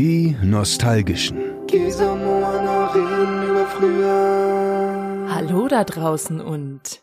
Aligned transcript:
Die 0.00 0.36
Nostalgischen. 0.44 1.38
Hallo 5.28 5.66
da 5.66 5.82
draußen 5.82 6.40
und 6.40 7.02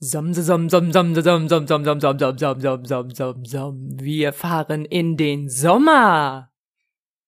som 0.00 0.34
som 0.34 0.68
som 0.68 0.90
som 0.92 1.14
som 1.14 1.14
som 1.14 1.56
som 1.56 1.86
som 1.86 1.96
som 1.96 1.98
som 1.98 2.20
som 2.20 2.60
som 2.60 2.84
som 2.84 3.10
som 3.14 3.44
som 3.46 3.98
wir 3.98 4.34
fahren 4.34 4.84
in 4.84 5.16
den 5.16 5.48
Sommer. 5.48 6.50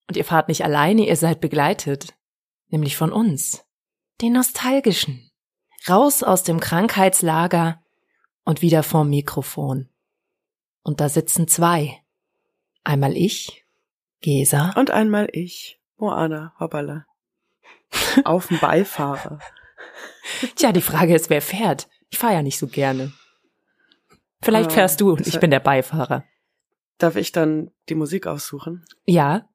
Und 0.08 0.18
ihr 0.18 0.26
fahrt 0.26 0.48
nicht 0.48 0.62
alleine, 0.62 1.08
ihr 1.08 1.16
seid 1.16 1.40
begleitet, 1.40 2.14
nämlich 2.68 2.94
von 2.94 3.10
uns, 3.10 3.64
den 4.20 4.34
Nostalgischen. 4.34 5.30
Raus 5.88 6.22
aus 6.22 6.42
dem 6.42 6.60
Krankheitslager 6.60 7.82
und 8.44 8.60
wieder 8.60 8.82
vorm 8.82 9.08
Mikrofon. 9.08 9.88
Und 10.82 11.00
da 11.00 11.08
sitzen 11.08 11.48
zwei. 11.48 11.96
Einmal 12.84 13.16
ich, 13.16 13.64
Gesa. 14.20 14.72
Und 14.76 14.90
einmal 14.90 15.28
ich, 15.32 15.80
Moana, 15.96 16.54
hoppala. 16.58 17.06
Auf 18.24 18.48
dem 18.48 18.58
Beifahrer. 18.58 19.38
Tja, 20.56 20.72
die 20.72 20.82
Frage 20.82 21.14
ist, 21.14 21.30
wer 21.30 21.40
fährt? 21.42 21.88
Ich 22.10 22.18
fahre 22.18 22.34
ja 22.34 22.42
nicht 22.42 22.58
so 22.58 22.66
gerne. 22.66 23.12
Vielleicht 24.42 24.72
fährst 24.72 25.00
du 25.00 25.12
und 25.12 25.26
ich 25.26 25.40
bin 25.40 25.50
der 25.50 25.60
Beifahrer. 25.60 26.24
Darf 26.98 27.16
ich 27.16 27.32
dann 27.32 27.70
die 27.88 27.94
Musik 27.94 28.26
aussuchen? 28.26 28.84
Ja. 29.04 29.48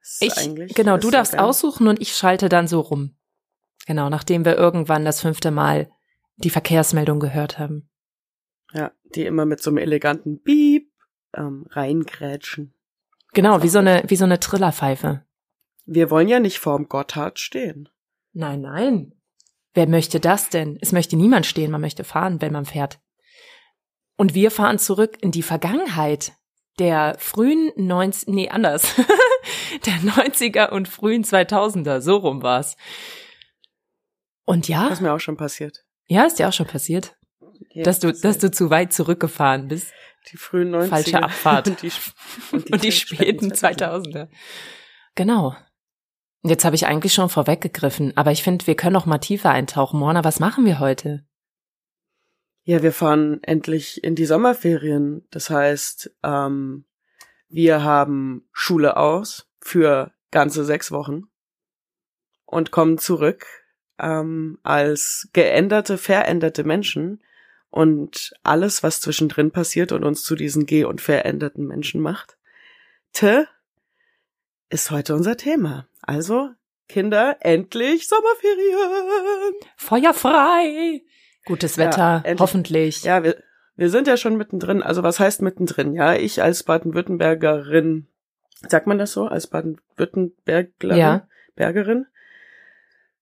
Ist 0.00 0.22
Ich, 0.22 0.36
eigentlich- 0.38 0.74
genau, 0.74 0.96
du 0.96 1.10
darfst 1.10 1.32
gern. 1.32 1.44
aussuchen 1.44 1.86
und 1.88 2.00
ich 2.00 2.14
schalte 2.16 2.48
dann 2.48 2.68
so 2.68 2.80
rum. 2.80 3.16
Genau, 3.86 4.08
nachdem 4.08 4.44
wir 4.44 4.56
irgendwann 4.56 5.04
das 5.04 5.20
fünfte 5.20 5.50
Mal 5.50 5.90
die 6.36 6.50
Verkehrsmeldung 6.50 7.18
gehört 7.20 7.58
haben. 7.58 7.90
Ja, 8.72 8.92
die 9.14 9.26
immer 9.26 9.44
mit 9.46 9.62
so 9.62 9.70
einem 9.70 9.78
eleganten 9.78 10.42
Piep 10.42 10.90
ähm, 11.34 11.66
reingrätschen. 11.70 12.74
Genau, 13.32 13.62
wie 13.62 13.68
so 13.68 13.78
eine, 13.78 14.02
wie 14.06 14.16
so 14.16 14.24
eine 14.24 14.40
Trillerpfeife. 14.40 15.24
Wir 15.86 16.10
wollen 16.10 16.28
ja 16.28 16.40
nicht 16.40 16.58
vorm 16.58 16.88
Gotthard 16.88 17.38
stehen. 17.38 17.88
Nein, 18.32 18.60
nein. 18.60 19.14
Wer 19.74 19.88
möchte 19.88 20.20
das 20.20 20.48
denn? 20.48 20.78
Es 20.80 20.92
möchte 20.92 21.16
niemand 21.16 21.46
stehen, 21.46 21.70
man 21.70 21.80
möchte 21.80 22.04
fahren, 22.04 22.40
wenn 22.40 22.52
man 22.52 22.64
fährt. 22.66 22.98
Und 24.16 24.34
wir 24.34 24.50
fahren 24.50 24.78
zurück 24.78 25.16
in 25.20 25.30
die 25.30 25.42
Vergangenheit 25.42 26.32
der 26.78 27.16
frühen 27.18 27.70
90, 27.76 28.28
nee, 28.28 28.48
anders. 28.48 28.94
der 29.86 29.94
90er 29.94 30.70
und 30.70 30.88
frühen 30.88 31.24
2000er, 31.24 32.00
so 32.00 32.16
rum 32.16 32.42
war's. 32.42 32.76
Und 34.44 34.68
ja, 34.68 34.84
Das 34.88 34.98
ist 34.98 35.00
mir 35.02 35.12
auch 35.12 35.20
schon 35.20 35.36
passiert. 35.36 35.84
ja, 36.06 36.24
ist 36.24 36.38
dir 36.38 36.48
auch 36.48 36.52
schon 36.52 36.66
passiert, 36.66 37.16
Ja, 37.70 37.84
dass 37.84 38.00
du, 38.00 38.08
das 38.10 38.20
dass 38.20 38.38
du 38.38 38.50
zu 38.50 38.70
weit 38.70 38.92
zurückgefahren 38.92 39.68
bist. 39.68 39.92
Die 40.30 40.36
frühen 40.36 40.74
90er. 40.74 40.88
falsche 40.88 41.22
Abfahrt. 41.22 41.68
und 41.68 41.82
die, 41.82 41.92
und 42.52 42.72
Und 42.72 42.84
die 42.84 42.92
späten 42.92 43.52
2000er. 43.52 44.28
Genau. 45.14 45.56
Jetzt 46.42 46.64
habe 46.64 46.76
ich 46.76 46.86
eigentlich 46.86 47.12
schon 47.12 47.28
vorweggegriffen, 47.28 48.16
aber 48.16 48.32
ich 48.32 48.42
finde, 48.42 48.66
wir 48.66 48.74
können 48.74 48.94
noch 48.94 49.06
mal 49.06 49.18
tiefer 49.18 49.50
eintauchen. 49.50 50.00
Mona, 50.00 50.24
was 50.24 50.40
machen 50.40 50.64
wir 50.64 50.78
heute? 50.78 51.26
Ja, 52.62 52.82
wir 52.82 52.92
fahren 52.92 53.42
endlich 53.42 54.02
in 54.04 54.14
die 54.14 54.24
Sommerferien. 54.26 55.26
Das 55.30 55.50
heißt, 55.50 56.16
ähm, 56.22 56.84
wir 57.48 57.82
haben 57.82 58.48
Schule 58.52 58.96
aus 58.96 59.48
für 59.60 60.12
ganze 60.30 60.64
sechs 60.64 60.92
Wochen 60.92 61.24
und 62.46 62.70
kommen 62.70 62.96
zurück 62.96 63.46
ähm, 63.98 64.58
als 64.62 65.28
geänderte, 65.32 65.98
veränderte 65.98 66.64
Menschen. 66.64 67.22
Und 67.70 68.32
alles, 68.42 68.82
was 68.82 69.00
zwischendrin 69.00 69.52
passiert 69.52 69.92
und 69.92 70.04
uns 70.04 70.24
zu 70.24 70.34
diesen 70.34 70.66
ge- 70.66 70.84
und 70.84 71.00
veränderten 71.00 71.66
Menschen 71.66 72.00
macht, 72.00 72.36
te, 73.12 73.46
ist 74.68 74.90
heute 74.90 75.14
unser 75.14 75.36
Thema. 75.36 75.86
Also, 76.02 76.50
Kinder, 76.88 77.36
endlich 77.40 78.08
Sommerferien! 78.08 79.54
Feuer 79.76 80.12
frei! 80.12 81.02
Gutes 81.46 81.76
Ja, 81.76 81.86
Wetter, 81.86 82.22
endlich. 82.24 82.40
hoffentlich. 82.40 83.04
Ja, 83.04 83.22
wir, 83.22 83.42
wir 83.76 83.90
sind 83.90 84.08
ja 84.08 84.16
schon 84.16 84.36
mittendrin. 84.36 84.82
Also 84.82 85.02
was 85.02 85.20
heißt 85.20 85.40
mittendrin? 85.42 85.94
Ja, 85.94 86.14
ich 86.14 86.42
als 86.42 86.64
Baden-Württembergerin, 86.64 88.08
sagt 88.68 88.86
man 88.86 88.98
das 88.98 89.12
so? 89.12 89.26
Als 89.26 89.46
Baden-Württemberglerin? 89.46 90.98
Ja. 90.98 91.28
Bergerin? 91.54 92.06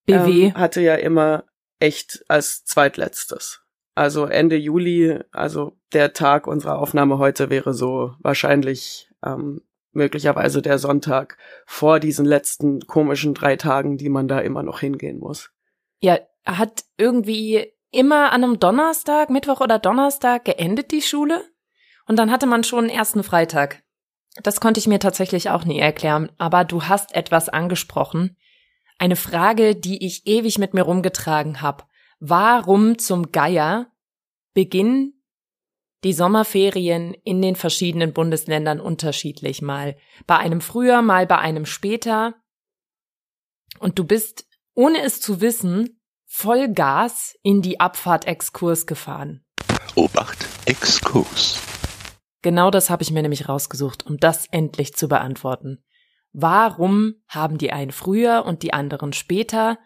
BW. 0.07 0.47
Ähm, 0.47 0.55
hatte 0.55 0.81
ja 0.81 0.95
immer 0.95 1.45
echt 1.79 2.25
als 2.29 2.65
zweitletztes. 2.65 3.63
Also 3.99 4.27
Ende 4.27 4.55
Juli, 4.55 5.19
also 5.33 5.73
der 5.93 6.13
Tag 6.13 6.47
unserer 6.47 6.79
Aufnahme 6.79 7.19
heute 7.19 7.51
wäre 7.51 7.75
so 7.75 8.15
wahrscheinlich 8.21 9.11
ähm, 9.25 9.61
möglicherweise 9.91 10.63
der 10.63 10.79
Sonntag 10.79 11.37
vor 11.67 11.99
diesen 11.99 12.25
letzten 12.25 12.87
komischen 12.87 13.35
drei 13.35 13.57
Tagen, 13.57 13.97
die 13.97 14.09
man 14.09 14.29
da 14.29 14.39
immer 14.39 14.63
noch 14.63 14.79
hingehen 14.79 15.19
muss. 15.19 15.51
ja, 16.01 16.21
hat 16.47 16.85
irgendwie 16.97 17.73
immer 17.91 18.31
an 18.31 18.45
einem 18.45 18.61
Donnerstag, 18.61 19.31
Mittwoch 19.31 19.61
oder 19.61 19.81
Donnerstag 19.81 20.45
geendet 20.45 20.93
die 20.93 21.03
Schule. 21.03 21.43
Und 22.07 22.21
dann 22.21 22.31
hatte 22.31 22.47
man 22.47 22.63
schon 22.63 22.85
einen 22.85 22.97
ersten 22.97 23.25
Freitag. 23.25 23.83
Das 24.45 24.61
konnte 24.61 24.79
ich 24.79 24.87
mir 24.87 25.01
tatsächlich 25.01 25.51
auch 25.51 25.65
nie 25.65 25.81
erklären. 25.81 26.31
Aber 26.39 26.65
du 26.65 26.85
hast 26.85 27.17
etwas 27.17 27.49
angesprochen. 27.49 28.37
Eine 28.97 29.17
Frage, 29.17 29.75
die 29.75 30.07
ich 30.07 30.25
ewig 30.25 30.61
mit 30.61 30.73
mir 30.73 30.83
rumgetragen 30.83 31.63
habe. 31.63 31.83
Warum 32.21 32.99
zum 32.99 33.31
Geier 33.31 33.93
beginnen 34.53 35.23
die 36.03 36.13
Sommerferien 36.13 37.15
in 37.15 37.41
den 37.41 37.55
verschiedenen 37.55 38.13
Bundesländern 38.13 38.81
unterschiedlich 38.81 39.63
mal? 39.63 39.97
Bei 40.27 40.37
einem 40.37 40.61
früher, 40.61 41.01
mal 41.01 41.29
bei 41.29 41.39
einem 41.39 41.65
später. 41.65 42.35
Und 43.79 44.01
du 44.01 44.05
bist, 44.05 44.47
ohne 44.75 45.01
es 45.03 45.21
zu 45.21 45.41
wissen, 45.41 46.01
voll 46.27 46.69
Gas 46.73 47.37
in 47.45 47.63
die 47.63 47.79
Abfahrt-Exkurs 47.79 48.87
gefahren. 48.87 49.45
Obacht, 49.95 50.45
Exkurs. 50.67 51.63
Genau 52.43 52.73
das 52.73 52.91
habe 52.91 53.05
ich 53.05 53.13
mir 53.13 53.23
nämlich 53.23 53.49
rausgesucht, 53.49 54.07
um 54.07 54.19
das 54.19 54.47
endlich 54.47 54.95
zu 54.95 55.07
beantworten. 55.09 55.85
Warum 56.33 57.15
haben 57.29 57.59
die 57.59 57.73
einen 57.73 57.93
früher 57.93 58.45
und 58.45 58.65
die 58.65 58.73
anderen 58.73 59.13
später 59.13 59.79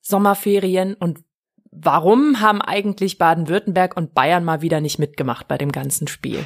Sommerferien 0.00 0.94
und 0.94 1.24
warum 1.72 2.40
haben 2.40 2.62
eigentlich 2.62 3.18
Baden-Württemberg 3.18 3.96
und 3.96 4.14
Bayern 4.14 4.44
mal 4.44 4.62
wieder 4.62 4.80
nicht 4.80 4.98
mitgemacht 4.98 5.48
bei 5.48 5.58
dem 5.58 5.72
ganzen 5.72 6.06
Spiel? 6.06 6.44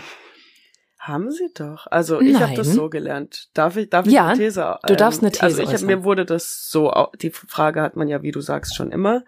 Haben 0.99 1.31
sie 1.31 1.51
doch. 1.55 1.87
Also 1.89 2.21
ich 2.21 2.41
habe 2.41 2.55
das 2.55 2.69
so 2.73 2.89
gelernt. 2.89 3.51
Darf 3.55 3.77
ich, 3.77 3.91
darf 3.91 4.07
ich 4.07 4.13
Ja, 4.13 4.29
eine 4.29 4.39
These? 4.39 4.61
ähm, 4.63 4.77
du 4.89 4.97
darfst 4.97 5.21
eine 5.23 5.31
These 5.31 5.45
Also 5.45 5.63
ich 5.63 5.73
hab, 5.73 5.83
mir 5.83 6.03
wurde 6.03 6.25
das 6.25 6.69
so, 6.69 6.93
die 7.21 7.31
Frage 7.31 7.81
hat 7.83 7.95
man 7.97 8.09
ja, 8.09 8.23
wie 8.23 8.33
du 8.33 8.41
sagst, 8.41 8.75
schon 8.75 8.91
immer. 8.91 9.23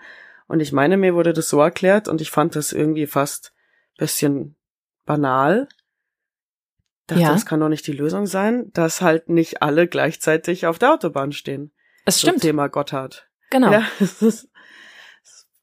Und 0.49 0.61
ich 0.61 0.73
meine, 0.73 0.97
mir 0.97 1.15
wurde 1.15 1.33
das 1.33 1.49
so 1.49 1.61
erklärt 1.61 2.09
und 2.09 2.21
ich 2.21 2.31
fand 2.31 2.57
das 2.57 2.73
irgendwie 2.73 3.07
fast 3.07 3.53
bisschen 3.97 4.57
banal. 5.05 5.69
Dachte, 7.07 7.23
Ja. 7.23 7.33
das 7.33 7.47
kann 7.47 7.61
doch 7.61 7.69
nicht 7.69 7.87
die 7.87 7.93
Lösung 7.93 8.27
sein, 8.27 8.71
dass 8.73 9.01
halt 9.01 9.29
nicht 9.29 9.63
alle 9.63 9.87
gleichzeitig 9.89 10.67
auf 10.67 10.79
der 10.79 10.93
Autobahn 10.95 11.33
stehen. 11.33 11.73
Es 12.05 12.19
Zum 12.19 12.31
stimmt, 12.31 12.43
Thema 12.43 12.69
Gotthard. 12.69 13.29
genau. 13.51 13.71
Ja, 13.73 13.83
es 14.01 14.21
ist, 14.23 14.51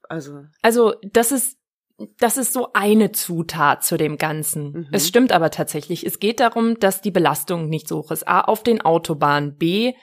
also, 0.10 0.44
Also, 0.62 0.94
das 1.04 1.32
ist, 1.32 1.58
das 2.18 2.38
ist 2.38 2.54
so 2.54 2.74
eine 2.74 3.12
Zutat 3.12 3.84
zu 3.84 3.98
dem 3.98 4.18
Ganzen. 4.18 4.72
Mhm. 4.72 4.88
Es 4.92 5.08
stimmt 5.08 5.32
aber 5.32 5.50
tatsächlich. 5.52 6.06
Es 6.06 6.20
geht 6.20 6.40
darum, 6.40 6.80
dass 6.80 7.02
die 7.02 7.12
Belastung 7.12 7.70
nicht 7.70 7.88
so 7.88 8.00
hoch 8.00 8.12
ist. 8.12 8.28
A, 8.28 8.42
auf 8.42 8.64
den 8.64 8.82
Autobahnen. 8.82 9.58
B, 9.58 9.94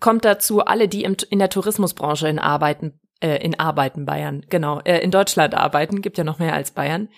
kommt 0.00 0.24
dazu, 0.24 0.60
alle, 0.60 0.88
die 0.88 1.04
im, 1.04 1.16
in 1.30 1.38
der 1.38 1.50
Tourismusbranche 1.50 2.28
in 2.28 2.38
Arbeiten, 2.38 3.00
äh, 3.20 3.44
in 3.44 3.58
Arbeiten 3.58 4.06
Bayern, 4.06 4.46
genau, 4.48 4.80
äh, 4.80 4.98
in 4.98 5.10
Deutschland 5.10 5.54
arbeiten, 5.54 6.00
gibt 6.00 6.18
ja 6.18 6.24
noch 6.24 6.38
mehr 6.38 6.54
als 6.54 6.70
Bayern, 6.70 7.08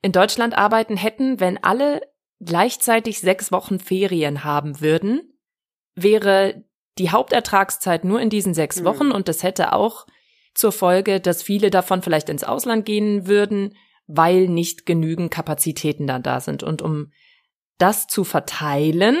in 0.00 0.12
Deutschland 0.12 0.56
arbeiten 0.56 0.96
hätten, 0.96 1.40
wenn 1.40 1.62
alle 1.62 2.02
gleichzeitig 2.40 3.20
sechs 3.20 3.52
Wochen 3.52 3.78
Ferien 3.78 4.44
haben 4.44 4.80
würden, 4.80 5.32
wäre 5.94 6.64
die 6.98 7.10
Hauptertragszeit 7.10 8.04
nur 8.04 8.20
in 8.20 8.30
diesen 8.30 8.54
sechs 8.54 8.80
Mhm. 8.80 8.84
Wochen 8.84 9.12
und 9.12 9.28
das 9.28 9.42
hätte 9.42 9.72
auch 9.72 10.06
zur 10.54 10.72
Folge, 10.72 11.20
dass 11.20 11.42
viele 11.42 11.70
davon 11.70 12.02
vielleicht 12.02 12.28
ins 12.28 12.44
Ausland 12.44 12.84
gehen 12.84 13.26
würden, 13.26 13.76
weil 14.06 14.48
nicht 14.48 14.86
genügend 14.86 15.30
Kapazitäten 15.30 16.06
dann 16.06 16.22
da 16.22 16.40
sind. 16.40 16.62
Und 16.62 16.82
um 16.82 17.12
das 17.78 18.06
zu 18.06 18.24
verteilen 18.24 19.16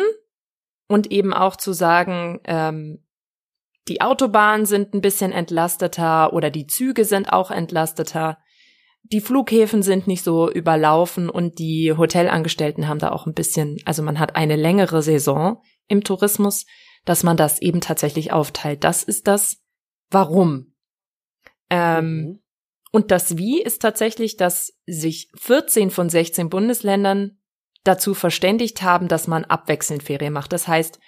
und 0.88 1.10
eben 1.10 1.32
auch 1.32 1.56
zu 1.56 1.72
sagen, 1.72 2.40
ähm, 2.44 3.04
die 3.88 4.00
Autobahnen 4.00 4.66
sind 4.66 4.94
ein 4.94 5.00
bisschen 5.00 5.32
entlasteter 5.32 6.32
oder 6.32 6.50
die 6.50 6.66
Züge 6.66 7.04
sind 7.04 7.32
auch 7.32 7.50
entlasteter, 7.50 8.38
die 9.02 9.20
Flughäfen 9.20 9.82
sind 9.82 10.06
nicht 10.06 10.22
so 10.22 10.50
überlaufen 10.50 11.28
und 11.28 11.58
die 11.58 11.92
Hotelangestellten 11.92 12.86
haben 12.86 13.00
da 13.00 13.10
auch 13.10 13.26
ein 13.26 13.34
bisschen, 13.34 13.78
also 13.84 14.02
man 14.02 14.20
hat 14.20 14.36
eine 14.36 14.54
längere 14.54 15.02
Saison 15.02 15.60
im 15.88 16.04
Tourismus, 16.04 16.66
dass 17.04 17.24
man 17.24 17.36
das 17.36 17.60
eben 17.60 17.80
tatsächlich 17.80 18.32
aufteilt. 18.32 18.84
Das 18.84 19.02
ist 19.02 19.26
das 19.26 19.58
Warum. 20.10 20.71
Ähm, 21.74 22.04
mhm. 22.04 22.42
und 22.92 23.10
das 23.10 23.38
Wie 23.38 23.62
ist 23.62 23.80
tatsächlich, 23.80 24.36
dass 24.36 24.78
sich 24.86 25.30
14 25.40 25.90
von 25.90 26.10
16 26.10 26.50
Bundesländern 26.50 27.38
dazu 27.82 28.12
verständigt 28.12 28.82
haben, 28.82 29.08
dass 29.08 29.26
man 29.26 29.44
abwechselnd 29.44 30.02
Ferien 30.02 30.34
macht. 30.34 30.52
Das 30.52 30.68
heißt, 30.68 31.00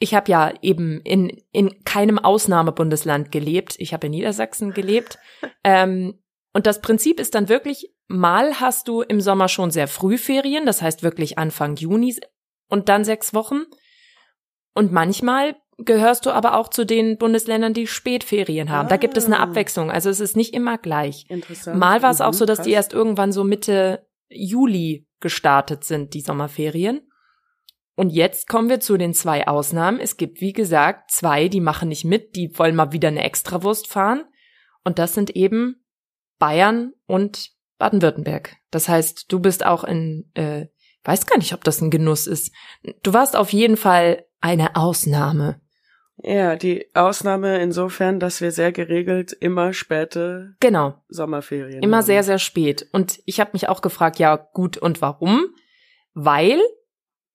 ich 0.00 0.12
habe 0.12 0.30
ja 0.30 0.52
eben 0.60 1.00
in, 1.02 1.40
in 1.52 1.84
keinem 1.84 2.18
Ausnahmebundesland 2.18 3.30
gelebt. 3.30 3.76
Ich 3.78 3.94
habe 3.94 4.08
in 4.08 4.10
Niedersachsen 4.10 4.74
gelebt. 4.74 5.18
ähm, 5.64 6.18
und 6.52 6.66
das 6.66 6.82
Prinzip 6.82 7.20
ist 7.20 7.36
dann 7.36 7.48
wirklich, 7.48 7.94
mal 8.08 8.60
hast 8.60 8.88
du 8.88 9.02
im 9.02 9.20
Sommer 9.20 9.48
schon 9.48 9.70
sehr 9.70 9.86
früh 9.86 10.18
Ferien, 10.18 10.66
das 10.66 10.82
heißt 10.82 11.02
wirklich 11.04 11.38
Anfang 11.38 11.76
Juni 11.76 12.16
und 12.68 12.88
dann 12.88 13.04
sechs 13.04 13.34
Wochen. 13.34 13.62
Und 14.74 14.90
manchmal 14.90 15.56
gehörst 15.78 16.24
du 16.26 16.30
aber 16.30 16.56
auch 16.56 16.68
zu 16.68 16.84
den 16.86 17.18
Bundesländern, 17.18 17.74
die 17.74 17.86
Spätferien 17.86 18.70
haben. 18.70 18.88
Da 18.88 18.96
gibt 18.96 19.16
es 19.16 19.26
eine 19.26 19.38
Ah. 19.40 19.42
Abwechslung. 19.42 19.90
Also 19.90 20.08
es 20.10 20.20
ist 20.20 20.36
nicht 20.36 20.54
immer 20.54 20.78
gleich. 20.78 21.24
Interessant. 21.28 21.78
Mal 21.78 22.02
war 22.02 22.10
es 22.10 22.20
auch 22.20 22.32
Mhm, 22.32 22.36
so, 22.36 22.44
dass 22.46 22.58
die 22.62 22.70
krass. 22.70 22.76
erst 22.86 22.92
irgendwann 22.94 23.32
so 23.32 23.44
Mitte 23.44 24.06
Juli 24.28 25.06
gestartet 25.20 25.84
sind, 25.84 26.14
die 26.14 26.20
Sommerferien. 26.20 27.02
Und 27.94 28.10
jetzt 28.10 28.48
kommen 28.48 28.68
wir 28.68 28.80
zu 28.80 28.96
den 28.96 29.14
zwei 29.14 29.46
Ausnahmen. 29.48 30.00
Es 30.00 30.16
gibt, 30.16 30.40
wie 30.40 30.52
gesagt, 30.52 31.10
zwei, 31.10 31.48
die 31.48 31.60
machen 31.60 31.88
nicht 31.88 32.04
mit, 32.04 32.36
die 32.36 32.50
wollen 32.58 32.74
mal 32.76 32.92
wieder 32.92 33.08
eine 33.08 33.24
Extrawurst 33.24 33.86
fahren. 33.88 34.24
Und 34.84 34.98
das 34.98 35.14
sind 35.14 35.30
eben 35.30 35.84
Bayern 36.38 36.92
und 37.06 37.50
Baden-Württemberg. 37.78 38.56
Das 38.70 38.88
heißt, 38.88 39.26
du 39.32 39.40
bist 39.40 39.64
auch 39.64 39.84
in, 39.84 40.30
äh, 40.34 40.66
weiß 41.04 41.26
gar 41.26 41.38
nicht, 41.38 41.54
ob 41.54 41.64
das 41.64 41.80
ein 41.80 41.90
Genuss 41.90 42.26
ist. 42.26 42.52
Du 43.02 43.12
warst 43.12 43.36
auf 43.36 43.52
jeden 43.52 43.76
Fall 43.76 44.24
eine 44.40 44.76
Ausnahme. 44.76 45.60
Ja, 46.22 46.56
die 46.56 46.88
Ausnahme 46.94 47.58
insofern, 47.58 48.18
dass 48.20 48.40
wir 48.40 48.50
sehr 48.50 48.72
geregelt 48.72 49.32
immer 49.32 49.72
späte 49.74 50.54
Genau. 50.60 51.02
Sommerferien 51.08 51.82
Immer 51.82 51.98
haben. 51.98 52.04
sehr, 52.04 52.22
sehr 52.22 52.38
spät. 52.38 52.88
Und 52.92 53.20
ich 53.26 53.38
habe 53.38 53.50
mich 53.52 53.68
auch 53.68 53.82
gefragt, 53.82 54.18
ja 54.18 54.36
gut, 54.36 54.78
und 54.78 55.02
warum? 55.02 55.44
Weil, 56.14 56.58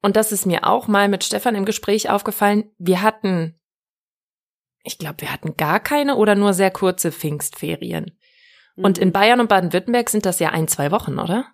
und 0.01 0.16
das 0.16 0.31
ist 0.31 0.45
mir 0.48 0.66
auch 0.66 0.88
mal 0.88 1.07
mit 1.10 1.24
Stefan 1.24 1.54
im 1.56 1.66
Gespräch 1.66 2.10
aufgefallen, 2.10 2.72
wir 2.80 3.04
hatten, 3.04 3.60
ich 4.83 4.98
glaube, 4.98 5.22
wir 5.22 5.31
hatten 5.31 5.56
gar 5.57 5.80
keine 5.80 6.16
oder 6.16 6.33
nur 6.33 6.54
sehr 6.54 6.72
kurze 6.72 7.12
Pfingstferien. 7.12 8.18
Und 8.75 8.98
Mhm. 8.98 9.04
in 9.04 9.12
Bayern 9.12 9.39
und 9.42 9.48
Baden-Württemberg 9.50 10.10
sind 10.10 10.25
das 10.25 10.39
ja 10.39 10.50
ein, 10.50 10.68
zwei 10.68 10.89
Wochen, 10.92 11.19
oder? 11.19 11.45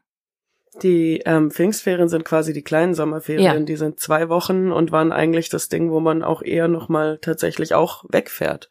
Die 0.84 1.22
ähm, 1.26 1.52
Pfingstferien 1.52 2.10
sind 2.10 2.26
quasi 2.26 2.54
die 2.54 2.64
kleinen 2.64 2.94
Sommerferien. 2.94 3.44
Ja. 3.44 3.60
Die 3.60 3.76
sind 3.76 4.00
zwei 4.00 4.30
Wochen 4.30 4.72
und 4.72 4.92
waren 4.92 5.12
eigentlich 5.12 5.50
das 5.50 5.70
Ding, 5.70 5.92
wo 5.92 6.00
man 6.00 6.24
auch 6.24 6.42
eher 6.42 6.68
noch 6.68 6.90
mal 6.90 7.18
tatsächlich 7.20 7.74
auch 7.74 8.04
wegfährt. 8.10 8.70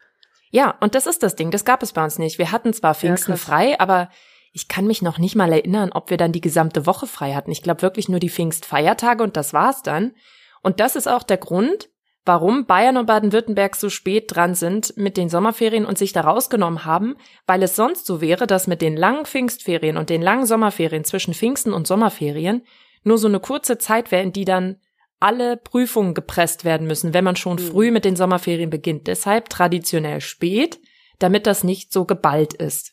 Ja, 0.51 0.77
und 0.81 0.95
das 0.95 1.07
ist 1.07 1.23
das 1.23 1.37
Ding, 1.37 1.51
das 1.51 1.65
gab 1.65 1.83
es 1.83 1.93
bei 1.93 2.05
uns 2.05 2.19
nicht. 2.19 2.39
Wir 2.39 2.53
hatten 2.53 2.73
zwar 2.73 2.95
Pfingsten 2.95 3.35
krass. 3.35 3.45
frei, 3.45 3.81
aber 3.81 4.09
ich 4.53 4.69
kann 4.69 4.87
mich 4.87 5.03
noch 5.03 5.19
nicht 5.19 5.35
mal 5.35 5.53
erinnern, 5.53 5.91
ob 5.93 6.09
wir 6.09 6.17
dann 6.17 6.33
die 6.33 6.41
gesamte 6.41 6.87
Woche 6.87 7.07
frei 7.07 7.35
hatten. 7.35 7.51
Ich 7.51 7.63
glaube 7.63 7.83
wirklich 7.83 8.09
nur 8.09 8.21
die 8.21 8.31
Pfingstfeiertage 8.31 9.23
und 9.23 9.37
das 9.37 9.53
war's 9.53 9.83
dann. 9.83 10.15
Und 10.63 10.81
das 10.81 10.97
ist 10.97 11.09
auch 11.09 11.25
der 11.25 11.37
Grund, 11.37 11.91
warum 12.27 12.67
Bayern 12.67 12.97
und 12.97 13.07
Baden-Württemberg 13.07 13.77
so 13.77 13.89
spät 13.89 14.35
dran 14.35 14.55
sind 14.55 14.97
mit 14.97 15.17
den 15.17 15.29
Sommerferien 15.29 15.87
und 15.87 15.97
sich 15.97 16.13
da 16.13 16.23
rausgenommen 16.23 16.85
haben, 16.85 17.17
weil 17.47 17.63
es 17.63 17.77
sonst 17.77 18.05
so 18.05 18.21
wäre, 18.21 18.47
dass 18.47 18.67
mit 18.67 18.83
den 18.83 18.97
langen 18.97 19.25
Pfingstferien 19.25 19.97
und 19.97 20.11
den 20.11 20.21
langen 20.21 20.45
Sommerferien 20.45 21.05
zwischen 21.05 21.33
Pfingsten 21.33 21.73
und 21.73 21.87
Sommerferien 21.87 22.63
nur 23.05 23.19
so 23.19 23.29
eine 23.29 23.41
kurze 23.41 23.79
Zeit 23.79 24.11
wäre, 24.11 24.23
in 24.23 24.33
die 24.33 24.45
dann 24.45 24.77
alle 25.21 25.57
Prüfungen 25.57 26.13
gepresst 26.13 26.65
werden 26.65 26.87
müssen, 26.87 27.15
wenn 27.15 27.25
man 27.25 27.37
schon 27.37 27.57
Mhm. 27.57 27.61
früh 27.71 27.91
mit 27.91 28.05
den 28.05 28.17
Sommerferien 28.17 28.69
beginnt. 28.69 29.07
Deshalb 29.07 29.49
traditionell 29.49 30.21
spät, 30.21 30.79
damit 31.19 31.47
das 31.47 31.65
nicht 31.65 31.93
so 31.93 32.05
geballt 32.05 32.53
ist. 32.53 32.93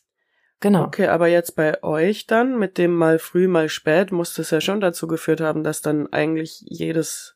Genau. 0.60 0.84
Okay, 0.84 1.08
aber 1.08 1.26
jetzt 1.26 1.56
bei 1.56 1.82
euch 1.82 2.26
dann, 2.26 2.58
mit 2.58 2.78
dem 2.78 2.94
mal 2.94 3.18
früh, 3.18 3.48
mal 3.48 3.68
spät, 3.68 4.12
muss 4.12 4.32
das 4.34 4.50
ja 4.50 4.62
schon 4.62 4.80
dazu 4.80 5.06
geführt 5.06 5.42
haben, 5.42 5.62
dass 5.62 5.82
dann 5.82 6.10
eigentlich 6.12 6.62
jedes 6.64 7.33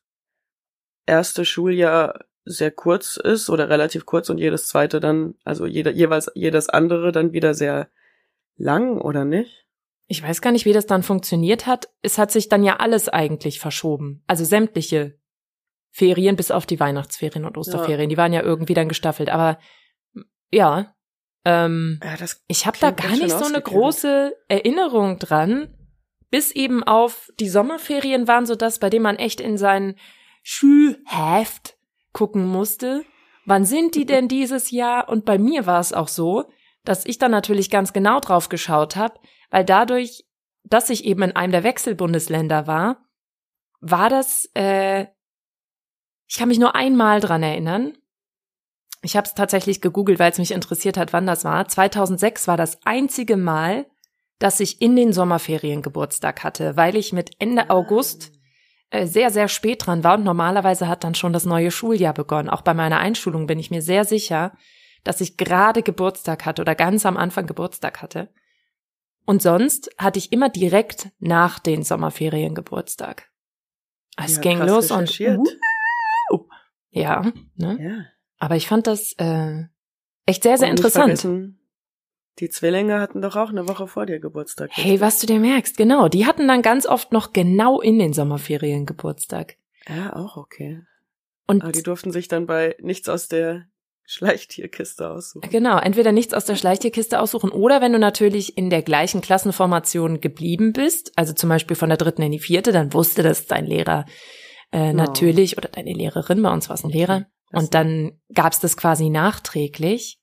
erste 1.08 1.44
Schuljahr 1.44 2.25
sehr 2.44 2.70
kurz 2.70 3.16
ist 3.16 3.50
oder 3.50 3.69
relativ 3.69 4.06
kurz 4.06 4.31
und 4.31 4.38
jedes 4.38 4.69
zweite 4.69 5.00
dann, 5.00 5.34
also 5.44 5.66
jeder, 5.66 5.90
jeweils 5.90 6.31
jedes 6.34 6.69
andere 6.69 7.12
dann 7.12 7.32
wieder 7.32 7.55
sehr 7.55 7.88
lang, 8.56 9.00
oder 9.00 9.25
nicht? 9.25 9.66
Ich 10.06 10.22
weiß 10.22 10.40
gar 10.40 10.52
nicht, 10.52 10.64
wie 10.64 10.72
das 10.72 10.87
dann 10.87 11.02
funktioniert 11.02 11.66
hat. 11.66 11.88
Es 12.00 12.16
hat 12.16 12.31
sich 12.31 12.49
dann 12.49 12.64
ja 12.64 12.76
alles 12.76 13.08
eigentlich 13.08 13.60
verschoben. 13.60 14.22
Also 14.26 14.44
sämtliche 14.44 15.19
Ferien 15.90 16.37
bis 16.37 16.50
auf 16.50 16.64
die 16.64 16.81
Weihnachtsferien 16.81 17.44
und 17.44 17.58
Osterferien. 17.58 18.08
Die 18.08 18.16
waren 18.16 18.32
ja 18.32 18.43
irgendwie 18.43 18.75
dann 18.75 18.88
gestaffelt. 18.88 19.28
Aber 19.28 19.58
ja, 20.50 20.94
ähm, 21.44 22.00
Ja, 22.02 22.14
ich 22.46 22.66
habe 22.66 22.78
da 22.81 22.90
gar 22.90 23.11
nicht 23.11 23.31
so 23.31 23.44
eine 23.44 23.61
große 23.61 24.34
Erinnerung 24.49 25.19
dran. 25.19 25.75
Bis 26.31 26.52
eben 26.52 26.82
auf 26.82 27.31
die 27.40 27.49
Sommerferien 27.49 28.28
waren 28.28 28.44
so 28.44 28.54
das, 28.54 28.78
bei 28.78 28.90
dem 28.90 29.02
man 29.02 29.16
echt 29.16 29.40
in 29.40 29.56
sein 29.56 29.94
Schulheft 30.43 31.76
gucken 32.12 32.46
musste. 32.46 33.05
Wann 33.44 33.64
sind 33.64 33.94
die 33.94 34.06
denn 34.06 34.29
dieses 34.29 34.70
Jahr? 34.70 35.08
Und 35.08 35.25
bei 35.25 35.38
mir 35.38 35.67
war 35.67 35.81
es 35.81 35.93
auch 35.93 36.08
so, 36.08 36.50
dass 36.85 37.06
ich 37.06 37.19
dann 37.19 37.31
natürlich 37.31 37.70
ganz 37.70 37.93
genau 37.93 38.20
drauf 38.20 38.49
geschaut 38.49 38.96
habe, 38.96 39.14
weil 39.50 39.64
dadurch, 39.64 40.26
dass 40.64 40.90
ich 40.90 41.05
eben 41.05 41.23
in 41.23 41.37
einem 41.37 41.52
der 41.52 41.64
Wechselbundesländer 41.64 42.67
war, 42.67 43.08
war 43.81 44.11
das, 44.11 44.50
äh, 44.55 45.06
ich 46.26 46.37
kann 46.37 46.49
mich 46.49 46.58
nur 46.58 46.75
einmal 46.75 47.20
dran 47.20 47.43
erinnern. 47.43 47.96
Ich 49.02 49.17
habe 49.17 49.26
es 49.26 49.35
tatsächlich 49.35 49.81
gegoogelt, 49.81 50.19
weil 50.19 50.32
es 50.32 50.38
mich 50.38 50.50
interessiert 50.50 50.96
hat, 50.96 51.12
wann 51.12 51.26
das 51.26 51.44
war. 51.44 51.69
2006 51.69 52.49
war 52.49 52.56
das 52.56 52.79
einzige 52.85 53.37
Mal, 53.37 53.87
dass 54.38 54.61
ich 54.61 54.81
in 54.81 54.96
den 54.96 55.12
Sommerferien 55.12 55.82
Geburtstag 55.82 56.44
hatte, 56.44 56.76
weil 56.76 56.96
ich 56.96 57.12
mit 57.12 57.31
Ende 57.38 57.70
August 57.70 58.32
sehr, 59.05 59.31
sehr 59.31 59.49
spät 59.49 59.87
dran 59.87 60.05
war 60.05 60.17
und 60.17 60.25
normalerweise 60.25 60.88
hat 60.88 61.05
dann 61.05 61.14
schon 61.14 61.32
das 61.32 61.44
neue 61.44 61.70
Schuljahr 61.70 62.14
begonnen. 62.14 62.49
Auch 62.49 62.62
bei 62.62 62.75
meiner 62.75 62.99
Einschulung 62.99 63.46
bin 63.46 63.58
ich 63.58 63.70
mir 63.70 63.82
sehr 63.82 64.05
sicher, 64.05 64.52
dass 65.05 65.20
ich 65.20 65.37
gerade 65.37 65.82
Geburtstag 65.82 66.46
hatte 66.46 66.62
oder 66.62 66.75
ganz 66.75 67.05
am 67.06 67.17
Anfang 67.17 67.46
Geburtstag 67.46 68.02
hatte. 68.02 68.31
Und 69.26 69.43
sonst 69.43 69.90
hatte 69.99 70.19
ich 70.19 70.32
immer 70.32 70.49
direkt 70.49 71.11
nach 71.19 71.58
den 71.58 71.82
Sommerferien 71.82 72.55
Geburtstag. 72.55 73.31
Es 74.17 74.37
Ja, 74.37 74.40
ging 74.40 74.58
los 74.58 74.90
und 74.90 75.20
uh, 75.20 76.49
ja, 76.90 77.31
ne? 77.55 77.79
Ja. 77.81 78.05
Aber 78.38 78.56
ich 78.56 78.67
fand 78.67 78.87
das 78.87 79.12
äh, 79.19 79.64
echt 80.25 80.44
sehr, 80.44 80.56
sehr 80.56 80.70
Und 80.70 80.79
interessant. 80.79 81.57
Die 82.40 82.49
Zwillinge 82.49 83.00
hatten 83.00 83.20
doch 83.20 83.37
auch 83.37 83.49
eine 83.50 83.69
Woche 83.69 83.88
vor 83.88 84.06
dir 84.06 84.20
Geburtstag. 84.20 84.70
Hey, 84.73 85.00
was 85.00 85.19
du 85.20 85.26
dir 85.26 85.40
merkst, 85.40 85.76
genau. 85.76 86.08
Die 86.08 86.26
hatten 86.26 86.46
dann 86.46 86.62
ganz 86.62 86.87
oft 86.87 87.12
noch 87.12 87.32
genau 87.32 87.81
in 87.81 87.99
den 87.99 88.12
Sommerferien 88.12 88.87
Geburtstag. 88.87 89.56
Ja, 89.88 90.14
auch 90.14 90.37
okay. 90.37 90.82
Und 91.46 91.62
Aber 91.62 91.73
die 91.73 91.82
durften 91.82 92.12
sich 92.12 92.28
dann 92.28 92.47
bei 92.47 92.76
nichts 92.80 93.09
aus 93.09 93.26
der 93.28 93.64
Schleichtierkiste 94.04 95.11
aussuchen. 95.11 95.50
Genau, 95.50 95.78
entweder 95.78 96.12
nichts 96.12 96.33
aus 96.33 96.45
der 96.47 96.57
Schleichtierkiste 96.57 97.21
aussuchen 97.21 97.50
oder 97.50 97.80
wenn 97.80 97.92
du 97.92 97.99
natürlich 97.99 98.57
in 98.57 98.71
der 98.71 98.83
gleichen 98.83 99.21
Klassenformation 99.21 100.21
geblieben 100.21 100.73
bist, 100.73 101.12
also 101.16 101.35
zum 101.35 101.49
Beispiel 101.50 101.76
von 101.76 101.88
der 101.90 101.99
dritten 101.99 102.23
in 102.23 102.33
die 102.33 102.38
vierte, 102.38 102.73
dann 102.73 102.92
wusste 102.95 103.23
das 103.23 103.47
dein 103.47 103.66
Lehrer 103.66 104.07
äh, 104.71 104.90
Genau. 104.92 105.04
natürlich 105.04 105.57
oder 105.59 105.68
deine 105.68 105.92
Lehrerin, 105.92 106.42
bei 106.42 106.52
uns 106.52 106.68
war 106.68 106.75
es 106.75 106.85
ein 106.85 106.90
Lehrer. 106.90 107.26
Das- 107.50 107.62
Und 107.62 107.75
dann 107.75 108.12
gab's 108.33 108.61
das 108.61 108.76
quasi 108.76 109.09
nachträglich. 109.11 110.18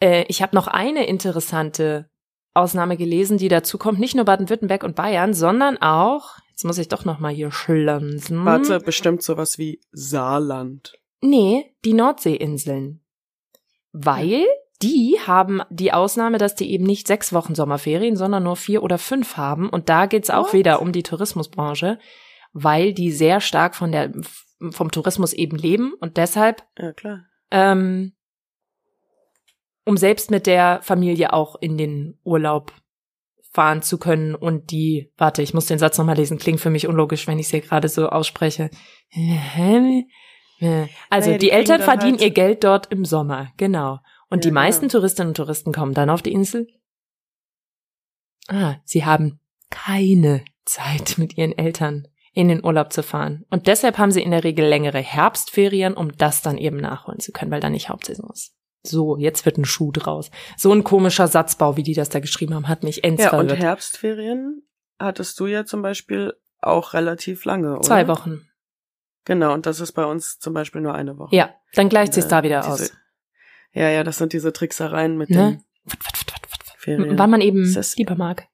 Äh, 0.00 0.24
ich 0.28 0.42
habe 0.42 0.56
noch 0.56 0.66
eine 0.66 1.06
interessante 1.06 2.08
Ausnahme 2.54 2.96
gelesen, 2.96 3.38
die 3.38 3.48
dazu 3.48 3.78
kommt, 3.78 4.00
nicht 4.00 4.16
nur 4.16 4.24
Baden-Württemberg 4.24 4.82
und 4.82 4.96
Bayern, 4.96 5.34
sondern 5.34 5.76
auch, 5.80 6.36
jetzt 6.50 6.64
muss 6.64 6.78
ich 6.78 6.88
doch 6.88 7.04
noch 7.04 7.20
mal 7.20 7.32
hier 7.32 7.52
schlanzen. 7.52 8.44
Warte, 8.44 8.80
bestimmt 8.80 9.22
sowas 9.22 9.56
wie 9.58 9.80
Saarland. 9.92 10.94
Nee, 11.20 11.74
die 11.84 11.94
Nordseeinseln. 11.94 13.02
Weil 13.92 14.46
die 14.82 15.18
haben 15.26 15.62
die 15.70 15.92
Ausnahme, 15.92 16.38
dass 16.38 16.54
die 16.54 16.70
eben 16.72 16.84
nicht 16.84 17.06
sechs 17.06 17.32
Wochen 17.32 17.54
Sommerferien, 17.54 18.16
sondern 18.16 18.42
nur 18.44 18.56
vier 18.56 18.82
oder 18.82 18.98
fünf 18.98 19.36
haben. 19.36 19.68
Und 19.68 19.88
da 19.88 20.06
geht's 20.06 20.30
auch 20.30 20.46
What? 20.46 20.52
wieder 20.54 20.80
um 20.80 20.92
die 20.92 21.02
Tourismusbranche, 21.02 21.98
weil 22.52 22.94
die 22.94 23.12
sehr 23.12 23.40
stark 23.40 23.74
von 23.76 23.92
der, 23.92 24.12
vom 24.70 24.90
Tourismus 24.90 25.32
eben 25.34 25.56
leben 25.56 25.92
und 26.00 26.16
deshalb, 26.16 26.64
Ja, 26.78 26.92
klar. 26.92 27.24
ähm, 27.50 28.12
um 29.90 29.96
selbst 29.96 30.30
mit 30.30 30.46
der 30.46 30.78
Familie 30.82 31.32
auch 31.32 31.56
in 31.56 31.76
den 31.76 32.16
Urlaub 32.22 32.72
fahren 33.52 33.82
zu 33.82 33.98
können 33.98 34.36
und 34.36 34.70
die, 34.70 35.12
warte, 35.18 35.42
ich 35.42 35.52
muss 35.52 35.66
den 35.66 35.80
Satz 35.80 35.98
nochmal 35.98 36.14
lesen, 36.16 36.38
klingt 36.38 36.60
für 36.60 36.70
mich 36.70 36.86
unlogisch, 36.86 37.26
wenn 37.26 37.40
ich 37.40 37.46
es 37.46 37.50
hier 37.50 37.60
gerade 37.60 37.88
so 37.88 38.08
ausspreche. 38.08 38.70
Also 41.08 41.32
die 41.32 41.38
die 41.38 41.50
Eltern 41.52 41.80
verdienen 41.80 42.18
halt- 42.18 42.20
ihr 42.20 42.30
Geld 42.32 42.64
dort 42.64 42.92
im 42.92 43.06
Sommer, 43.06 43.50
genau. 43.56 43.92
Und 44.28 44.38
Ja, 44.38 44.42
die 44.42 44.48
genau. 44.50 44.60
meisten 44.60 44.90
Touristinnen 44.90 45.28
und 45.30 45.36
Touristen 45.38 45.72
kommen 45.72 45.94
dann 45.94 46.10
auf 46.10 46.20
die 46.20 46.32
Insel. 46.34 46.66
Ah, 48.46 48.76
sie 48.84 49.06
haben 49.06 49.40
keine 49.70 50.44
Zeit 50.66 51.14
mit 51.16 51.38
ihren 51.38 51.56
Eltern 51.56 52.08
in 52.34 52.48
den 52.48 52.62
Urlaub 52.62 52.92
zu 52.92 53.02
fahren. 53.02 53.46
Und 53.48 53.68
deshalb 53.68 53.96
haben 53.96 54.12
sie 54.12 54.22
in 54.22 54.32
der 54.32 54.44
Regel 54.44 54.66
längere 54.66 55.00
Herbstferien, 55.00 55.94
um 55.94 56.12
das 56.18 56.42
dann 56.42 56.58
eben 56.58 56.76
nachholen 56.76 57.20
zu 57.20 57.32
können, 57.32 57.50
weil 57.50 57.60
dann 57.60 57.72
nicht 57.72 57.88
Hauptsaison 57.88 58.28
ist. 58.30 58.54
So, 58.82 59.16
jetzt 59.18 59.44
wird 59.44 59.58
ein 59.58 59.64
Schuh 59.64 59.92
draus. 59.92 60.30
So 60.56 60.72
ein 60.72 60.84
komischer 60.84 61.28
Satzbau, 61.28 61.76
wie 61.76 61.82
die 61.82 61.92
das 61.94 62.08
da 62.08 62.20
geschrieben 62.20 62.54
haben, 62.54 62.68
hat 62.68 62.82
mich 62.82 63.04
ends 63.04 63.22
Ja, 63.22 63.38
und. 63.38 63.52
Herbstferien 63.54 64.62
hattest 64.98 65.38
du 65.38 65.46
ja 65.46 65.64
zum 65.66 65.82
Beispiel 65.82 66.34
auch 66.60 66.94
relativ 66.94 67.44
lange, 67.44 67.72
oder? 67.72 67.82
Zwei 67.82 68.08
Wochen. 68.08 68.46
Genau, 69.26 69.52
und 69.52 69.66
das 69.66 69.80
ist 69.80 69.92
bei 69.92 70.04
uns 70.04 70.38
zum 70.38 70.54
Beispiel 70.54 70.80
nur 70.80 70.94
eine 70.94 71.18
Woche. 71.18 71.34
Ja, 71.36 71.50
dann 71.74 71.88
gleicht 71.90 72.14
sich's 72.14 72.26
Äh, 72.26 72.30
da 72.30 72.42
wieder 72.42 72.60
diese- 72.60 72.70
aus. 72.72 72.92
Ja, 73.72 73.88
ja, 73.90 74.02
das 74.02 74.16
sind 74.18 74.32
diese 74.32 74.52
Tricksereien 74.52 75.16
mit 75.16 75.30
Ne? 75.30 75.62
den 75.86 75.98
Ferien. 76.78 77.18
Weil 77.18 77.28
man 77.28 77.40
eben 77.42 77.72
das- 77.74 77.96
lieber 77.96 78.14
mag. 78.16 78.48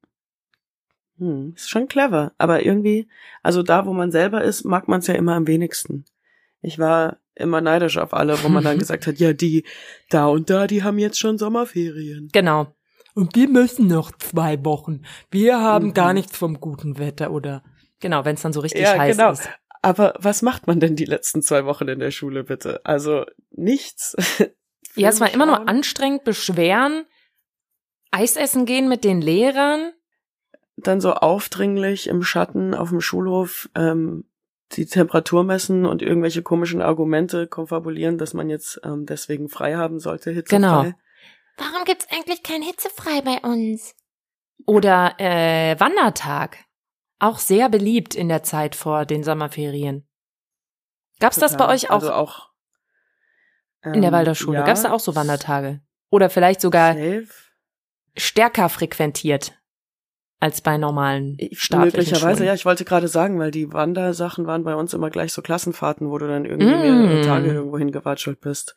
Hm, 1.19 1.55
ist 1.57 1.71
schon 1.71 1.89
clever, 1.89 2.33
aber 2.37 2.65
irgendwie, 2.67 3.09
also 3.43 3.63
da, 3.63 3.87
wo 3.87 3.93
man 3.95 4.11
selber 4.11 4.43
ist, 4.45 4.65
mag 4.65 4.87
man 4.89 4.99
es 5.01 5.07
ja 5.07 5.15
immer 5.15 5.35
am 5.35 5.47
wenigsten. 5.47 6.05
Ich 6.61 6.79
war 6.79 7.17
immer 7.37 7.61
neidisch 7.61 7.99
auf 7.99 8.13
alle, 8.15 8.43
wo 8.43 8.49
man 8.49 8.65
dann 8.65 8.79
gesagt 8.79 9.07
hat, 9.07 9.19
ja, 9.19 9.33
die 9.33 9.65
da 10.11 10.27
und 10.27 10.51
da, 10.51 10.67
die 10.67 10.83
haben 10.83 10.99
jetzt 10.99 11.19
schon 11.19 11.39
Sommerferien. 11.39 12.29
Genau. 12.33 12.75
Und 13.15 13.35
wir 13.37 13.49
müssen 13.49 13.87
noch 13.87 14.13
zwei 14.19 14.63
Wochen. 14.65 15.03
Wir 15.31 15.61
haben 15.61 15.89
Mhm. 15.89 15.95
gar 15.95 16.13
nichts 16.13 16.37
vom 16.37 16.61
guten 16.61 16.99
Wetter 16.99 17.31
oder 17.31 17.63
genau, 18.01 18.25
wenn 18.25 18.35
es 18.35 18.43
dann 18.43 18.53
so 18.53 18.61
richtig 18.61 18.83
Ja, 18.83 18.99
heiß 18.99 19.17
genau. 19.17 19.33
ist. 19.33 19.49
Aber 19.83 20.15
was 20.19 20.43
macht 20.43 20.67
man 20.67 20.81
denn 20.81 20.97
die 20.97 21.05
letzten 21.05 21.43
zwei 21.43 21.65
Wochen 21.65 21.87
in 21.89 22.01
der 22.01 22.11
Schule, 22.11 22.45
bitte? 22.45 22.81
Also 22.85 23.25
nichts. 23.51 24.17
Ja, 24.99 25.11
es 25.11 25.21
war 25.21 25.31
immer 25.35 25.45
nur 25.45 25.69
anstrengend, 25.69 26.25
beschweren, 26.25 27.05
Eis 28.11 28.37
essen 28.37 28.65
gehen 28.65 28.89
mit 28.89 29.05
den 29.05 29.21
Lehrern. 29.21 29.93
Dann 30.79 31.03
so 31.03 31.13
aufdringlich 31.13 32.07
im 32.07 32.23
Schatten 32.23 32.73
auf 32.73 32.89
dem 32.89 33.03
Schulhof 33.03 33.69
ähm, 33.75 34.25
die 34.73 34.87
Temperatur 34.87 35.45
messen 35.45 35.87
und 35.87 36.03
irgendwelche 36.03 36.43
komischen 36.43 36.83
Argumente 36.83 37.47
konfabulieren, 37.47 38.19
dass 38.19 38.35
man 38.35 38.51
jetzt 38.51 38.81
ähm, 38.85 39.07
deswegen 39.07 39.49
frei 39.49 39.77
haben 39.77 40.01
sollte, 40.01 40.31
hitzefrei. 40.33 40.57
Genau. 40.57 40.93
Warum 41.59 41.85
gibt's 41.85 42.07
eigentlich 42.11 42.43
kein 42.43 42.63
Hitzefrei 42.63 43.21
bei 43.23 43.39
uns? 43.49 43.95
Oder 44.67 45.15
äh, 45.19 45.79
Wandertag. 45.79 46.59
Auch 47.19 47.39
sehr 47.39 47.69
beliebt 47.69 48.15
in 48.15 48.29
der 48.29 48.43
Zeit 48.43 48.75
vor 48.75 49.07
den 49.07 49.23
Sommerferien. 49.25 50.07
Gab's 51.19 51.37
das 51.39 51.53
bei 51.53 51.59
Total. 51.65 51.75
euch 51.75 51.91
auch, 51.91 51.95
Also 51.95 52.13
auch 52.13 52.51
in 53.85 54.03
der 54.03 54.09
ähm, 54.09 54.13
Waldorfschule? 54.13 54.59
ja, 54.59 54.65
Gab's 54.67 54.83
da 54.83 54.93
auch 54.93 55.01
so 55.01 55.15
Wandertage? 55.15 55.81
Oder 56.11 56.29
vielleicht 56.29 56.61
sogar 56.61 56.93
Safe. 56.95 57.27
stärker 58.17 58.69
frequentiert 58.69 59.55
als 60.41 60.61
bei 60.61 60.77
normalen 60.77 61.37
Ich- 61.39 61.61
staatlichen 61.61 61.97
Möglicherweise, 61.99 62.37
Schulen? 62.39 62.47
ja. 62.49 62.55
Ich 62.55 62.65
wollte 62.67 62.85
gerade 62.85 63.09
sagen, 63.09 63.39
weil 63.39 63.51
die 63.51 63.73
Wandersachen 63.73 64.47
waren 64.47 64.65
bei 64.65 64.75
uns 64.75 64.93
immer 64.95 65.11
gleich 65.11 65.33
so 65.33 65.41
Klassenfahrten, 65.43 66.11
wo 66.11 66.19
du 66.19 66.27
dann 66.29 66.45
irgendwie 66.45 66.75
Mm. 66.75 66.81
mehrere 67.03 67.21
Tage 67.23 67.47
irgendwo 67.53 67.79
hingewatschelt 67.79 68.41
bist. 68.41 68.75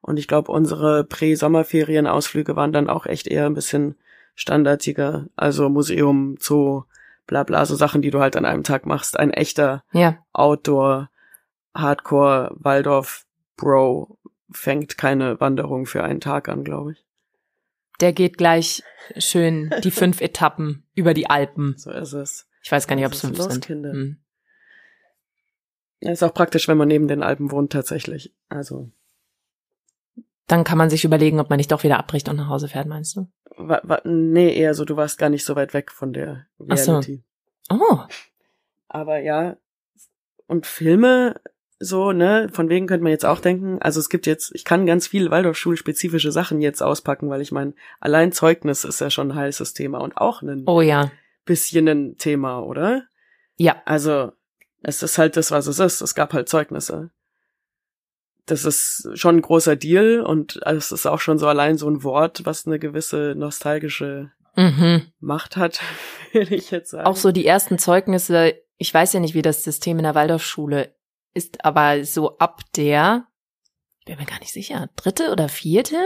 Und 0.00 0.18
ich 0.18 0.28
glaube, 0.28 0.50
unsere 0.52 1.04
Prä-Sommerferien-Ausflüge 1.04 2.56
waren 2.56 2.72
dann 2.72 2.88
auch 2.88 3.06
echt 3.06 3.26
eher 3.26 3.46
ein 3.46 3.54
bisschen 3.54 3.96
standardiger. 4.34 5.26
Also 5.36 5.68
Museum, 5.68 6.36
Zoo, 6.40 6.84
bla 7.26 7.42
bla, 7.42 7.66
so 7.66 7.74
Sachen, 7.74 8.00
die 8.02 8.10
du 8.10 8.20
halt 8.20 8.36
an 8.36 8.44
einem 8.44 8.62
Tag 8.64 8.86
machst. 8.86 9.18
Ein 9.18 9.30
echter 9.30 9.82
Ja, 9.92 10.18
Outdoor, 10.32 11.10
Hardcore, 11.74 12.50
Waldorf, 12.54 13.24
Bro 13.56 14.16
fängt 14.50 14.96
keine 14.96 15.38
Wanderung 15.40 15.86
für 15.86 16.02
einen 16.02 16.20
Tag 16.20 16.48
an, 16.48 16.64
glaube 16.64 16.92
ich. 16.92 17.04
Der 18.00 18.12
geht 18.12 18.38
gleich 18.38 18.82
schön 19.18 19.72
die 19.82 19.90
fünf 19.90 20.20
Etappen 20.20 20.84
über 20.94 21.14
die 21.14 21.28
Alpen. 21.28 21.74
So 21.76 21.90
ist 21.90 22.12
es. 22.12 22.48
Ich 22.62 22.70
weiß 22.70 22.86
gar 22.86 22.96
nicht, 22.96 23.06
ob 23.06 23.12
es 23.12 23.20
fünf 23.20 23.38
los, 23.38 23.52
sind. 23.52 23.64
Kinder? 23.66 23.92
Hm. 23.92 24.18
Ja, 26.00 26.12
Ist 26.12 26.22
auch 26.22 26.34
praktisch, 26.34 26.68
wenn 26.68 26.78
man 26.78 26.88
neben 26.88 27.08
den 27.08 27.22
Alpen 27.22 27.50
wohnt, 27.50 27.72
tatsächlich. 27.72 28.34
Also, 28.48 28.90
Dann 30.46 30.64
kann 30.64 30.78
man 30.78 30.90
sich 30.90 31.04
überlegen, 31.04 31.40
ob 31.40 31.50
man 31.50 31.58
nicht 31.58 31.72
doch 31.72 31.82
wieder 31.84 31.98
abbricht 31.98 32.28
und 32.28 32.36
nach 32.36 32.48
Hause 32.48 32.68
fährt, 32.68 32.86
meinst 32.86 33.16
du? 33.16 33.28
wa, 33.56 33.80
wa, 33.82 34.00
nee, 34.04 34.54
eher 34.54 34.74
so, 34.74 34.84
du 34.84 34.96
warst 34.96 35.18
gar 35.18 35.28
nicht 35.28 35.44
so 35.44 35.56
weit 35.56 35.74
weg 35.74 35.90
von 35.90 36.12
der 36.12 36.46
Ach 36.68 36.76
so. 36.78 36.92
Reality. 36.92 37.22
Oh, 37.68 37.98
Aber 38.88 39.18
ja, 39.18 39.56
und 40.46 40.66
Filme, 40.66 41.40
so, 41.82 42.12
ne, 42.12 42.50
von 42.52 42.68
wegen 42.68 42.86
könnte 42.86 43.02
man 43.02 43.10
jetzt 43.10 43.24
auch 43.24 43.40
denken, 43.40 43.80
also 43.80 44.00
es 44.00 44.10
gibt 44.10 44.26
jetzt, 44.26 44.54
ich 44.54 44.66
kann 44.66 44.84
ganz 44.84 45.06
viel 45.06 45.30
Waldorfschulspezifische 45.30 46.30
Sachen 46.30 46.60
jetzt 46.60 46.82
auspacken, 46.82 47.30
weil 47.30 47.40
ich 47.40 47.52
meine, 47.52 47.72
allein 48.00 48.32
Zeugnis 48.32 48.84
ist 48.84 49.00
ja 49.00 49.08
schon 49.08 49.32
ein 49.32 49.34
heißes 49.34 49.72
Thema 49.72 49.98
und 49.98 50.18
auch 50.18 50.42
ein 50.42 50.64
oh 50.66 50.82
ja. 50.82 51.10
bisschen 51.46 51.88
ein 51.88 52.16
Thema, 52.18 52.60
oder? 52.60 53.04
Ja, 53.56 53.82
Also, 53.86 54.32
es 54.82 55.02
ist 55.02 55.18
halt 55.18 55.36
das, 55.36 55.50
was 55.50 55.66
es 55.66 55.78
ist. 55.78 56.00
Es 56.00 56.14
gab 56.14 56.32
halt 56.32 56.48
Zeugnisse. 56.48 57.10
Das 58.46 58.64
ist 58.64 59.08
schon 59.14 59.36
ein 59.36 59.42
großer 59.42 59.76
Deal 59.76 60.20
und 60.20 60.60
es 60.64 60.92
ist 60.92 61.06
auch 61.06 61.20
schon 61.20 61.38
so 61.38 61.46
allein 61.46 61.78
so 61.78 61.88
ein 61.88 62.02
Wort, 62.02 62.44
was 62.44 62.66
eine 62.66 62.78
gewisse 62.78 63.34
nostalgische 63.36 64.32
mhm. 64.56 65.02
Macht 65.20 65.56
hat, 65.56 65.80
würde 66.32 66.54
ich 66.54 66.70
jetzt 66.70 66.90
sagen. 66.90 67.06
Auch 67.06 67.16
so 67.16 67.32
die 67.32 67.46
ersten 67.46 67.78
Zeugnisse, 67.78 68.54
ich 68.76 68.92
weiß 68.92 69.12
ja 69.12 69.20
nicht, 69.20 69.34
wie 69.34 69.42
das 69.42 69.62
System 69.62 69.98
in 69.98 70.04
der 70.04 70.14
Waldorfschule 70.14 70.94
ist, 71.34 71.64
aber 71.64 72.04
so 72.04 72.38
ab 72.38 72.60
der, 72.76 73.26
ich 74.00 74.06
bin 74.06 74.18
mir 74.18 74.26
gar 74.26 74.38
nicht 74.40 74.52
sicher, 74.52 74.88
dritte 74.96 75.30
oder 75.30 75.48
vierte, 75.48 76.02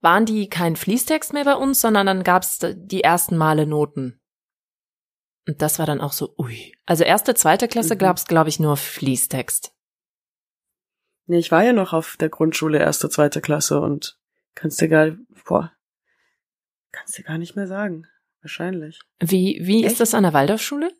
waren 0.00 0.26
die 0.26 0.48
kein 0.48 0.76
Fließtext 0.76 1.32
mehr 1.32 1.44
bei 1.44 1.54
uns, 1.54 1.80
sondern 1.80 2.06
dann 2.06 2.24
gab's 2.24 2.58
die 2.74 3.04
ersten 3.04 3.36
Male 3.36 3.66
Noten. 3.66 4.20
Und 5.46 5.60
das 5.60 5.78
war 5.78 5.86
dann 5.86 6.00
auch 6.00 6.12
so, 6.12 6.34
ui. 6.38 6.72
Also 6.86 7.04
erste, 7.04 7.34
zweite 7.34 7.68
Klasse 7.68 7.94
Mhm. 7.94 7.98
gab's, 7.98 8.26
glaube 8.26 8.48
ich, 8.48 8.60
nur 8.60 8.76
Fließtext. 8.76 9.74
Nee, 11.26 11.38
ich 11.38 11.50
war 11.50 11.62
ja 11.64 11.72
noch 11.72 11.92
auf 11.92 12.16
der 12.18 12.28
Grundschule 12.28 12.78
erste, 12.78 13.08
zweite 13.08 13.40
Klasse 13.40 13.80
und 13.80 14.18
kannst 14.54 14.80
dir 14.80 14.88
gar, 14.88 15.10
boah, 15.46 15.72
kannst 16.90 17.16
dir 17.16 17.22
gar 17.22 17.38
nicht 17.38 17.56
mehr 17.56 17.66
sagen. 17.66 18.06
Wahrscheinlich. 18.40 19.00
Wie, 19.20 19.60
wie 19.62 19.84
Echt? 19.84 19.92
ist 19.92 20.00
das 20.00 20.14
an 20.14 20.24
der 20.24 20.32
Waldorfschule? 20.32 20.92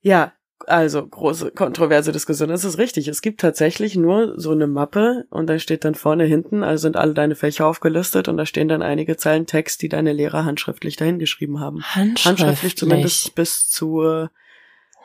Ja, 0.00 0.32
also 0.66 1.06
große 1.06 1.52
kontroverse 1.52 2.12
Diskussion. 2.12 2.48
Das 2.48 2.64
ist 2.64 2.78
richtig. 2.78 3.08
Es 3.08 3.22
gibt 3.22 3.40
tatsächlich 3.40 3.96
nur 3.96 4.38
so 4.38 4.50
eine 4.50 4.66
Mappe 4.66 5.26
und 5.30 5.46
da 5.46 5.58
steht 5.58 5.84
dann 5.84 5.94
vorne 5.94 6.24
hinten, 6.24 6.62
also 6.62 6.82
sind 6.82 6.96
alle 6.96 7.14
deine 7.14 7.36
Fächer 7.36 7.66
aufgelistet 7.66 8.28
und 8.28 8.36
da 8.36 8.46
stehen 8.46 8.68
dann 8.68 8.82
einige 8.82 9.16
Zeilen 9.16 9.46
Text, 9.46 9.82
die 9.82 9.88
deine 9.88 10.12
Lehrer 10.12 10.44
handschriftlich 10.44 10.96
dahingeschrieben 10.96 11.60
haben. 11.60 11.82
Handschriftlich. 11.82 12.26
Handschriftlich 12.26 12.76
zumindest 12.76 13.34
bis 13.34 13.68
zur, 13.68 14.30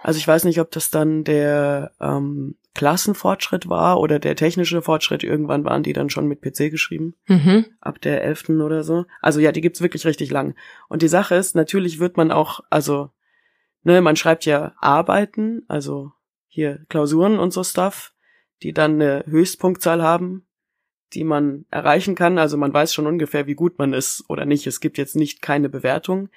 also 0.02 0.18
ich 0.18 0.28
weiß 0.28 0.46
nicht, 0.46 0.60
ob 0.60 0.72
das 0.72 0.90
dann 0.90 1.24
der 1.24 1.92
ähm, 2.02 2.56
Klassenfortschritt 2.76 3.70
war 3.70 4.00
oder 4.00 4.20
der 4.20 4.36
technische 4.36 4.82
Fortschritt. 4.82 5.24
Irgendwann 5.24 5.64
waren 5.64 5.84
die 5.84 5.94
dann 5.94 6.10
schon 6.10 6.28
mit 6.28 6.42
PC 6.42 6.72
geschrieben 6.72 7.14
Mhm. 7.28 7.66
ab 7.82 8.02
der 8.02 8.24
elften 8.24 8.62
oder 8.62 8.84
so. 8.84 9.06
Also 9.22 9.40
ja, 9.40 9.52
die 9.52 9.62
gibt's 9.62 9.82
wirklich 9.82 10.06
richtig 10.06 10.32
lang. 10.32 10.56
Und 10.90 11.02
die 11.04 11.08
Sache 11.08 11.36
ist, 11.36 11.56
natürlich 11.56 12.00
wird 12.00 12.18
man 12.18 12.32
auch, 12.32 12.62
also, 12.72 13.12
ne, 13.84 14.02
man 14.02 14.16
schreibt 14.16 14.46
ja 14.46 14.74
Arbeiten, 14.78 15.64
also 15.68 16.12
hier 16.48 16.86
Klausuren 16.90 17.40
und 17.40 17.52
so 17.52 17.64
Stuff, 17.64 18.14
die 18.62 18.74
dann 18.74 18.94
eine 18.94 19.24
Höchstpunktzahl 19.28 20.02
haben, 20.02 20.46
die 21.14 21.24
man 21.24 21.66
erreichen 21.70 22.16
kann. 22.16 22.38
Also 22.38 22.58
man 22.58 22.74
weiß 22.74 22.94
schon 22.94 23.08
ungefähr, 23.08 23.48
wie 23.48 23.56
gut 23.56 23.78
man 23.78 23.94
ist 23.94 24.24
oder 24.30 24.46
nicht. 24.46 24.68
Es 24.68 24.80
gibt 24.80 24.98
jetzt 24.98 25.16
nicht 25.16 25.42
keine 25.42 25.70
Bewertung. 25.70 26.30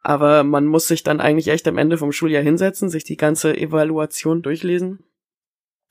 Aber 0.00 0.42
man 0.42 0.66
muss 0.66 0.88
sich 0.88 1.04
dann 1.04 1.20
eigentlich 1.20 1.48
echt 1.48 1.66
am 1.68 1.78
Ende 1.78 1.96
vom 1.96 2.12
Schuljahr 2.12 2.42
hinsetzen, 2.42 2.88
sich 2.88 3.04
die 3.04 3.16
ganze 3.16 3.56
Evaluation 3.56 4.42
durchlesen 4.42 5.04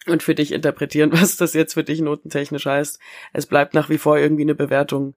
und 0.05 0.23
für 0.23 0.35
dich 0.35 0.51
interpretieren, 0.51 1.11
was 1.13 1.37
das 1.37 1.53
jetzt 1.53 1.73
für 1.73 1.83
dich 1.83 2.01
notentechnisch 2.01 2.65
heißt. 2.65 2.99
Es 3.33 3.45
bleibt 3.45 3.73
nach 3.73 3.89
wie 3.89 3.97
vor 3.97 4.17
irgendwie 4.17 4.43
eine 4.43 4.55
Bewertung. 4.55 5.15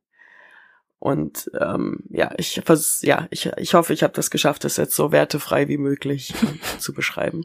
Und 1.05 1.51
ähm, 1.61 1.99
ja, 2.09 2.33
ich 2.39 2.63
vers 2.65 3.03
ja, 3.03 3.29
ich, 3.31 3.45
ich 3.59 3.75
hoffe, 3.75 3.93
ich 3.93 4.03
habe 4.03 4.15
das 4.15 4.31
geschafft, 4.31 4.65
es 4.65 4.79
jetzt 4.79 4.97
so 4.97 5.13
wertefrei 5.13 5.69
wie 5.69 5.77
möglich 5.77 6.33
ähm, 6.43 6.59
zu 6.79 6.95
beschreiben. 6.95 7.45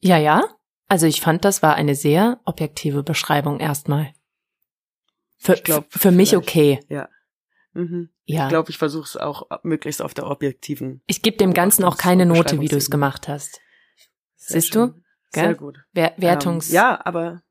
Ja, 0.00 0.18
ja. 0.18 0.42
Also 0.88 1.06
ich 1.06 1.20
fand, 1.20 1.44
das 1.44 1.62
war 1.62 1.76
eine 1.76 1.94
sehr 1.94 2.40
objektive 2.44 3.04
Beschreibung 3.04 3.60
erstmal. 3.60 4.12
Für, 5.38 5.54
glaub, 5.54 5.92
für 5.92 6.10
mich 6.10 6.36
okay. 6.36 6.80
Mhm. 7.72 8.10
Ja. 8.24 8.46
Ich 8.46 8.48
glaube, 8.48 8.70
ich 8.70 8.78
versuche 8.78 9.04
es 9.04 9.16
auch 9.16 9.46
möglichst 9.62 10.02
auf 10.02 10.12
der 10.12 10.26
objektiven. 10.26 11.02
Ich 11.06 11.22
gebe 11.22 11.36
dem 11.36 11.54
Ganzen 11.54 11.84
auch 11.84 11.96
keine 11.96 12.26
Note, 12.26 12.60
wie 12.60 12.66
du 12.66 12.78
es 12.78 12.90
gemacht 12.90 13.28
hast. 13.28 13.60
Sehr 14.34 14.60
Siehst 14.60 14.74
du? 14.74 14.86
schön. 14.86 15.04
Gell? 15.30 15.44
Sehr 15.44 15.54
gut. 15.54 15.78
Wer 15.92 16.14
Wertungs 16.16 16.70
Ähm, 16.70 16.74
ja, 16.74 17.00
aber 17.06 17.42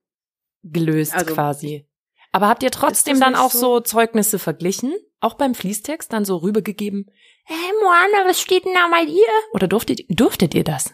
gelöst 0.62 1.14
also- 1.14 1.34
quasi. 1.34 1.88
Aber 2.32 2.48
habt 2.48 2.64
ihr 2.64 2.72
trotzdem 2.72 3.20
dann 3.20 3.36
auch 3.36 3.52
so? 3.52 3.60
so 3.60 3.80
Zeugnisse 3.82 4.40
verglichen? 4.40 4.94
Auch 5.20 5.34
beim 5.36 5.54
Fließtext 5.54 6.12
dann 6.14 6.26
so 6.26 6.38
rübergegeben? 6.38 7.06
Hey 7.44 7.72
Moana, 7.82 8.28
was 8.30 8.40
steht 8.42 8.66
denn 8.66 8.74
da 8.74 8.88
bei 8.90 9.06
dir? 9.06 9.28
Oder 9.54 9.68
durftet, 9.68 10.02
durftet 10.10 10.54
ihr 10.56 10.64
das? 10.64 10.94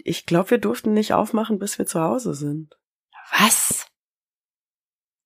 ich 0.00 0.24
glaube, 0.24 0.52
wir 0.52 0.58
durften 0.58 0.94
nicht 0.94 1.12
aufmachen, 1.12 1.58
bis 1.58 1.78
wir 1.78 1.84
zu 1.84 2.00
Hause 2.00 2.32
sind. 2.32 2.74
Was? 3.38 3.86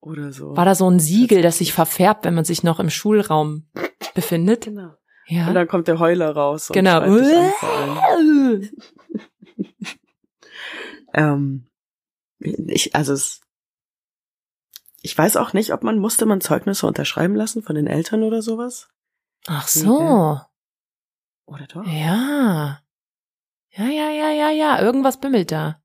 Oder 0.01 0.33
so. 0.33 0.57
War 0.57 0.65
da 0.65 0.75
so 0.75 0.91
ein 0.91 0.99
Siegel, 0.99 1.41
das 1.43 1.59
sich 1.59 1.73
verfärbt, 1.73 2.25
wenn 2.25 2.35
man 2.35 2.45
sich 2.45 2.65
noch 2.65 2.81
im 2.81 2.91
Schulraum 2.91 3.71
befindet? 4.15 4.65
Genau. 4.65 4.89
Und 4.89 5.37
Ja. 5.37 5.53
dann 5.53 5.69
kommt 5.69 5.87
der 5.87 6.01
Heuler 6.01 6.31
raus 6.35 6.71
und 6.71 6.75
Genau. 6.75 7.01
Ähm, 11.15 11.67
ich, 12.39 12.95
also 12.95 13.13
es, 13.13 13.43
ich 15.03 15.17
weiß 15.17 15.37
auch 15.37 15.53
nicht, 15.53 15.73
ob 15.73 15.83
man, 15.83 15.99
musste 15.99 16.27
man 16.27 16.41
Zeugnisse 16.41 16.87
unterschreiben 16.87 17.35
lassen 17.35 17.63
von 17.63 17.75
den 17.75 17.87
Eltern 17.87 18.23
oder 18.23 18.41
sowas? 18.43 18.89
Ach 19.47 19.67
so. 19.69 20.41
Oder 21.47 21.67
doch? 21.67 21.85
Ja. 21.87 22.81
Ja, 23.75 23.85
ja, 23.87 24.11
ja, 24.11 24.31
ja, 24.31 24.51
ja. 24.51 24.81
Irgendwas 24.81 25.19
bimmelt 25.21 25.51
da. 25.51 25.83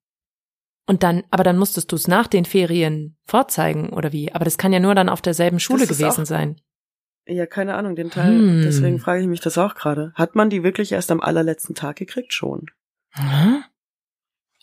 Und 0.85 1.03
dann, 1.03 1.23
aber 1.31 1.43
dann 1.43 1.57
musstest 1.57 1.91
du 1.91 1.95
es 1.95 2.07
nach 2.07 2.27
den 2.27 2.45
Ferien 2.45 3.17
vorzeigen, 3.25 3.89
oder 3.89 4.11
wie? 4.13 4.31
Aber 4.31 4.45
das 4.45 4.57
kann 4.57 4.71
ja 4.71 4.79
nur 4.79 4.95
dann 4.95 5.09
auf 5.09 5.21
derselben 5.21 5.59
Schule 5.59 5.85
Das 5.85 5.89
gewesen 5.97 6.21
auch- 6.21 6.25
sein. 6.27 6.61
Ja, 7.29 7.45
keine 7.45 7.75
Ahnung, 7.75 7.97
den 7.97 8.09
Teil. 8.09 8.31
Hm. 8.37 8.61
Deswegen 8.61 8.99
frage 8.99 9.19
ich 9.21 9.27
mich 9.27 9.41
das 9.41 9.57
auch 9.57 9.75
gerade. 9.75 10.13
Hat 10.15 10.35
man 10.35 10.49
die 10.49 10.63
wirklich 10.63 10.93
erst 10.93 11.11
am 11.11 11.19
allerletzten 11.19 11.75
Tag 11.75 11.97
gekriegt? 11.97 12.31
Schon. 12.31 12.67
Hä? 13.11 13.63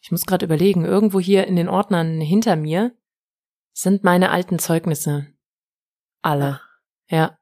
Ich 0.01 0.11
muss 0.11 0.25
gerade 0.25 0.47
überlegen, 0.47 0.85
irgendwo 0.87 1.21
hier 1.21 1.47
in 1.47 1.57
den 1.57 1.69
Ordnern 1.69 2.23
hinter 2.23 2.57
mir 2.57 2.93
sind 3.75 4.04
meine 4.04 4.31
alten 4.31 4.59
Zeugnisse. 4.59 5.26
Alle. 6.23 6.61
Ja. 7.09 7.38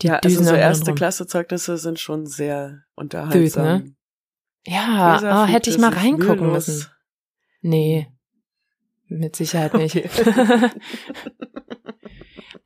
Die 0.00 0.06
ja, 0.06 0.16
also 0.16 0.42
so 0.42 0.54
erste 0.54 0.86
rum. 0.86 0.94
Klasse 0.94 1.26
Zeugnisse 1.26 1.76
sind 1.76 2.00
schon 2.00 2.26
sehr 2.26 2.84
unterhaltsam. 2.94 3.64
ne? 3.64 3.94
Ja, 4.66 5.16
Lisa 5.16 5.42
ah, 5.42 5.46
hätte 5.46 5.68
ich 5.68 5.78
mal 5.78 5.92
reingucken 5.92 6.46
mühelos. 6.46 6.68
müssen. 6.68 6.86
Nee. 7.60 8.08
Mit 9.08 9.36
Sicherheit 9.36 9.74
nicht. 9.78 9.96
Okay. 9.96 10.70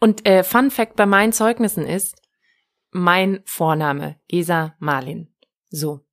Und 0.01 0.25
äh, 0.27 0.45
Fun 0.45 0.71
Fact 0.71 0.95
bei 0.95 1.07
meinen 1.07 1.33
Zeugnissen 1.33 1.85
ist, 1.85 2.23
mein 2.91 3.41
Vorname, 3.45 4.21
Gesa 4.29 4.77
Marlin. 4.79 5.35
So. 5.71 6.07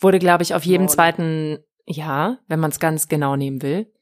Wurde, 0.00 0.18
glaube 0.18 0.42
ich, 0.42 0.54
auf 0.54 0.64
jedem 0.64 0.86
Marlin. 0.86 0.94
zweiten, 0.94 1.58
ja, 1.84 2.38
wenn 2.48 2.60
man 2.60 2.70
es 2.70 2.80
ganz 2.80 3.08
genau 3.08 3.36
nehmen 3.36 3.60
will, 3.62 3.92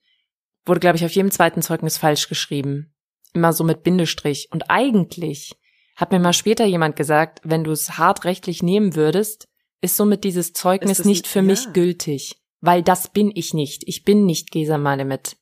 wurde, 0.66 0.80
glaube 0.80 0.96
ich, 0.96 1.04
auf 1.04 1.12
jedem 1.12 1.30
zweiten 1.30 1.62
Zeugnis 1.62 1.98
falsch 1.98 2.28
geschrieben. 2.28 2.94
Immer 3.32 3.52
so 3.52 3.64
mit 3.64 3.82
Bindestrich. 3.82 4.48
Und 4.50 4.70
eigentlich 4.70 5.56
hat 5.96 6.12
mir 6.12 6.18
mal 6.18 6.32
später 6.32 6.64
jemand 6.64 6.96
gesagt, 6.96 7.40
wenn 7.44 7.64
du 7.64 7.70
es 7.70 7.98
hart 7.98 8.24
rechtlich 8.24 8.62
nehmen 8.62 8.94
würdest, 8.94 9.48
ist 9.80 9.96
somit 9.96 10.24
dieses 10.24 10.52
Zeugnis 10.52 11.04
nicht 11.04 11.26
für 11.26 11.42
mich 11.42 11.64
ja. 11.64 11.72
gültig. 11.72 12.40
Weil 12.60 12.82
das 12.82 13.12
bin 13.12 13.30
ich 13.34 13.52
nicht. 13.52 13.82
Ich 13.86 14.04
bin 14.04 14.24
nicht 14.24 14.50
Gesa 14.50 14.78
Male 14.78 15.04
mit 15.04 15.36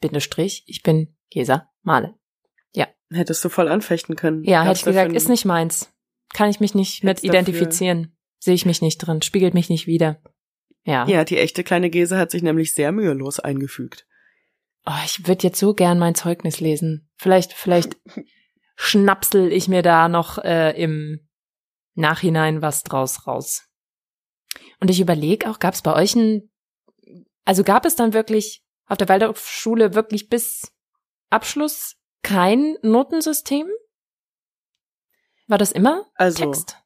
Bindestrich. 0.00 0.64
Ich 0.66 0.82
bin 0.82 1.16
Gesa 1.30 1.70
Male. 1.82 2.14
Hättest 3.10 3.44
du 3.44 3.48
voll 3.48 3.68
anfechten 3.68 4.16
können. 4.16 4.44
Ja, 4.44 4.64
hätte 4.64 4.78
ich 4.80 4.84
gesagt, 4.84 5.12
ist 5.12 5.28
nicht 5.28 5.44
meins. 5.44 5.92
Kann 6.34 6.50
ich 6.50 6.60
mich 6.60 6.74
nicht 6.74 7.04
mit 7.04 7.24
identifizieren. 7.24 8.14
Sehe 8.38 8.54
ich 8.54 8.66
mich 8.66 8.82
nicht 8.82 8.98
drin. 8.98 9.22
Spiegelt 9.22 9.54
mich 9.54 9.70
nicht 9.70 9.86
wieder. 9.86 10.20
Ja. 10.84 11.06
Ja, 11.06 11.24
die 11.24 11.38
echte 11.38 11.64
kleine 11.64 11.90
Gese 11.90 12.18
hat 12.18 12.30
sich 12.30 12.42
nämlich 12.42 12.74
sehr 12.74 12.92
mühelos 12.92 13.40
eingefügt. 13.40 14.06
Oh, 14.90 15.04
ich 15.04 15.26
würde 15.26 15.42
jetzt 15.42 15.58
so 15.58 15.74
gern 15.74 15.98
mein 15.98 16.14
Zeugnis 16.14 16.60
lesen. 16.60 17.10
Vielleicht, 17.16 17.52
vielleicht 17.52 17.98
schnapsel 18.76 19.52
ich 19.52 19.68
mir 19.68 19.82
da 19.82 20.08
noch 20.08 20.38
äh, 20.38 20.70
im 20.82 21.28
Nachhinein 21.94 22.62
was 22.62 22.84
draus 22.84 23.26
raus. 23.26 23.68
Und 24.80 24.88
ich 24.88 25.00
überlege 25.00 25.50
auch, 25.50 25.58
gab 25.58 25.74
es 25.74 25.82
bei 25.82 25.94
euch 25.94 26.14
ein, 26.14 26.50
also 27.44 27.64
gab 27.64 27.84
es 27.84 27.96
dann 27.96 28.14
wirklich 28.14 28.64
auf 28.86 28.96
der 28.96 29.08
Waldorfschule 29.08 29.94
wirklich 29.94 30.28
bis 30.28 30.72
Abschluss 31.28 31.96
kein 32.22 32.76
Notensystem? 32.82 33.68
War 35.48 35.58
das 35.58 35.72
immer 35.72 36.06
Also, 36.14 36.44
Text? 36.44 36.78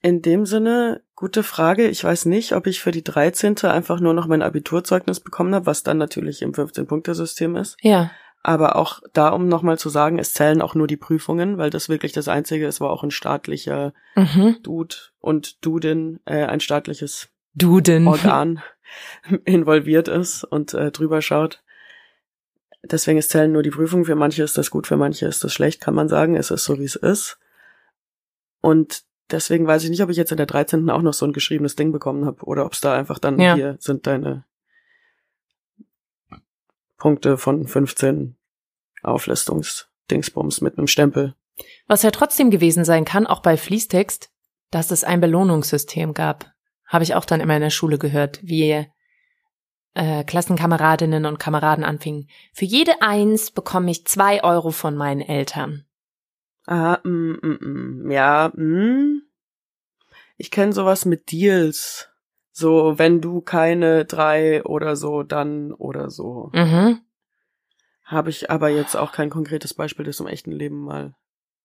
in 0.00 0.20
dem 0.20 0.44
Sinne, 0.44 1.03
gute 1.16 1.42
Frage. 1.42 1.88
Ich 1.88 2.02
weiß 2.02 2.26
nicht, 2.26 2.52
ob 2.52 2.66
ich 2.66 2.80
für 2.80 2.90
die 2.90 3.04
13. 3.04 3.56
einfach 3.64 4.00
nur 4.00 4.14
noch 4.14 4.26
mein 4.26 4.42
Abiturzeugnis 4.42 5.20
bekommen 5.20 5.54
habe, 5.54 5.66
was 5.66 5.82
dann 5.82 5.98
natürlich 5.98 6.42
im 6.42 6.52
15-Punkte-System 6.52 7.56
ist. 7.56 7.76
Ja. 7.80 8.10
Aber 8.42 8.76
auch 8.76 9.00
da, 9.14 9.30
um 9.30 9.48
nochmal 9.48 9.78
zu 9.78 9.88
sagen, 9.88 10.18
es 10.18 10.34
zählen 10.34 10.60
auch 10.60 10.74
nur 10.74 10.86
die 10.86 10.98
Prüfungen, 10.98 11.56
weil 11.56 11.70
das 11.70 11.88
wirklich 11.88 12.12
das 12.12 12.28
Einzige 12.28 12.66
ist, 12.66 12.80
war 12.80 12.90
auch 12.90 13.02
ein 13.02 13.10
staatlicher 13.10 13.94
Mhm. 14.16 14.58
Dude 14.62 14.96
und 15.18 15.64
Dudin, 15.64 16.20
äh, 16.26 16.44
ein 16.44 16.60
staatliches 16.60 17.30
Duden. 17.54 18.06
Organ 18.06 18.62
involviert 19.44 20.08
ist 20.08 20.44
und 20.44 20.74
äh, 20.74 20.90
drüber 20.90 21.22
schaut. 21.22 21.62
Deswegen 22.82 23.18
es 23.18 23.28
zählen 23.28 23.50
nur 23.50 23.62
die 23.62 23.70
Prüfungen. 23.70 24.04
Für 24.04 24.14
manche 24.14 24.42
ist 24.42 24.58
das 24.58 24.70
gut, 24.70 24.86
für 24.86 24.98
manche 24.98 25.26
ist 25.26 25.42
das 25.42 25.52
schlecht, 25.54 25.80
kann 25.80 25.94
man 25.94 26.08
sagen. 26.08 26.36
Es 26.36 26.50
ist 26.50 26.64
so, 26.64 26.78
wie 26.78 26.84
es 26.84 26.96
ist. 26.96 27.38
Und 28.60 29.04
deswegen 29.30 29.66
weiß 29.66 29.84
ich 29.84 29.90
nicht, 29.90 30.02
ob 30.02 30.10
ich 30.10 30.16
jetzt 30.16 30.30
in 30.30 30.36
der 30.36 30.46
13. 30.46 30.88
auch 30.90 31.02
noch 31.02 31.14
so 31.14 31.26
ein 31.26 31.32
geschriebenes 31.32 31.76
Ding 31.76 31.92
bekommen 31.92 32.24
habe 32.26 32.44
oder 32.44 32.64
ob 32.66 32.72
es 32.72 32.80
da 32.80 32.94
einfach 32.94 33.18
dann 33.18 33.38
Ja. 33.38 33.54
hier 33.54 33.76
sind 33.80 34.06
deine 34.06 34.44
Punkte 36.96 37.36
von 37.36 37.66
15 37.66 38.36
Auflistungsdingsbums 39.02 40.60
mit 40.60 40.78
einem 40.78 40.86
Stempel. 40.86 41.34
Was 41.86 42.02
ja 42.02 42.10
trotzdem 42.10 42.50
gewesen 42.50 42.84
sein 42.84 43.04
kann, 43.04 43.26
auch 43.26 43.40
bei 43.40 43.56
Fließtext, 43.56 44.30
dass 44.70 44.90
es 44.90 45.04
ein 45.04 45.20
Belohnungssystem 45.20 46.14
gab. 46.14 46.50
Habe 46.86 47.04
ich 47.04 47.14
auch 47.14 47.24
dann 47.24 47.40
immer 47.40 47.56
in 47.56 47.62
der 47.62 47.70
Schule 47.70 47.98
gehört, 47.98 48.40
wie 48.42 48.86
äh, 49.94 50.24
Klassenkameradinnen 50.24 51.26
und 51.26 51.38
Kameraden 51.38 51.84
anfingen. 51.84 52.28
Für 52.52 52.64
jede 52.64 53.00
Eins 53.02 53.50
bekomme 53.50 53.90
ich 53.90 54.06
zwei 54.06 54.42
Euro 54.42 54.70
von 54.70 54.96
meinen 54.96 55.20
Eltern. 55.20 55.84
Ah, 56.66 56.98
mm, 57.04 57.38
mm, 57.42 57.58
mm. 57.60 58.10
ja, 58.10 58.50
mm. 58.54 59.22
Ich 60.36 60.50
kenne 60.50 60.72
sowas 60.72 61.04
mit 61.04 61.30
Deals. 61.30 62.08
So, 62.52 62.98
wenn 62.98 63.20
du 63.20 63.40
keine 63.40 64.04
drei 64.04 64.64
oder 64.64 64.96
so, 64.96 65.22
dann 65.22 65.72
oder 65.72 66.10
so. 66.10 66.50
Mhm. 66.52 67.00
Habe 68.04 68.30
ich 68.30 68.50
aber 68.50 68.68
jetzt 68.68 68.96
auch 68.96 69.12
kein 69.12 69.30
konkretes 69.30 69.74
Beispiel, 69.74 70.04
das 70.04 70.20
im 70.20 70.26
echten 70.26 70.52
Leben 70.52 70.84
mal. 70.84 71.14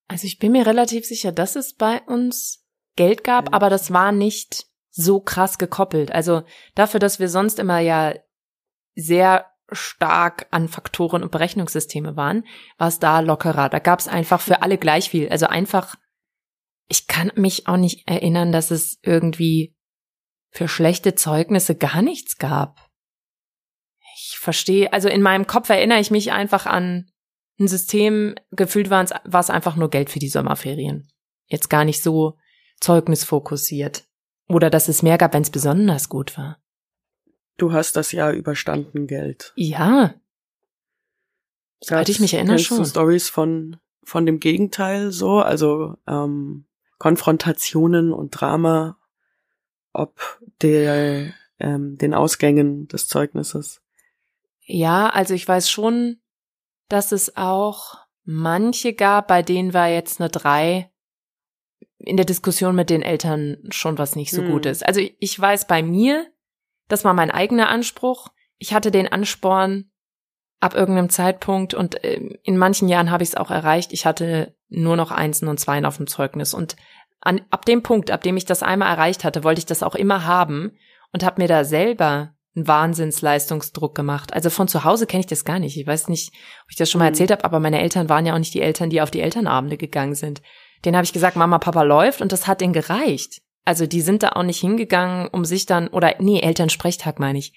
Also 0.07 0.25
ich 0.25 0.39
bin 0.39 0.51
mir 0.51 0.65
relativ 0.65 1.05
sicher, 1.05 1.31
dass 1.31 1.55
es 1.55 1.75
bei 1.75 2.01
uns 2.01 2.65
Geld 2.95 3.23
gab, 3.23 3.49
Ja. 3.49 3.53
aber 3.53 3.69
das 3.69 3.91
war 3.93 4.11
nicht 4.11 4.65
so 4.89 5.19
krass 5.19 5.57
gekoppelt. 5.57 6.11
Also 6.11 6.43
dafür, 6.75 6.99
dass 6.99 7.19
wir 7.19 7.29
sonst 7.29 7.59
immer 7.59 7.79
ja 7.79 8.15
sehr 8.95 9.45
stark 9.71 10.47
an 10.51 10.67
Faktoren 10.67 11.23
und 11.23 11.31
Berechnungssysteme 11.31 12.15
waren, 12.15 12.45
war 12.77 12.87
es 12.87 12.99
da 12.99 13.19
lockerer. 13.19 13.69
Da 13.69 13.79
gab 13.79 13.99
es 13.99 14.07
einfach 14.07 14.41
für 14.41 14.61
alle 14.61 14.77
gleich 14.77 15.09
viel. 15.09 15.29
Also 15.29 15.47
einfach, 15.47 15.95
ich 16.87 17.07
kann 17.07 17.31
mich 17.35 17.67
auch 17.67 17.77
nicht 17.77 18.07
erinnern, 18.07 18.51
dass 18.51 18.71
es 18.71 18.99
irgendwie 19.03 19.75
für 20.51 20.67
schlechte 20.67 21.15
Zeugnisse 21.15 21.75
gar 21.75 22.01
nichts 22.01 22.37
gab. 22.37 22.89
Ich 24.15 24.37
verstehe, 24.37 24.91
also 24.93 25.07
in 25.09 25.21
meinem 25.21 25.47
Kopf 25.47 25.69
erinnere 25.69 25.99
ich 25.99 26.11
mich 26.11 26.31
einfach 26.31 26.65
an 26.65 27.11
ein 27.59 27.67
System, 27.67 28.35
gefühlt 28.51 28.89
war 28.89 29.03
es, 29.03 29.11
war 29.25 29.41
es 29.41 29.49
einfach 29.49 29.75
nur 29.75 29.89
Geld 29.89 30.09
für 30.09 30.19
die 30.19 30.29
Sommerferien. 30.29 31.09
Jetzt 31.47 31.69
gar 31.69 31.83
nicht 31.83 32.01
so 32.01 32.37
zeugnisfokussiert. 32.79 34.05
Oder 34.47 34.69
dass 34.69 34.87
es 34.87 35.03
mehr 35.03 35.17
gab, 35.17 35.33
wenn 35.33 35.43
es 35.43 35.51
besonders 35.51 36.09
gut 36.09 36.37
war. 36.37 36.57
Du 37.59 37.71
hast 37.71 37.95
das 37.95 38.11
Jahr 38.11 38.31
überstanden, 38.31 39.05
Geld. 39.07 39.53
Ja. 39.55 40.15
Soweit 41.81 42.09
ich 42.09 42.19
mich 42.19 42.33
erinnere 42.33 42.59
schon. 42.59 42.77
du 42.77 42.85
Stories 42.85 43.29
von 43.29 43.77
von 44.03 44.25
dem 44.25 44.39
Gegenteil 44.39 45.11
so, 45.11 45.37
also 45.39 45.95
ähm, 46.07 46.65
Konfrontationen 46.97 48.11
und 48.11 48.31
Drama, 48.31 48.97
ob 49.93 50.39
der 50.61 51.31
ähm, 51.59 51.97
den 51.97 52.13
Ausgängen 52.13 52.87
des 52.87 53.07
Zeugnisses. 53.07 53.81
Ja, 54.61 55.09
also 55.09 55.33
ich 55.33 55.47
weiß 55.47 55.69
schon, 55.69 56.19
dass 56.87 57.11
es 57.11 57.37
auch 57.37 57.97
manche 58.23 58.93
gab, 58.93 59.27
bei 59.27 59.43
denen 59.43 59.73
war 59.73 59.89
jetzt 59.89 60.19
eine 60.19 60.29
drei 60.29 60.91
in 61.97 62.17
der 62.17 62.25
Diskussion 62.25 62.75
mit 62.75 62.89
den 62.89 63.01
Eltern 63.01 63.57
schon 63.71 63.97
was 63.97 64.15
nicht 64.15 64.31
so 64.31 64.41
Hm. 64.41 64.51
gut 64.51 64.65
ist. 64.65 64.85
Also 64.85 65.01
ich 65.19 65.39
weiß 65.39 65.67
bei 65.67 65.83
mir, 65.83 66.25
das 66.89 67.05
war 67.05 67.13
mein 67.13 67.31
eigener 67.31 67.69
Anspruch. 67.69 68.27
Ich 68.57 68.73
hatte 68.73 68.91
den 68.91 69.09
Ansporn 69.09 69.85
ab 70.59 70.75
irgendeinem 70.75 71.09
Zeitpunkt 71.09 71.73
und 71.73 72.03
ähm, 72.03 72.35
in 72.43 72.57
manchen 72.57 72.89
Jahren 72.89 73.11
habe 73.11 73.23
ich 73.23 73.29
es 73.29 73.35
auch 73.35 73.49
erreicht. 73.49 73.93
Ich 73.93 74.05
hatte 74.05 74.53
nur 74.67 74.97
noch 74.97 75.11
Einsen 75.11 75.47
und 75.47 75.59
Zweien 75.59 75.85
auf 75.85 75.97
dem 75.97 76.07
Zeugnis 76.07 76.53
und 76.53 76.75
an, 77.21 77.41
ab 77.49 77.65
dem 77.65 77.83
Punkt, 77.83 78.11
ab 78.11 78.21
dem 78.21 78.37
ich 78.37 78.45
das 78.45 78.63
einmal 78.63 78.89
erreicht 78.89 79.23
hatte, 79.23 79.43
wollte 79.43 79.59
ich 79.59 79.65
das 79.65 79.83
auch 79.83 79.95
immer 79.95 80.25
haben 80.25 80.71
und 81.13 81.23
habe 81.23 81.41
mir 81.41 81.47
da 81.47 81.63
selber 81.63 82.33
einen 82.55 82.67
Wahnsinnsleistungsdruck 82.67 83.95
gemacht. 83.95 84.33
Also 84.33 84.49
von 84.49 84.67
zu 84.67 84.83
Hause 84.83 85.05
kenne 85.05 85.21
ich 85.21 85.27
das 85.27 85.45
gar 85.45 85.59
nicht. 85.59 85.77
Ich 85.77 85.85
weiß 85.87 86.07
nicht, 86.07 86.33
ob 86.63 86.71
ich 86.71 86.75
das 86.77 86.89
schon 86.89 86.99
mal 86.99 87.05
Mhm. 87.05 87.13
erzählt 87.13 87.31
habe, 87.31 87.43
aber 87.43 87.59
meine 87.59 87.81
Eltern 87.81 88.09
waren 88.09 88.25
ja 88.25 88.33
auch 88.33 88.39
nicht 88.39 88.53
die 88.53 88.61
Eltern, 88.61 88.89
die 88.89 89.01
auf 89.01 89.11
die 89.11 89.21
Elternabende 89.21 89.77
gegangen 89.77 90.15
sind. 90.15 90.41
Den 90.85 90.95
habe 90.95 91.05
ich 91.05 91.13
gesagt, 91.13 91.35
Mama, 91.35 91.59
Papa 91.59 91.83
läuft 91.83 92.21
und 92.21 92.31
das 92.31 92.47
hat 92.47 92.61
denen 92.61 92.73
gereicht. 92.73 93.41
Also 93.69 93.85
die 93.85 94.01
sind 94.01 94.23
da 94.23 94.29
auch 94.29 94.41
nicht 94.41 94.59
hingegangen, 94.59 95.27
um 95.27 95.45
sich 95.45 95.67
dann, 95.67 95.89
oder 95.89 96.15
nee, 96.17 96.39
Elternsprechtag 96.39 97.19
meine 97.19 97.37
ich. 97.37 97.53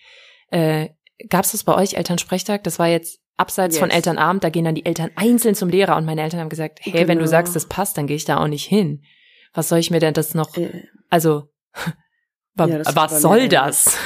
Äh, 0.51 0.91
Gab 1.31 1.47
es 1.47 1.53
das 1.53 1.65
bei 1.65 1.75
euch, 1.75 1.95
Elternsprechtag? 1.95 2.63
Das 2.65 2.79
war 2.79 2.87
jetzt 2.87 3.19
abseits 3.39 3.79
von 3.79 3.89
Yes. 3.89 3.97
Elternabend, 3.97 4.45
da 4.45 4.51
gehen 4.51 4.67
dann 4.67 4.75
die 4.75 4.85
Eltern 4.85 5.11
einzeln 5.17 5.55
zum 5.55 5.71
Lehrer 5.71 5.97
und 5.97 6.05
meine 6.05 6.21
Eltern 6.21 6.41
haben 6.41 6.51
gesagt, 6.51 6.81
hey, 6.83 7.09
wenn 7.09 7.17
du 7.17 7.25
Genau. 7.25 7.31
sagst, 7.31 7.57
das 7.57 7.65
passt, 7.67 7.97
dann 7.97 8.07
gehe 8.07 8.17
ich 8.17 8.27
da 8.27 8.37
auch 8.43 8.47
nicht 8.47 8.67
hin. 8.67 9.03
Was 9.55 9.71
soll 9.71 9.79
ich 9.79 9.91
mir 9.91 10.01
denn 10.01 10.13
das 10.13 10.35
noch, 10.35 10.55
Äh, 10.59 10.83
also, 11.09 11.49
wa- 12.57 12.67
Ja, 12.67 12.77
das 12.77 12.95
was 12.95 13.23
soll 13.23 13.49
das? 13.49 13.97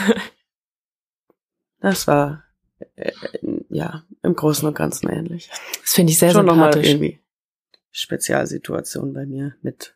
Das 1.80 2.06
war 2.06 2.44
äh, 2.94 3.08
äh, 3.10 3.60
ja 3.68 4.04
im 4.22 4.36
Großen 4.36 4.68
und 4.68 4.74
Ganzen 4.74 5.08
ähnlich. 5.08 5.50
Das 5.82 5.94
finde 5.94 6.12
ich 6.12 6.18
sehr 6.20 6.30
Schon 6.30 6.46
nochmal 6.46 6.72
sympathisch. 6.72 6.92
irgendwie 6.92 7.20
Spezialsituation 7.90 9.12
bei 9.12 9.26
mir 9.26 9.56
mit 9.62 9.95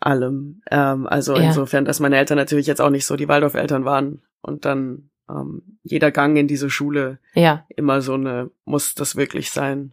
allem. 0.00 0.62
Ähm, 0.70 1.06
also 1.06 1.36
Ja. 1.36 1.42
insofern, 1.48 1.84
dass 1.84 2.00
meine 2.00 2.16
Eltern 2.18 2.36
natürlich 2.38 2.66
jetzt 2.66 2.80
auch 2.80 2.90
nicht 2.90 3.06
so 3.06 3.16
die 3.16 3.28
Waldorf-Eltern 3.28 3.84
waren 3.84 4.22
und 4.42 4.64
dann 4.64 5.10
ähm, 5.28 5.78
jeder 5.82 6.10
Gang 6.12 6.36
in 6.36 6.46
diese 6.48 6.70
Schule 6.70 7.18
Ja, 7.34 7.64
immer 7.68 8.00
so 8.00 8.14
eine, 8.14 8.50
muss 8.64 8.94
das 8.94 9.16
wirklich 9.16 9.50
sein? 9.50 9.92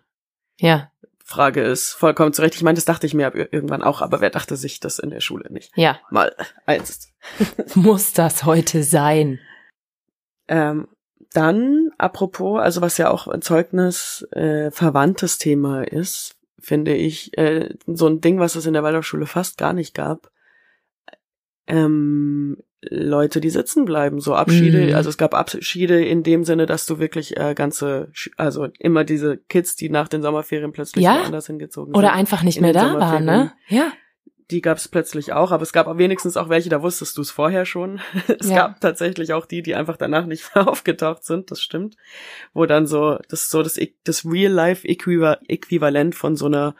ja, 0.59 0.89
Frage 1.25 1.61
ist 1.63 1.93
vollkommen 1.93 2.33
zurecht. 2.33 2.53
Ich 2.55 2.63
meine, 2.63 2.75
das 2.75 2.83
dachte 2.85 3.07
ich 3.07 3.13
mir 3.13 3.33
irgendwann 3.33 3.81
auch, 3.81 4.01
aber 4.01 4.19
wer 4.19 4.29
dachte 4.29 4.57
sich 4.57 4.81
das 4.81 4.99
in 4.99 5.09
der 5.09 5.21
Schule 5.21 5.51
nicht? 5.51 5.71
ja. 5.77 5.97
Mal 6.11 6.35
eins. 6.65 7.09
Muss 7.75 8.11
das 8.13 8.43
heute 8.43 8.83
sein? 8.83 9.39
Ähm, 10.49 10.87
dann, 11.31 11.89
apropos, 11.97 12.59
also 12.61 12.81
was 12.81 12.97
ja 12.97 13.09
auch 13.09 13.27
ein 13.27 13.41
Zeugnis 13.41 14.27
äh, 14.31 14.69
verwandtes 14.71 15.37
Thema 15.39 15.81
ist, 15.83 16.35
finde 16.63 16.95
ich, 16.95 17.37
äh, 17.37 17.69
so 17.85 18.07
ein 18.07 18.21
Ding, 18.21 18.39
was 18.39 18.55
es 18.55 18.65
in 18.65 18.73
der 18.73 18.83
Waldorfschule 18.83 19.25
fast 19.27 19.57
gar 19.57 19.73
nicht 19.73 19.93
gab. 19.93 20.31
Ähm, 21.67 22.57
Leute, 22.81 23.39
die 23.39 23.49
sitzen 23.49 23.85
bleiben, 23.85 24.19
so 24.19 24.35
Abschiede, 24.35 24.87
Mhm. 24.87 24.95
also 24.95 25.09
es 25.09 25.17
gab 25.17 25.33
Abschiede 25.33 26.03
in 26.03 26.21
dem 26.23 26.43
Sinne, 26.43 26.65
dass 26.65 26.85
du 26.85 26.99
wirklich 26.99 27.37
äh, 27.37 27.53
ganze, 27.53 28.11
also 28.35 28.67
immer 28.77 29.05
diese 29.05 29.37
Kids, 29.37 29.77
die 29.77 29.89
nach 29.89 30.09
den 30.09 30.21
Sommerferien 30.21 30.73
plötzlich 30.73 31.05
Ja. 31.05 31.21
woanders 31.21 31.47
hingezogen 31.47 31.95
Oder 31.95 32.09
sind. 32.09 32.17
einfach 32.17 32.43
nicht 32.43 32.59
mehr 32.59 32.73
da 32.73 32.99
waren, 32.99 33.23
ne? 33.23 33.53
Ja. 33.69 33.93
Die 34.51 34.61
gab 34.61 34.77
es 34.77 34.87
plötzlich 34.87 35.33
auch, 35.33 35.51
aber 35.51 35.63
es 35.63 35.73
gab 35.73 35.97
wenigstens 35.97 36.37
auch 36.37 36.49
welche, 36.49 36.69
da 36.69 36.81
wusstest 36.81 37.17
du 37.17 37.21
es 37.21 37.31
vorher 37.31 37.65
schon. 37.65 37.99
Es 38.39 38.49
Ja. 38.49 38.55
gab 38.67 38.81
tatsächlich 38.81 39.33
auch 39.33 39.45
die, 39.45 39.61
die 39.61 39.75
einfach 39.75 39.97
danach 39.97 40.25
nicht 40.25 40.43
mehr 40.55 40.67
aufgetaucht 40.67 41.23
sind, 41.23 41.51
das 41.51 41.61
stimmt. 41.61 41.95
Wo 42.53 42.65
dann 42.65 42.87
so, 42.87 43.17
das 43.29 43.43
ist 43.43 43.49
so 43.51 43.63
das, 43.63 43.79
das 44.03 44.25
Real-Life-Äquivalent 44.25 46.15
von 46.15 46.35
so 46.35 46.45
einer 46.47 46.75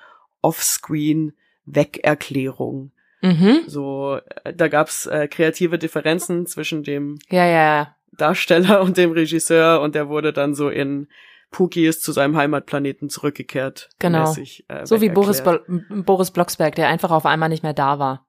Offscreen-Wegerklärung. 1.65 2.91
Mhm. 3.21 3.61
So, 3.67 4.19
da 4.53 4.67
gab's 4.67 5.05
äh, 5.05 5.27
kreative 5.27 5.77
Differenzen 5.77 6.45
zwischen 6.45 6.83
dem 6.83 7.17
ja, 7.29 7.45
ja. 7.45 7.95
Darsteller 8.11 8.81
und 8.83 8.97
dem 8.97 9.11
Regisseur 9.11 9.79
und 9.81 9.95
der 9.95 10.09
wurde 10.09 10.33
dann 10.33 10.53
so 10.55 10.69
in 10.69 11.07
Pookie 11.53 11.85
ist 11.87 12.03
zu 12.03 12.11
seinem 12.11 12.35
Heimatplaneten 12.35 13.09
zurückgekehrt. 13.09 13.89
Genau. 13.99 14.27
mäßig, 14.27 14.65
äh, 14.67 14.85
So 14.85 14.99
wie 14.99 15.07
Boris. 15.09 15.41
Bo 15.41 15.59
Boris 16.03 16.31
Blocksberg, 16.31 16.75
der 16.75 16.89
einfach 16.89 17.11
auf 17.11 17.25
einmal 17.25 17.47
nicht 17.47 17.63
mehr 17.63 17.73
da 17.73 17.97
war. 17.99 18.27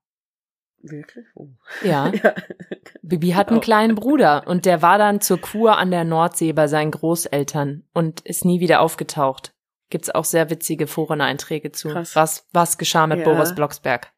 Wirklich? 0.83 1.25
Oh. 1.35 1.49
Ja. 1.83 2.09
ja. 2.23 2.35
Bibi 3.03 3.31
hat 3.31 3.49
einen 3.49 3.57
Genau. 3.57 3.65
kleinen 3.65 3.95
Bruder 3.97 4.47
und 4.47 4.67
der 4.67 4.83
war 4.83 4.99
dann 4.99 5.21
zur 5.21 5.41
Kur 5.41 5.79
an 5.79 5.91
der 5.91 6.05
Nordsee 6.05 6.53
bei 6.53 6.69
seinen 6.69 6.91
Großeltern 6.93 7.85
und 7.93 8.21
ist 8.21 8.45
nie 8.45 8.61
wieder 8.61 8.81
aufgetaucht. 8.81 9.53
Gibt's 9.91 10.11
auch 10.11 10.25
sehr 10.25 10.51
witzige 10.51 10.87
Foreneinträge 10.87 11.73
zu. 11.73 11.89
Krass. 11.89 12.15
Was, 12.15 12.47
was 12.53 12.79
geschah 12.79 13.07
mit 13.07 13.21
Ja. 13.21 13.25
Boris 13.25 13.55
Blocksberg? 13.55 14.13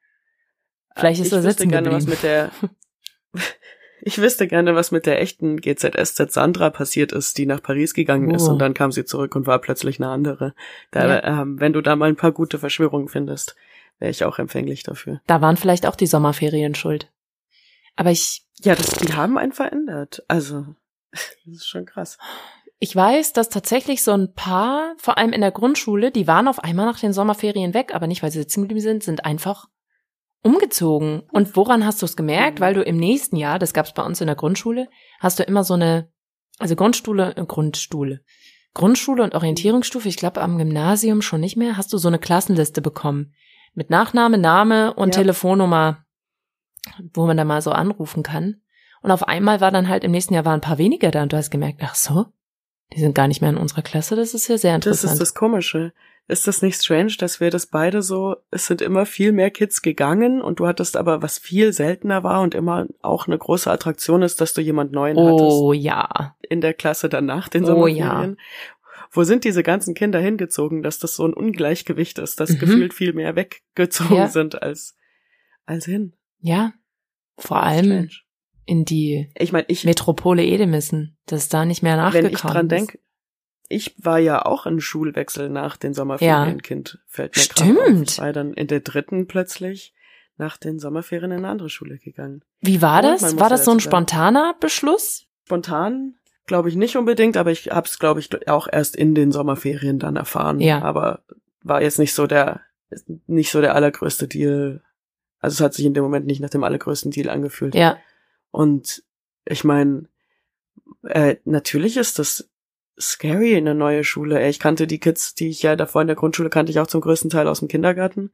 Vielleicht 0.97 1.21
ist 1.21 1.29
ich 1.29 1.33
er 1.35 1.43
sitzen 1.43 1.69
gerne, 1.71 1.93
was 1.93 2.07
geblieben. 2.07 2.11
mit 2.11 2.23
der 2.23 2.51
Ich 4.03 4.19
wüsste 4.19 4.47
gerne, 4.47 4.75
was 4.75 4.91
mit 4.91 5.07
der 5.07 5.21
echten 5.21 5.57
GZSZ 5.61 6.31
Sandra 6.33 6.71
passiert 6.71 7.13
ist, 7.13 7.39
die 7.39 7.47
nach 7.47 7.63
Paris 7.63 7.95
gegangen 7.95 8.31
ist 8.35 8.47
Oh. 8.49 8.53
und 8.53 8.59
dann 8.59 8.75
kam 8.75 8.93
sie 8.93 9.05
zurück 9.05 9.35
und 9.37 9.47
war 9.47 9.59
plötzlich 9.61 9.99
eine 9.99 10.11
andere. 10.11 10.55
Da, 10.91 11.07
Ja. 11.07 11.43
ähm, 11.43 11.59
wenn 11.61 11.73
du 11.73 11.81
da 11.81 11.97
mal 11.97 12.09
ein 12.09 12.17
paar 12.17 12.33
gute 12.33 12.59
Verschwörungen 12.59 13.09
findest, 13.09 13.57
wäre 13.99 14.11
ich 14.11 14.25
auch 14.25 14.39
empfänglich 14.39 14.83
dafür. 14.83 15.21
Da 15.27 15.41
waren 15.41 15.57
vielleicht 15.57 15.87
auch 15.87 15.97
die 15.97 16.07
Sommerferien 16.07 16.75
schuld. 16.75 17.11
Aber 17.97 18.11
ich, 18.11 18.43
Ja, 18.63 18.75
das, 18.75 18.91
die 18.91 19.15
haben 19.15 19.39
einen 19.39 19.53
verändert. 19.53 20.23
Also, 20.29 20.67
das 21.13 21.31
ist 21.47 21.67
schon 21.69 21.87
krass. 21.87 22.19
ich 22.79 22.95
weiß, 22.95 23.33
dass 23.33 23.49
tatsächlich 23.49 24.03
so 24.03 24.13
ein 24.13 24.35
paar, 24.35 24.95
vor 24.99 25.17
allem 25.19 25.33
in 25.33 25.41
der 25.41 25.51
Grundschule, 25.53 26.11
die 26.11 26.27
waren 26.27 26.49
auf 26.49 26.59
einmal 26.63 26.85
nach 26.87 27.01
den 27.01 27.15
Sommerferien 27.15 27.73
weg, 27.75 27.95
aber 27.95 28.07
nicht, 28.07 28.23
weil 28.23 28.31
sie 28.31 28.39
sitzen 28.41 28.61
geblieben 28.63 28.81
sind, 28.83 29.03
sind 29.03 29.25
einfach 29.25 29.69
umgezogen. 30.43 31.23
Und 31.33 31.57
woran 31.57 31.85
hast 31.85 32.03
du 32.03 32.07
es 32.07 32.17
gemerkt? 32.17 32.61
Weil 32.61 32.75
du 32.75 32.83
im 32.83 32.97
nächsten 32.97 33.37
Jahr, 33.37 33.59
das 33.59 33.73
gab 33.75 33.87
es 33.87 33.93
bei 33.93 34.03
uns 34.03 34.21
in 34.21 34.27
der 34.27 34.37
Grundschule, 34.37 34.89
hast 35.21 35.39
du 35.39 35.43
immer 35.43 35.65
so 35.65 35.75
eine, 35.75 36.09
also 36.59 36.77
Grundschule, 36.77 37.37
äh, 37.37 37.45
Grundschule, 37.45 38.21
Grundschule 38.75 39.23
und 39.23 39.35
Orientierungsstufe, 39.35 40.09
ich 40.09 40.17
glaube 40.17 40.41
am 40.43 40.59
Gymnasium 40.59 41.23
schon 41.23 41.41
nicht 41.41 41.57
mehr, 41.57 41.77
hast 41.77 41.93
du 41.93 41.99
so 41.99 42.09
eine 42.09 42.19
Klassenliste 42.19 42.83
bekommen. 42.83 43.33
Mit 43.75 43.91
Nachname, 43.91 44.39
Name 44.39 44.95
und 44.95 45.15
Ja. 45.15 45.21
Telefonnummer, 45.23 46.05
wo 47.15 47.27
man 47.27 47.37
da 47.37 47.45
mal 47.45 47.61
so 47.63 47.73
anrufen 47.73 48.23
kann. 48.23 48.61
Und 49.03 49.11
auf 49.11 49.27
einmal 49.29 49.61
war 49.61 49.71
dann 49.71 49.89
halt 49.89 50.05
im 50.05 50.11
nächsten 50.13 50.35
Jahr 50.35 50.45
waren 50.45 50.55
ein 50.59 50.63
paar 50.63 50.79
weniger 50.79 51.11
da 51.11 51.23
und 51.23 51.33
du 51.33 51.37
hast 51.37 51.51
gemerkt, 51.51 51.81
ach 51.83 51.95
so, 51.95 52.27
die 52.95 53.01
sind 53.01 53.15
gar 53.15 53.29
nicht 53.29 53.41
mehr 53.41 53.51
in 53.51 53.57
unserer 53.57 53.83
Klasse, 53.83 54.17
das 54.17 54.33
ist 54.35 54.49
ja 54.49 54.57
sehr 54.59 54.73
Das 54.79 54.87
interessant. 54.87 55.13
ist 55.15 55.21
das 55.21 55.35
Komische. 55.35 55.93
Ist 56.29 56.49
das 56.49 56.61
nicht 56.61 56.83
strange, 56.83 57.13
dass 57.19 57.39
wir 57.41 57.51
das 57.51 57.67
beide 57.69 58.03
so, 58.03 58.35
es 58.51 58.67
sind 58.67 58.83
immer 58.83 59.07
viel 59.07 59.31
mehr 59.31 59.51
Kids 59.51 59.81
gegangen 59.81 60.43
und 60.43 60.59
du 60.59 60.67
hattest 60.67 60.97
aber, 60.97 61.23
was 61.23 61.39
viel 61.39 61.73
seltener 61.73 62.25
war 62.25 62.41
und 62.43 62.55
immer 62.55 62.87
auch 63.01 63.29
eine 63.29 63.39
große 63.39 63.71
Attraktion 63.71 64.23
ist, 64.23 64.41
dass 64.41 64.53
du 64.53 64.61
jemand 64.61 64.91
Neuen 64.91 65.17
hattest. 65.17 65.41
oh 65.41 65.73
ja. 65.73 66.37
in 66.49 66.61
der 66.61 66.75
Klasse 66.75 67.09
danach 67.09 67.49
den 67.49 67.63
Oh, 67.65 67.69
Sommerferien. 67.69 68.39
Wo 69.13 69.23
sind 69.23 69.45
diese 69.45 69.63
ganzen 69.63 69.95
Kinder 69.95 70.19
hingezogen, 70.19 70.83
dass 70.83 70.99
das 70.99 71.15
so 71.15 71.25
ein 71.27 71.33
Ungleichgewicht 71.33 72.19
ist, 72.19 72.41
dass 72.41 72.51
Mhm. 72.51 72.59
gefühlt 72.59 72.93
viel 72.95 73.13
mehr 73.13 73.37
weggezogen 73.37 74.17
Ja. 74.17 74.27
sind 74.29 74.61
als, 74.61 74.97
als 75.65 75.85
hin? 75.85 76.13
Ja. 76.41 76.73
Vor 77.39 77.63
allem 77.63 77.85
Strange. 77.85 78.11
in 78.65 78.85
die 78.85 79.31
Ich 79.39 79.53
meine, 79.53 79.67
ich, 79.69 79.85
Metropole 79.85 80.45
Edemissen, 80.45 81.17
das 81.27 81.43
ist 81.45 81.55
da 81.55 81.65
nicht 81.65 81.83
mehr 81.85 81.97
nachgekommen 81.97 82.31
wenn 82.31 82.35
ich 82.35 82.41
dran 82.41 82.69
denke, 82.69 82.99
ich 83.69 83.95
war 83.99 84.19
ja 84.19 84.45
auch 84.45 84.67
ein 84.67 84.81
Schulwechsel 84.81 85.49
nach 85.49 85.77
den 85.77 85.95
Sommerferien 85.95 86.63
Kind, 86.63 86.99
fällt 87.07 87.37
mir 87.37 87.43
Stimmt. 87.43 88.11
Ich 88.13 88.19
war 88.19 88.33
dann 88.33 88.55
in 88.55 88.67
der 88.67 88.81
dritten 88.81 89.27
plötzlich 89.27 89.95
nach 90.39 90.57
den 90.57 90.79
Sommerferien 90.79 91.33
in 91.33 91.39
eine 91.39 91.49
andere 91.49 91.71
Schule 91.71 91.99
gegangen. 91.99 92.43
Wie 92.61 92.83
war 92.83 92.99
Und 92.99 93.23
das? 93.23 93.39
War 93.39 93.49
das 93.49 93.65
so 93.65 93.71
ein 93.71 93.81
spontaner 93.81 94.55
Beschluss? 94.61 95.27
Spontan 95.45 96.15
glaube 96.47 96.69
ich 96.69 96.77
nicht 96.77 96.97
unbedingt, 96.97 97.37
aber 97.37 97.51
ich 97.51 97.71
hab's 97.71 97.99
glaube 97.99 98.21
ich 98.21 98.49
auch 98.49 98.69
erst 98.71 98.97
in 98.97 99.15
den 99.15 99.33
Sommerferien 99.33 99.99
dann 99.99 100.17
erfahren. 100.17 100.61
Ja. 100.61 100.83
Aber 100.83 101.23
war 101.63 101.83
jetzt 101.83 101.99
nicht 101.99 102.15
so 102.15 102.27
der 102.27 102.61
nicht 103.27 103.51
so 103.51 103.61
der 103.61 103.75
allergrößte 103.75 104.29
Deal. 104.29 104.83
Also 105.41 105.55
es 105.55 105.61
hat 105.61 105.75
sich 105.75 105.85
in 105.85 105.95
dem 105.95 106.05
Moment 106.05 106.27
nicht 106.27 106.41
nach 106.41 106.51
dem 106.51 106.65
allergrößten 106.65 107.11
Deal 107.11 107.31
angefühlt. 107.31 107.75
Ja. 107.75 107.99
Und 108.51 109.03
ich 109.45 109.65
meine, 109.65 110.09
äh, 111.03 111.37
natürlich 111.45 111.97
ist 111.97 112.19
das 112.19 112.49
scary 112.99 113.53
in 113.53 113.69
eine 113.69 113.75
neue 113.75 114.05
Schule. 114.05 114.47
Ich 114.49 114.59
kannte 114.59 114.87
die 114.87 115.01
Kids, 115.01 115.35
die 115.35 115.49
ich 115.49 115.63
ja 115.63 115.77
davor 115.77 116.03
in 116.03 116.09
der 116.09 116.17
Grundschule 116.17 116.51
kannte 116.51 116.71
ich 116.71 116.81
auch 116.81 116.87
zum 116.87 117.01
größten 117.01 117.31
Teil 117.31 117.49
aus 117.49 117.61
dem 117.61 117.69
Kindergarten, 117.69 118.31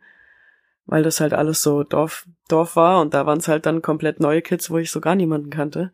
weil 0.87 1.03
das 1.03 1.21
halt 1.21 1.33
alles 1.33 1.63
so 1.63 1.83
Dorf, 1.83 2.27
Dorf 2.49 2.77
war 2.77 3.01
und 3.01 3.15
da 3.15 3.27
waren 3.27 3.39
es 3.39 3.49
halt 3.49 3.67
dann 3.67 3.83
komplett 3.83 4.21
neue 4.21 4.43
Kids, 4.43 4.71
wo 4.71 4.79
ich 4.79 4.91
so 4.91 5.01
gar 5.01 5.15
niemanden 5.15 5.51
kannte. 5.51 5.93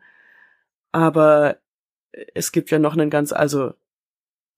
Aber 0.91 1.57
es 2.33 2.51
gibt 2.51 2.71
ja 2.71 2.79
noch 2.79 2.93
einen 2.93 3.09
ganz, 3.09 3.31
also 3.31 3.73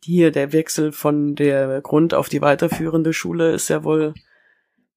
hier 0.03 0.31
der 0.31 0.51
Wechsel 0.51 0.91
von 0.91 1.35
der 1.35 1.81
Grund 1.81 2.13
auf 2.13 2.29
die 2.29 2.41
weiterführende 2.41 3.13
Schule 3.13 3.51
ist 3.51 3.69
ja 3.69 3.83
wohl 3.83 4.13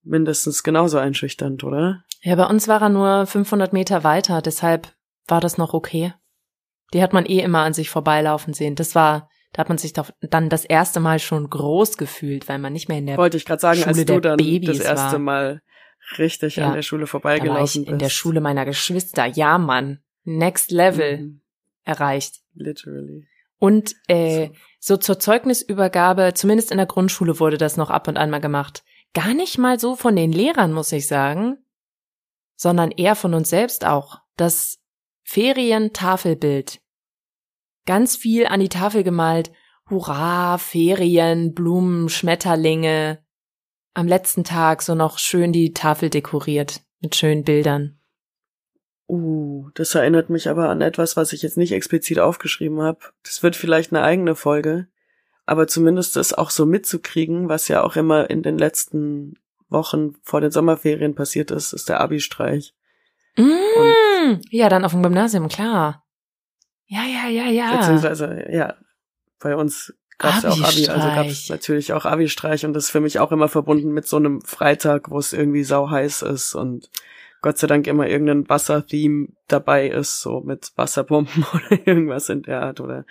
mindestens 0.02 0.62
genauso 0.62 0.98
einschüchternd, 0.98 1.64
oder? 1.64 2.04
Ja, 2.22 2.36
bei 2.36 2.46
uns 2.46 2.68
war 2.68 2.80
er 2.80 2.88
nur 2.88 3.26
500 3.26 3.72
Meter 3.72 4.02
weiter, 4.04 4.40
deshalb 4.40 4.92
war 5.26 5.40
das 5.40 5.58
noch 5.58 5.74
okay. 5.74 6.14
Die 6.94 7.02
hat 7.02 7.12
man 7.12 7.26
eh 7.26 7.40
immer 7.40 7.60
an 7.60 7.74
sich 7.74 7.90
vorbeilaufen 7.90 8.54
sehen. 8.54 8.74
Das 8.76 8.94
war, 8.94 9.28
da 9.52 9.58
hat 9.60 9.68
man 9.68 9.76
sich 9.78 9.92
doch 9.92 10.10
dann 10.20 10.48
das 10.48 10.64
erste 10.64 11.00
Mal 11.00 11.18
schon 11.18 11.50
groß 11.50 11.98
gefühlt, 11.98 12.48
weil 12.48 12.58
man 12.58 12.72
nicht 12.72 12.88
mehr 12.88 12.98
in 12.98 13.06
der 13.06 13.18
Wollte 13.18 13.36
ich 13.36 13.44
gerade 13.44 13.60
sagen, 13.60 13.82
als 13.84 13.96
Schule 13.96 14.04
du 14.06 14.12
der 14.20 14.20
dann 14.20 14.36
Babys 14.38 14.78
das 14.78 14.86
erste 14.86 15.12
war. 15.14 15.18
Mal 15.18 15.60
richtig 16.18 16.56
Ja, 16.56 16.68
an 16.68 16.74
der 16.74 16.82
Schule 16.82 17.00
da 17.02 17.04
war 17.04 17.10
vorbeigelaufen 17.10 17.82
ich 17.82 17.88
in 17.88 17.98
der 17.98 18.06
bist. 18.06 18.16
Schule 18.16 18.40
meiner 18.40 18.64
Geschwister. 18.64 19.26
Ja, 19.26 19.58
Mann. 19.58 19.98
Next 20.22 20.70
Level 20.70 21.18
Mhm, 21.18 21.40
erreicht. 21.82 22.40
literally. 22.54 23.26
Und 23.58 23.94
äh, 24.08 24.46
So. 24.46 24.54
so 24.80 24.96
zur 24.98 25.18
Zeugnisübergabe, 25.18 26.32
zumindest 26.34 26.70
in 26.70 26.76
der 26.78 26.86
Grundschule 26.86 27.38
wurde 27.40 27.58
das 27.58 27.76
noch 27.76 27.90
ab 27.90 28.08
und 28.08 28.16
an 28.16 28.30
mal 28.30 28.40
gemacht. 28.40 28.84
Gar 29.14 29.34
nicht 29.34 29.58
mal 29.58 29.78
so 29.78 29.96
von 29.96 30.16
den 30.16 30.32
Lehrern, 30.32 30.72
muss 30.72 30.92
ich 30.92 31.06
sagen, 31.06 31.56
sondern 32.56 32.90
eher 32.90 33.16
von 33.16 33.34
uns 33.34 33.50
selbst 33.50 33.84
auch. 33.84 34.18
Das 34.36 34.78
Ferientafelbild. 35.22 36.80
Ganz 37.86 38.16
viel 38.16 38.46
an 38.46 38.60
die 38.60 38.68
Tafel 38.68 39.02
gemalt. 39.02 39.52
Hurra, 39.90 40.58
Ferien, 40.58 41.54
Blumen, 41.54 42.08
Schmetterlinge. 42.08 43.18
Am 43.92 44.08
letzten 44.08 44.44
Tag 44.44 44.82
so 44.82 44.94
noch 44.94 45.18
schön 45.18 45.52
die 45.52 45.72
Tafel 45.72 46.10
dekoriert 46.10 46.80
mit 47.00 47.14
schönen 47.14 47.44
Bildern. 47.44 47.98
Uh, 49.06 49.68
das 49.74 49.94
erinnert 49.94 50.30
mich 50.30 50.48
aber 50.48 50.70
an 50.70 50.80
etwas, 50.80 51.16
was 51.16 51.34
ich 51.34 51.42
jetzt 51.42 51.58
nicht 51.58 51.72
explizit 51.72 52.18
aufgeschrieben 52.18 52.80
habe. 52.80 53.00
Das 53.22 53.42
wird 53.42 53.54
vielleicht 53.54 53.92
eine 53.92 54.02
eigene 54.02 54.34
Folge, 54.34 54.88
aber 55.44 55.66
zumindest 55.66 56.16
das 56.16 56.32
auch 56.32 56.48
so 56.48 56.64
mitzukriegen, 56.64 57.50
was 57.50 57.68
ja 57.68 57.82
auch 57.84 57.96
immer 57.96 58.30
in 58.30 58.42
den 58.42 58.56
letzten 58.56 59.34
Wochen 59.68 60.14
vor 60.22 60.40
den 60.40 60.50
Sommerferien 60.50 61.14
passiert 61.14 61.50
ist, 61.50 61.74
ist 61.74 61.90
der 61.90 62.00
Abi-Streich. 62.00 62.74
Mm, 63.36 64.40
ja, 64.50 64.70
dann 64.70 64.86
auf 64.86 64.92
dem 64.92 65.02
Gymnasium, 65.02 65.48
klar. 65.48 66.03
Ja, 66.94 67.02
ja, 67.04 67.28
ja, 67.28 67.50
ja. 67.50 67.76
Beziehungsweise, 67.76 68.46
ja, 68.50 68.74
bei 69.40 69.56
uns 69.56 69.92
gab's 70.18 70.42
ja 70.42 70.50
auch 70.50 70.54
Abi, 70.54 70.64
also 70.64 70.90
Abi-Streich. 70.92 71.14
gab's 71.16 71.48
natürlich 71.48 71.92
auch 71.92 72.04
Abi-Streich 72.04 72.64
und 72.64 72.72
das 72.72 72.84
ist 72.84 72.90
für 72.90 73.00
mich 73.00 73.18
auch 73.18 73.32
immer 73.32 73.48
verbunden 73.48 73.92
mit 73.92 74.06
so 74.06 74.16
einem 74.16 74.42
Freitag, 74.42 75.10
wo 75.10 75.18
es 75.18 75.32
irgendwie 75.32 75.64
sau 75.64 75.90
heiß 75.90 76.22
ist 76.22 76.54
und 76.54 76.88
Gott 77.42 77.58
sei 77.58 77.66
Dank 77.66 77.86
immer 77.88 78.06
irgendein 78.06 78.48
Wassertheme 78.48 79.28
dabei 79.48 79.88
ist, 79.88 80.20
so 80.20 80.40
mit 80.40 80.70
Wasserbomben 80.76 81.44
oder 81.52 81.86
irgendwas 81.86 82.28
in 82.28 82.42
der 82.42 82.62
Art 82.62 82.80
oder 82.80 83.04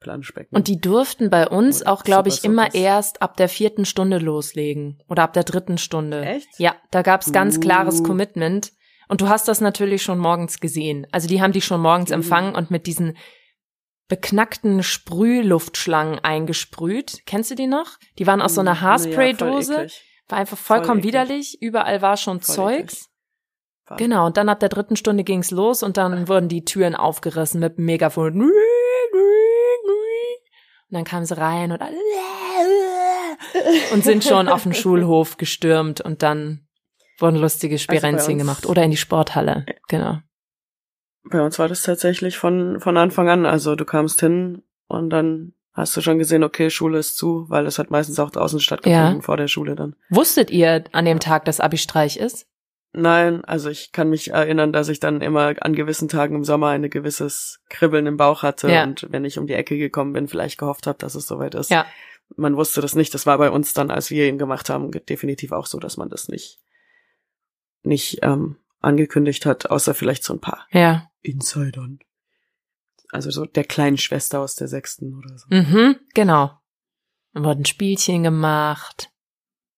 Planschbecken. 0.00 0.56
Und 0.56 0.68
die 0.68 0.80
durften 0.80 1.28
bei 1.28 1.46
uns 1.46 1.82
Oder 1.82 1.92
auch, 1.92 2.04
glaube 2.04 2.28
ich, 2.28 2.44
immer 2.44 2.74
erst 2.74 3.20
ab 3.20 3.36
der 3.36 3.48
vierten 3.48 3.84
Stunde 3.84 4.18
loslegen 4.18 5.02
oder 5.08 5.24
ab 5.24 5.32
der 5.32 5.44
dritten 5.44 5.76
Stunde. 5.76 6.24
Echt? 6.24 6.48
Ja, 6.58 6.76
da 6.90 7.02
gab's 7.02 7.32
ganz 7.32 7.60
klares 7.60 8.00
Uh. 8.00 8.04
Commitment. 8.04 8.72
Und 9.08 9.20
du 9.20 9.28
hast 9.28 9.48
das 9.48 9.60
natürlich 9.60 10.02
schon 10.02 10.18
morgens 10.18 10.60
gesehen. 10.60 11.06
Also 11.12 11.28
die 11.28 11.40
haben 11.40 11.52
die 11.52 11.62
schon 11.62 11.80
morgens 11.80 12.10
Mhm. 12.10 12.14
empfangen 12.16 12.54
und 12.54 12.70
mit 12.70 12.86
diesen 12.86 13.16
beknackten 14.08 14.82
Sprühluftschlangen 14.82 16.18
eingesprüht. 16.20 17.22
Kennst 17.26 17.50
du 17.50 17.54
die 17.54 17.66
noch? 17.66 17.96
Die 18.18 18.26
waren 18.26 18.42
aus 18.42 18.54
so 18.54 18.60
einer 18.60 18.72
Ja, 18.72 18.76
voll 18.76 18.88
Haarspraydose. 18.88 19.74
eklig. 19.74 20.04
war 20.28 20.38
einfach 20.38 20.58
vollkommen 20.58 20.98
eklig. 21.00 21.12
widerlich. 21.12 21.62
Überall 21.62 22.02
war 22.02 22.16
schon 22.16 22.40
Voll 22.40 22.54
Zeugs. 22.54 23.08
Genau, 23.96 24.26
und 24.26 24.36
dann 24.36 24.50
ab 24.50 24.60
der 24.60 24.68
dritten 24.68 24.96
Stunde 24.96 25.24
ging's 25.24 25.50
los 25.50 25.82
und 25.82 25.96
dann 25.96 26.28
wurden 26.28 26.48
die 26.50 26.66
Türen 26.66 26.94
aufgerissen 26.94 27.60
mit 27.60 27.78
dem 27.78 27.86
Megafon. 27.86 28.42
Und 28.42 28.52
dann 30.90 31.04
kamen 31.04 31.24
sie 31.24 31.36
rein 31.36 31.72
und 31.72 31.80
und 33.92 34.04
sind 34.04 34.24
schon 34.24 34.48
auf 34.48 34.64
den 34.64 34.74
Schulhof 34.74 35.38
gestürmt 35.38 36.02
und 36.02 36.22
dann 36.22 36.67
wurden 37.18 37.36
lustige 37.36 37.74
Also 37.74 37.86
uns- 38.32 38.38
gemacht 38.38 38.66
oder 38.66 38.82
in 38.82 38.90
die 38.90 38.96
Sporthalle. 38.96 39.66
Genau. 39.88 40.18
Bei 41.24 41.42
uns 41.42 41.58
war 41.58 41.68
das 41.68 41.82
tatsächlich 41.82 42.38
von, 42.38 42.80
von 42.80 42.96
Anfang 42.96 43.28
an. 43.28 43.44
Also 43.46 43.74
du 43.74 43.84
kamst 43.84 44.20
hin 44.20 44.62
und 44.86 45.10
dann 45.10 45.52
hast 45.74 45.96
du 45.96 46.00
schon 46.00 46.18
gesehen, 46.18 46.42
okay, 46.42 46.70
Schule 46.70 46.98
ist 46.98 47.16
zu, 47.16 47.44
weil 47.48 47.66
es 47.66 47.78
hat 47.78 47.90
meistens 47.90 48.18
auch 48.18 48.30
draußen 48.30 48.60
stattgefunden 48.60 49.16
Ja. 49.16 49.20
vor 49.20 49.36
der 49.36 49.48
Schule 49.48 49.74
dann. 49.76 49.94
Wusstet 50.10 50.50
ihr 50.50 50.84
an 50.92 51.04
dem 51.04 51.20
Tag, 51.20 51.44
dass 51.44 51.60
Abi-Streich 51.60 52.16
ist? 52.16 52.46
Nein, 52.94 53.44
also 53.44 53.68
ich 53.68 53.92
kann 53.92 54.08
mich 54.08 54.30
erinnern, 54.30 54.72
dass 54.72 54.88
ich 54.88 54.98
dann 54.98 55.20
immer 55.20 55.54
an 55.60 55.74
gewissen 55.74 56.08
Tagen 56.08 56.34
im 56.34 56.44
Sommer 56.44 56.68
ein 56.68 56.88
gewisses 56.88 57.60
Kribbeln 57.68 58.06
im 58.06 58.16
Bauch 58.16 58.42
hatte 58.42 58.70
Ja. 58.72 58.82
und 58.84 59.06
wenn 59.10 59.26
ich 59.26 59.38
um 59.38 59.46
die 59.46 59.52
Ecke 59.52 59.76
gekommen 59.76 60.14
bin, 60.14 60.26
vielleicht 60.26 60.58
gehofft 60.58 60.86
habe, 60.86 60.98
dass 60.98 61.14
es 61.14 61.26
soweit 61.26 61.54
ist. 61.54 61.70
Ja. 61.70 61.84
Man 62.36 62.56
wusste 62.56 62.80
das 62.80 62.94
nicht. 62.94 63.12
Das 63.14 63.26
war 63.26 63.36
bei 63.38 63.50
uns 63.50 63.74
dann, 63.74 63.90
als 63.90 64.10
wir 64.10 64.26
ihn 64.26 64.38
gemacht 64.38 64.70
haben, 64.70 64.90
definitiv 64.90 65.52
auch 65.52 65.66
so, 65.66 65.78
dass 65.78 65.96
man 65.98 66.08
das 66.08 66.28
nicht 66.28 66.58
nicht 67.82 68.18
ähm, 68.22 68.56
angekündigt 68.80 69.46
hat, 69.46 69.70
außer 69.70 69.94
vielleicht 69.94 70.24
so 70.24 70.34
ein 70.34 70.40
paar 70.40 70.66
Ja. 70.70 71.10
Insidern. 71.22 71.98
Also 73.10 73.30
so 73.30 73.44
der 73.46 73.64
kleinen 73.64 73.96
Schwester 73.98 74.40
aus 74.40 74.54
der 74.54 74.68
sechsten 74.68 75.14
oder 75.16 75.36
so. 75.38 75.46
Mhm, 75.50 75.96
genau. 76.14 76.52
Dann 77.32 77.44
wurden 77.44 77.64
Spielchen 77.64 78.22
gemacht. 78.22 79.10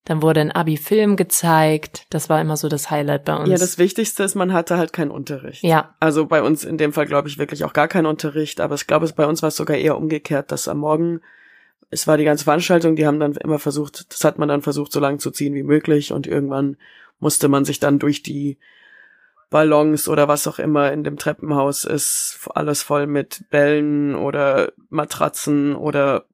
Dann 0.05 0.23
wurde 0.23 0.41
ein 0.41 0.51
Abi-Film 0.51 1.17
gezeigt. 1.17 2.07
Das 2.11 2.29
war 2.29 2.41
immer 2.41 2.57
so 2.57 2.69
das 2.69 2.91
Highlight 2.91 3.25
bei 3.27 3.37
uns. 3.37 3.49
Ja, 3.49 3.57
das 3.59 3.79
Wichtigste 3.79 4.25
ist, 4.25 4.35
man 4.35 4.53
hatte 4.53 4.79
halt 4.79 4.93
keinen 4.93 5.11
Unterricht. 5.11 5.63
ja, 5.63 5.95
Also 6.01 6.27
bei 6.27 6.43
uns 6.43 6.65
in 6.65 6.79
dem 6.79 6.93
Fall 6.93 7.07
glaube 7.07 7.29
ich 7.29 7.39
wirklich 7.39 7.65
auch 7.65 7.73
gar 7.73 7.87
keinen 7.87 8.07
Unterricht, 8.07 8.61
aber 8.61 8.75
ich 8.75 8.87
glaube, 8.87 9.05
es 9.05 9.13
bei 9.13 9.27
uns 9.27 9.43
war 9.43 9.49
es 9.49 9.57
sogar 9.57 9.77
eher 9.77 9.97
umgekehrt, 9.97 10.51
dass 10.51 10.69
am 10.69 10.79
Morgen 10.79 11.21
es 11.93 12.07
war 12.07 12.17
die 12.17 12.25
ganze 12.25 12.45
Veranstaltung, 12.45 12.95
die 12.97 13.07
haben 13.07 13.19
dann 13.21 13.33
immer 13.35 13.59
versucht, 13.59 14.13
das 14.13 14.23
hat 14.25 14.39
man 14.39 14.49
dann 14.49 14.63
versucht, 14.63 14.93
so 14.93 15.01
lang 15.01 15.19
zu 15.19 15.31
ziehen 15.33 15.55
wie 15.55 15.65
möglich 15.65 16.13
und 16.13 16.27
irgendwann 16.27 16.77
musste 17.21 17.49
man 17.49 17.65
sich 17.65 17.79
dann 17.81 17.99
durch 17.99 18.23
die 18.23 18.59
Ballons 19.51 20.09
oder 20.09 20.29
was 20.29 20.47
auch 20.47 20.59
immer 20.59 20.93
in 20.93 21.05
dem 21.05 21.17
Treppenhaus 21.19 21.85
ist, 21.85 22.49
alles 22.55 22.83
voll 22.83 23.07
mit 23.07 23.45
Bällen 23.51 24.15
oder 24.15 24.73
Matratzen 24.91 25.75
oder 25.75 26.25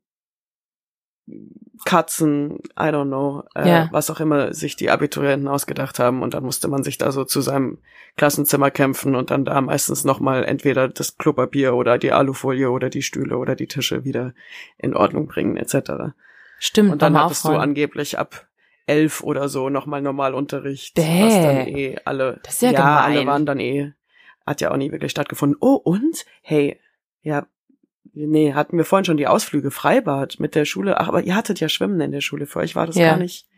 Katzen, 1.85 2.59
I 2.79 2.85
don't 2.90 3.07
know, 3.07 3.42
äh, 3.55 3.68
Ja. 3.68 3.88
was 3.90 4.11
auch 4.11 4.20
immer 4.20 4.55
sich 4.55 4.77
die 4.77 4.90
Abiturienten 4.90 5.49
ausgedacht 5.49 5.99
haben 5.99 6.22
und 6.22 6.35
dann 6.35 6.44
musste 6.44 6.68
man 6.68 6.83
sich 6.85 6.99
da 6.99 7.11
so 7.12 7.25
zu 7.25 7.40
seinem 7.40 7.79
Klassenzimmer 8.16 8.70
kämpfen 8.70 9.14
und 9.14 9.31
dann 9.31 9.44
da 9.44 9.61
meistens 9.61 10.05
nochmal 10.05 10.44
entweder 10.44 10.88
das 10.88 11.18
Klopapier 11.18 11.75
oder 11.75 11.99
die 11.99 12.12
Alufolie 12.12 12.70
oder 12.70 12.90
die 12.90 13.03
Stühle 13.03 13.37
oder 13.38 13.57
die 13.57 13.66
Tische 13.66 14.05
wieder 14.05 14.35
in 14.79 14.94
Ordnung 14.94 15.27
bringen 15.27 15.57
etc. 15.57 16.14
stimmt. 16.59 16.92
Und 16.92 17.03
dann 17.03 17.18
hattest 17.18 17.44
du 17.44 17.49
Aufräumen. 17.49 17.62
angeblich 17.62 18.18
ab 18.18 18.46
elf 18.87 19.22
oder 19.22 19.49
so 19.49 19.68
nochmal 19.68 20.01
Normalunterricht, 20.03 20.94
Bäh. 20.94 21.22
was 21.25 21.35
dann 21.35 21.66
eh 21.68 21.96
alle, 22.05 22.40
Das 22.44 22.55
ist 22.55 22.62
ja 22.62 22.70
gemein. 22.72 22.87
alle 23.18 23.27
waren 23.27 23.46
dann 23.46 23.61
eh, 23.61 23.92
hat 24.46 24.61
ja 24.61 24.70
auch 24.70 24.77
nie 24.77 24.92
wirklich 24.92 25.11
stattgefunden. 25.11 25.59
Oh 25.61 25.75
und, 25.75 26.25
hey, 26.42 26.81
ja, 27.22 27.46
nee, 28.12 28.53
hatten 28.55 28.77
wir 28.77 28.85
vorhin 28.85 29.05
schon 29.05 29.16
die 29.16 29.27
Ausflüge 29.27 29.70
Freibad 29.70 30.38
mit 30.38 30.55
der 30.55 30.64
Schule, 30.64 31.01
ach, 31.01 31.09
aber 31.09 31.22
ihr 31.22 31.35
hattet 31.35 31.59
ja 31.61 31.68
Schwimmen 31.68 32.01
in 32.01 32.12
der 32.12 32.20
Schule, 32.20 32.46
für 32.46 32.61
euch 32.61 32.77
war 32.77 32.87
das 32.87 32.96
Ja. 32.96 33.11
gar 33.11 33.16
nicht, 33.18 33.49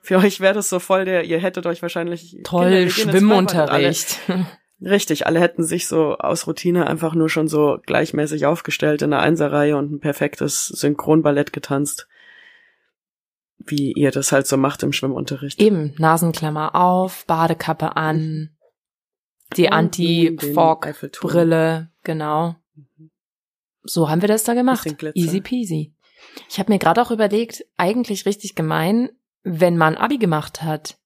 für 0.00 0.18
euch 0.18 0.40
wäre 0.40 0.54
das 0.54 0.68
so 0.68 0.78
voll 0.78 1.04
der, 1.04 1.24
ihr 1.24 1.38
hättet 1.40 1.66
euch 1.66 1.82
wahrscheinlich 1.82 2.38
Toll, 2.44 2.88
Schwimmunterricht. 2.88 4.18
Richtig, 4.84 5.26
alle 5.28 5.38
hätten 5.40 5.62
sich 5.62 5.86
so 5.86 6.16
aus 6.18 6.48
Routine 6.48 6.88
einfach 6.88 7.14
nur 7.14 7.28
schon 7.28 7.46
so 7.46 7.78
gleichmäßig 7.86 8.46
aufgestellt 8.46 9.02
in 9.02 9.12
einer 9.12 9.22
Einserreihe 9.22 9.76
und 9.76 9.92
ein 9.92 10.00
perfektes 10.00 10.66
Synchronballett 10.66 11.52
getanzt. 11.52 12.08
Wie 13.66 13.92
ihr 13.92 14.10
das 14.10 14.32
halt 14.32 14.46
so 14.46 14.56
macht 14.56 14.82
im 14.82 14.92
Schwimmunterricht. 14.92 15.60
Eben, 15.60 15.94
Nasenklammer 15.98 16.74
auf, 16.74 17.26
Badekappe 17.26 17.96
an, 17.96 18.56
die. 19.56 19.70
Anti-Fog-Brille, 19.70 21.90
genau. 22.02 22.56
So 23.82 24.08
haben 24.08 24.20
wir 24.20 24.28
das 24.28 24.44
da 24.44 24.54
gemacht. 24.54 24.86
Easy 25.14 25.40
peasy. 25.40 25.94
Ich 26.48 26.58
habe 26.58 26.72
mir 26.72 26.78
gerade 26.78 27.02
auch 27.02 27.10
überlegt, 27.10 27.64
eigentlich 27.76 28.26
richtig 28.26 28.54
gemein, 28.54 29.10
wenn 29.42 29.76
man 29.76 29.96
Abi 29.96 30.18
gemacht 30.18 30.62
hat, 30.62 30.98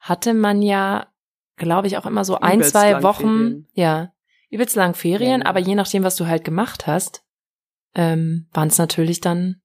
hatte 0.00 0.34
man 0.34 0.62
ja, 0.62 1.06
glaube 1.56 1.86
ich, 1.86 1.96
auch 1.96 2.06
immer 2.06 2.24
so 2.24 2.36
ein, 2.36 2.58
Übelst 2.58 2.72
zwei 2.72 3.02
Wochen, 3.02 3.22
Ferien. 3.22 3.68
ja, 3.74 4.12
übelst 4.50 4.76
lang 4.76 4.94
Ferien, 4.94 5.42
ja. 5.42 5.46
aber 5.46 5.60
je 5.60 5.74
nachdem, 5.74 6.04
was 6.04 6.16
du 6.16 6.26
halt 6.26 6.44
gemacht 6.44 6.86
hast, 6.86 7.24
ähm, 7.94 8.48
waren 8.52 8.68
es 8.68 8.78
natürlich 8.78 9.20
dann 9.20 9.60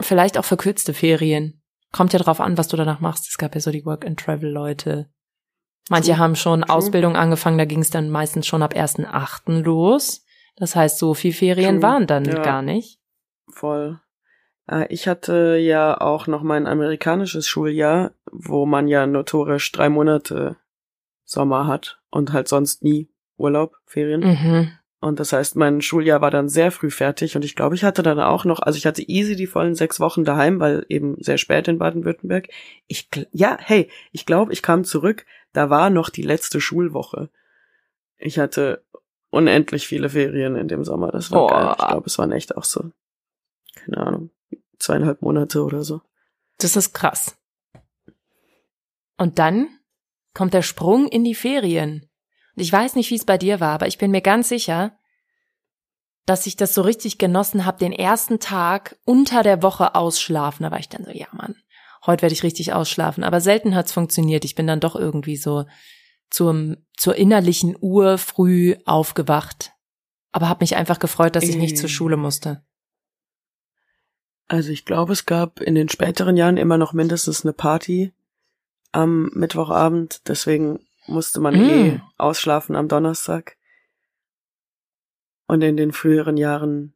vielleicht 0.00 0.38
auch 0.38 0.44
verkürzte 0.44 0.94
Ferien. 0.94 1.62
Kommt 1.92 2.12
ja 2.12 2.18
drauf 2.18 2.40
an, 2.40 2.58
was 2.58 2.68
du 2.68 2.76
danach 2.76 3.00
machst. 3.00 3.28
Es 3.28 3.38
gab 3.38 3.54
ja 3.54 3.60
so 3.60 3.70
die 3.70 3.84
Work-and-Travel-Leute. 3.84 5.08
Manche 5.90 6.12
True. 6.12 6.18
haben 6.18 6.36
schon 6.36 6.62
True. 6.62 6.74
Ausbildung 6.74 7.14
angefangen, 7.16 7.58
da 7.58 7.64
ging 7.66 7.80
es 7.80 7.90
dann 7.90 8.10
meistens 8.10 8.46
schon 8.46 8.62
ab 8.62 8.74
1.8. 8.74 9.62
los. 9.62 10.24
Das 10.56 10.74
heißt, 10.76 10.98
so 10.98 11.14
viel 11.14 11.32
Ferien 11.32 11.76
True. 11.80 11.82
waren 11.82 12.06
dann 12.06 12.24
Ja. 12.24 12.42
gar 12.42 12.62
nicht. 12.62 12.98
Voll. 13.52 14.00
Äh, 14.68 14.86
Ich 14.92 15.06
hatte 15.08 15.56
ja 15.56 16.00
auch 16.00 16.26
noch 16.26 16.42
mein 16.42 16.66
amerikanisches 16.66 17.46
Schuljahr, 17.46 18.12
wo 18.32 18.66
man 18.66 18.88
ja 18.88 19.06
notorisch 19.06 19.70
drei 19.72 19.88
Monate 19.88 20.56
Sommer 21.24 21.66
hat 21.66 22.00
und 22.10 22.32
halt 22.32 22.48
sonst 22.48 22.82
nie 22.82 23.10
Urlaub, 23.36 23.76
Ferien. 23.86 24.20
Mhm. 24.20 24.72
Und 25.04 25.20
das 25.20 25.34
heißt, 25.34 25.56
mein 25.56 25.82
Schuljahr 25.82 26.22
war 26.22 26.30
dann 26.30 26.48
sehr 26.48 26.72
früh 26.72 26.90
fertig 26.90 27.36
und 27.36 27.44
ich 27.44 27.54
glaube, 27.54 27.74
ich 27.74 27.84
hatte 27.84 28.02
dann 28.02 28.18
auch 28.18 28.46
noch, 28.46 28.60
also 28.60 28.78
ich 28.78 28.86
hatte 28.86 29.02
easy 29.02 29.36
die 29.36 29.46
vollen 29.46 29.74
sechs 29.74 30.00
Wochen 30.00 30.24
daheim, 30.24 30.60
weil 30.60 30.86
eben 30.88 31.22
sehr 31.22 31.36
spät 31.36 31.68
in 31.68 31.76
Baden-Württemberg. 31.76 32.48
Ich, 32.86 33.10
ja, 33.30 33.58
hey, 33.60 33.90
ich 34.12 34.24
glaube, 34.24 34.54
ich 34.54 34.62
kam 34.62 34.82
zurück, 34.82 35.26
da 35.52 35.68
war 35.68 35.90
noch 35.90 36.08
die 36.08 36.22
letzte 36.22 36.58
Schulwoche. 36.58 37.28
Ich 38.16 38.38
hatte 38.38 38.82
unendlich 39.28 39.86
viele 39.86 40.08
Ferien 40.08 40.56
in 40.56 40.68
dem 40.68 40.84
Sommer, 40.84 41.12
das 41.12 41.30
war 41.30 41.48
Boah. 41.48 41.50
geil. 41.50 41.76
Ich 41.78 41.86
glaube, 41.86 42.06
es 42.06 42.16
waren 42.16 42.32
echt 42.32 42.56
auch 42.56 42.64
so, 42.64 42.90
keine 43.74 43.98
Ahnung, 43.98 44.30
zweieinhalb 44.78 45.20
Monate 45.20 45.64
oder 45.64 45.84
so. 45.84 46.00
Das 46.56 46.76
ist 46.76 46.94
krass. 46.94 47.36
Und 49.18 49.38
dann 49.38 49.68
kommt 50.32 50.54
der 50.54 50.62
Sprung 50.62 51.08
in 51.08 51.24
die 51.24 51.34
Ferien. 51.34 52.08
Und 52.56 52.62
ich 52.62 52.72
weiß 52.72 52.94
nicht, 52.94 53.10
wie 53.10 53.16
es 53.16 53.24
bei 53.24 53.38
dir 53.38 53.60
war, 53.60 53.74
aber 53.74 53.86
ich 53.86 53.98
bin 53.98 54.10
mir 54.10 54.20
ganz 54.20 54.48
sicher, 54.48 54.96
dass 56.26 56.46
ich 56.46 56.56
das 56.56 56.74
so 56.74 56.82
richtig 56.82 57.18
genossen 57.18 57.66
habe, 57.66 57.78
den 57.78 57.92
ersten 57.92 58.40
Tag 58.40 58.96
unter 59.04 59.42
der 59.42 59.62
Woche 59.62 59.94
ausschlafen. 59.94 60.64
Da 60.64 60.70
war 60.70 60.78
ich 60.78 60.88
dann 60.88 61.04
so, 61.04 61.10
ja 61.10 61.26
Mann, 61.32 61.56
heute 62.06 62.22
werde 62.22 62.32
ich 62.32 62.42
richtig 62.42 62.72
ausschlafen. 62.72 63.24
Aber 63.24 63.40
selten 63.40 63.74
hat's 63.74 63.92
funktioniert. 63.92 64.44
Ich 64.44 64.54
bin 64.54 64.66
dann 64.66 64.80
doch 64.80 64.96
irgendwie 64.96 65.36
so 65.36 65.66
zum, 66.30 66.76
zur 66.96 67.16
innerlichen 67.16 67.76
Uhr 67.78 68.18
früh 68.18 68.76
aufgewacht. 68.86 69.72
Aber 70.32 70.48
habe 70.48 70.62
mich 70.62 70.76
einfach 70.76 70.98
gefreut, 70.98 71.36
dass 71.36 71.44
ich 71.44 71.56
nicht 71.56 71.78
zur 71.78 71.88
Schule 71.88 72.16
musste. 72.16 72.64
Also 74.48 74.70
ich 74.70 74.84
glaube, 74.84 75.12
es 75.12 75.26
gab 75.26 75.60
in 75.60 75.74
den 75.74 75.88
späteren 75.88 76.36
Jahren 76.36 76.56
immer 76.56 76.76
noch 76.76 76.92
mindestens 76.92 77.44
eine 77.44 77.52
Party 77.52 78.12
am 78.92 79.30
Mittwochabend, 79.34 80.28
deswegen 80.28 80.83
musste 81.06 81.40
man 81.40 81.54
Mm. 81.54 81.70
eh 81.70 82.00
ausschlafen 82.18 82.76
am 82.76 82.88
Donnerstag. 82.88 83.56
Und 85.46 85.62
in 85.62 85.76
den 85.76 85.92
früheren 85.92 86.36
Jahren, 86.36 86.94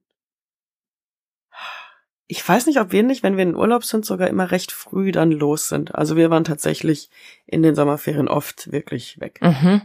ich 2.26 2.46
weiß 2.46 2.66
nicht, 2.66 2.80
ob 2.80 2.92
wir 2.92 3.02
nicht, 3.02 3.22
wenn 3.22 3.36
wir 3.36 3.42
in 3.44 3.54
Urlaub 3.56 3.84
sind, 3.84 4.04
sogar 4.04 4.28
immer 4.28 4.50
recht 4.50 4.72
früh 4.72 5.12
dann 5.12 5.30
los 5.30 5.68
sind. 5.68 5.94
Also 5.94 6.16
wir 6.16 6.30
waren 6.30 6.44
tatsächlich 6.44 7.10
in 7.46 7.62
den 7.62 7.74
Sommerferien 7.74 8.28
oft 8.28 8.70
wirklich 8.72 9.20
weg. 9.20 9.38
Mhm. 9.42 9.82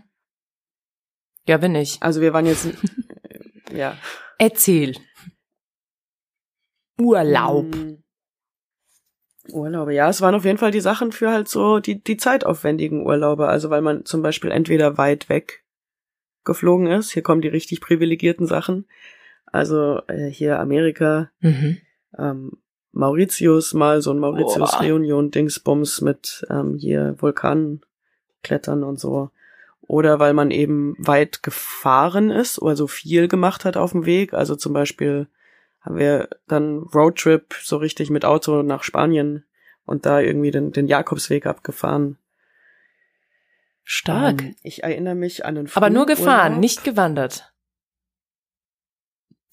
Ja, 1.47 1.57
bin 1.57 1.75
ich. 1.75 2.01
Also 2.01 2.21
wir 2.21 2.33
waren 2.33 2.45
jetzt, 2.45 2.67
ja. 3.71 3.97
Erzähl. 4.37 4.97
Urlaub. 6.99 7.65
Mm. 7.75 8.02
Urlaube, 9.51 9.93
ja, 9.93 10.09
es 10.09 10.21
waren 10.21 10.35
auf 10.35 10.45
jeden 10.45 10.57
Fall 10.57 10.71
die 10.71 10.79
Sachen 10.79 11.11
für 11.11 11.29
halt 11.31 11.47
so 11.49 11.79
die, 11.79 12.01
die 12.01 12.17
zeitaufwendigen 12.17 13.05
Urlaube. 13.05 13.47
Also 13.47 13.69
weil 13.69 13.81
man 13.81 14.05
zum 14.05 14.21
Beispiel 14.21 14.51
entweder 14.51 14.97
weit 14.97 15.27
weg 15.29 15.63
geflogen 16.45 16.87
ist, 16.87 17.11
hier 17.11 17.23
kommen 17.23 17.41
die 17.41 17.47
richtig 17.49 17.81
privilegierten 17.81 18.47
Sachen. 18.47 18.85
Also 19.45 20.01
äh, 20.07 20.27
hier 20.27 20.59
Amerika, 20.59 21.29
Mhm. 21.41 21.77
ähm, 22.17 22.51
Mauritius, 22.91 23.73
mal 23.73 24.01
so 24.01 24.11
ein 24.11 24.19
Mauritius 24.19 24.71
Boah. 24.71 24.81
Reunion 24.81 25.31
Dingsbums 25.31 26.01
mit 26.01 26.45
ähm, 26.49 26.75
hier 26.77 27.15
Vulkanklettern 27.19 28.83
und 28.83 28.99
so. 28.99 29.29
Oder 29.81 30.19
weil 30.19 30.33
man 30.33 30.51
eben 30.51 30.95
weit 30.97 31.43
gefahren 31.43 32.29
ist 32.29 32.59
oder 32.61 32.75
so 32.75 32.87
viel 32.87 33.27
gemacht 33.27 33.65
hat 33.65 33.75
auf 33.77 33.91
dem 33.91 34.05
Weg. 34.05 34.33
Also 34.33 34.55
zum 34.55 34.73
Beispiel 34.73 35.27
haben 35.83 35.97
wir 35.97 36.29
dann 36.47 36.79
Roadtrip 36.79 37.53
so 37.61 37.77
richtig 37.77 38.09
mit 38.09 38.25
Auto 38.25 38.63
nach 38.63 38.83
Spanien 38.83 39.45
und 39.85 40.05
da 40.05 40.19
irgendwie 40.21 40.51
den, 40.51 40.71
den 40.71 40.87
Jakobsweg 40.87 41.45
abgefahren. 41.45 42.17
Stark. 43.83 44.41
Ähm, 44.41 44.55
ich 44.63 44.83
erinnere 44.83 45.15
mich 45.15 45.45
an 45.45 45.57
einen 45.57 45.69
aber 45.73 45.89
nur 45.89 46.05
gefahren, 46.05 46.53
Flugurlaub. 46.53 46.59
nicht 46.61 46.83
gewandert. 46.83 47.49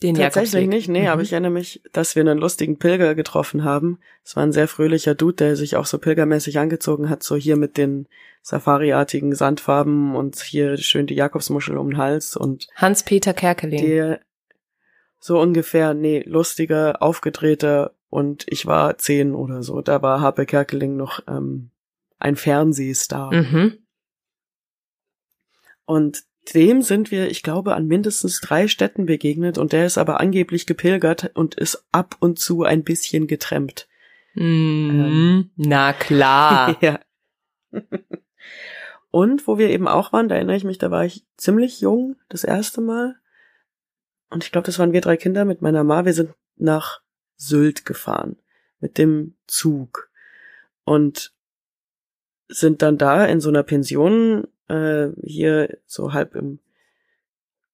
Den 0.03 0.15
Tatsächlich 0.15 0.53
Jakobsweg. 0.53 0.69
nicht, 0.71 0.89
nee, 0.89 1.03
Mhm. 1.03 1.09
aber 1.09 1.23
ich 1.23 1.33
erinnere 1.33 1.51
mich, 1.51 1.83
dass 1.93 2.17
wir 2.17 2.21
einen 2.23 2.39
lustigen 2.39 2.79
Pilger 2.79 3.15
getroffen 3.15 3.65
haben. 3.65 3.99
Es 4.25 4.35
war 4.35 4.45
ein 4.45 4.53
sehr 4.53 4.67
fröhlicher 4.69 5.15
Dude, 5.15 5.35
der 5.37 5.57
sich 5.57 5.77
auch 5.77 5.85
so 5.85 5.99
pilgermäßig 5.99 6.59
angezogen 6.59 7.11
hat, 7.11 7.23
so 7.23 7.37
hier 7.37 7.57
mit 7.57 7.77
den 7.77 8.09
Safari-artigen 8.43 9.35
Sandfarben 9.35 10.15
und 10.17 10.39
hier 10.41 10.79
schön 10.79 11.07
die 11.07 11.17
Jakobsmuschel 11.17 11.77
um 11.77 11.91
den 11.91 11.99
Hals 11.99 12.35
und 12.35 12.69
Hans-Peter 12.77 13.35
Kerkeling. 13.35 13.85
der 13.85 14.21
so 15.21 15.39
ungefähr, 15.39 15.95
nee, 15.95 16.23
lustiger, 16.27 17.03
aufgedrehter 17.03 17.95
und 18.09 18.45
ich 18.49 18.67
war 18.67 18.99
zehn 18.99 19.35
oder 19.35 19.63
so. 19.63 19.83
Da 19.83 20.03
war 20.03 20.21
Harpe 20.21 20.47
Kerkeling 20.47 20.97
noch 20.97 21.21
ähm, 21.29 21.71
ein 22.19 22.37
Fernsehstar. 22.37 23.33
Mhm. 23.33 23.79
Und 25.85 26.25
dem 26.55 26.83
sind 26.83 27.11
wir, 27.11 27.31
ich 27.31 27.43
glaube, 27.43 27.75
an 27.75 27.87
mindestens 27.87 28.41
drei 28.41 28.67
Städten 28.67 29.07
begegnet 29.07 29.59
und 29.59 29.73
der 29.73 29.87
ist 29.87 29.99
aber 29.99 30.21
angeblich 30.21 30.67
gepilgert 30.67 31.31
und 31.35 31.55
ist 31.55 31.87
ab 31.93 32.17
und 32.21 32.39
zu 32.39 32.65
ein 32.65 32.83
bisschen 32.83 33.27
getrempt. 33.27 33.89
Mhm. 34.35 35.51
Na 35.57 35.93
klar. 35.93 36.77
ja. 36.81 37.01
und 39.11 39.47
wo 39.47 39.59
wir 39.59 39.71
eben 39.71 39.87
auch 39.87 40.13
waren, 40.13 40.29
da 40.29 40.37
erinnere 40.37 40.57
ich 40.57 40.65
mich, 40.65 40.79
da 40.79 40.91
war 40.91 41.05
ich 41.05 41.27
ziemlich 41.37 41.81
jung, 41.81 42.17
das 42.29 42.45
erste 42.45 42.81
Mal. 42.81 43.17
Und 44.31 44.45
ich 44.45 44.53
glaube, 44.53 44.67
das 44.67 44.79
waren 44.79 44.93
wir 44.93 45.01
drei 45.01 45.17
Kinder 45.17 45.45
mit 45.45 45.61
meiner 45.61 45.85
Ma. 45.85 46.05
Wir 46.05 46.15
sind 46.15 46.35
nach 46.57 47.01
Sylt 47.37 47.85
gefahren 47.85 48.37
mit 48.81 48.97
dem 48.97 49.35
Zug 49.47 50.11
und 50.85 51.33
sind 52.49 52.83
dann 52.83 52.99
da 52.99 53.25
in 53.27 53.41
so 53.41 53.49
einer 53.49 53.63
Pension 53.63 54.47
äh, 54.69 55.09
hier 55.23 55.79
so 55.87 56.13
halb 56.13 56.35
im 56.35 56.61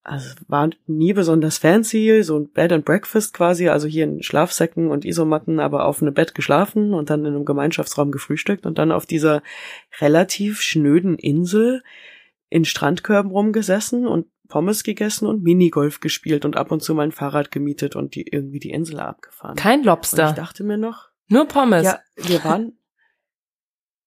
also 0.06 0.36
war 0.46 0.70
nie 0.86 1.12
besonders 1.12 1.58
fancy, 1.58 2.22
so 2.22 2.38
ein 2.38 2.48
Bed 2.48 2.70
and 2.70 2.84
Breakfast 2.84 3.34
quasi, 3.34 3.68
also 3.68 3.88
hier 3.88 4.04
in 4.04 4.22
Schlafsäcken 4.22 4.88
und 4.88 5.04
Isomatten, 5.04 5.58
aber 5.58 5.84
auf 5.84 6.00
einem 6.00 6.14
Bett 6.14 6.32
geschlafen 6.32 6.94
und 6.94 7.10
dann 7.10 7.24
in 7.24 7.34
einem 7.34 7.44
Gemeinschaftsraum 7.44 8.12
gefrühstückt 8.12 8.66
und 8.66 8.78
dann 8.78 8.92
auf 8.92 9.04
dieser 9.04 9.42
relativ 10.00 10.60
schnöden 10.60 11.16
Insel 11.16 11.82
in 12.48 12.64
Strandkörben 12.64 13.32
rumgesessen 13.32 14.06
und 14.06 14.26
Pommes 14.46 14.82
gegessen 14.82 15.26
und 15.26 15.42
Minigolf 15.42 16.00
gespielt 16.00 16.44
und 16.44 16.56
ab 16.56 16.70
und 16.70 16.82
zu 16.82 16.94
mein 16.94 17.12
Fahrrad 17.12 17.50
gemietet 17.50 17.96
und 17.96 18.14
die 18.14 18.26
irgendwie 18.28 18.60
die 18.60 18.70
Insel 18.70 19.00
abgefahren. 19.00 19.56
Kein 19.56 19.80
und 19.80 19.80
ich 19.80 19.86
Lobster. 19.86 20.32
dachte 20.32 20.64
mir 20.64 20.78
noch, 20.78 21.10
Nur 21.28 21.46
Pommes. 21.46 21.84
ja, 21.84 22.00
wir 22.16 22.42
waren 22.44 22.78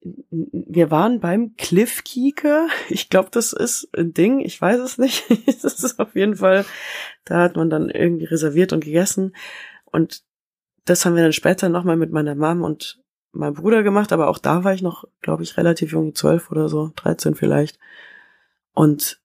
wir 0.01 0.91
waren 0.91 1.19
beim 1.19 1.55
Cliff 1.57 2.03
Kieker. 2.03 2.67
Ich 2.89 3.09
glaube, 3.09 3.29
das 3.31 3.53
ist 3.53 3.89
ein 3.97 4.13
Ding. 4.13 4.39
Ich 4.39 4.59
weiß 4.61 4.79
es 4.79 4.97
nicht. 4.97 5.25
das 5.63 5.83
ist 5.83 5.99
auf 5.99 6.15
jeden 6.15 6.37
Fall, 6.37 6.65
da 7.25 7.41
hat 7.41 7.55
man 7.55 7.69
dann 7.69 7.89
irgendwie 7.89 8.25
reserviert 8.25 8.71
und 8.71 8.83
gegessen. 8.83 9.35
Und 9.85 10.23
das 10.85 11.05
haben 11.05 11.15
wir 11.15 11.23
dann 11.23 11.33
später 11.33 11.69
nochmal 11.69 11.97
mit 11.97 12.11
meiner 12.11 12.35
Mom 12.35 12.63
und 12.63 13.01
meinem 13.31 13.55
Bruder 13.55 13.83
gemacht. 13.83 14.13
Aber 14.13 14.29
auch 14.29 14.37
da 14.37 14.63
war 14.63 14.73
ich 14.73 14.81
noch, 14.81 15.03
glaube 15.21 15.43
ich, 15.43 15.57
relativ 15.57 15.91
jung, 15.91 16.15
zwölf 16.15 16.49
oder 16.49 16.69
so, 16.69 16.91
13 16.95 17.35
vielleicht. 17.35 17.77
Und 18.73 19.18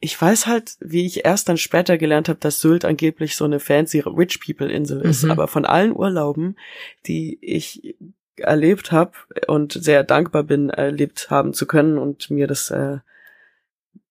ich 0.00 0.20
weiß 0.20 0.46
halt, 0.46 0.76
wie 0.80 1.06
ich 1.06 1.24
erst 1.24 1.48
dann 1.48 1.56
später 1.56 1.98
gelernt 1.98 2.28
habe, 2.28 2.38
dass 2.38 2.60
Sylt 2.60 2.84
angeblich 2.84 3.36
so 3.36 3.44
eine 3.44 3.58
fancy 3.58 4.00
Rich 4.00 4.40
People 4.40 4.70
Insel 4.70 5.00
ist. 5.00 5.24
Mhm. 5.24 5.32
Aber 5.32 5.48
von 5.48 5.64
allen 5.64 5.94
Urlauben, 5.94 6.56
die 7.06 7.38
ich 7.40 7.96
erlebt 8.36 8.92
habe 8.92 9.12
und 9.48 9.72
sehr 9.72 10.04
dankbar 10.04 10.44
bin, 10.44 10.70
erlebt 10.70 11.30
haben 11.30 11.52
zu 11.52 11.66
können 11.66 11.98
und 11.98 12.30
mir 12.30 12.46
das 12.46 12.70
äh, 12.70 12.98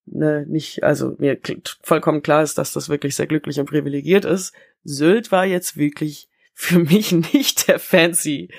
ne, 0.05 0.45
nicht, 0.47 0.83
also 0.83 1.15
mir 1.19 1.39
vollkommen 1.81 2.21
klar 2.21 2.43
ist, 2.43 2.57
dass 2.57 2.73
das 2.73 2.89
wirklich 2.89 3.15
sehr 3.15 3.27
glücklich 3.27 3.59
und 3.59 3.69
privilegiert 3.69 4.25
ist. 4.25 4.53
Sylt 4.83 5.31
war 5.31 5.45
jetzt 5.45 5.77
wirklich 5.77 6.29
für 6.53 6.79
mich 6.79 7.11
nicht 7.33 7.69
der 7.69 7.79
fancy 7.79 8.49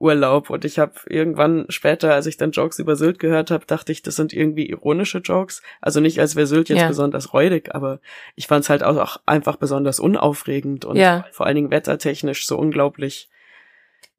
Urlaub 0.00 0.48
und 0.48 0.64
ich 0.64 0.78
habe 0.78 0.94
irgendwann 1.06 1.66
später, 1.68 2.14
als 2.14 2.24
ich 2.26 2.38
dann 2.38 2.52
Jokes 2.52 2.78
über 2.78 2.96
Sylt 2.96 3.18
gehört 3.18 3.50
habe, 3.50 3.66
dachte 3.66 3.92
ich, 3.92 4.02
das 4.02 4.16
sind 4.16 4.32
irgendwie 4.32 4.66
ironische 4.70 5.18
Jokes. 5.18 5.62
Also 5.82 6.00
nicht, 6.00 6.18
als 6.18 6.36
wäre 6.36 6.46
Sylt 6.46 6.70
jetzt 6.70 6.80
Ja. 6.80 6.88
besonders 6.88 7.34
räudig, 7.34 7.74
aber 7.74 8.00
ich 8.34 8.46
fand 8.46 8.64
es 8.64 8.70
halt 8.70 8.82
auch, 8.82 8.96
auch 8.96 9.18
einfach 9.26 9.56
besonders 9.56 10.00
unaufregend 10.00 10.86
und 10.86 10.96
Ja. 10.96 11.26
vor 11.32 11.44
allen 11.46 11.56
Dingen 11.56 11.70
wettertechnisch 11.70 12.46
so 12.46 12.56
unglaublich, 12.58 13.28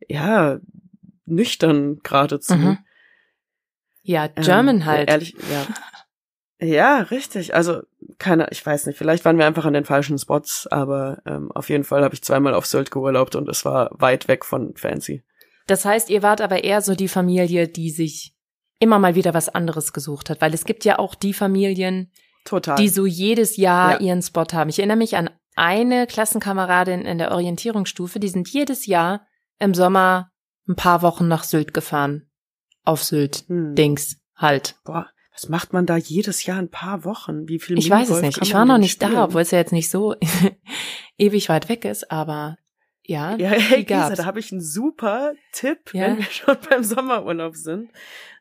ja, 0.07 0.59
nüchtern 1.25 1.99
geradezu. 2.03 2.53
Mhm. 2.55 2.77
Ja, 4.03 4.25
Ähm, 4.35 4.43
German 4.43 4.85
halt. 4.85 5.09
Ehrlich, 5.09 5.35
ja. 5.49 5.67
Ja, 6.63 6.97
richtig. 6.99 7.55
Also, 7.55 7.81
keine, 8.19 8.47
ich 8.51 8.63
weiß 8.63 8.85
nicht, 8.85 8.97
vielleicht 8.97 9.25
waren 9.25 9.39
wir 9.39 9.47
einfach 9.47 9.65
an 9.65 9.73
den 9.73 9.85
falschen 9.85 10.19
Spots, 10.19 10.67
aber 10.67 11.23
ähm, 11.25 11.51
auf 11.51 11.69
jeden 11.69 11.83
Fall 11.83 12.03
habe 12.03 12.13
ich 12.13 12.21
zweimal 12.21 12.53
auf 12.53 12.67
Sylt 12.67 12.91
geurlaubt 12.91 13.35
und 13.35 13.49
es 13.49 13.65
war 13.65 13.89
weit 13.93 14.27
weg 14.27 14.45
von 14.45 14.75
fancy. 14.75 15.23
Das 15.71 15.85
heißt, 15.85 16.09
ihr 16.09 16.21
wart 16.21 16.41
aber 16.41 16.65
eher 16.65 16.81
so 16.81 16.95
die 16.95 17.07
Familie, 17.07 17.69
die 17.69 17.91
sich 17.91 18.35
immer 18.79 18.99
mal 18.99 19.15
wieder 19.15 19.33
was 19.33 19.47
anderes 19.47 19.93
gesucht 19.93 20.29
hat, 20.29 20.41
weil 20.41 20.53
es 20.53 20.65
gibt 20.65 20.83
ja 20.83 20.99
auch 20.99 21.15
die 21.15 21.33
Familien, 21.33 22.11
Total. 22.43 22.75
die 22.75 22.89
so 22.89 23.05
jedes 23.05 23.55
Jahr 23.55 23.93
Ja. 23.93 23.99
ihren 23.99 24.21
Spot 24.21 24.43
haben. 24.51 24.69
Ich 24.69 24.79
erinnere 24.79 24.97
mich 24.97 25.15
an 25.15 25.29
eine 25.55 26.07
Klassenkameradin 26.07 27.01
in 27.03 27.17
der 27.19 27.31
Orientierungsstufe, 27.31 28.19
die 28.19 28.27
sind 28.27 28.49
jedes 28.49 28.85
Jahr 28.85 29.25
im 29.59 29.73
Sommer 29.73 30.31
ein 30.67 30.75
paar 30.75 31.01
Wochen 31.03 31.29
nach 31.29 31.45
Sylt 31.45 31.73
gefahren. 31.73 32.29
Auf 32.83 33.01
Sylt. 33.03 33.45
hm. 33.47 33.73
Dings. 33.75 34.17
Halt. 34.35 34.75
Boah, 34.83 35.07
was 35.31 35.47
macht 35.47 35.71
man 35.71 35.85
da 35.85 35.95
jedes 35.95 36.45
Jahr 36.45 36.57
ein 36.57 36.69
paar 36.69 37.05
Wochen? 37.05 37.47
Wie 37.47 37.59
viel 37.59 37.77
Ich 37.79 37.89
weiß 37.89 38.09
es 38.09 38.15
Minigolf 38.15 38.35
nicht. 38.39 38.45
Ich 38.45 38.53
war 38.53 38.65
noch 38.65 38.77
nicht 38.77 38.91
spielen? 38.91 39.13
da, 39.13 39.23
obwohl 39.23 39.41
es 39.43 39.51
ja 39.51 39.59
jetzt 39.59 39.71
nicht 39.71 39.89
so 39.89 40.15
ewig 41.17 41.47
weit 41.47 41.69
weg 41.69 41.85
ist, 41.85 42.11
aber 42.11 42.57
ja, 43.11 43.35
Ja, 43.37 43.49
hey, 43.49 43.83
gab's. 43.83 44.17
da 44.17 44.25
habe 44.25 44.39
ich 44.39 44.51
einen 44.51 44.61
super 44.61 45.33
Tipp, 45.51 45.93
Ja. 45.93 46.07
wenn 46.07 46.17
wir 46.17 46.23
schon 46.25 46.57
beim 46.69 46.83
Sommerurlaub 46.83 47.55
sind. 47.55 47.89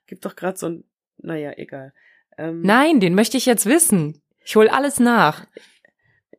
Gibt 0.07 0.25
doch 0.25 0.37
gerade 0.37 0.57
so 0.59 0.67
ein, 0.69 0.85
naja, 1.19 1.53
egal. 1.57 1.93
Ähm, 2.39 2.63
Nein, 2.63 3.01
den 3.01 3.15
möchte 3.15 3.37
ich 3.37 3.47
jetzt 3.47 3.67
wissen. 3.67 4.23
Ich 4.45 4.57
hol 4.57 4.69
alles 4.69 4.99
nach. 5.01 5.45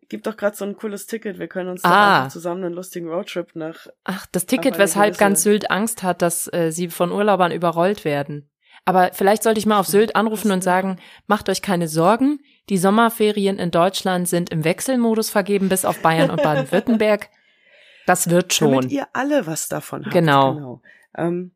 Gibt 0.10 0.28
doch 0.28 0.36
gerade 0.36 0.58
so 0.58 0.66
ein 0.66 0.76
cooles 0.76 1.06
Ticket. 1.06 1.40
Wir 1.40 1.48
können 1.48 1.70
uns 1.70 1.86
Ah. 1.86 2.28
zusammen 2.30 2.66
einen 2.66 2.74
lustigen 2.76 3.08
Roadtrip 3.08 3.56
nach 3.56 3.88
Ach, 4.04 4.26
das 4.32 4.46
Ticket, 4.46 4.78
weshalb 4.78 5.18
ganz 5.18 5.44
Sylt 5.44 5.72
Angst 5.72 6.04
hat, 6.04 6.22
dass 6.22 6.52
äh, 6.52 6.72
sie 6.72 6.90
von 6.90 7.12
Urlaubern 7.14 7.52
überrollt 7.54 8.04
werden. 8.04 8.50
Aber 8.84 9.12
vielleicht 9.14 9.44
sollte 9.44 9.60
ich 9.60 9.66
mal 9.66 9.80
auf 9.80 9.88
Sylt 9.88 10.16
anrufen 10.16 10.52
und 10.52 10.64
sagen, 10.64 10.98
macht 11.28 11.48
euch 11.50 11.62
keine 11.62 11.88
Sorgen, 11.88 12.40
die 12.70 12.78
Sommerferien 12.78 13.58
in 13.60 13.72
Deutschland 13.72 14.28
sind 14.28 14.50
im 14.50 14.64
Wechselmodus 14.66 15.30
vergeben 15.30 15.70
bis 15.70 15.86
auf 15.86 16.02
Bayern 16.02 16.30
und 16.32 16.42
Baden-Württemberg. 16.44 17.30
Das 18.06 18.30
wird 18.30 18.54
schon. 18.54 18.72
Damit 18.72 18.92
ihr 18.92 19.08
alle 19.14 19.46
was 19.48 19.70
davon 19.70 20.04
habt. 20.06 20.14
Genau. 20.14 20.54
genau. 20.54 20.82
Ähm, 21.18 21.52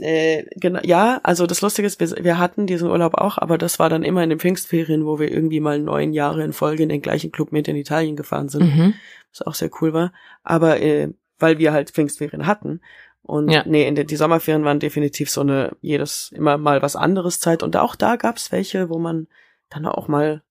äh, 0.00 0.44
genau, 0.56 0.80
ja, 0.82 1.20
also 1.22 1.46
das 1.46 1.60
Lustige 1.60 1.86
ist, 1.86 2.00
wir, 2.00 2.24
wir 2.24 2.38
hatten 2.38 2.66
diesen 2.66 2.90
Urlaub 2.90 3.14
auch, 3.14 3.38
aber 3.38 3.58
das 3.58 3.78
war 3.78 3.88
dann 3.88 4.02
immer 4.02 4.22
in 4.22 4.30
den 4.30 4.40
Pfingstferien, 4.40 5.06
wo 5.06 5.18
wir 5.18 5.30
irgendwie 5.30 5.60
mal 5.60 5.78
neun 5.78 6.12
Jahre 6.12 6.42
in 6.42 6.52
Folge 6.52 6.82
in 6.82 6.88
den 6.88 7.02
gleichen 7.02 7.30
Club 7.32 7.52
mit 7.52 7.68
in 7.68 7.76
Italien 7.76 8.16
gefahren 8.16 8.48
sind, 8.48 8.62
Mhm. 8.62 8.94
was 9.30 9.46
auch 9.46 9.54
sehr 9.54 9.70
cool 9.80 9.92
war. 9.92 10.12
Aber 10.42 10.80
äh, 10.80 11.12
weil 11.38 11.58
wir 11.58 11.72
halt 11.72 11.90
Pfingstferien 11.90 12.46
hatten. 12.46 12.80
Und 13.22 13.48
Ja. 13.50 13.62
nee, 13.66 13.86
in 13.86 13.94
den, 13.94 14.06
die 14.06 14.16
Sommerferien 14.16 14.64
waren 14.64 14.80
definitiv 14.80 15.30
so 15.30 15.40
eine, 15.42 15.76
jedes 15.80 16.32
immer 16.32 16.58
mal 16.58 16.82
was 16.82 16.96
anderes 16.96 17.38
Zeit. 17.40 17.62
Und 17.62 17.76
auch 17.76 17.94
da 17.94 18.16
gab's 18.16 18.50
welche, 18.52 18.90
wo 18.90 18.98
man 18.98 19.28
dann 19.68 19.86
auch 19.86 20.08
mal, 20.08 20.42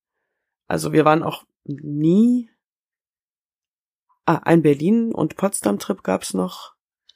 also 0.66 0.92
wir 0.92 1.04
waren 1.04 1.22
auch 1.22 1.44
nie 1.64 2.48
Ah, 4.36 4.42
ein 4.44 4.62
Berlin- 4.62 5.12
und 5.14 5.36
Potsdam-Trip 5.36 6.02
gab's 6.02 6.34
noch. 6.34 6.74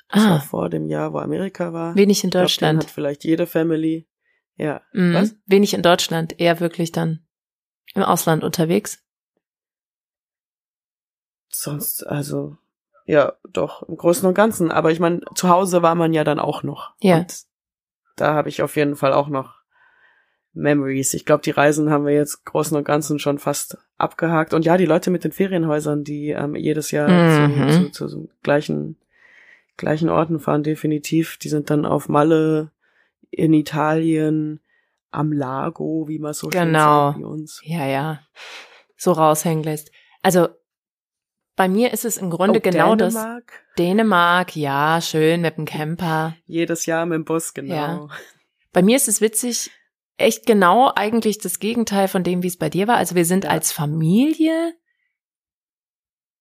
Das 0.08 0.24
war 0.24 0.36
Ah, 0.36 0.40
vor 0.40 0.68
dem 0.68 0.88
Jahr, 0.88 1.12
wo 1.12 1.18
Amerika 1.18 1.72
war. 1.72 1.94
wenig 1.96 2.22
in 2.24 2.28
Ich 2.28 2.32
glaub, 2.32 2.42
Deutschland. 2.44 2.82
hat 2.84 2.90
vielleicht 2.90 3.24
jede 3.24 3.46
Family. 3.46 4.08
Ja. 4.56 4.80
Mhm. 4.92 5.14
Was? 5.14 5.34
Wenig 5.46 5.74
in 5.74 5.82
Deutschland, 5.82 6.38
eher 6.40 6.60
wirklich 6.60 6.92
dann 6.92 7.26
im 7.94 8.02
Ausland 8.02 8.44
unterwegs. 8.44 9.02
Sonst, 11.48 12.06
also, 12.06 12.56
Ja, 13.06 13.34
doch, 13.50 13.82
im 13.82 13.96
Großen 13.96 14.26
und 14.26 14.34
Ganzen. 14.34 14.72
Aber 14.72 14.90
ich 14.90 14.98
meine, 14.98 15.20
zu 15.34 15.48
Hause 15.50 15.82
war 15.82 15.94
man 15.94 16.12
ja 16.14 16.24
dann 16.24 16.38
auch 16.38 16.62
noch. 16.62 16.94
Ja. 17.00 17.18
Und 17.18 17.42
da 18.16 18.32
habe 18.34 18.48
ich 18.48 18.62
auf 18.62 18.76
jeden 18.76 18.96
Fall 18.96 19.12
auch 19.12 19.28
noch 19.28 19.53
Memories. 20.54 21.14
Ich 21.14 21.24
glaube, 21.24 21.42
die 21.42 21.50
Reisen 21.50 21.90
haben 21.90 22.06
wir 22.06 22.14
jetzt 22.14 22.44
Großen 22.44 22.76
und 22.76 22.84
Ganzen 22.84 23.18
schon 23.18 23.38
fast 23.38 23.76
abgehakt. 23.98 24.54
Und 24.54 24.64
ja, 24.64 24.76
die 24.76 24.86
Leute 24.86 25.10
mit 25.10 25.24
den 25.24 25.32
Ferienhäusern, 25.32 26.04
die 26.04 26.30
ähm, 26.30 26.54
jedes 26.54 26.90
Jahr 26.90 27.08
Mhm. 27.48 27.70
zu, 27.70 27.78
zu, 27.84 27.90
zu 27.90 28.08
so 28.08 28.28
gleichen, 28.42 28.96
gleichen 29.76 30.08
Orten 30.08 30.38
fahren, 30.40 30.62
definitiv. 30.62 31.36
Die 31.38 31.48
sind 31.48 31.70
dann 31.70 31.84
auf 31.84 32.08
Malle, 32.08 32.70
in 33.30 33.52
Italien, 33.52 34.60
am 35.10 35.32
Lago, 35.32 36.06
wie 36.08 36.18
man 36.20 36.34
so 36.34 36.50
schön 36.50 36.66
Genau. 36.66 37.08
sagt, 37.10 37.18
wie 37.18 37.24
uns. 37.24 37.60
Ja, 37.64 37.86
ja. 37.86 38.20
So 38.96 39.12
raushängen 39.12 39.64
lässt. 39.64 39.90
Also 40.22 40.48
bei 41.56 41.68
mir 41.68 41.92
ist 41.92 42.04
es 42.04 42.16
im 42.16 42.30
Grunde 42.30 42.58
Oh, 42.58 42.62
genau 42.62 42.94
das. 42.96 43.14
Dänemark? 43.14 43.52
Dänemark, 43.78 44.56
ja, 44.56 45.00
schön 45.00 45.40
mit 45.40 45.56
dem 45.56 45.64
Camper. 45.66 46.34
Jedes 46.46 46.86
Jahr 46.86 47.06
mit 47.06 47.16
dem 47.16 47.24
Bus, 47.24 47.54
genau. 47.54 47.74
Ja. 47.74 48.08
Bei 48.72 48.82
mir 48.82 48.96
ist 48.96 49.08
es 49.08 49.20
witzig, 49.20 49.70
echt 50.16 50.46
genau 50.46 50.92
eigentlich 50.94 51.38
das 51.38 51.58
Gegenteil 51.58 52.08
von 52.08 52.22
dem, 52.22 52.42
wie 52.42 52.48
es 52.48 52.58
bei 52.58 52.70
dir 52.70 52.86
war. 52.86 52.96
Also 52.96 53.14
wir 53.14 53.24
sind 53.24 53.44
Ja. 53.44 53.50
als 53.50 53.72
Familie 53.72 54.74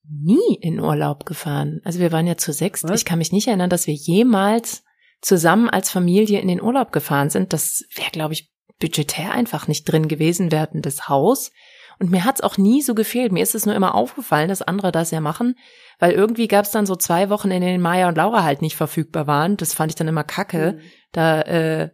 nie 0.08 0.58
in 0.62 0.80
Urlaub 0.80 1.26
gefahren. 1.26 1.80
Also 1.84 2.00
wir 2.00 2.12
waren 2.12 2.28
ja 2.28 2.38
zu 2.38 2.52
sechs. 2.52 2.84
Ich 2.84 3.06
kann 3.06 3.20
mich 3.20 3.32
nicht 3.32 3.48
erinnern, 3.48 3.70
dass 3.70 3.88
wir 3.88 3.94
jemals 3.94 4.84
zusammen 5.22 5.70
als 5.70 5.90
Familie 5.90 6.42
in 6.42 6.50
den 6.50 6.62
Urlaub 6.62 6.92
gefahren 6.92 7.30
sind. 7.30 7.54
Das 7.54 7.84
wäre, 7.96 8.12
glaube 8.12 8.34
ich, 8.34 8.52
budgetär 8.80 9.32
einfach 9.32 9.68
nicht 9.68 9.86
drin 9.86 10.08
gewesen. 10.10 10.52
Wir 10.52 10.60
hatten 10.60 10.82
das 10.82 11.08
Haus. 11.08 11.52
Und 12.00 12.12
mir 12.12 12.26
hat's 12.26 12.42
auch 12.42 12.58
nie 12.58 12.82
so 12.82 12.96
gefehlt. 12.96 13.32
Mir 13.32 13.44
ist 13.44 13.56
es 13.56 13.66
nur 13.66 13.76
immer 13.76 13.96
aufgefallen, 13.96 14.50
dass 14.50 14.62
andere 14.62 14.92
das 14.92 15.12
ja 15.12 15.22
machen, 15.22 15.56
weil 16.00 16.12
irgendwie 16.12 16.48
gab's 16.48 16.72
dann 16.72 16.86
so 16.86 16.96
zwei 16.96 17.30
Wochen, 17.30 17.52
in 17.52 17.62
denen 17.62 17.82
Maya 17.82 18.10
und 18.10 18.18
Laura 18.18 18.44
halt 18.44 18.62
nicht 18.62 18.76
verfügbar 18.76 19.28
waren. 19.28 19.56
Das 19.58 19.74
fand 19.74 19.92
ich 19.92 19.96
dann 19.96 20.08
immer 20.08 20.24
kacke. 20.24 20.74
Mhm. 20.74 20.80
Da 21.14 21.42
äh, 21.44 21.90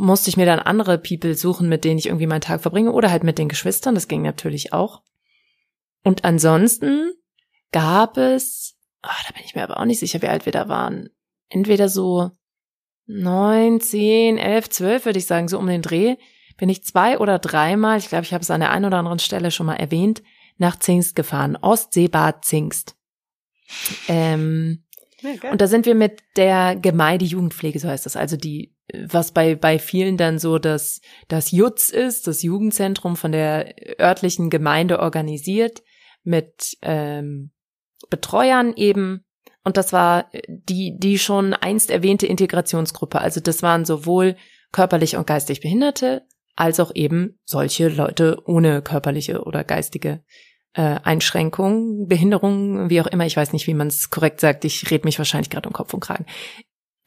musste 0.00 0.30
ich 0.30 0.36
mir 0.36 0.46
dann 0.46 0.58
andere 0.58 0.98
People 0.98 1.34
suchen, 1.34 1.68
mit 1.68 1.84
denen 1.84 1.98
ich 1.98 2.06
irgendwie 2.06 2.26
meinen 2.26 2.40
Tag 2.40 2.62
verbringe 2.62 2.92
oder 2.92 3.10
halt 3.10 3.22
mit 3.22 3.38
den 3.38 3.48
Geschwistern. 3.48 3.94
Das 3.94 4.08
ging 4.08 4.22
natürlich 4.22 4.72
auch. 4.72 5.02
Und 6.02 6.24
ansonsten 6.24 7.12
gab 7.70 8.16
es, 8.16 8.76
ah, 9.02 9.14
da 9.28 9.34
bin 9.34 9.44
ich 9.44 9.54
mir 9.54 9.62
aber 9.62 9.78
auch 9.78 9.84
nicht 9.84 10.00
sicher, 10.00 10.22
wie 10.22 10.28
alt 10.28 10.46
wir 10.46 10.52
da 10.52 10.68
waren. 10.68 11.10
Entweder 11.50 11.88
so 11.88 12.30
neun, 13.06 13.80
zehn, 13.80 14.38
elf, 14.38 14.70
zwölf, 14.70 15.04
würde 15.04 15.18
ich 15.18 15.26
sagen, 15.26 15.48
so 15.48 15.58
um 15.58 15.66
den 15.66 15.82
Dreh, 15.82 16.16
bin 16.56 16.68
ich 16.68 16.84
zwei 16.84 17.18
oder 17.18 17.38
dreimal, 17.38 17.98
ich 17.98 18.08
glaube, 18.08 18.24
ich 18.24 18.32
habe 18.32 18.42
es 18.42 18.50
an 18.50 18.60
der 18.60 18.70
einen 18.70 18.86
oder 18.86 18.98
anderen 18.98 19.18
Stelle 19.18 19.50
schon 19.50 19.66
mal 19.66 19.76
erwähnt, 19.76 20.22
nach 20.56 20.78
Zingst 20.78 21.14
gefahren. 21.14 21.56
Ostseebad 21.56 22.44
Zingst. 22.44 22.96
Ähm, 24.08 24.84
Ja, 25.22 25.50
und 25.50 25.60
da 25.60 25.66
sind 25.66 25.86
wir 25.86 25.94
mit 25.94 26.22
der 26.36 26.76
Gemeindejugendpflege, 26.76 27.78
so 27.78 27.88
heißt 27.88 28.06
das, 28.06 28.16
also 28.16 28.36
die, 28.36 28.74
was 29.06 29.32
bei, 29.32 29.54
bei 29.54 29.78
vielen 29.78 30.16
dann 30.16 30.38
so 30.38 30.58
das, 30.58 31.00
das 31.28 31.50
Jutz 31.50 31.90
ist, 31.90 32.26
das 32.26 32.42
Jugendzentrum 32.42 33.16
von 33.16 33.32
der 33.32 33.74
örtlichen 34.00 34.50
Gemeinde 34.50 35.00
organisiert, 35.00 35.82
mit 36.22 36.76
ähm, 36.82 37.50
Betreuern 38.08 38.74
eben. 38.74 39.24
Und 39.64 39.76
das 39.76 39.92
war 39.92 40.30
die, 40.48 40.96
die 40.98 41.18
schon 41.18 41.54
einst 41.54 41.90
erwähnte 41.90 42.26
Integrationsgruppe. 42.26 43.20
Also 43.20 43.40
das 43.40 43.62
waren 43.62 43.84
sowohl 43.84 44.36
körperlich 44.72 45.16
und 45.16 45.26
geistig 45.26 45.60
Behinderte, 45.60 46.22
als 46.56 46.80
auch 46.80 46.92
eben 46.94 47.38
solche 47.44 47.88
Leute 47.88 48.42
ohne 48.46 48.82
körperliche 48.82 49.42
oder 49.44 49.64
geistige 49.64 50.22
äh, 50.74 51.00
Einschränkungen, 51.02 52.06
Behinderungen, 52.06 52.90
wie 52.90 53.00
auch 53.00 53.06
immer. 53.06 53.26
Ich 53.26 53.36
weiß 53.36 53.52
nicht, 53.52 53.66
wie 53.66 53.74
man 53.74 53.88
es 53.88 54.10
korrekt 54.10 54.40
sagt. 54.40 54.64
Ich 54.64 54.90
red 54.90 55.04
mich 55.04 55.18
wahrscheinlich 55.18 55.50
gerade 55.50 55.68
um 55.68 55.72
Kopf 55.72 55.92
und 55.94 56.00
Kragen. 56.00 56.26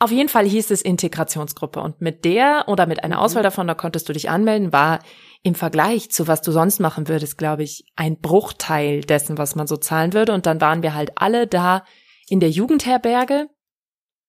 Auf 0.03 0.11
jeden 0.11 0.27
Fall 0.27 0.45
hieß 0.45 0.69
es 0.71 0.81
Integrationsgruppe. 0.81 1.79
Und 1.79 2.01
mit 2.01 2.25
der 2.25 2.65
oder 2.67 2.87
mit 2.87 3.05
einer 3.05 3.15
Mhm. 3.15 3.21
Auswahl 3.21 3.41
davon, 3.41 3.67
da 3.67 3.73
konntest 3.73 4.09
du 4.09 4.11
dich 4.11 4.29
anmelden, 4.29 4.73
war 4.73 4.99
im 5.43 5.55
Vergleich 5.55 6.11
zu 6.11 6.27
was 6.27 6.41
du 6.41 6.51
sonst 6.51 6.81
machen 6.81 7.07
würdest, 7.07 7.37
glaube 7.37 7.63
ich, 7.63 7.85
ein 7.95 8.19
Bruchteil 8.19 8.99
dessen, 8.99 9.37
was 9.37 9.55
man 9.55 9.65
so 9.65 9.77
zahlen 9.77 10.11
würde. 10.11 10.33
Und 10.33 10.45
dann 10.45 10.59
waren 10.59 10.83
wir 10.83 10.93
halt 10.93 11.13
alle 11.15 11.47
da 11.47 11.85
in 12.27 12.41
der 12.41 12.49
Jugendherberge. 12.49 13.47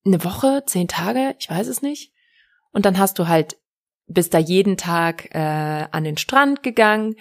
Eine 0.06 0.22
Woche, 0.22 0.62
zehn 0.64 0.86
Tage, 0.86 1.34
ich 1.40 1.50
weiß 1.50 1.66
es 1.66 1.82
nicht. 1.82 2.12
Und 2.70 2.86
dann 2.86 2.96
hast 2.96 3.18
du 3.18 3.26
halt, 3.26 3.56
bist 4.06 4.32
da 4.32 4.38
jeden 4.38 4.76
Tag 4.76 5.34
äh, 5.34 5.88
an 5.90 6.04
den 6.04 6.18
Strand 6.18 6.62
gegangen 6.62 7.16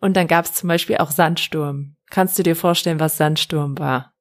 und 0.00 0.16
dann 0.16 0.28
gab 0.28 0.46
es 0.46 0.54
zum 0.54 0.68
Beispiel 0.68 0.96
auch 0.96 1.10
Sandsturm. 1.10 1.96
Kannst 2.08 2.38
du 2.38 2.42
dir 2.42 2.56
vorstellen, 2.56 3.00
was 3.00 3.18
Sandsturm 3.18 3.78
war? 3.78 4.14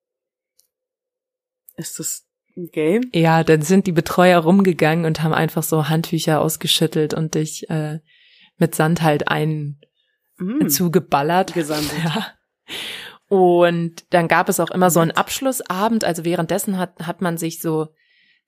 Ist 1.77 1.99
das 1.99 2.26
Game? 2.71 3.03
Ja, 3.13 3.43
dann 3.43 3.61
sind 3.61 3.87
die 3.87 3.91
Betreuer 3.91 4.39
rumgegangen 4.39 5.05
und 5.05 5.21
haben 5.23 5.33
einfach 5.33 5.63
so 5.63 5.87
Handtücher 5.87 6.41
ausgeschüttelt 6.41 7.13
und 7.13 7.35
dich 7.35 7.69
äh, 7.69 7.99
mit 8.57 8.75
Sand 8.75 9.01
halt 9.03 9.27
ein 9.27 9.79
Mhm. 10.39 10.69
zugeballert. 10.69 11.53
Gesandet. 11.53 11.91
Ja. 12.03 12.27
Und 13.29 14.05
dann 14.13 14.27
gab 14.27 14.47
es 14.49 14.59
auch 14.59 14.71
immer 14.71 14.89
so 14.89 14.99
einen 15.01 15.11
Abschlussabend. 15.11 16.05
Also 16.05 16.23
währenddessen 16.23 16.77
hat, 16.77 16.93
hat 17.05 17.21
man 17.21 17.37
sich 17.37 17.59
so 17.61 17.87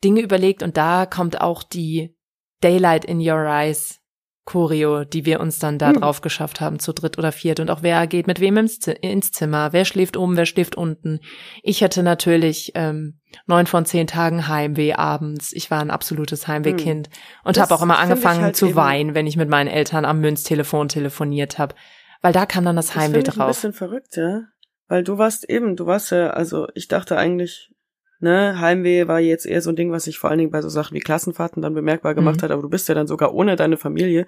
Dinge 0.03 0.21
überlegt 0.21 0.63
und 0.63 0.77
da 0.77 1.05
kommt 1.05 1.41
auch 1.41 1.63
die 1.63 2.15
Daylight 2.61 3.03
in 3.05 3.19
Your 3.19 3.45
Eyes 3.45 3.98
Choreo, 4.45 5.03
die 5.03 5.25
wir 5.25 5.39
uns 5.39 5.59
dann 5.59 5.77
da 5.77 5.89
Hm. 5.89 6.01
drauf 6.01 6.21
geschafft 6.21 6.59
haben, 6.59 6.79
zu 6.79 6.91
dritt 6.93 7.17
oder 7.17 7.31
viert. 7.31 7.59
Und 7.59 7.69
auch 7.69 7.83
wer 7.83 8.07
geht 8.07 8.25
mit 8.27 8.39
wem 8.39 8.57
ins, 8.57 8.79
Zi- 8.79 8.91
ins 9.01 9.31
Zimmer, 9.31 9.73
wer 9.73 9.85
schläft 9.85 10.17
oben, 10.17 10.37
wer 10.37 10.45
schläft 10.47 10.75
unten. 10.75 11.19
Ich 11.61 11.83
hatte 11.83 12.01
natürlich 12.01 12.71
ähm, 12.75 13.19
neun 13.45 13.67
von 13.67 13.85
zehn 13.85 14.07
Tagen 14.07 14.47
Heimweh 14.47 14.93
abends. 14.93 15.53
Ich 15.53 15.69
war 15.69 15.79
ein 15.81 15.91
absolutes 15.91 16.47
Heimwehkind 16.47 17.09
und 17.43 17.57
Das 17.57 17.63
habe 17.63 17.75
auch 17.75 17.83
immer 17.83 17.99
angefangen 17.99 18.41
halt 18.41 18.55
zu 18.55 18.75
weinen, 18.75 19.13
wenn 19.13 19.27
ich 19.27 19.37
mit 19.37 19.49
meinen 19.49 19.67
Eltern 19.67 20.05
am 20.05 20.19
Münztelefon 20.19 20.87
telefoniert 20.89 21.59
habe. 21.59 21.75
Weil 22.21 22.33
da 22.33 22.45
kam 22.45 22.65
dann 22.65 22.75
das 22.75 22.87
Das 22.87 22.95
Heimweh 22.95 23.17
finde 23.17 23.29
ich 23.29 23.35
ein 23.35 23.39
drauf. 23.39 23.47
bisschen 23.49 23.73
verrückt, 23.73 24.15
ja. 24.17 24.41
Weil 24.87 25.03
du 25.03 25.19
warst 25.19 25.47
eben, 25.47 25.75
du 25.75 25.85
warst 25.85 26.11
ja, 26.11 26.31
also 26.31 26.67
ich 26.73 26.87
dachte 26.87 27.15
eigentlich, 27.17 27.71
ne, 28.19 28.59
Heimweh 28.59 29.07
war 29.07 29.19
jetzt 29.19 29.45
eher 29.45 29.61
so 29.61 29.69
ein 29.69 29.75
Ding, 29.75 29.91
was 29.91 30.03
sich 30.05 30.19
vor 30.19 30.29
allen 30.29 30.39
Dingen 30.39 30.51
bei 30.51 30.61
so 30.61 30.69
Sachen 30.69 30.95
wie 30.95 30.99
Klassenfahrten 30.99 31.61
dann 31.61 31.73
bemerkbar 31.73 32.15
gemacht 32.15 32.37
Mhm. 32.37 32.41
hat, 32.43 32.51
aber 32.51 32.61
du 32.61 32.69
bist 32.69 32.87
ja 32.89 32.95
dann 32.95 33.07
sogar 33.07 33.33
ohne 33.33 33.55
deine 33.55 33.77
Familie 33.77 34.25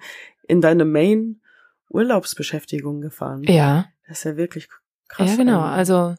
in 0.48 0.60
deine 0.60 0.84
Main 0.84 1.40
Urlaubsbeschäftigung 1.90 3.00
gefahren. 3.00 3.42
Ja, 3.44 3.86
Das 4.08 4.18
ist 4.18 4.24
ja 4.24 4.36
wirklich 4.36 4.68
krass. 5.08 5.30
ja 5.30 5.36
genau. 5.36 5.60
eigentlich. 5.60 5.76
Also 5.76 6.14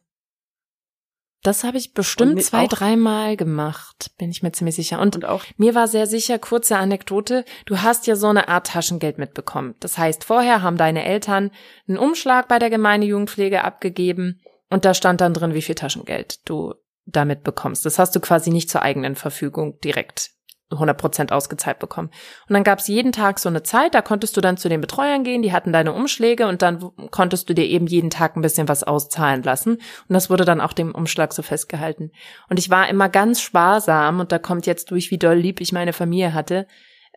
das 1.41 1.65
habe 1.65 1.77
ich 1.77 1.93
bestimmt 1.93 2.41
zwei, 2.41 2.67
dreimal 2.67 3.35
gemacht, 3.35 4.11
bin 4.17 4.29
ich 4.29 4.43
mir 4.43 4.53
ziemlich 4.53 4.75
sicher. 4.75 5.01
Und 5.01 5.15
und 5.17 5.25
auch 5.25 5.43
Mir 5.57 5.75
war 5.75 5.89
sehr 5.89 6.07
sicher, 6.07 6.39
kurze 6.39 6.77
Anekdote, 6.77 7.43
du 7.65 7.81
hast 7.81 8.07
ja 8.07 8.15
so 8.15 8.27
eine 8.27 8.47
Art 8.47 8.67
Taschengeld 8.67 9.17
mitbekommen. 9.17 9.75
Das 9.81 9.97
heißt, 9.97 10.23
vorher 10.23 10.61
haben 10.61 10.77
deine 10.77 11.03
Eltern 11.03 11.51
einen 11.87 11.97
Umschlag 11.97 12.47
bei 12.47 12.59
der 12.59 12.69
Gemeindejugendpflege 12.69 13.63
abgegeben 13.65 14.39
und 14.69 14.85
da 14.85 14.93
stand 14.93 15.19
dann 15.19 15.33
drin, 15.33 15.53
wie 15.53 15.61
viel 15.61 15.75
Taschengeld 15.75 16.47
du 16.47 16.75
damit 17.05 17.43
bekommst. 17.43 17.85
Das 17.85 17.99
hast 17.99 18.15
du 18.15 18.19
quasi 18.19 18.49
nicht 18.49 18.69
zur 18.69 18.81
eigenen 18.81 19.15
Verfügung 19.15 19.79
direkt 19.81 20.31
100% 20.71 21.31
ausgezahlt 21.31 21.79
bekommen. 21.79 22.09
Und 22.47 22.53
dann 22.53 22.63
gab 22.63 22.79
es 22.79 22.87
jeden 22.87 23.11
Tag 23.11 23.39
so 23.39 23.49
eine 23.49 23.63
Zeit, 23.63 23.93
da 23.93 24.01
konntest 24.01 24.35
du 24.35 24.41
dann 24.41 24.57
zu 24.57 24.69
den 24.69 24.81
Betreuern 24.81 25.23
gehen, 25.23 25.41
die 25.41 25.51
hatten 25.51 25.71
deine 25.71 25.93
Umschläge 25.93 26.47
und 26.47 26.61
dann 26.61 26.91
konntest 27.11 27.49
du 27.49 27.53
dir 27.53 27.65
eben 27.65 27.87
jeden 27.87 28.09
Tag 28.09 28.35
ein 28.35 28.41
bisschen 28.41 28.67
was 28.67 28.83
auszahlen 28.83 29.43
lassen. 29.43 29.73
Und 29.73 30.13
das 30.13 30.29
wurde 30.29 30.45
dann 30.45 30.61
auch 30.61 30.73
dem 30.73 30.95
Umschlag 30.95 31.33
so 31.33 31.41
festgehalten. 31.41 32.11
Und 32.49 32.59
ich 32.59 32.69
war 32.69 32.89
immer 32.89 33.09
ganz 33.09 33.41
sparsam 33.41 34.19
und 34.19 34.31
da 34.31 34.39
kommt 34.39 34.65
jetzt 34.65 34.91
durch, 34.91 35.11
wie 35.11 35.17
doll 35.17 35.35
lieb 35.35 35.61
ich 35.61 35.71
meine 35.71 35.93
Familie 35.93 36.33
hatte. 36.33 36.67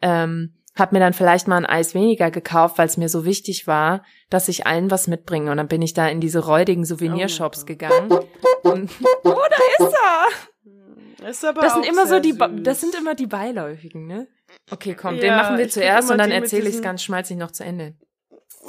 Ähm, 0.03 0.55
hab 0.77 0.93
mir 0.93 1.01
dann 1.01 1.12
vielleicht 1.14 1.49
mal 1.49 1.57
ein 1.57 1.66
Eis 1.66 1.95
weniger 1.95 2.31
gekauft, 2.31 2.79
weil 2.79 2.87
es 2.87 2.97
mir 2.97 3.09
so 3.09 3.24
wichtig 3.24 3.66
war, 3.66 4.05
dass 4.31 4.49
ich 4.49 4.66
allen 4.66 4.91
was 4.91 5.09
mitbringe. 5.09 5.51
Und 5.51 5.57
dann 5.57 5.68
bin 5.68 5.83
ich 5.83 5.95
da 5.95 6.07
in 6.09 6.20
diese 6.20 6.41
räudigen 6.47 6.85
Souvenirshops 6.85 7.62
Oh. 7.62 7.66
gegangen. 7.66 8.11
Und, 8.62 8.91
oh, 9.24 9.35
da 9.51 9.85
ist 9.85 9.95
er! 9.95 11.29
ist 11.31 11.45
aber 11.45 11.61
Das 11.62 11.74
sind 11.74 11.87
immer 11.89 12.07
so 12.07 12.20
die, 12.20 12.33
süß. 12.33 12.41
das 12.62 12.81
sind 12.81 12.95
immer 12.95 13.14
die 13.14 13.27
beiläufigen, 13.27 14.07
ne? 14.07 14.29
Okay, 14.70 14.95
komm, 14.95 15.16
den 15.16 15.24
Ja, 15.27 15.37
machen 15.37 15.59
wir 15.59 15.68
zuerst 15.68 16.11
und 16.11 16.18
dann 16.18 16.31
erzähle 16.31 16.68
ich 16.68 16.77
es 16.77 16.83
ganz 16.83 17.03
schmalzig 17.03 17.37
noch 17.37 17.51
zu 17.51 17.64
Ende. 17.64 17.95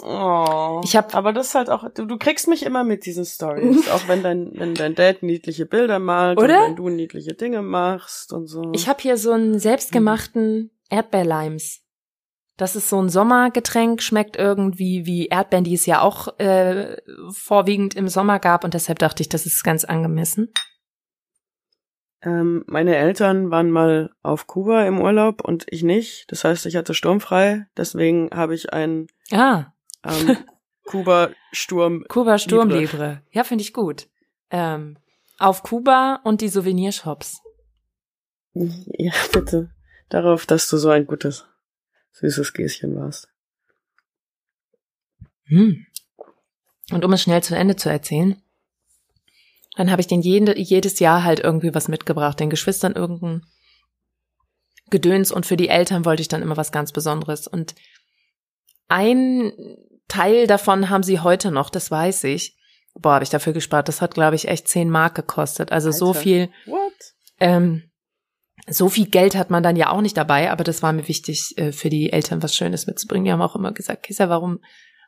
Oh. 0.03 0.81
Ich 0.83 0.95
hab- 0.95 1.15
aber 1.15 1.33
das 1.33 1.47
ist 1.47 1.55
halt 1.55 1.69
auch, 1.69 1.87
du, 1.93 2.05
du 2.05 2.17
kriegst 2.17 2.47
mich 2.47 2.63
immer 2.65 2.83
mit 2.83 3.05
diesen 3.05 3.25
Stories, 3.25 3.89
auch 3.91 4.07
wenn 4.07 4.23
dein, 4.23 4.51
wenn 4.55 4.73
dein 4.75 4.95
Dad 4.95 5.23
niedliche 5.23 5.65
Bilder 5.65 5.99
malt 5.99 6.37
Oder? 6.39 6.61
und 6.61 6.69
wenn 6.69 6.75
du 6.75 6.89
niedliche 6.89 7.33
Dinge 7.33 7.61
machst 7.61 8.31
und 8.33 8.47
so. 8.47 8.71
Ich 8.73 8.87
habe 8.87 9.01
hier 9.01 9.17
so 9.17 9.31
einen 9.31 9.59
selbstgemachten 9.59 10.71
Erdbeerlimes. 10.89 11.81
Das 12.57 12.75
ist 12.75 12.89
so 12.89 12.99
ein 12.99 13.09
Sommergetränk, 13.09 14.01
schmeckt 14.01 14.35
irgendwie 14.35 15.05
wie 15.05 15.27
Erdbeeren, 15.27 15.63
die 15.63 15.75
es 15.75 15.85
ja 15.85 16.01
auch 16.01 16.39
äh, 16.39 16.97
vorwiegend 17.31 17.93
im 17.95 18.07
Sommer 18.07 18.39
gab 18.39 18.63
und 18.63 18.73
deshalb 18.73 18.97
dachte 18.99 19.21
ich, 19.21 19.29
das 19.29 19.45
ist 19.45 19.63
ganz 19.63 19.85
angemessen. 19.85 20.51
ähm, 22.23 22.63
meine 22.67 22.95
Eltern 22.95 23.51
waren 23.51 23.69
mal 23.69 24.09
auf 24.23 24.47
Kuba 24.47 24.85
im 24.85 24.99
Urlaub 24.99 25.41
und 25.41 25.65
ich 25.69 25.83
nicht. 25.83 26.25
Das 26.31 26.43
heißt, 26.43 26.65
ich 26.65 26.75
hatte 26.75 26.93
sturmfrei. 26.95 27.67
Deswegen 27.77 28.29
habe 28.33 28.55
ich 28.55 28.73
ein 28.73 29.05
Ah, 29.31 29.65
ähm, 30.03 30.37
Kuba 30.83 31.29
Sturm. 31.51 32.05
Kuba 32.09 32.31
Libre. 32.35 32.39
Sturmlibre. 32.39 33.21
Ja, 33.31 33.43
finde 33.43 33.61
ich 33.61 33.71
gut. 33.73 34.07
Ähm, 34.49 34.97
Auf 35.37 35.61
Kuba 35.61 36.21
und 36.23 36.41
die 36.41 36.49
Souvenirshops. 36.49 37.41
Ja, 38.53 39.13
bitte. 39.31 39.69
Darauf, 40.09 40.45
dass 40.47 40.67
du 40.69 40.77
so 40.77 40.89
ein 40.89 41.05
gutes, 41.05 41.45
süßes 42.19 42.53
Gäschen 42.53 42.95
warst. 42.95 43.29
Hm. 45.45 45.85
Und 46.91 47.05
um 47.05 47.13
es 47.13 47.21
schnell 47.21 47.43
zu 47.43 47.55
Ende 47.55 47.75
zu 47.75 47.89
erzählen, 47.89 48.41
dann 49.75 49.91
habe 49.91 50.01
ich 50.01 50.07
den 50.07 50.21
jede, 50.21 50.57
jedes 50.57 50.99
Jahr 50.99 51.23
halt 51.23 51.39
irgendwie 51.39 51.73
was 51.73 51.87
mitgebracht, 51.87 52.39
den 52.39 52.49
Geschwistern 52.49 52.93
irgendein 52.93 53.45
Gedöns 54.89 55.31
und 55.31 55.45
für 55.45 55.57
die 55.57 55.69
Eltern 55.69 56.05
wollte 56.05 56.21
ich 56.21 56.29
dann 56.29 56.41
immer 56.41 56.57
was 56.57 56.71
ganz 56.71 56.91
Besonderes. 56.91 57.47
Und 57.47 57.75
ein 58.87 59.51
Teil 60.07 60.47
davon 60.47 60.89
haben 60.89 61.03
sie 61.03 61.19
heute 61.19 61.51
noch, 61.51 61.69
das 61.69 61.91
weiß 61.91 62.23
ich. 62.23 62.57
Boah, 62.93 63.15
habe 63.15 63.23
ich 63.23 63.29
dafür 63.29 63.53
gespart. 63.53 63.87
Das 63.87 64.01
hat, 64.01 64.15
glaube 64.15 64.35
ich, 64.35 64.47
echt 64.47 64.67
10 64.67 64.89
Mark 64.89 65.13
gekostet. 65.13 65.71
Also 65.71 65.91
so 65.91 66.07
Alter. 66.07 66.19
viel, 66.19 66.49
What? 66.65 66.93
ähm, 67.39 67.86
so 68.69 68.89
viel 68.89 69.07
Geld 69.07 69.35
hat 69.35 69.49
man 69.49 69.63
dann 69.63 69.75
ja 69.75 69.91
auch 69.91 70.01
nicht 70.01 70.17
dabei, 70.17 70.51
aber 70.51 70.63
das 70.63 70.83
war 70.83 70.91
mir 70.93 71.07
wichtig, 71.07 71.53
äh, 71.57 71.71
für 71.71 71.89
die 71.89 72.11
Eltern 72.11 72.43
was 72.43 72.55
Schönes 72.55 72.87
mitzubringen. 72.87 73.25
Die 73.25 73.31
haben 73.31 73.41
auch 73.41 73.55
immer 73.55 73.71
gesagt, 73.71 74.03
Kissa, 74.03 74.29
warum 74.29 74.59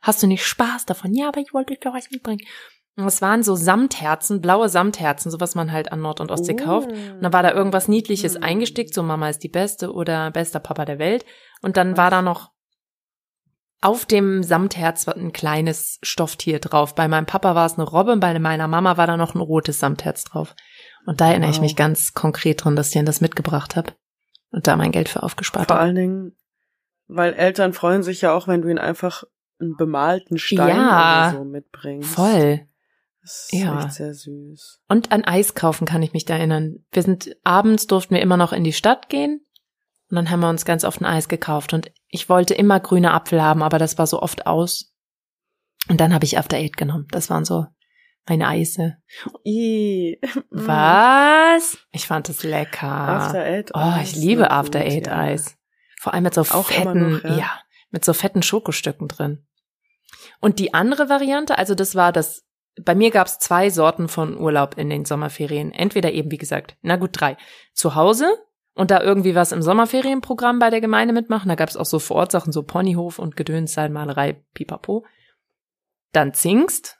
hast 0.02 0.22
du 0.22 0.26
nicht 0.26 0.44
Spaß 0.44 0.86
davon? 0.86 1.14
Ja, 1.14 1.28
aber 1.28 1.40
ich 1.40 1.52
wollte 1.52 1.72
euch 1.72 1.80
doch 1.80 1.94
was 1.94 2.10
mitbringen. 2.10 2.40
Und 2.96 3.06
es 3.06 3.22
waren 3.22 3.42
so 3.42 3.54
Samtherzen, 3.54 4.40
blaue 4.40 4.68
Samtherzen, 4.68 5.30
so 5.30 5.40
was 5.40 5.54
man 5.54 5.72
halt 5.72 5.92
an 5.92 6.00
Nord- 6.00 6.20
und 6.20 6.30
Ostsee 6.30 6.56
kauft. 6.56 6.90
Und 6.90 7.22
dann 7.22 7.32
war 7.32 7.42
da 7.42 7.52
irgendwas 7.52 7.86
Niedliches 7.88 8.38
Mm. 8.38 8.42
eingestickt, 8.42 8.94
so 8.94 9.02
Mama 9.02 9.28
ist 9.28 9.42
die 9.42 9.48
Beste 9.48 9.92
oder 9.92 10.30
bester 10.30 10.58
Papa 10.60 10.84
der 10.84 10.98
Welt. 10.98 11.24
Und 11.62 11.76
dann 11.76 11.96
war 11.96 12.10
da 12.10 12.20
noch 12.20 12.50
auf 13.80 14.04
dem 14.04 14.42
Samtherz 14.42 15.08
ein 15.08 15.32
kleines 15.32 15.98
Stofftier 16.02 16.58
drauf. 16.58 16.94
Bei 16.94 17.08
meinem 17.08 17.26
Papa 17.26 17.54
war 17.54 17.64
es 17.64 17.74
eine 17.74 17.88
Robbe, 17.88 18.16
bei 18.16 18.38
meiner 18.38 18.68
Mama 18.68 18.96
war 18.96 19.06
da 19.06 19.16
noch 19.16 19.34
ein 19.34 19.40
rotes 19.40 19.78
Samtherz 19.78 20.24
drauf. 20.24 20.54
Und 21.06 21.20
da 21.20 21.28
erinnere 21.30 21.50
ich 21.50 21.56
Wow. 21.56 21.62
mich 21.62 21.76
ganz 21.76 22.12
konkret 22.12 22.64
dran, 22.64 22.76
dass 22.76 22.88
ich 22.88 22.92
denen 22.92 23.06
das 23.06 23.20
mitgebracht 23.20 23.76
habe 23.76 23.92
und 24.50 24.66
da 24.66 24.76
mein 24.76 24.92
Geld 24.92 25.08
für 25.08 25.22
aufgespart 25.22 25.66
Vor 25.68 25.76
habe. 25.76 25.86
allen 25.86 25.94
Dingen, 25.96 26.36
weil 27.08 27.32
Eltern 27.34 27.72
freuen 27.72 28.02
sich 28.02 28.20
ja 28.20 28.32
auch, 28.32 28.46
wenn 28.48 28.62
du 28.62 28.68
ihnen 28.68 28.78
einfach 28.78 29.24
einen 29.60 29.76
bemalten 29.76 30.38
Stein 30.38 30.76
Ja, 30.76 31.30
oder 31.30 31.38
so 31.38 31.44
mitbringst. 31.44 32.08
Voll. 32.10 32.66
Das 33.22 33.48
ist 33.50 33.60
Ja. 33.60 33.80
echt 33.84 33.92
sehr 33.94 34.14
süß. 34.14 34.80
Und 34.88 35.12
an 35.12 35.24
Eis 35.24 35.54
kaufen 35.54 35.86
kann 35.86 36.02
ich 36.02 36.12
mich 36.12 36.24
da 36.24 36.36
erinnern. 36.36 36.84
Wir 36.92 37.02
sind 37.02 37.36
abends 37.44 37.86
durften 37.86 38.14
wir 38.14 38.22
immer 38.22 38.36
noch 38.38 38.52
in 38.52 38.64
die 38.64 38.72
Stadt 38.72 39.08
gehen 39.08 39.44
und 40.10 40.14
dann 40.16 40.30
haben 40.30 40.40
wir 40.40 40.48
uns 40.48 40.64
ganz 40.64 40.84
oft 40.84 41.00
ein 41.00 41.06
Eis 41.06 41.28
gekauft 41.28 41.72
und 41.74 41.90
ich 42.08 42.28
wollte 42.28 42.54
immer 42.54 42.80
grüne 42.80 43.12
Apfel 43.12 43.42
haben, 43.42 43.62
aber 43.62 43.78
das 43.78 43.98
war 43.98 44.06
so 44.06 44.20
oft 44.22 44.46
aus. 44.46 44.94
Und 45.88 46.00
dann 46.00 46.14
habe 46.14 46.24
ich 46.24 46.38
After 46.38 46.56
Eight 46.56 46.76
genommen. 46.76 47.06
Das 47.10 47.28
waren 47.30 47.44
so 47.44 47.66
meine 48.28 48.48
Eise. 48.48 48.96
I. 49.44 50.20
Was? 50.50 51.78
Ich 51.92 52.06
fand 52.06 52.28
es 52.28 52.42
lecker. 52.42 52.86
After 52.86 53.44
Eight. 53.44 53.70
oh, 53.74 53.94
ich 54.02 54.14
liebe 54.14 54.50
After 54.50 54.80
Eight 54.80 55.08
Eis. 55.08 55.56
Vor 55.98 56.14
allem 56.14 56.24
mit 56.24 56.34
so 56.34 56.42
Auch 56.42 56.66
fetten, 56.66 57.12
noch, 57.12 57.24
ja. 57.24 57.36
ja, 57.36 57.50
mit 57.90 58.04
so 58.04 58.12
fetten 58.12 58.42
Schokostücken 58.42 59.08
drin. 59.08 59.44
Und 60.40 60.58
die 60.58 60.72
andere 60.74 61.08
Variante, 61.08 61.58
also 61.58 61.74
das 61.74 61.94
war 61.94 62.12
das, 62.12 62.46
bei 62.80 62.94
mir 62.94 63.10
gab 63.10 63.26
es 63.26 63.38
zwei 63.38 63.68
Sorten 63.68 64.08
von 64.08 64.38
Urlaub 64.38 64.78
in 64.78 64.88
den 64.88 65.04
Sommerferien. 65.04 65.72
Entweder 65.72 66.12
eben, 66.12 66.30
wie 66.30 66.38
gesagt, 66.38 66.76
na 66.82 66.96
gut, 66.96 67.10
drei. 67.12 67.36
Zu 67.74 67.94
Hause 67.94 68.30
und 68.74 68.90
da 68.90 69.02
irgendwie 69.02 69.34
was 69.34 69.52
im 69.52 69.62
Sommerferienprogramm 69.62 70.58
bei 70.58 70.70
der 70.70 70.80
Gemeinde 70.80 71.12
mitmachen. 71.12 71.48
Da 71.48 71.54
gab 71.54 71.68
es 71.68 71.76
auch 71.76 71.84
so 71.84 71.98
Vorortsachen, 71.98 72.52
so 72.52 72.62
Ponyhof 72.62 73.18
und 73.18 73.36
Gedöns, 73.36 73.76
Malerei, 73.76 74.42
pipapo. 74.54 75.04
Dann 76.12 76.32
Zingst. 76.32 76.99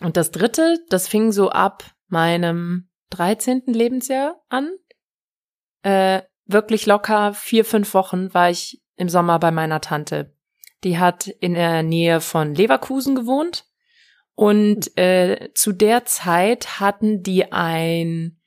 Und 0.00 0.16
das 0.16 0.30
dritte, 0.30 0.78
das 0.88 1.08
fing 1.08 1.30
so 1.30 1.50
ab 1.50 1.84
meinem 2.08 2.88
13. 3.10 3.62
Lebensjahr 3.66 4.40
an. 4.48 4.70
Äh, 5.82 6.22
wirklich 6.46 6.86
locker 6.86 7.34
vier, 7.34 7.64
fünf 7.64 7.94
Wochen 7.94 8.32
war 8.34 8.50
ich 8.50 8.82
im 8.96 9.08
Sommer 9.08 9.38
bei 9.38 9.50
meiner 9.50 9.80
Tante. 9.80 10.34
Die 10.84 10.98
hat 10.98 11.26
in 11.26 11.54
der 11.54 11.82
Nähe 11.82 12.20
von 12.20 12.54
Leverkusen 12.54 13.14
gewohnt. 13.14 13.66
Und 14.34 14.96
äh, 14.96 15.50
zu 15.54 15.72
der 15.72 16.06
Zeit 16.06 16.80
hatten 16.80 17.22
die 17.22 17.52
ein 17.52 18.40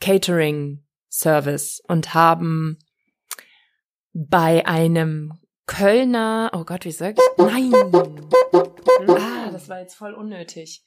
Catering-Service 0.00 1.82
und 1.88 2.14
haben 2.14 2.78
bei 4.12 4.66
einem 4.66 5.32
Kölner, 5.66 6.50
oh 6.54 6.64
Gott, 6.64 6.84
wie 6.84 6.92
sag 6.92 7.16
ich? 7.18 7.24
Nein! 7.36 7.72
Ah, 9.08 9.50
das 9.50 9.68
war 9.68 9.80
jetzt 9.80 9.94
voll 9.94 10.14
unnötig. 10.14 10.84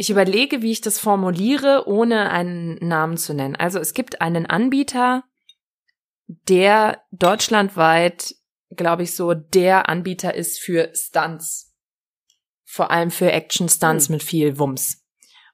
Ich 0.00 0.08
überlege, 0.08 0.62
wie 0.62 0.72
ich 0.72 0.80
das 0.80 0.98
formuliere, 0.98 1.84
ohne 1.86 2.30
einen 2.30 2.76
Namen 2.76 3.18
zu 3.18 3.34
nennen. 3.34 3.54
Also 3.54 3.78
es 3.78 3.92
gibt 3.92 4.22
einen 4.22 4.46
Anbieter, 4.46 5.24
der 6.26 7.02
deutschlandweit, 7.12 8.34
glaube 8.70 9.02
ich, 9.02 9.14
so 9.14 9.34
der 9.34 9.90
Anbieter 9.90 10.34
ist 10.34 10.58
für 10.58 10.90
Stunts. 10.94 11.74
Vor 12.64 12.90
allem 12.90 13.10
für 13.10 13.30
Action-Stunts 13.30 14.08
Hm. 14.08 14.12
mit 14.14 14.22
viel 14.22 14.58
Wumms. 14.58 15.04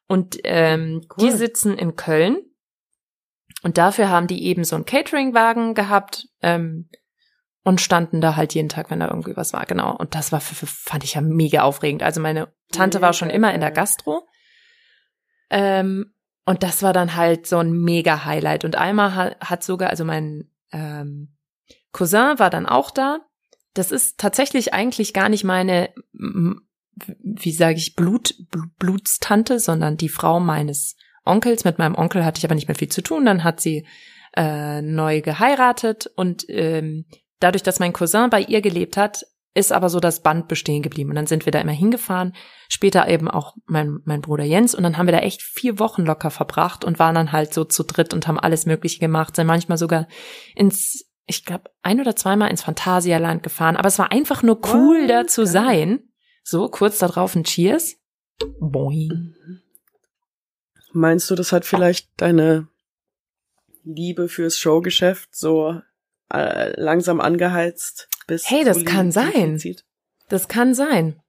Und 0.06 0.38
ähm, 0.44 1.04
Cool. 1.18 1.24
die 1.30 1.36
sitzen 1.36 1.76
in 1.76 1.96
Köln. 1.96 2.38
Und 3.64 3.78
dafür 3.78 4.10
haben 4.10 4.28
die 4.28 4.44
eben 4.44 4.62
so 4.62 4.76
einen 4.76 4.84
Catering-Wagen 4.84 5.74
gehabt 5.74 6.28
ähm, 6.42 6.88
und 7.64 7.80
standen 7.80 8.20
da 8.20 8.36
halt 8.36 8.54
jeden 8.54 8.68
Tag, 8.68 8.92
wenn 8.92 9.00
da 9.00 9.08
irgendwie 9.08 9.36
was 9.36 9.52
war. 9.52 9.66
Genau. 9.66 9.96
Und 9.96 10.14
das 10.14 10.30
war, 10.30 10.38
f- 10.38 10.62
f- 10.62 10.68
fand 10.84 11.02
ich 11.02 11.14
ja 11.14 11.20
mega 11.20 11.62
aufregend. 11.62 12.04
Also 12.04 12.20
meine 12.20 12.54
Tante 12.70 13.00
war 13.00 13.12
schon 13.12 13.28
immer 13.28 13.52
in 13.52 13.60
der. 13.60 13.72
Gastro. 13.72 14.24
Ähm, 15.50 16.12
und 16.44 16.62
das 16.62 16.82
war 16.82 16.92
dann 16.92 17.16
halt 17.16 17.46
so 17.46 17.58
ein 17.58 17.72
mega 17.72 18.24
Highlight. 18.24 18.64
Und 18.64 18.76
einmal 18.76 19.14
hat, 19.14 19.40
hat 19.40 19.64
sogar, 19.64 19.90
also 19.90 20.04
mein 20.04 20.50
ähm, 20.72 21.36
Cousin 21.92 22.38
war 22.38 22.50
dann 22.50 22.66
auch 22.66 22.90
da. 22.90 23.20
Das 23.74 23.90
ist 23.90 24.18
tatsächlich 24.18 24.72
eigentlich 24.72 25.12
gar 25.12 25.28
nicht 25.28 25.44
meine, 25.44 25.90
wie 26.12 27.52
sage 27.52 27.76
ich, 27.76 27.94
Blut, 27.94 28.34
Bl- 28.50 28.70
Blutstante, 28.78 29.58
sondern 29.58 29.96
die 29.96 30.08
Frau 30.08 30.40
meines 30.40 30.96
Onkels. 31.24 31.64
Mit 31.64 31.78
meinem 31.78 31.94
Onkel 31.94 32.24
hatte 32.24 32.38
ich 32.38 32.44
aber 32.44 32.54
nicht 32.54 32.68
mehr 32.68 32.76
viel 32.76 32.88
zu 32.88 33.02
tun. 33.02 33.26
Dann 33.26 33.44
hat 33.44 33.60
sie 33.60 33.86
äh, 34.36 34.80
neu 34.82 35.20
geheiratet 35.20 36.06
und 36.16 36.44
ähm, 36.48 37.06
dadurch, 37.40 37.62
dass 37.62 37.80
mein 37.80 37.92
Cousin 37.92 38.30
bei 38.30 38.40
ihr 38.40 38.60
gelebt 38.62 38.96
hat, 38.96 39.26
ist 39.56 39.72
aber 39.72 39.88
so 39.88 40.00
das 40.00 40.20
Band 40.20 40.48
bestehen 40.48 40.82
geblieben. 40.82 41.10
Und 41.10 41.16
dann 41.16 41.26
sind 41.26 41.46
wir 41.46 41.50
da 41.50 41.60
immer 41.60 41.72
hingefahren. 41.72 42.34
Später 42.68 43.08
eben 43.08 43.28
auch 43.28 43.56
mein, 43.64 44.00
mein 44.04 44.20
Bruder 44.20 44.44
Jens. 44.44 44.74
Und 44.74 44.82
dann 44.82 44.98
haben 44.98 45.06
wir 45.06 45.12
da 45.12 45.20
echt 45.20 45.42
vier 45.42 45.78
Wochen 45.78 46.02
locker 46.02 46.30
verbracht 46.30 46.84
und 46.84 46.98
waren 46.98 47.14
dann 47.14 47.32
halt 47.32 47.54
so 47.54 47.64
zu 47.64 47.82
dritt 47.82 48.12
und 48.12 48.28
haben 48.28 48.38
alles 48.38 48.66
Mögliche 48.66 49.00
gemacht. 49.00 49.34
Sind 49.34 49.46
manchmal 49.46 49.78
sogar 49.78 50.08
ins, 50.54 51.06
ich 51.24 51.44
glaube, 51.44 51.70
ein 51.82 52.00
oder 52.00 52.14
zweimal 52.14 52.50
ins 52.50 52.62
Phantasialand 52.62 53.42
gefahren. 53.42 53.76
Aber 53.76 53.88
es 53.88 53.98
war 53.98 54.12
einfach 54.12 54.42
nur 54.42 54.60
cool, 54.74 55.02
What? 55.02 55.10
da 55.10 55.26
zu 55.26 55.42
Geil. 55.44 55.52
sein. 55.52 56.00
So, 56.44 56.68
kurz 56.68 56.98
darauf 56.98 57.34
ein 57.34 57.44
Cheers. 57.44 57.96
Boing. 58.60 59.34
Meinst 60.92 61.30
du, 61.30 61.34
das 61.34 61.52
hat 61.52 61.64
vielleicht 61.64 62.10
deine 62.18 62.68
Liebe 63.84 64.28
fürs 64.28 64.58
Showgeschäft 64.58 65.34
so 65.34 65.80
äh, 66.30 66.78
langsam 66.78 67.20
angeheizt 67.20 68.08
bis 68.26 68.50
Hey, 68.50 68.64
das 68.64 68.84
kann 68.84 69.12
sein. 69.12 69.60
Das 70.28 70.48
kann 70.48 70.74
sein. 70.74 71.20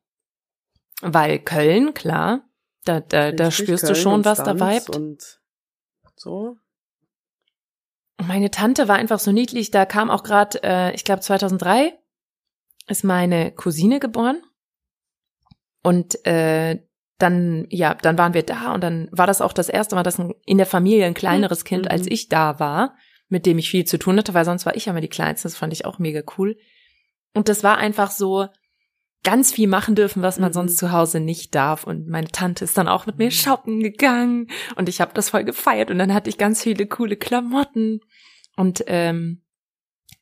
Weil 1.01 1.39
Köln, 1.39 1.93
klar, 1.93 2.41
da, 2.85 2.99
da, 2.99 3.31
da 3.31 3.51
spürst 3.51 3.83
du 3.83 3.93
Köln 3.93 4.01
schon, 4.01 4.13
und 4.15 4.25
was 4.25 4.39
da 4.43 4.59
weibt. 4.59 4.95
Und 4.95 5.39
so. 6.15 6.57
Meine 8.19 8.49
Tante 8.49 8.87
war 8.87 8.95
einfach 8.95 9.19
so 9.19 9.31
niedlich. 9.31 9.69
Da 9.69 9.85
kam 9.85 10.09
auch 10.09 10.23
gerade, 10.23 10.63
äh, 10.63 10.95
ich 10.95 11.03
glaube 11.03 11.21
2003 11.21 11.93
ist 12.87 13.03
meine 13.03 13.51
Cousine 13.51 13.99
geboren. 13.99 14.41
Und 15.83 16.25
äh, 16.25 16.79
dann, 17.19 17.67
ja, 17.69 17.93
dann 17.95 18.17
waren 18.17 18.33
wir 18.33 18.43
da 18.43 18.73
und 18.73 18.81
dann 18.81 19.09
war 19.11 19.27
das 19.27 19.41
auch 19.41 19.53
das 19.53 19.69
erste 19.69 19.95
Mal, 19.95 20.03
dass 20.03 20.19
ein, 20.19 20.33
in 20.45 20.57
der 20.57 20.67
Familie 20.67 21.05
ein 21.05 21.13
kleineres 21.13 21.63
Kind 21.63 21.85
Mhm. 21.85 21.91
als 21.91 22.07
ich 22.07 22.29
da 22.29 22.59
war, 22.59 22.95
mit 23.27 23.45
dem 23.45 23.57
ich 23.57 23.69
viel 23.69 23.85
zu 23.85 23.97
tun 23.97 24.17
hatte, 24.17 24.33
weil 24.33 24.45
sonst 24.45 24.65
war 24.65 24.75
ich 24.75 24.87
immer 24.87 25.01
die 25.01 25.07
Kleinste. 25.07 25.47
Das 25.47 25.57
fand 25.57 25.73
ich 25.73 25.85
auch 25.85 25.99
mega 25.99 26.21
cool. 26.37 26.57
Und 27.37 27.49
das 27.49 27.63
war 27.63 27.77
einfach 27.77 28.09
so 28.09 28.47
ganz 29.23 29.51
viel 29.51 29.67
machen 29.67 29.93
dürfen, 29.93 30.21
was 30.23 30.39
man 30.39 30.49
Mhm. 30.49 30.53
sonst 30.53 30.77
zu 30.77 30.91
Hause 30.91 31.19
nicht 31.19 31.53
darf. 31.53 31.83
Und 31.83 32.07
meine 32.07 32.29
Tante 32.29 32.63
ist 32.63 32.77
dann 32.77 32.87
auch 32.87 33.05
mit 33.05 33.17
mir 33.17 33.25
Mhm. 33.25 33.31
shoppen 33.31 33.79
gegangen 33.81 34.47
und 34.75 34.89
ich 34.89 35.01
habe 35.01 35.11
das 35.13 35.29
voll 35.29 35.43
gefeiert 35.43 35.91
und 35.91 35.99
dann 35.99 36.13
hatte 36.13 36.29
ich 36.29 36.37
ganz 36.37 36.63
viele 36.63 36.87
coole 36.87 37.15
Klamotten. 37.15 37.99
Und 38.55 38.83
ähm, 38.87 39.43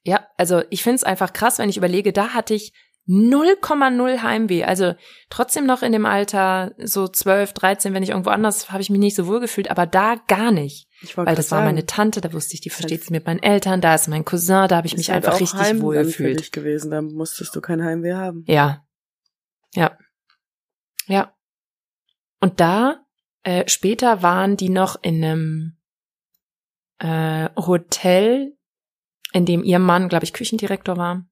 ja, 0.03 0.27
also 0.37 0.61
ich 0.69 0.83
finde 0.83 0.95
es 0.97 1.03
einfach 1.03 1.33
krass, 1.33 1.57
wenn 1.57 1.69
ich 1.69 1.77
überlege, 1.77 2.11
da 2.13 2.29
hatte 2.33 2.53
ich 2.53 2.73
0,0 3.07 4.23
Heimweh. 4.23 4.63
Also 4.63 4.95
trotzdem 5.29 5.65
noch 5.65 5.83
in 5.83 5.91
dem 5.91 6.05
Alter, 6.05 6.73
so 6.79 7.07
12, 7.07 7.53
13, 7.53 7.93
wenn 7.93 8.01
ich 8.01 8.09
irgendwo 8.09 8.31
anders, 8.31 8.71
habe 8.71 8.81
ich 8.81 8.89
mich 8.89 8.99
nicht 8.99 9.15
so 9.15 9.27
wohl 9.27 9.39
gefühlt, 9.39 9.69
aber 9.69 9.85
da 9.85 10.15
gar 10.27 10.51
nicht. 10.51 10.87
Weil 11.15 11.35
das 11.35 11.51
war 11.51 11.59
sagen, 11.59 11.65
meine 11.65 11.85
Tante, 11.85 12.21
da 12.21 12.33
wusste 12.33 12.55
ich, 12.55 12.61
die 12.61 12.71
versteht 12.71 13.01
sich 13.01 13.11
mit 13.11 13.25
meinen 13.27 13.43
Eltern, 13.43 13.81
da 13.81 13.93
ist 13.93 14.07
mein 14.07 14.25
Cousin, 14.25 14.67
da 14.67 14.77
habe 14.77 14.87
ich 14.87 14.93
ist 14.93 14.97
mich 14.97 15.11
halt 15.11 15.25
einfach 15.25 15.39
richtig 15.39 15.59
Heim 15.59 15.81
wohl 15.81 15.95
gefühlt. 15.95 16.39
dich 16.39 16.51
gewesen, 16.51 16.89
da 16.89 17.01
musstest 17.01 17.55
du 17.55 17.61
kein 17.61 17.83
Heimweh 17.83 18.13
haben. 18.13 18.43
Ja. 18.47 18.83
Ja. 19.73 19.97
Ja. 21.05 21.33
Und 22.39 22.59
da 22.59 23.05
äh, 23.43 23.67
später 23.67 24.23
waren 24.23 24.57
die 24.57 24.69
noch 24.69 24.95
in 25.03 25.23
einem 25.23 25.77
äh, 26.99 27.49
Hotel, 27.55 28.57
in 29.31 29.45
dem 29.45 29.63
ihr 29.63 29.79
Mann, 29.79 30.09
glaube 30.09 30.25
ich, 30.25 30.33
Küchendirektor 30.33 30.97
war. 30.97 31.27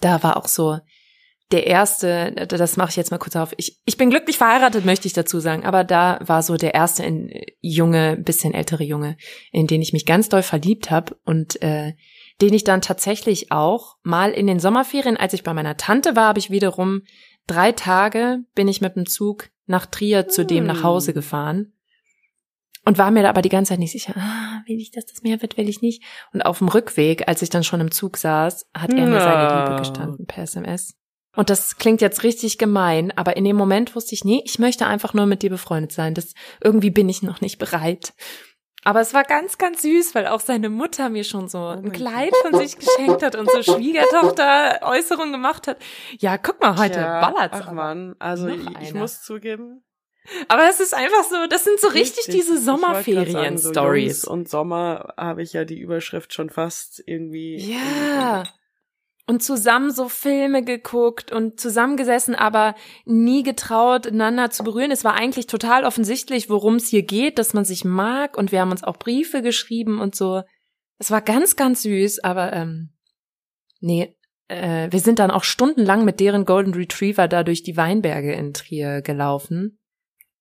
Da 0.00 0.22
war 0.22 0.36
auch 0.36 0.48
so 0.48 0.78
der 1.50 1.66
erste, 1.66 2.32
das 2.32 2.76
mache 2.76 2.90
ich 2.90 2.96
jetzt 2.96 3.10
mal 3.10 3.18
kurz 3.18 3.34
auf. 3.34 3.54
Ich, 3.56 3.80
ich 3.86 3.96
bin 3.96 4.10
glücklich 4.10 4.36
verheiratet, 4.36 4.84
möchte 4.84 5.06
ich 5.06 5.14
dazu 5.14 5.40
sagen, 5.40 5.64
aber 5.64 5.82
da 5.82 6.18
war 6.22 6.42
so 6.42 6.56
der 6.56 6.74
erste 6.74 7.04
in, 7.04 7.30
junge, 7.60 8.16
bisschen 8.16 8.52
ältere 8.52 8.84
Junge, 8.84 9.16
in 9.50 9.66
den 9.66 9.80
ich 9.80 9.94
mich 9.94 10.04
ganz 10.04 10.28
doll 10.28 10.42
verliebt 10.42 10.90
habe 10.90 11.16
und 11.24 11.62
äh, 11.62 11.94
den 12.42 12.52
ich 12.52 12.64
dann 12.64 12.82
tatsächlich 12.82 13.50
auch 13.50 13.96
mal 14.02 14.30
in 14.30 14.46
den 14.46 14.60
Sommerferien, 14.60 15.16
als 15.16 15.32
ich 15.32 15.42
bei 15.42 15.54
meiner 15.54 15.76
Tante 15.76 16.16
war, 16.16 16.28
habe 16.28 16.38
ich 16.38 16.50
wiederum 16.50 17.02
drei 17.46 17.72
Tage 17.72 18.40
bin 18.54 18.68
ich 18.68 18.82
mit 18.82 18.96
dem 18.96 19.06
Zug 19.06 19.48
nach 19.66 19.86
Trier 19.86 20.28
zu 20.28 20.44
dem 20.44 20.66
nach 20.66 20.82
Hause 20.82 21.14
gefahren 21.14 21.72
und 22.88 22.96
war 22.96 23.10
mir 23.10 23.22
da 23.22 23.28
aber 23.28 23.42
die 23.42 23.50
ganze 23.50 23.70
Zeit 23.70 23.80
nicht 23.80 23.92
sicher, 23.92 24.14
ah, 24.16 24.62
will 24.64 24.78
ich, 24.78 24.90
dass 24.90 25.04
das 25.04 25.22
mehr 25.22 25.42
wird, 25.42 25.58
will 25.58 25.68
ich 25.68 25.82
nicht. 25.82 26.02
Und 26.32 26.40
auf 26.40 26.56
dem 26.56 26.68
Rückweg, 26.68 27.28
als 27.28 27.42
ich 27.42 27.50
dann 27.50 27.62
schon 27.62 27.82
im 27.82 27.90
Zug 27.90 28.16
saß, 28.16 28.66
hat 28.74 28.90
er 28.94 29.06
mir 29.06 29.20
seine 29.20 29.60
Liebe 29.60 29.76
gestanden 29.76 30.24
per 30.24 30.44
SMS. 30.44 30.94
Und 31.36 31.50
das 31.50 31.76
klingt 31.76 32.00
jetzt 32.00 32.22
richtig 32.22 32.56
gemein, 32.56 33.12
aber 33.14 33.36
in 33.36 33.44
dem 33.44 33.56
Moment 33.56 33.94
wusste 33.94 34.14
ich, 34.14 34.24
nee, 34.24 34.40
ich 34.46 34.58
möchte 34.58 34.86
einfach 34.86 35.12
nur 35.12 35.26
mit 35.26 35.42
dir 35.42 35.50
befreundet 35.50 35.92
sein. 35.92 36.14
Das 36.14 36.32
irgendwie 36.64 36.88
bin 36.88 37.10
ich 37.10 37.22
noch 37.22 37.42
nicht 37.42 37.58
bereit. 37.58 38.14
Aber 38.84 39.02
es 39.02 39.12
war 39.12 39.24
ganz, 39.24 39.58
ganz 39.58 39.82
süß, 39.82 40.14
weil 40.14 40.26
auch 40.26 40.40
seine 40.40 40.70
Mutter 40.70 41.10
mir 41.10 41.24
schon 41.24 41.46
so 41.46 41.66
ein 41.66 41.92
Kleid 41.92 42.32
von 42.40 42.58
sich 42.58 42.78
geschenkt 42.78 43.22
hat 43.22 43.36
und 43.36 43.50
so 43.50 43.62
Schwiegertochter 43.62 44.78
Äußerungen 44.82 45.32
gemacht 45.32 45.66
hat. 45.66 45.76
Ja, 46.20 46.38
guck 46.38 46.58
mal, 46.62 46.78
heute 46.78 47.00
ja, 47.00 47.20
ballert's. 47.20 47.58
Ach 47.60 47.70
man, 47.70 48.16
also 48.18 48.48
ich, 48.48 48.66
ich 48.80 48.94
muss 48.94 49.20
zugeben. 49.22 49.82
Aber 50.48 50.68
es 50.68 50.80
ist 50.80 50.94
einfach 50.94 51.24
so, 51.24 51.46
das 51.48 51.64
sind 51.64 51.80
so 51.80 51.88
richtig, 51.88 52.26
diese 52.26 52.58
sagen, 52.58 52.78
so 52.78 52.86
Sommerferien-Stories. 52.86 54.22
Jungs 54.22 54.24
und 54.24 54.48
Sommer 54.48 55.14
habe 55.16 55.42
ich 55.42 55.52
ja 55.52 55.64
die 55.64 55.78
Überschrift 55.78 56.32
schon 56.34 56.50
fast 56.50 57.02
irgendwie. 57.06 57.56
Ja. 57.56 58.44
Und 59.26 59.42
zusammen 59.42 59.90
so 59.90 60.08
Filme 60.08 60.64
geguckt 60.64 61.32
und 61.32 61.60
zusammengesessen, 61.60 62.34
aber 62.34 62.74
nie 63.04 63.42
getraut, 63.42 64.06
einander 64.06 64.50
zu 64.50 64.64
berühren. 64.64 64.90
Es 64.90 65.04
war 65.04 65.14
eigentlich 65.14 65.46
total 65.46 65.84
offensichtlich, 65.84 66.48
worum 66.48 66.76
es 66.76 66.88
hier 66.88 67.02
geht, 67.02 67.38
dass 67.38 67.52
man 67.52 67.66
sich 67.66 67.84
mag 67.84 68.38
und 68.38 68.52
wir 68.52 68.60
haben 68.60 68.70
uns 68.70 68.84
auch 68.84 68.96
Briefe 68.96 69.42
geschrieben 69.42 70.00
und 70.00 70.14
so. 70.14 70.42
Es 70.98 71.10
war 71.10 71.20
ganz, 71.20 71.56
ganz 71.56 71.82
süß, 71.82 72.24
aber 72.24 72.54
ähm, 72.54 72.94
nee, 73.80 74.16
äh, 74.48 74.90
wir 74.90 75.00
sind 75.00 75.18
dann 75.18 75.30
auch 75.30 75.44
stundenlang 75.44 76.04
mit 76.04 76.20
deren 76.20 76.44
Golden 76.44 76.74
Retriever 76.74 77.28
da 77.28 77.44
durch 77.44 77.62
die 77.62 77.76
Weinberge 77.76 78.32
in 78.32 78.54
Trier 78.54 79.02
gelaufen. 79.02 79.78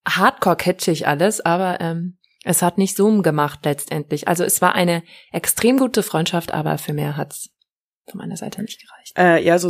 Hardcore 0.08 0.56
catchig 0.56 1.08
alles, 1.08 1.42
aber 1.42 1.80
ähm, 1.82 2.18
es 2.44 2.62
hat 2.62 2.78
nicht 2.78 2.96
Zoom 2.96 3.24
gemacht 3.24 3.60
letztendlich. 3.66 4.28
Also 4.28 4.44
es 4.44 4.62
war 4.62 4.74
eine 4.74 5.04
extrem 5.32 5.78
gute 5.78 6.02
Freundschaft, 6.04 6.54
aber 6.54 6.78
für 6.78 6.94
mehr 6.94 7.18
hat's 7.18 7.50
von 8.10 8.20
meiner 8.20 8.38
Seite 8.38 8.62
nicht 8.62 8.82
gereicht. 8.82 9.18
Äh, 9.18 9.44
ja, 9.44 9.60
so, 9.60 9.70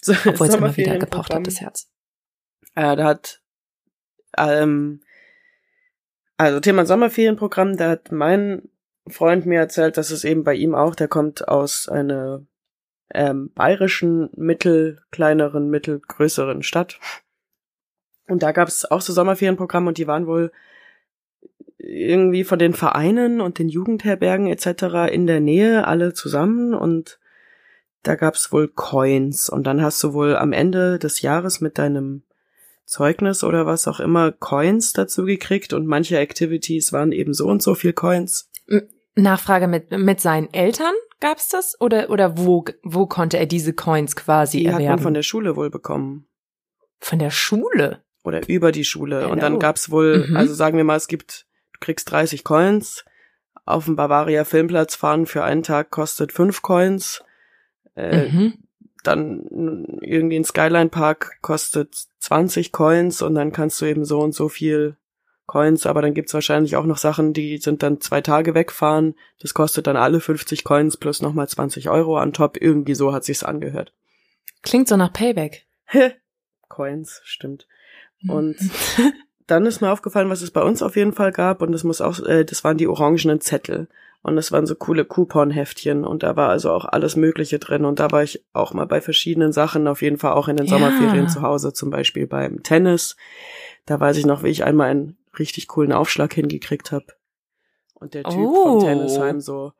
so 0.00 0.12
Obwohl 0.26 0.48
es 0.48 0.54
immer 0.54 0.76
wieder 0.76 0.98
gepocht 0.98 1.32
hat, 1.32 1.46
das 1.46 1.60
Herz. 1.60 1.88
Äh, 2.74 2.96
da 2.96 3.04
hat, 3.04 3.40
ähm, 4.36 5.00
also 6.36 6.58
Thema 6.58 6.86
Sommerferienprogramm, 6.86 7.76
da 7.76 7.90
hat 7.90 8.10
mein 8.10 8.68
Freund 9.06 9.46
mir 9.46 9.60
erzählt, 9.60 9.96
dass 9.96 10.10
es 10.10 10.24
eben 10.24 10.44
bei 10.44 10.54
ihm 10.54 10.74
auch, 10.74 10.94
der 10.94 11.08
kommt 11.08 11.46
aus 11.46 11.88
einer 11.88 12.44
ähm, 13.14 13.52
bayerischen, 13.54 14.30
mittel, 14.34 15.02
kleineren, 15.10 15.68
mittelgrößeren 15.68 16.62
Stadt. 16.62 16.98
Und 18.28 18.42
da 18.42 18.52
gab 18.52 18.68
es 18.68 18.90
auch 18.90 19.00
so 19.00 19.12
Sommerferienprogramme 19.12 19.88
und 19.88 19.98
die 19.98 20.06
waren 20.06 20.26
wohl 20.26 20.52
irgendwie 21.78 22.44
von 22.44 22.58
den 22.58 22.74
Vereinen 22.74 23.40
und 23.40 23.58
den 23.58 23.68
Jugendherbergen 23.68 24.46
etc. 24.46 25.12
in 25.12 25.26
der 25.26 25.40
Nähe 25.40 25.86
alle 25.86 26.14
zusammen 26.14 26.74
und 26.74 27.18
da 28.04 28.14
gab's 28.14 28.52
wohl 28.52 28.68
Coins 28.68 29.48
und 29.48 29.66
dann 29.66 29.82
hast 29.82 30.02
du 30.02 30.12
wohl 30.12 30.36
am 30.36 30.52
Ende 30.52 30.98
des 30.98 31.22
Jahres 31.22 31.60
mit 31.60 31.78
deinem 31.78 32.22
Zeugnis 32.84 33.42
oder 33.42 33.66
was 33.66 33.88
auch 33.88 34.00
immer 34.00 34.32
Coins 34.32 34.92
dazu 34.92 35.24
gekriegt 35.24 35.72
und 35.72 35.86
manche 35.86 36.18
Activities 36.18 36.92
waren 36.92 37.12
eben 37.12 37.34
so 37.34 37.46
und 37.46 37.62
so 37.62 37.74
viel 37.74 37.92
Coins. 37.92 38.50
Nachfrage 39.14 39.66
mit, 39.66 39.90
mit 39.90 40.20
seinen 40.20 40.52
Eltern 40.52 40.94
gab's 41.20 41.48
das? 41.48 41.80
Oder, 41.80 42.10
oder 42.10 42.38
wo, 42.38 42.64
wo 42.82 43.06
konnte 43.06 43.38
er 43.38 43.46
diese 43.46 43.72
Coins 43.72 44.16
quasi 44.16 44.58
Die 44.58 44.68
hat 44.68 44.74
erwerben? 44.74 44.96
man 44.96 45.02
von 45.02 45.14
der 45.14 45.22
Schule 45.22 45.56
wohl 45.56 45.70
bekommen 45.70 46.26
von 47.02 47.18
der 47.18 47.30
Schule? 47.30 48.02
Oder 48.24 48.46
über 48.48 48.72
die 48.72 48.84
Schule 48.84 49.28
und 49.28 49.42
dann 49.42 49.58
gab's 49.58 49.90
wohl, 49.90 50.26
Mhm. 50.28 50.36
also 50.36 50.54
sagen 50.54 50.76
wir 50.76 50.84
mal, 50.84 50.96
es 50.96 51.08
gibt, 51.08 51.46
du 51.72 51.80
kriegst 51.80 52.10
30 52.10 52.44
Coins, 52.44 53.04
auf 53.64 53.84
dem 53.84 53.96
Bavaria 53.96 54.44
Filmplatz 54.44 54.94
fahren 54.94 55.26
für 55.26 55.44
einen 55.44 55.62
Tag 55.62 55.90
kostet 55.90 56.32
5 56.32 56.62
Coins. 56.62 57.22
Äh, 57.94 58.30
mhm. 58.30 58.54
dann 59.04 59.98
irgendwie 60.00 60.36
ein 60.36 60.44
Skyline 60.44 60.88
Park 60.88 61.38
kostet 61.42 61.94
20 62.20 62.72
Coins 62.72 63.20
und 63.20 63.34
dann 63.34 63.52
kannst 63.52 63.80
du 63.80 63.84
eben 63.84 64.04
so 64.04 64.20
und 64.20 64.32
so 64.32 64.48
viel 64.48 64.96
Coins, 65.46 65.86
aber 65.86 66.00
dann 66.00 66.14
gibt's 66.14 66.32
wahrscheinlich 66.32 66.76
auch 66.76 66.86
noch 66.86 66.96
Sachen, 66.96 67.32
die 67.34 67.58
sind 67.58 67.82
dann 67.82 68.00
zwei 68.00 68.20
Tage 68.22 68.54
wegfahren. 68.54 69.14
Das 69.40 69.52
kostet 69.54 69.86
dann 69.86 69.96
alle 69.96 70.20
50 70.20 70.64
Coins 70.64 70.96
plus 70.96 71.20
nochmal 71.20 71.48
20 71.48 71.90
Euro 71.90 72.16
an 72.16 72.32
top. 72.32 72.56
Irgendwie 72.58 72.94
so 72.94 73.12
hat 73.12 73.24
sich's 73.24 73.42
angehört. 73.42 73.92
Klingt 74.62 74.88
so 74.88 74.96
nach 74.96 75.12
Payback. 75.12 75.66
Coins, 76.68 77.20
stimmt. 77.24 77.66
Und 78.28 78.56
dann 79.46 79.66
ist 79.66 79.80
mir 79.80 79.90
aufgefallen, 79.90 80.30
was 80.30 80.42
es 80.42 80.50
bei 80.50 80.62
uns 80.62 80.82
auf 80.82 80.96
jeden 80.96 81.12
Fall 81.12 81.32
gab 81.32 81.62
und 81.62 81.72
das 81.72 81.84
muss 81.84 82.00
auch, 82.00 82.20
äh, 82.20 82.44
das 82.44 82.62
waren 82.64 82.76
die 82.78 82.86
orangenen 82.86 83.40
Zettel 83.40 83.88
und 84.22 84.36
das 84.36 84.52
waren 84.52 84.66
so 84.66 84.74
coole 84.76 85.04
Couponheftchen 85.04 86.04
und 86.04 86.22
da 86.22 86.36
war 86.36 86.48
also 86.48 86.70
auch 86.70 86.84
alles 86.84 87.16
Mögliche 87.16 87.58
drin 87.58 87.84
und 87.84 87.98
da 87.98 88.10
war 88.12 88.22
ich 88.22 88.44
auch 88.52 88.72
mal 88.72 88.86
bei 88.86 89.00
verschiedenen 89.00 89.52
Sachen, 89.52 89.88
auf 89.88 90.00
jeden 90.00 90.18
Fall 90.18 90.32
auch 90.32 90.48
in 90.48 90.56
den 90.56 90.66
Ja. 90.66 90.70
Sommerferien 90.78 91.28
zu 91.28 91.42
Hause, 91.42 91.72
zum 91.72 91.90
Beispiel 91.90 92.26
beim 92.26 92.62
Tennis. 92.62 93.16
Da 93.84 93.98
weiß 93.98 94.16
ich 94.16 94.26
noch, 94.26 94.42
wie 94.44 94.48
ich 94.48 94.62
einmal 94.64 94.90
einen 94.90 95.18
richtig 95.38 95.66
coolen 95.66 95.92
Aufschlag 95.92 96.32
hingekriegt 96.34 96.92
habe 96.92 97.06
und 97.94 98.14
der 98.14 98.22
Typ 98.24 98.34
Oh. 98.36 98.80
vom 98.80 98.88
Tennisheim 98.88 99.40
so 99.40 99.72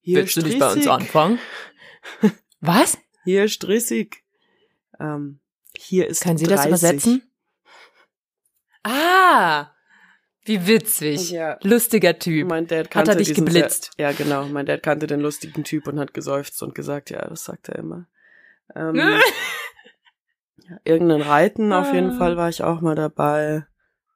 hier 0.00 0.18
Willst 0.18 0.36
du 0.36 0.42
dich 0.42 0.58
bei 0.58 0.66
uns 0.66 0.72
Strissig, 0.84 0.90
anfangen? 0.92 1.38
Was? 2.60 2.98
Hier 3.24 3.48
strissig. 3.48 4.22
Ähm, 5.00 5.40
hier 5.76 6.08
ist 6.08 6.22
Können 6.22 6.38
Sie 6.38 6.46
das 6.46 6.62
30. 6.62 6.68
übersetzen? 6.68 7.30
Ah, 8.82 9.70
wie 10.44 10.66
witzig. 10.66 11.30
Ja. 11.30 11.58
Lustiger 11.62 12.18
Typ. 12.18 12.48
Mein 12.48 12.66
Dad 12.66 12.86
Hat 12.86 12.90
kannte 12.90 13.12
er 13.12 13.16
dich 13.16 13.28
diesen 13.28 13.46
geblitzt? 13.46 13.92
Sehr, 13.96 14.10
ja, 14.10 14.16
genau. 14.16 14.44
Mein 14.46 14.66
Dad 14.66 14.82
kannte 14.82 15.06
den 15.06 15.20
lustigen 15.20 15.64
Typ 15.64 15.88
und 15.88 15.98
hat 15.98 16.12
geseufzt 16.12 16.62
und 16.62 16.74
gesagt, 16.74 17.10
ja, 17.10 17.26
das 17.26 17.44
sagt 17.44 17.68
er 17.70 17.76
immer. 17.78 18.06
Ähm, 18.74 18.94
ja, 20.58 20.76
irgendein 20.84 21.22
Reiten 21.22 21.72
auf 21.72 21.92
jeden 21.94 22.12
Ah. 22.12 22.18
Fall 22.18 22.36
war 22.36 22.48
ich 22.50 22.62
auch 22.62 22.80
mal 22.82 22.94
dabei. 22.94 23.66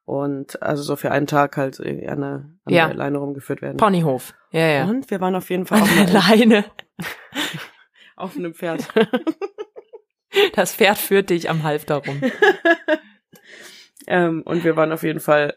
Und 0.05 0.61
also 0.61 0.81
so 0.83 0.95
für 0.95 1.11
einen 1.11 1.27
Tag 1.27 1.57
halt 1.57 1.79
irgendwie 1.79 2.07
an 2.07 2.21
der, 2.21 2.29
an 2.65 2.73
Ja. 2.73 2.87
der 2.87 2.95
Leine 2.97 3.17
rumgeführt 3.19 3.61
werden. 3.61 3.77
Ponyhof. 3.77 4.33
Ja, 4.51 4.67
ja. 4.67 4.85
Und 4.85 5.09
wir 5.11 5.21
waren 5.21 5.35
auf 5.35 5.49
jeden 5.49 5.65
Fall 5.67 5.81
der 5.81 6.05
mal 6.05 6.11
Leine. 6.29 6.65
auf 8.15 8.35
einem 8.35 8.53
Pferd. 8.53 8.87
Das 10.53 10.75
Pferd 10.75 10.97
führt 10.97 11.29
dich 11.31 11.49
am 11.49 11.63
Halfter 11.63 11.95
rum. 12.05 12.21
ähm, 14.07 14.41
und 14.45 14.63
wir 14.63 14.75
waren 14.75 14.91
auf 14.91 15.03
jeden 15.03 15.19
Fall 15.19 15.55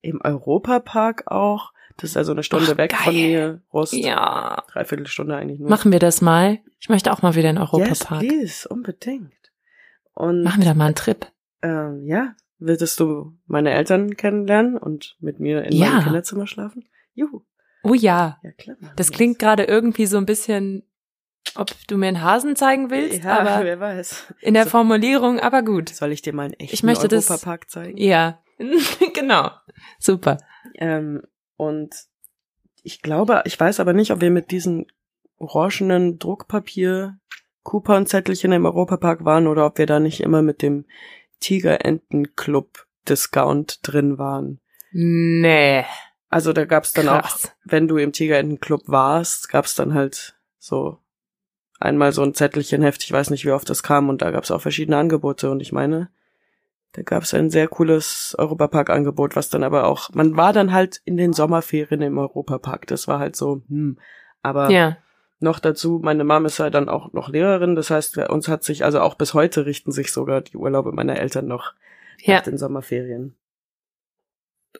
im 0.00 0.20
Europapark 0.22 1.30
auch. 1.30 1.72
Das 1.96 2.10
ist 2.10 2.16
also 2.16 2.32
eine 2.32 2.42
Stunde 2.44 2.72
Ach, 2.72 2.76
weg 2.78 2.94
von 2.94 3.12
geil. 3.12 3.22
mir. 3.28 3.62
Rust. 3.72 3.92
Ja. 3.92 4.62
Dreiviertel 4.72 5.06
Stunde 5.08 5.36
eigentlich 5.36 5.58
nur. 5.58 5.68
Machen 5.68 5.90
wir 5.90 5.98
das 5.98 6.20
mal? 6.20 6.58
Ich 6.80 6.88
möchte 6.88 7.12
auch 7.12 7.22
mal 7.22 7.34
wieder 7.34 7.50
in 7.50 7.56
den 7.56 7.62
yes, 7.64 7.72
Europapark. 7.72 8.20
please, 8.20 8.68
unbedingt. 8.68 9.32
Und 10.14 10.42
Machen 10.44 10.62
wir 10.62 10.68
da 10.68 10.74
mal 10.74 10.86
einen 10.86 10.94
Trip. 10.94 11.26
ähm, 11.62 12.04
ja, 12.06 12.34
würdest 12.58 13.00
du 13.00 13.36
meine 13.46 13.70
Eltern 13.72 14.16
kennenlernen 14.16 14.76
und 14.76 15.16
mit 15.20 15.40
mir 15.40 15.64
in 15.64 15.72
Ja. 15.72 15.90
meinem 15.90 16.04
Kinderzimmer 16.04 16.46
schlafen? 16.46 16.88
Juhu. 17.14 17.42
Oh 17.82 17.94
ja. 17.94 18.38
Ja, 18.42 18.52
klar. 18.52 18.76
Das 18.96 19.10
klingt 19.10 19.38
gerade 19.40 19.64
irgendwie 19.64 20.06
so 20.06 20.18
ein 20.18 20.26
bisschen, 20.26 20.84
ob 21.54 21.70
du 21.88 21.96
mir 21.96 22.08
einen 22.08 22.22
Hasen 22.22 22.56
zeigen 22.56 22.90
willst, 22.90 23.24
ja, 23.24 23.38
aber 23.40 23.64
wer 23.64 23.80
weiß. 23.80 24.34
in 24.40 24.54
der 24.54 24.64
So- 24.64 24.70
Formulierung, 24.70 25.40
aber 25.40 25.62
gut. 25.62 25.88
Soll 25.88 26.12
ich 26.12 26.22
dir 26.22 26.32
mal 26.34 26.44
einen 26.44 26.54
echten 26.54 26.74
Ich 26.74 26.82
möchte 26.82 27.08
das- 27.08 27.30
Europapark 27.30 27.70
zeigen? 27.70 27.96
Ja. 27.98 28.38
genau. 29.14 29.50
Super. 29.98 30.38
Ähm, 30.74 31.22
und 31.56 31.94
ich 32.82 33.02
glaube, 33.02 33.42
ich 33.44 33.58
weiß 33.58 33.80
aber 33.80 33.92
nicht, 33.92 34.10
ob 34.12 34.20
wir 34.20 34.30
mit 34.30 34.50
diesen 34.50 34.86
orangenen 35.38 36.18
Druckpapier 36.18 37.18
Couponzettelchen 37.64 38.52
im 38.52 38.64
Europapark 38.66 39.24
waren 39.24 39.46
oder 39.46 39.66
ob 39.66 39.78
wir 39.78 39.86
da 39.86 40.00
nicht 40.00 40.20
immer 40.20 40.42
mit 40.42 40.62
dem 40.62 40.86
Tigerenten-Club 41.40 42.86
Discount 43.08 43.80
drin 43.82 44.18
waren. 44.18 44.60
Nee. 44.92 45.84
Also 46.28 46.52
da 46.52 46.64
gab's 46.64 46.92
dann 46.92 47.08
auch, 47.08 47.22
Krass. 47.22 47.52
wenn 47.64 47.88
du 47.88 47.96
im 47.96 48.12
Tigerenten-Club 48.12 48.82
warst, 48.86 49.48
gab's 49.48 49.74
dann 49.74 49.94
halt 49.94 50.36
so 50.58 50.98
einmal 51.78 52.12
so 52.12 52.22
ein 52.22 52.34
Zettelchen 52.34 52.82
Heft, 52.82 53.04
ich 53.04 53.12
weiß 53.12 53.30
nicht, 53.30 53.44
wie 53.44 53.52
oft 53.52 53.68
das 53.70 53.82
kam 53.82 54.08
und 54.08 54.22
da 54.22 54.30
gab's 54.30 54.50
auch 54.50 54.60
verschiedene 54.60 54.96
Angebote 54.96 55.50
und 55.50 55.60
ich 55.60 55.72
meine, 55.72 56.10
Da 56.92 57.02
gab 57.02 57.22
es 57.22 57.34
ein 57.34 57.50
sehr 57.50 57.68
cooles 57.68 58.34
Europapark-Angebot, 58.38 59.36
was 59.36 59.50
dann 59.50 59.62
aber 59.62 59.86
auch, 59.86 60.08
man 60.14 60.36
war 60.38 60.54
dann 60.54 60.72
halt 60.72 61.02
in 61.04 61.18
den 61.18 61.34
Sommerferien 61.34 62.00
im 62.00 62.16
Europapark. 62.16 62.86
Das 62.86 63.06
war 63.06 63.18
halt 63.18 63.36
so, 63.36 63.60
hm. 63.68 63.98
Aber 64.42 64.70
Ja. 64.70 64.96
noch 65.38 65.58
dazu, 65.60 66.00
meine 66.02 66.24
Mom 66.24 66.46
ist 66.46 66.58
halt 66.58 66.72
dann 66.72 66.88
auch 66.88 67.12
noch 67.12 67.28
Lehrerin. 67.28 67.74
Das 67.76 67.90
heißt, 67.90 68.16
bei 68.16 68.26
uns 68.28 68.48
hat 68.48 68.64
sich, 68.64 68.84
also 68.86 69.00
auch 69.00 69.16
bis 69.16 69.34
heute 69.34 69.66
richten 69.66 69.92
sich 69.92 70.10
sogar 70.12 70.40
die 70.40 70.56
Urlaube 70.56 70.92
meiner 70.92 71.18
Eltern 71.20 71.46
noch 71.46 71.74
Ja. 72.20 72.36
nach 72.36 72.44
den 72.44 72.56
Sommerferien. 72.58 73.36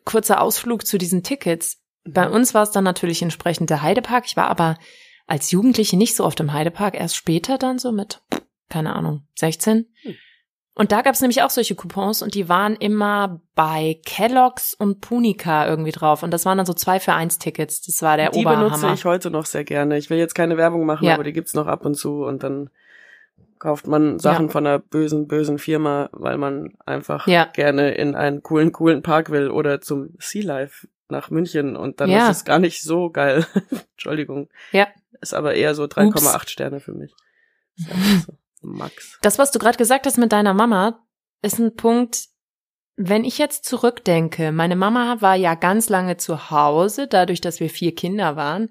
kurzer 0.05 0.41
Ausflug 0.41 0.87
zu 0.87 0.97
diesen 0.97 1.23
Tickets. 1.23 1.79
Bei 2.05 2.29
uns 2.29 2.55
war 2.55 2.63
es 2.63 2.71
dann 2.71 2.85
natürlich 2.85 3.21
entsprechend 3.21 3.69
der 3.69 3.83
Heidepark. 3.83 4.25
Ich 4.27 4.37
war 4.37 4.49
aber 4.49 4.79
als 5.29 5.53
Jugendliche 5.53 5.97
nicht 5.97 6.17
so 6.17 6.25
oft 6.25 6.41
im 6.41 6.53
Heidepark, 6.53 6.99
erst 6.99 7.15
später 7.17 7.57
dann 7.59 7.79
so 7.79 7.93
mit, 7.93 8.21
keine 8.69 8.97
Ahnung, 8.97 9.23
16. 9.37 9.87
Hm. 10.03 10.15
Und 10.75 10.93
da 10.93 11.03
gab 11.03 11.13
es 11.15 11.21
nämlich 11.21 11.43
auch 11.43 11.51
solche 11.51 11.75
Coupons 11.75 12.23
und 12.23 12.35
die 12.37 12.49
waren 12.49 12.77
immer 12.77 13.41
bei 13.57 14.01
Kellogg's 14.07 14.75
und 14.75 15.01
Punica 15.01 15.67
irgendwie 15.67 15.91
drauf. 15.91 16.23
Und 16.23 16.31
das 16.31 16.47
waren 16.47 16.57
dann 16.57 16.67
so 16.67 16.73
zwei 16.73 17.01
für 17.01 17.15
eins 17.15 17.39
Tickets. 17.39 17.81
Das 17.83 18.01
war 18.01 18.17
der 18.17 18.31
die 18.31 18.45
benutze 18.45 18.67
Oberhammer. 18.77 18.95
ich 18.95 19.05
heute 19.05 19.31
noch 19.33 19.45
sehr 19.47 19.65
gerne. 19.65 19.99
Ich 19.99 20.09
will 20.09 20.19
jetzt 20.19 20.37
keine 20.37 20.57
Werbung 20.57 20.87
machen, 20.87 21.05
Ja. 21.05 21.15
aber 21.15 21.25
die 21.25 21.33
gibt's 21.33 21.53
noch 21.55 21.67
ab 21.67 21.85
und 21.85 21.97
zu 21.97 22.23
und 22.25 22.45
dann 22.45 22.71
kauft 23.59 23.89
man 23.89 24.21
Sachen 24.21 24.47
Ja. 24.47 24.53
von 24.53 24.67
einer 24.69 24.79
bösen, 24.79 25.27
bösen 25.27 25.59
Firma, 25.59 26.11
weil 26.13 26.39
man 26.39 26.75
einfach 26.87 27.27
Ja. 27.27 27.47
gerne 27.47 27.91
in 27.95 28.15
einen 28.15 28.45
coolen, 28.45 28.71
coolen 28.71 29.03
Park 29.03 29.31
will 29.31 29.51
oder 29.51 29.81
zum 29.81 30.11
Sea 30.21 30.45
Life 30.45 30.87
nach 31.09 31.31
München 31.31 31.75
und 31.75 32.01
dann 32.01 32.09
ist 32.09 32.29
es 32.29 32.45
gar 32.45 32.61
nicht 32.61 32.83
so 32.85 33.11
geil. 33.11 33.45
Entschuldigung. 33.95 34.49
Ja. 34.71 34.87
Ist 35.21 35.35
aber 35.35 35.55
eher 35.55 35.75
so 35.75 35.85
3,8 35.85 36.49
Sterne 36.49 36.81
für 36.81 36.93
mich. 36.93 37.13
So. 38.27 38.33
Max. 38.61 39.19
Das, 39.23 39.39
was 39.39 39.53
du 39.53 39.61
gerade 39.61 39.79
gesagt 39.79 40.07
hast 40.07 40.19
mit 40.19 40.33
deiner 40.33 40.53
Mama, 40.53 41.07
ist 41.43 41.61
ein 41.61 41.77
Punkt, 41.77 42.27
wenn 42.97 43.25
ich 43.25 43.39
jetzt 43.39 43.65
zurückdenke, 43.65 44.51
meine 44.51 44.75
Mama 44.75 45.21
war 45.21 45.37
ja 45.37 45.55
ganz 45.55 45.89
lange 45.89 46.17
zu 46.17 46.51
Hause, 46.51 47.07
dadurch, 47.07 47.41
dass 47.41 47.61
wir 47.61 47.71
vier 47.71 47.95
Kinder 47.95 48.35
waren. 48.35 48.71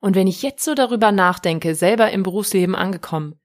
Und 0.00 0.16
wenn 0.16 0.26
ich 0.26 0.42
jetzt 0.42 0.64
so 0.64 0.74
darüber 0.74 1.12
nachdenke, 1.12 1.76
selber 1.76 2.10
im 2.10 2.24
Berufsleben 2.24 2.74
angekommen, 2.74 3.38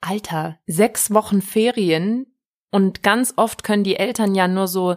Alter, 0.00 0.60
sechs 0.66 1.12
Wochen 1.12 1.42
Ferien 1.42 2.26
und 2.70 3.02
ganz 3.02 3.34
oft 3.36 3.64
können 3.64 3.82
die 3.82 3.96
Eltern 3.96 4.36
ja 4.36 4.46
nur 4.46 4.68
so, 4.68 4.96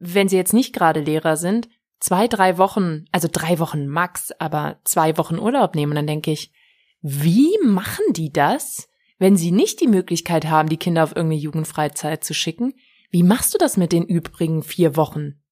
wenn 0.00 0.28
sie 0.28 0.36
jetzt 0.36 0.54
nicht 0.54 0.72
gerade 0.72 1.00
Lehrer 1.00 1.36
sind, 1.36 1.68
zwei, 2.00 2.28
drei 2.28 2.58
Wochen, 2.58 3.06
also 3.12 3.28
drei 3.30 3.58
Wochen 3.58 3.86
max, 3.86 4.32
aber 4.38 4.80
zwei 4.84 5.16
Wochen 5.18 5.38
Urlaub 5.38 5.74
nehmen. 5.74 5.92
Und 5.92 5.96
dann 5.96 6.06
denke 6.06 6.30
ich, 6.30 6.52
wie 7.00 7.58
machen 7.64 8.04
die 8.12 8.32
das, 8.32 8.88
wenn 9.18 9.36
sie 9.36 9.50
nicht 9.50 9.80
die 9.80 9.88
Möglichkeit 9.88 10.46
haben, 10.46 10.68
die 10.68 10.76
Kinder 10.76 11.04
auf 11.04 11.10
irgendeine 11.10 11.40
Jugendfreizeit 11.40 12.24
zu 12.24 12.34
schicken? 12.34 12.74
Wie 13.10 13.22
machst 13.22 13.54
du 13.54 13.58
das 13.58 13.76
mit 13.76 13.92
den 13.92 14.04
übrigen 14.04 14.62
vier 14.62 14.96
Wochen? 14.96 15.42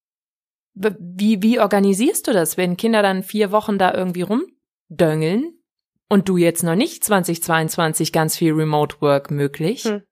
Wie, 0.73 1.41
wie 1.41 1.59
organisierst 1.59 2.27
du 2.27 2.33
das, 2.33 2.55
wenn 2.55 2.77
Kinder 2.77 3.01
dann 3.01 3.23
vier 3.23 3.51
Wochen 3.51 3.79
da 3.79 3.93
irgendwie 3.93 4.21
rumdöngeln 4.21 5.59
und 6.07 6.29
du 6.29 6.37
jetzt 6.37 6.63
noch 6.63 6.75
nicht 6.75 7.03
2022 7.03 8.13
ganz 8.13 8.37
viel 8.37 8.53
Remote 8.53 9.01
Work 9.01 9.31
möglich? 9.31 9.85
Hm. 9.85 10.03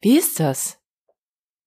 Wie 0.00 0.16
ist 0.16 0.40
das? 0.40 0.80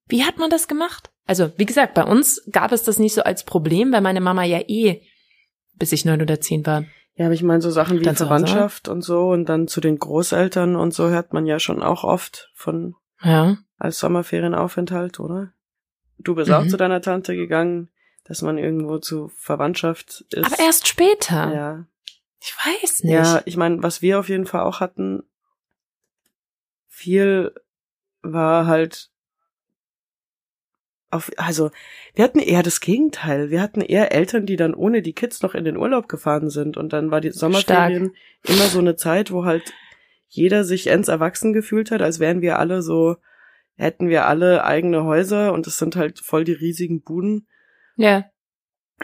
Wie 0.07 0.23
hat 0.23 0.37
man 0.37 0.49
das 0.49 0.67
gemacht? 0.67 1.11
Also, 1.27 1.51
wie 1.57 1.65
gesagt, 1.65 1.93
bei 1.93 2.03
uns 2.03 2.41
gab 2.51 2.71
es 2.71 2.83
das 2.83 2.99
nicht 2.99 3.13
so 3.13 3.21
als 3.21 3.43
Problem, 3.43 3.91
weil 3.91 4.01
meine 4.01 4.21
Mama 4.21 4.43
ja 4.43 4.59
eh, 4.67 5.01
bis 5.75 5.91
ich 5.91 6.05
neun 6.05 6.21
oder 6.21 6.39
zehn 6.39 6.65
war, 6.65 6.85
Ja, 7.15 7.25
aber 7.25 7.33
ich 7.33 7.43
meine 7.43 7.61
so 7.61 7.69
Sachen 7.69 7.99
wie 7.99 8.03
Dann? 8.03 8.15
Verwandtschaft 8.15 8.87
und 8.87 9.01
so 9.01 9.29
und 9.29 9.45
dann 9.49 9.67
zu 9.67 9.81
den 9.81 9.99
Großeltern 9.99 10.75
und 10.75 10.93
so 10.93 11.09
hört 11.09 11.33
man 11.33 11.45
ja 11.45 11.59
schon 11.59 11.83
auch 11.83 12.03
oft 12.03 12.51
von 12.55 12.95
ja, 13.21 13.57
als 13.77 13.99
Sommerferienaufenthalt, 13.99 15.19
oder? 15.19 15.51
Du 16.17 16.33
bist 16.35 16.49
auch 16.51 16.63
Mhm. 16.63 16.69
zu 16.69 16.77
deiner 16.77 17.01
Tante 17.01 17.35
gegangen, 17.35 17.89
dass 18.23 18.41
man 18.41 18.57
irgendwo 18.57 18.97
zu 18.97 19.27
Verwandtschaft 19.35 20.25
ist. 20.31 20.45
aber 20.45 20.59
erst 20.63 20.87
später. 20.87 21.53
Ja. 21.53 21.85
Ich 22.39 22.53
weiß 22.55 23.03
nicht. 23.03 23.13
Ja, 23.13 23.41
ich 23.45 23.57
meine, 23.57 23.81
was 23.83 24.01
wir 24.01 24.19
auf 24.19 24.29
jeden 24.29 24.45
Fall 24.45 24.61
auch 24.61 24.79
hatten, 24.79 25.23
viel 26.87 27.53
war 28.21 28.65
halt 28.67 29.09
auf, 31.09 31.31
also 31.37 31.71
wir 32.15 32.23
hatten 32.23 32.39
eher 32.39 32.63
das 32.63 32.81
Gegenteil. 32.81 33.49
Wir 33.49 33.61
hatten 33.61 33.81
eher 33.81 34.11
Eltern, 34.11 34.45
die 34.45 34.55
dann 34.55 34.73
ohne 34.73 35.01
die 35.01 35.13
Kids 35.13 35.41
noch 35.41 35.55
in 35.55 35.63
den 35.63 35.77
Urlaub 35.77 36.07
gefahren 36.07 36.49
sind 36.49 36.77
und 36.77 36.93
dann 36.93 37.11
war 37.11 37.21
die 37.21 37.31
Sommerferien 37.31 38.15
immer 38.43 38.65
so 38.65 38.79
eine 38.79 38.95
Zeit, 38.95 39.31
wo 39.31 39.45
halt 39.45 39.73
jeder 40.27 40.63
sich 40.63 40.87
ends 40.87 41.07
erwachsen 41.07 41.53
gefühlt 41.53 41.91
hat, 41.91 42.01
als 42.01 42.19
wären 42.19 42.41
wir 42.41 42.59
alle 42.59 42.81
so, 42.81 43.15
hätten 43.75 44.09
wir 44.09 44.25
alle 44.25 44.65
eigene 44.65 45.05
Häuser 45.05 45.53
und 45.53 45.65
es 45.67 45.77
sind 45.77 45.95
halt 45.95 46.19
voll 46.19 46.43
die 46.43 46.53
riesigen 46.53 47.01
Buden. 47.01 47.47
Ja. 47.95 48.25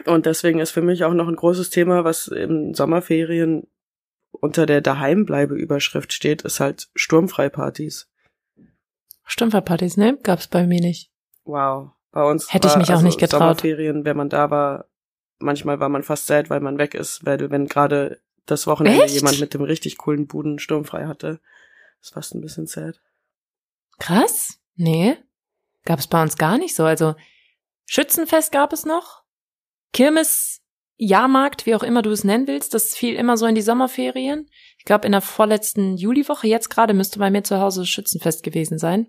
Und 0.04 0.26
deswegen 0.26 0.58
ist 0.58 0.72
für 0.72 0.82
mich 0.82 1.04
auch 1.04 1.14
noch 1.14 1.28
ein 1.28 1.36
großes 1.36 1.70
Thema, 1.70 2.04
was 2.04 2.26
im 2.26 2.74
Sommerferien 2.74 3.66
unter 4.32 4.66
der 4.66 4.80
Daheimbleibe-Überschrift 4.80 6.12
steht, 6.12 6.42
ist 6.42 6.60
halt 6.60 6.88
Sturmfreipartys. 6.94 8.10
Stümpferpartys, 9.24 9.96
ne? 9.96 10.18
Gab's 10.22 10.48
bei 10.48 10.66
mir 10.66 10.80
nicht. 10.80 11.13
Wow. 11.44 11.90
Bei 12.10 12.22
uns 12.24 12.52
Hätte 12.52 12.68
ich 12.68 12.74
war, 12.74 12.78
mich 12.78 12.88
auch 12.88 12.94
also 12.94 13.06
nicht 13.06 13.18
getraut. 13.18 13.40
Sommerferien, 13.40 14.04
wenn 14.04 14.16
man 14.16 14.28
da 14.28 14.50
war, 14.50 14.86
manchmal 15.38 15.80
war 15.80 15.88
man 15.88 16.02
fast 16.02 16.26
sad, 16.26 16.50
weil 16.50 16.60
man 16.60 16.78
weg 16.78 16.94
ist, 16.94 17.26
weil 17.26 17.50
wenn 17.50 17.66
gerade 17.66 18.20
das 18.46 18.66
Wochenende 18.66 19.04
Echt? 19.04 19.14
jemand 19.14 19.40
mit 19.40 19.54
dem 19.54 19.62
richtig 19.62 19.98
coolen 19.98 20.26
Buden 20.26 20.58
sturmfrei 20.58 21.06
hatte. 21.06 21.40
ist 22.00 22.14
fast 22.14 22.34
ein 22.34 22.40
bisschen 22.40 22.66
sad. 22.66 23.00
Krass. 23.98 24.60
Nee. 24.76 25.16
Gab's 25.84 26.06
bei 26.06 26.22
uns 26.22 26.36
gar 26.36 26.58
nicht 26.58 26.74
so. 26.74 26.84
Also, 26.84 27.14
Schützenfest 27.86 28.52
gab 28.52 28.72
es 28.72 28.84
noch. 28.84 29.22
Kirmes, 29.92 30.62
Jahrmarkt, 30.96 31.66
wie 31.66 31.74
auch 31.74 31.82
immer 31.82 32.02
du 32.02 32.10
es 32.10 32.24
nennen 32.24 32.46
willst, 32.46 32.74
das 32.74 32.94
fiel 32.94 33.14
immer 33.14 33.36
so 33.36 33.46
in 33.46 33.54
die 33.54 33.62
Sommerferien. 33.62 34.48
Ich 34.78 34.84
glaube, 34.84 35.06
in 35.06 35.12
der 35.12 35.20
vorletzten 35.20 35.96
Juliwoche, 35.96 36.46
jetzt 36.46 36.70
gerade 36.70 36.94
müsste 36.94 37.18
bei 37.18 37.30
mir 37.30 37.42
zu 37.42 37.60
Hause 37.60 37.86
Schützenfest 37.86 38.42
gewesen 38.42 38.78
sein. 38.78 39.08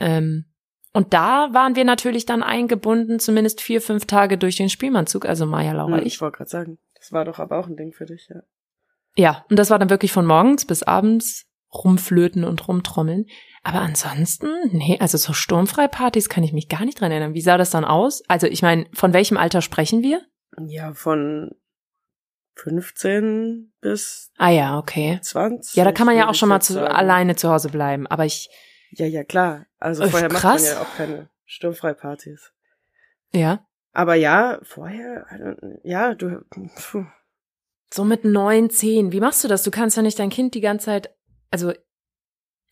Ähm, 0.00 0.46
und 0.92 1.12
da 1.14 1.48
waren 1.52 1.76
wir 1.76 1.84
natürlich 1.84 2.26
dann 2.26 2.42
eingebunden, 2.42 3.18
zumindest 3.20 3.60
vier, 3.60 3.80
fünf 3.80 4.06
Tage 4.06 4.38
durch 4.38 4.56
den 4.56 4.68
Spielmannzug, 4.70 5.26
also 5.26 5.46
Maja, 5.46 5.72
Laura, 5.72 5.96
Hm, 5.98 6.06
ich. 6.06 6.14
ich 6.14 6.20
wollte 6.20 6.38
gerade 6.38 6.50
sagen, 6.50 6.78
das 6.96 7.12
war 7.12 7.24
doch 7.24 7.38
aber 7.38 7.58
auch 7.58 7.66
ein 7.66 7.76
Ding 7.76 7.92
für 7.92 8.06
dich, 8.06 8.28
ja. 8.28 8.40
Ja, 9.16 9.44
und 9.50 9.58
das 9.58 9.70
war 9.70 9.78
dann 9.78 9.90
wirklich 9.90 10.12
von 10.12 10.26
morgens 10.26 10.64
bis 10.64 10.82
abends 10.82 11.46
rumflöten 11.74 12.44
und 12.44 12.66
rumtrommeln. 12.68 13.26
Aber 13.62 13.80
ansonsten, 13.80 14.48
nee, 14.70 14.96
also 15.00 15.18
so 15.18 15.32
Sturmfreipartys 15.32 16.28
kann 16.28 16.44
ich 16.44 16.52
mich 16.52 16.68
gar 16.68 16.84
nicht 16.84 17.00
dran 17.00 17.10
erinnern. 17.10 17.34
Wie 17.34 17.40
sah 17.42 17.58
das 17.58 17.70
dann 17.70 17.84
aus? 17.84 18.22
Also 18.28 18.46
ich 18.46 18.62
meine, 18.62 18.86
von 18.94 19.12
welchem 19.12 19.36
Alter 19.36 19.60
sprechen 19.60 20.02
wir? 20.02 20.22
Ja, 20.66 20.94
von 20.94 21.50
15 22.54 23.72
bis 23.80 24.30
Ah 24.38 24.50
ja, 24.50 24.78
okay. 24.78 25.18
20. 25.22 25.76
Ja, 25.76 25.84
da 25.84 25.92
kann 25.92 26.06
man 26.06 26.16
ja 26.16 26.28
auch 26.28 26.34
schon 26.34 26.48
mal 26.48 26.60
zu, 26.60 26.88
alleine 26.88 27.36
zu 27.36 27.50
Hause 27.50 27.68
bleiben. 27.68 28.06
Aber 28.06 28.24
ich, 28.24 28.48
Ja, 28.90 29.06
ja, 29.06 29.24
klar. 29.24 29.66
Also 29.78 30.04
Äh, 30.04 30.08
vorher 30.08 30.32
macht 30.32 30.42
krass. 30.42 30.62
man 30.64 30.72
ja 30.72 30.82
auch 30.82 30.96
keine 30.96 31.28
Sturmfreipartys. 31.46 32.52
ja, 33.32 33.64
Aber 33.92 34.14
ja, 34.14 34.58
vorher, 34.62 35.26
ja, 35.82 36.14
du, 36.14 36.42
puh. 36.76 37.04
so 37.92 38.04
mit 38.04 38.24
neun, 38.24 38.70
zehn, 38.70 39.12
wie 39.12 39.20
machst 39.20 39.42
du 39.44 39.48
das? 39.48 39.62
Du 39.62 39.70
kannst 39.70 39.96
ja 39.96 40.02
nicht 40.02 40.18
dein 40.18 40.30
Kind 40.30 40.54
die 40.54 40.60
ganze 40.60 40.86
Zeit, 40.86 41.10
also 41.50 41.72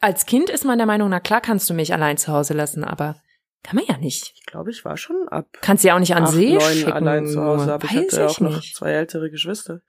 als 0.01 0.27
Kind 0.27 0.51
ist 0.51 0.65
man 0.65 0.79
der 0.79 0.87
Meinung, 0.87 1.09
na 1.09 1.21
klar 1.21 1.41
kannst 1.41 1.69
du 1.71 1.75
mich 1.75 1.93
allein 1.95 2.17
zu 2.19 2.33
Hause 2.33 2.55
lassen, 2.55 2.85
aber 2.85 3.21
kann 3.63 3.77
man 3.77 3.87
ja 3.87 3.97
nicht. 3.99 4.33
ich 4.37 4.45
glaube, 4.47 4.71
ich 4.71 4.85
war 4.85 4.97
schon 4.97 5.27
ab 5.29 5.47
Kannst 5.61 5.83
ja 5.85 5.95
auch 5.97 5.99
nicht 5.99 6.15
an 6.15 6.25
acht, 6.25 6.33
See 6.33 6.53
neun 6.55 6.61
schicken. 6.61 6.93
allein 6.93 7.27
zu 7.27 7.43
Hause, 7.43 7.73
aber 7.75 7.85
ich 7.87 7.95
Weiß 7.97 8.13
hatte 8.13 8.27
auch 8.27 8.31
ich 8.31 8.41
noch 8.41 8.57
nicht. 8.57 8.77
zwei 8.77 8.93
ältere 8.93 9.31
Geschwister, 9.31 9.81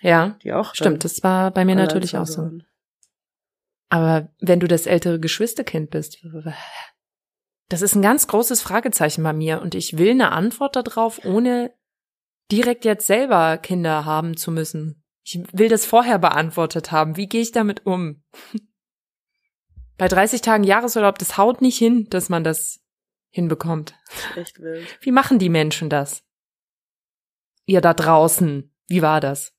Ja, 0.00 0.36
die 0.42 0.52
auch 0.52 0.74
stimmt, 0.74 1.04
das 1.04 1.22
war 1.22 1.50
bei 1.50 1.64
mir 1.64 1.74
natürlich 1.74 2.16
auch 2.16 2.26
so. 2.26 2.42
waren. 2.42 2.64
Aber 3.92 4.32
wenn 4.40 4.58
du 4.58 4.68
das 4.68 4.86
ältere 4.86 5.20
Geschwisterkind 5.20 5.90
bist, 5.90 6.24
das 7.68 7.82
ist 7.82 7.94
ein 7.94 8.00
ganz 8.00 8.26
großes 8.26 8.62
Fragezeichen 8.62 9.22
bei 9.22 9.34
mir 9.34 9.60
und 9.60 9.74
ich 9.74 9.98
will 9.98 10.12
eine 10.12 10.32
Antwort 10.32 10.76
darauf, 10.76 11.22
ohne 11.26 11.74
direkt 12.50 12.86
jetzt 12.86 13.06
selber 13.06 13.58
Kinder 13.58 14.06
haben 14.06 14.34
zu 14.34 14.50
müssen. 14.50 15.04
Ich 15.24 15.42
will 15.52 15.68
das 15.68 15.84
vorher 15.84 16.18
beantwortet 16.18 16.90
haben. 16.90 17.18
Wie 17.18 17.28
gehe 17.28 17.42
ich 17.42 17.52
damit 17.52 17.84
um? 17.84 18.24
Bei 19.98 20.08
30 20.08 20.40
Tagen 20.40 20.64
Jahresurlaub, 20.64 21.18
das 21.18 21.36
haut 21.36 21.60
nicht 21.60 21.76
hin, 21.76 22.06
dass 22.08 22.30
man 22.30 22.44
das 22.44 22.80
hinbekommt. 23.28 23.94
Echt 24.36 24.58
wild. 24.58 24.86
Wie 25.02 25.12
machen 25.12 25.38
die 25.38 25.50
Menschen 25.50 25.90
das? 25.90 26.24
Ihr 27.66 27.82
da 27.82 27.92
draußen, 27.92 28.74
wie 28.86 29.02
war 29.02 29.20
das? 29.20 29.52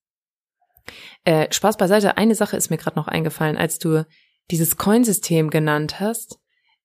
Äh, 1.23 1.53
Spaß 1.53 1.77
beiseite, 1.77 2.17
eine 2.17 2.33
Sache 2.33 2.57
ist 2.57 2.71
mir 2.71 2.77
gerade 2.77 2.97
noch 2.97 3.07
eingefallen, 3.07 3.57
als 3.57 3.77
du 3.77 4.05
dieses 4.51 4.77
Coinsystem 4.77 5.49
genannt 5.49 5.99
hast, 5.99 6.39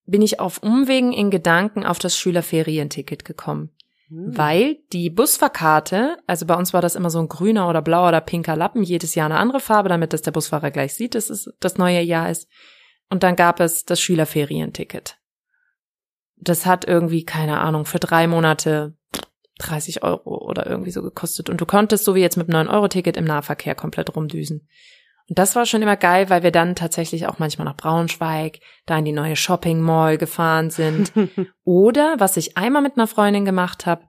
bin 0.05 0.21
ich 0.21 0.39
auf 0.39 0.63
Umwegen 0.63 1.13
in 1.13 1.29
Gedanken 1.29 1.85
auf 1.85 1.99
das 1.99 2.17
Schülerferienticket 2.17 3.25
gekommen. 3.25 3.71
Hm. 4.07 4.37
Weil 4.37 4.77
die 4.91 5.09
Busfahrkarte, 5.09 6.17
also 6.25 6.45
bei 6.45 6.55
uns 6.55 6.73
war 6.73 6.81
das 6.81 6.95
immer 6.95 7.09
so 7.09 7.19
ein 7.19 7.29
grüner 7.29 7.69
oder 7.69 7.81
blauer 7.81 8.09
oder 8.09 8.21
pinker 8.21 8.55
Lappen, 8.55 8.83
jedes 8.83 9.15
Jahr 9.15 9.25
eine 9.25 9.37
andere 9.37 9.59
Farbe, 9.59 9.89
damit 9.89 10.13
das 10.13 10.21
der 10.21 10.31
Busfahrer 10.31 10.71
gleich 10.71 10.95
sieht, 10.95 11.15
dass 11.15 11.29
es 11.29 11.53
das 11.59 11.77
neue 11.77 12.01
Jahr 12.01 12.29
ist. 12.29 12.47
Und 13.09 13.23
dann 13.23 13.35
gab 13.35 13.59
es 13.59 13.85
das 13.85 14.01
Schülerferienticket. 14.01 15.17
das 16.41 16.65
hat 16.65 16.85
irgendwie, 16.85 17.25
keine 17.25 17.59
Ahnung, 17.59 17.85
für 17.85 17.99
drei 17.99 18.27
Monate 18.27 18.95
30 19.59 20.03
Euro 20.03 20.37
oder 20.37 20.65
irgendwie 20.65 20.91
so 20.91 21.01
gekostet. 21.01 21.49
Und 21.49 21.61
du 21.61 21.65
konntest, 21.65 22.05
so 22.05 22.15
wie 22.15 22.21
jetzt 22.21 22.37
mit 22.37 22.49
einem 22.49 22.67
9-Euro-Ticket, 22.67 23.17
im 23.17 23.25
Nahverkehr 23.25 23.75
komplett 23.75 24.15
rumdüsen. 24.15 24.67
Und 25.29 25.37
das 25.37 25.55
war 25.55 25.65
schon 25.65 25.83
immer 25.83 25.95
geil, 25.95 26.29
weil 26.29 26.41
wir 26.41 26.51
dann 26.51 26.75
tatsächlich 26.75 27.27
auch 27.27 27.37
manchmal 27.37 27.65
nach 27.65 27.77
Braunschweig, 27.77 28.59
da 28.87 28.97
in 28.97 29.05
die 29.05 29.11
neue 29.11 29.35
Shopping 29.35 29.79
Mall 29.79 30.17
gefahren 30.17 30.71
sind. 30.71 31.13
Oder 31.63 32.15
was 32.17 32.35
ich 32.35 32.57
einmal 32.57 32.81
mit 32.81 32.97
einer 32.97 33.07
Freundin 33.07 33.45
gemacht 33.45 33.85
habe, 33.85 34.03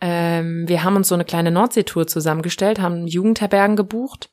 ähm, 0.00 0.68
wir 0.68 0.84
haben 0.84 0.96
uns 0.96 1.08
so 1.08 1.14
eine 1.14 1.24
kleine 1.24 1.50
Nordseetour 1.50 2.06
zusammengestellt, 2.06 2.78
haben 2.78 3.06
Jugendherbergen 3.06 3.76
gebucht. 3.76 4.30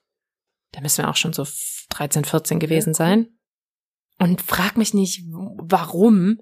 Da 0.74 0.82
müssen 0.82 1.04
wir 1.04 1.10
auch 1.10 1.16
schon 1.16 1.32
so 1.32 1.48
13, 1.92 2.26
14 2.26 2.60
gewesen 2.60 2.94
sein. 2.94 3.28
Und 4.20 4.42
frag 4.42 4.78
mich 4.78 4.94
nicht, 4.94 5.24
warum 5.32 6.40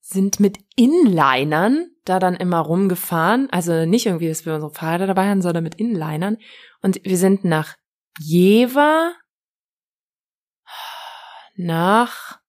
sind 0.00 0.40
mit 0.40 0.58
Inlinern 0.76 1.90
da 2.04 2.18
dann 2.18 2.36
immer 2.36 2.60
rumgefahren. 2.60 3.48
Also 3.50 3.84
nicht 3.84 4.06
irgendwie, 4.06 4.28
dass 4.28 4.46
wir 4.46 4.54
unsere 4.54 4.72
Fahrräder 4.72 5.08
dabei 5.08 5.28
haben, 5.28 5.42
sondern 5.42 5.64
mit 5.64 5.74
Inlinern. 5.74 6.38
Und 6.80 7.00
wir 7.04 7.16
sind 7.18 7.44
nach 7.44 7.76
Jever, 8.18 9.14
nach 11.54 12.40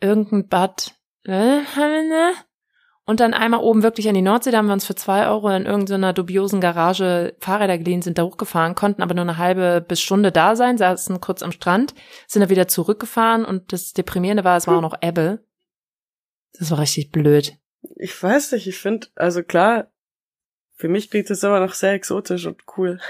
irgendein 0.00 0.48
Bad, 0.48 0.94
und 3.04 3.20
dann 3.20 3.34
einmal 3.34 3.60
oben 3.60 3.82
wirklich 3.82 4.08
an 4.08 4.14
die 4.14 4.22
Nordsee, 4.22 4.50
da 4.50 4.58
haben 4.58 4.66
wir 4.66 4.72
uns 4.72 4.86
für 4.86 4.94
zwei 4.94 5.26
Euro 5.26 5.48
in 5.50 5.66
irgendeiner 5.66 6.12
dubiosen 6.12 6.60
Garage 6.60 7.36
Fahrräder 7.40 7.78
geliehen, 7.78 8.02
sind 8.02 8.18
da 8.18 8.22
hochgefahren, 8.22 8.74
konnten 8.74 9.02
aber 9.02 9.14
nur 9.14 9.22
eine 9.22 9.38
halbe 9.38 9.84
bis 9.86 10.00
Stunde 10.00 10.32
da 10.32 10.56
sein, 10.56 10.78
saßen 10.78 11.20
kurz 11.20 11.42
am 11.42 11.52
Strand, 11.52 11.94
sind 12.26 12.42
dann 12.42 12.50
wieder 12.50 12.68
zurückgefahren 12.68 13.44
und 13.44 13.72
das 13.72 13.92
Deprimierende 13.92 14.44
war, 14.44 14.56
es 14.56 14.66
war 14.66 14.76
auch 14.76 14.82
noch 14.82 14.96
Ebbe. 15.00 15.44
Das 16.58 16.70
war 16.70 16.78
richtig 16.78 17.10
blöd. 17.10 17.56
Ich 17.96 18.22
weiß 18.22 18.52
nicht, 18.52 18.66
ich 18.66 18.78
finde, 18.78 19.08
also 19.16 19.42
klar, 19.42 19.90
für 20.74 20.88
mich 20.88 21.10
klingt 21.10 21.30
das 21.30 21.42
immer 21.42 21.60
noch 21.60 21.74
sehr 21.74 21.92
exotisch 21.92 22.46
und 22.46 22.62
cool. 22.76 23.00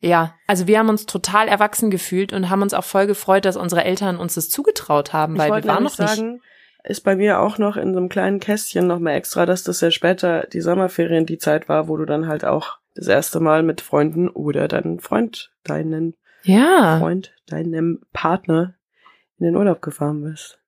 Ja, 0.00 0.34
also 0.46 0.66
wir 0.66 0.78
haben 0.78 0.88
uns 0.88 1.06
total 1.06 1.48
erwachsen 1.48 1.90
gefühlt 1.90 2.32
und 2.32 2.50
haben 2.50 2.62
uns 2.62 2.74
auch 2.74 2.84
voll 2.84 3.06
gefreut, 3.06 3.44
dass 3.44 3.56
unsere 3.56 3.84
Eltern 3.84 4.18
uns 4.18 4.34
das 4.34 4.48
zugetraut 4.48 5.12
haben, 5.12 5.38
weil 5.38 5.50
wir 5.50 5.64
waren 5.64 5.84
noch 5.84 5.94
sagen, 5.94 6.34
nicht. 6.34 6.42
Ist 6.84 7.00
bei 7.00 7.16
mir 7.16 7.40
auch 7.40 7.58
noch 7.58 7.76
in 7.76 7.92
so 7.92 7.98
einem 7.98 8.08
kleinen 8.08 8.38
Kästchen 8.38 8.86
nochmal 8.86 9.14
extra, 9.14 9.44
dass 9.44 9.64
das 9.64 9.80
ja 9.80 9.90
später 9.90 10.46
die 10.52 10.60
Sommerferien 10.60 11.26
die 11.26 11.38
Zeit 11.38 11.68
war, 11.68 11.88
wo 11.88 11.96
du 11.96 12.04
dann 12.04 12.28
halt 12.28 12.44
auch 12.44 12.78
das 12.94 13.08
erste 13.08 13.40
Mal 13.40 13.64
mit 13.64 13.80
Freunden 13.80 14.28
oder 14.28 14.68
deinen 14.68 15.00
Freund, 15.00 15.52
deinen 15.64 16.14
Ja. 16.44 16.98
Freund, 17.00 17.34
deinem 17.46 18.02
Partner 18.12 18.74
in 19.38 19.46
den 19.46 19.56
Urlaub 19.56 19.82
gefahren 19.82 20.22
bist. 20.22 20.60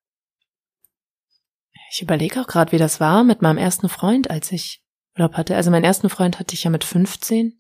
Ich 1.93 2.03
überlege 2.03 2.41
auch 2.41 2.47
gerade, 2.47 2.73
wie 2.73 2.79
das 2.79 2.99
war 3.01 3.23
mit 3.23 3.41
meinem 3.41 3.59
ersten 3.59 3.89
Freund, 3.89 4.29
als 4.29 4.51
ich 4.51 4.83
Urlaub 5.17 5.35
hatte. 5.35 5.55
Also 5.55 5.71
meinen 5.71 5.85
ersten 5.85 6.11
Freund 6.11 6.39
hatte 6.39 6.55
ich 6.55 6.65
ja 6.65 6.71
mit 6.71 6.85
15. 6.85 7.59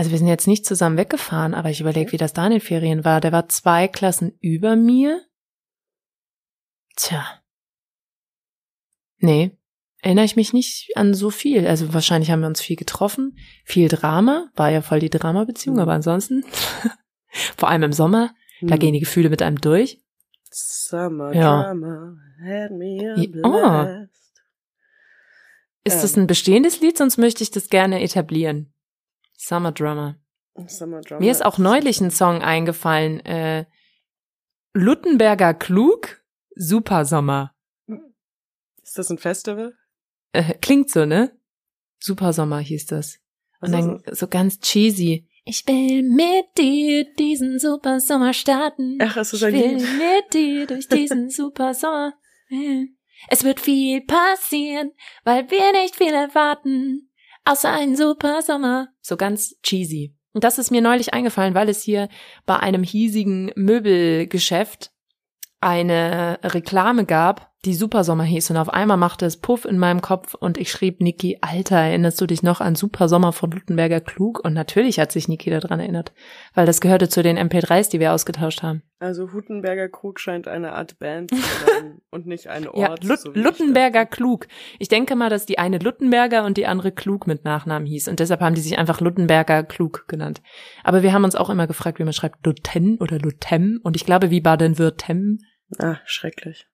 Also 0.00 0.12
wir 0.12 0.16
sind 0.18 0.28
jetzt 0.28 0.46
nicht 0.46 0.64
zusammen 0.64 0.96
weggefahren, 0.96 1.52
aber 1.52 1.68
ich 1.68 1.82
überlege, 1.82 2.10
wie 2.12 2.16
das 2.16 2.32
da 2.32 2.46
in 2.46 2.52
den 2.52 2.60
Ferien 2.62 3.04
war. 3.04 3.20
Der 3.20 3.32
war 3.32 3.50
zwei 3.50 3.86
Klassen 3.86 4.32
über 4.40 4.74
mir. 4.74 5.20
Tja. 6.96 7.26
Nee, 9.18 9.50
erinnere 10.00 10.24
ich 10.24 10.36
mich 10.36 10.54
nicht 10.54 10.96
an 10.96 11.12
so 11.12 11.28
viel. 11.28 11.66
Also 11.66 11.92
wahrscheinlich 11.92 12.30
haben 12.30 12.40
wir 12.40 12.46
uns 12.46 12.62
viel 12.62 12.76
getroffen. 12.76 13.36
Viel 13.66 13.88
Drama, 13.88 14.48
war 14.56 14.70
ja 14.70 14.80
voll 14.80 15.00
die 15.00 15.10
Drama-Beziehung, 15.10 15.76
Mhm. 15.76 15.82
aber 15.82 15.92
ansonsten, 15.92 16.44
vor 17.58 17.68
allem 17.68 17.82
im 17.82 17.92
Sommer, 17.92 18.34
da 18.62 18.76
Hm. 18.76 18.78
gehen 18.80 18.94
die 18.94 19.00
Gefühle 19.00 19.28
mit 19.28 19.42
einem 19.42 19.60
durch. 19.60 20.00
Summer 20.50 21.34
Ja. 21.34 21.62
Drama 21.62 22.16
had 22.42 22.70
me 22.70 23.28
blast. 23.30 24.08
Ist 25.84 26.02
das 26.02 26.16
Ähm. 26.16 26.22
ein 26.22 26.26
bestehendes 26.26 26.80
Lied? 26.80 26.96
Sonst 26.96 27.18
möchte 27.18 27.42
ich 27.42 27.50
das 27.50 27.68
gerne 27.68 28.02
etablieren. 28.02 28.72
Summer 29.40 29.72
Drummer. 29.72 30.16
Summer 30.66 31.00
Drama. 31.00 31.20
Mir 31.20 31.32
ist 31.32 31.44
auch 31.44 31.56
neulich 31.56 32.00
ein 32.00 32.10
Song 32.10 32.42
eingefallen. 32.42 33.20
Äh, 33.20 33.64
Luttenberger 34.74 35.54
Klug, 35.54 36.22
Super 36.54 37.06
Sommer. 37.06 37.54
Ist 38.82 38.98
das 38.98 39.10
ein 39.10 39.16
Festival? 39.16 39.74
Äh, 40.32 40.54
klingt 40.60 40.90
so, 40.90 41.06
ne? 41.06 41.32
Super 41.98 42.34
Sommer 42.34 42.58
hieß 42.58 42.86
das. 42.86 43.18
Und 43.62 43.72
dann 43.72 44.02
so 44.10 44.28
ganz 44.28 44.60
cheesy. 44.60 45.26
Ich 45.44 45.66
will 45.66 46.02
mit 46.02 46.58
dir 46.58 47.06
diesen 47.14 47.58
super 47.58 47.98
Sommer 47.98 48.34
starten. 48.34 48.98
Ach, 49.00 49.16
ist 49.16 49.32
ich 49.32 49.44
ein 49.44 49.54
will 49.54 49.76
Lied. 49.76 49.98
mit 49.98 50.34
dir 50.34 50.66
durch 50.66 50.86
diesen 50.86 51.30
super 51.30 51.72
Sommer. 51.72 52.12
Es 53.28 53.42
wird 53.44 53.60
viel 53.60 54.02
passieren, 54.02 54.92
weil 55.24 55.50
wir 55.50 55.72
nicht 55.72 55.96
viel 55.96 56.12
erwarten. 56.12 57.09
Außer 57.50 57.72
einen 57.72 57.96
super 57.96 58.42
Sommer. 58.42 58.90
So 59.00 59.16
ganz 59.16 59.56
cheesy. 59.64 60.14
Und 60.32 60.44
das 60.44 60.58
ist 60.58 60.70
mir 60.70 60.80
neulich 60.80 61.12
eingefallen, 61.14 61.56
weil 61.56 61.68
es 61.68 61.82
hier 61.82 62.08
bei 62.46 62.56
einem 62.56 62.84
hiesigen 62.84 63.50
Möbelgeschäft 63.56 64.92
eine 65.60 66.38
Reklame 66.44 67.06
gab, 67.06 67.49
die 67.66 67.74
Supersommer 67.74 68.24
hieß 68.24 68.50
und 68.50 68.56
auf 68.56 68.70
einmal 68.70 68.96
machte 68.96 69.26
es 69.26 69.36
Puff 69.36 69.66
in 69.66 69.78
meinem 69.78 70.00
Kopf 70.00 70.34
und 70.34 70.56
ich 70.56 70.70
schrieb 70.70 71.00
Niki, 71.00 71.38
Alter, 71.42 71.76
erinnerst 71.76 72.18
du 72.18 72.26
dich 72.26 72.42
noch 72.42 72.62
an 72.62 72.74
Supersommer 72.74 73.34
von 73.34 73.50
Luttenberger 73.50 74.00
Klug? 74.00 74.42
Und 74.42 74.54
natürlich 74.54 74.98
hat 74.98 75.12
sich 75.12 75.28
Niki 75.28 75.50
daran 75.50 75.78
erinnert, 75.78 76.12
weil 76.54 76.64
das 76.64 76.80
gehörte 76.80 77.10
zu 77.10 77.22
den 77.22 77.38
MP3s, 77.38 77.90
die 77.90 78.00
wir 78.00 78.14
ausgetauscht 78.14 78.62
haben. 78.62 78.82
Also 78.98 79.32
Hutenberger 79.32 79.90
Krug 79.90 80.20
scheint 80.20 80.48
eine 80.48 80.72
Art 80.72 80.98
Band 80.98 81.30
zu 81.30 81.36
sein 81.36 82.00
und 82.10 82.26
nicht 82.26 82.46
ein 82.46 82.66
Ort. 82.66 82.76
Ja, 83.02 83.08
Lut 83.08 83.18
so 83.18 83.30
ich 83.30 83.36
Luttenberger 83.36 84.04
dachte. 84.04 84.16
Klug. 84.16 84.46
Ich 84.78 84.88
denke 84.88 85.14
mal, 85.14 85.28
dass 85.28 85.44
die 85.44 85.58
eine 85.58 85.78
Luttenberger 85.78 86.44
und 86.44 86.56
die 86.56 86.66
andere 86.66 86.92
Klug 86.92 87.26
mit 87.26 87.44
Nachnamen 87.44 87.86
hieß 87.86 88.08
und 88.08 88.20
deshalb 88.20 88.40
haben 88.40 88.54
die 88.54 88.60
sich 88.62 88.78
einfach 88.78 89.02
Luttenberger 89.02 89.64
Klug 89.64 90.06
genannt. 90.08 90.40
Aber 90.82 91.02
wir 91.02 91.12
haben 91.12 91.24
uns 91.24 91.36
auch 91.36 91.50
immer 91.50 91.66
gefragt, 91.66 91.98
wie 91.98 92.04
man 92.04 92.14
schreibt 92.14 92.44
Lutten 92.46 92.96
oder 92.98 93.18
Lutem 93.18 93.80
und 93.82 93.96
ich 93.96 94.06
glaube, 94.06 94.30
wie 94.30 94.40
Baden-Württemberg. 94.40 95.40
Ah, 95.78 95.98
schrecklich. 96.04 96.66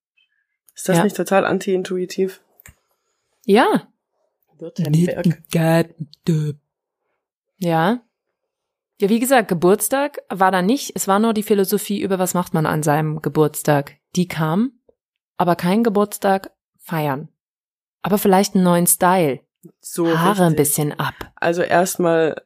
Ist 0.76 0.88
das 0.88 0.98
Ja. 0.98 1.04
nicht 1.04 1.16
total 1.16 1.44
anti-intuitiv? 1.44 2.40
Ja, 3.44 3.88
Württemberg. 4.58 5.42
Ja. 7.58 8.00
Ja, 8.98 9.08
wie 9.10 9.20
gesagt, 9.20 9.48
Geburtstag 9.48 10.18
war 10.30 10.50
da 10.50 10.62
nicht. 10.62 10.92
Es 10.94 11.06
war 11.06 11.18
nur 11.18 11.34
die 11.34 11.42
Philosophie 11.42 12.00
über 12.00 12.18
was 12.18 12.32
macht 12.34 12.54
man 12.54 12.64
an 12.66 12.82
seinem 12.82 13.20
Geburtstag. 13.20 13.96
Die 14.14 14.26
kam, 14.28 14.72
aber 15.36 15.54
kein 15.56 15.84
Geburtstag 15.84 16.50
feiern. 16.78 17.28
Aber 18.02 18.16
vielleicht 18.18 18.54
einen 18.54 18.64
neuen 18.64 18.86
Style. 18.86 19.40
So 19.80 20.06
Haare 20.18 20.42
ein 20.44 20.52
richtig. 20.52 20.56
bisschen 20.56 20.92
ab. 20.98 21.14
Also 21.36 21.62
erstmal, 21.62 22.40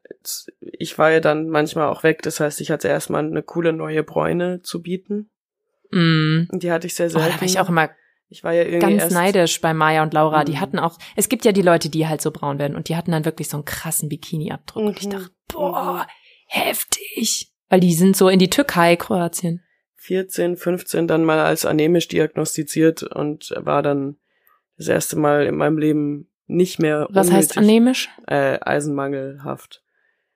ich 0.60 0.96
war 0.98 1.10
ja 1.12 1.20
dann 1.20 1.48
manchmal 1.50 1.86
auch 1.88 2.02
weg, 2.02 2.22
das 2.22 2.40
heißt, 2.40 2.60
ich 2.60 2.70
hatte 2.70 2.88
erstmal 2.88 3.24
eine 3.24 3.42
coole 3.42 3.72
neue 3.72 4.02
Bräune 4.02 4.62
zu 4.62 4.82
bieten. 4.82 5.30
Mm. 5.90 6.44
Die 6.52 6.72
hatte 6.72 6.86
ich 6.86 6.94
sehr 6.94 7.06
Oh, 7.06 7.10
selten. 7.10 7.28
da 7.28 7.36
war 7.36 7.42
ich 7.42 7.60
auch 7.60 7.68
immer 7.68 7.90
ich 8.30 8.42
war 8.44 8.52
ja 8.52 8.62
irgendwie 8.62 8.96
ganz 8.96 9.12
neidisch 9.12 9.60
bei 9.60 9.74
Maya 9.74 10.02
und 10.02 10.14
Laura. 10.14 10.44
Die 10.44 10.52
Mhm. 10.52 10.60
hatten 10.60 10.78
auch, 10.78 10.96
es 11.16 11.28
gibt 11.28 11.44
ja 11.44 11.52
die 11.52 11.62
Leute, 11.62 11.88
die 11.90 12.06
halt 12.08 12.22
so 12.22 12.30
braun 12.30 12.58
werden 12.58 12.76
und 12.76 12.88
die 12.88 12.96
hatten 12.96 13.10
dann 13.12 13.24
wirklich 13.24 13.48
so 13.48 13.56
einen 13.56 13.64
krassen 13.64 14.08
Bikini-Abdruck. 14.08 14.82
Und 14.84 14.98
ich 15.00 15.06
Mhm. 15.06 15.10
dachte, 15.10 15.30
boah, 15.52 16.06
Mhm. 16.06 16.10
heftig. 16.46 17.52
Weil 17.68 17.80
die 17.80 17.94
sind 17.94 18.16
so 18.16 18.28
in 18.28 18.38
die 18.38 18.50
Türkei, 18.50 18.96
Kroatien. 18.96 19.62
14, 19.96 20.56
15 20.56 21.06
dann 21.06 21.24
mal 21.24 21.40
als 21.40 21.64
anämisch 21.66 22.08
diagnostiziert 22.08 23.02
und 23.02 23.52
war 23.56 23.82
dann 23.82 24.16
das 24.78 24.88
erste 24.88 25.16
Mal 25.18 25.44
in 25.46 25.56
meinem 25.56 25.76
Leben 25.78 26.30
nicht 26.46 26.78
mehr 26.78 27.06
Was 27.10 27.30
heißt 27.30 27.56
unnötig, 27.56 27.70
anämisch? 27.70 28.08
äh, 28.26 28.58
eisenmangelhaft. 28.60 29.82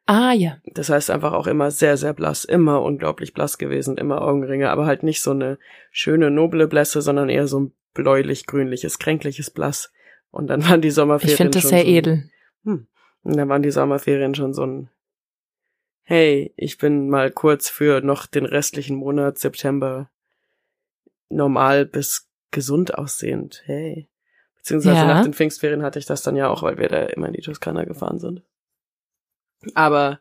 Ah, 0.07 0.33
ja. 0.33 0.59
Das 0.75 0.91
heißt 0.91 1.11
einfach 1.11 1.33
auch 1.33 1.47
immer 1.47 1.71
sehr, 1.71 1.97
sehr 1.97 2.13
blass, 2.13 2.45
immer 2.45 2.83
unglaublich 2.83 3.33
blass 3.33 3.57
gewesen, 3.57 3.97
immer 3.97 4.21
Augenringe, 4.21 4.69
aber 4.71 4.85
halt 4.87 5.03
nicht 5.03 5.23
so 5.23 5.31
eine 5.31 5.59
schöne, 5.91 6.31
noble 6.31 6.69
Blässe, 6.69 7.01
sondern 7.01 7.31
eher 7.31 7.47
so 7.49 7.61
ein 7.61 7.73
bläulich-grünliches, 7.95 8.99
kränkliches 8.99 9.51
Blass. 9.51 9.93
Und 10.31 10.49
dann 10.49 10.65
waren 10.69 10.83
die 10.83 10.91
Sommerferien 10.91 11.33
Ich 11.33 11.37
finde 11.37 11.51
das 11.53 11.63
schon 11.63 11.71
sehr 11.71 11.85
so, 11.85 11.89
edel. 11.91 12.31
Hm. 12.65 12.87
Und 13.23 13.37
dann 13.37 13.49
waren 13.49 13.63
die 13.63 13.71
Sommerferien 13.71 14.35
schon 14.35 14.53
so 14.53 14.67
ein 14.67 14.91
Hey, 16.07 16.53
ich 16.57 16.77
bin 16.77 17.09
mal 17.09 17.31
kurz 17.31 17.71
für 17.71 18.03
noch 18.03 18.27
den 18.27 18.45
restlichen 18.45 18.97
Monat 18.97 19.39
September 19.39 20.11
normal 21.31 21.87
bis 21.87 22.29
gesund 22.51 22.95
aussehend. 22.99 23.63
Hey. 23.65 24.09
Beziehungsweise 24.57 24.97
Ja. 24.97 25.07
nach 25.07 25.23
den 25.23 25.35
Pfingstferien 25.35 25.83
hatte 25.83 25.99
ich 25.99 26.07
das 26.07 26.23
dann 26.23 26.37
ja 26.37 26.49
auch, 26.49 26.63
weil 26.63 26.79
wir 26.79 26.89
da 26.89 27.05
immer 27.05 27.29
in 27.29 27.33
die 27.33 27.43
Toskana 27.43 27.85
gefahren 27.85 28.19
sind. 28.19 28.43
Aber 29.75 30.21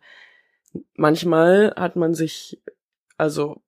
manchmal 0.96 1.74
hat 1.76 1.96
man 1.96 2.14
sich, 2.14 2.62
also 3.18 3.63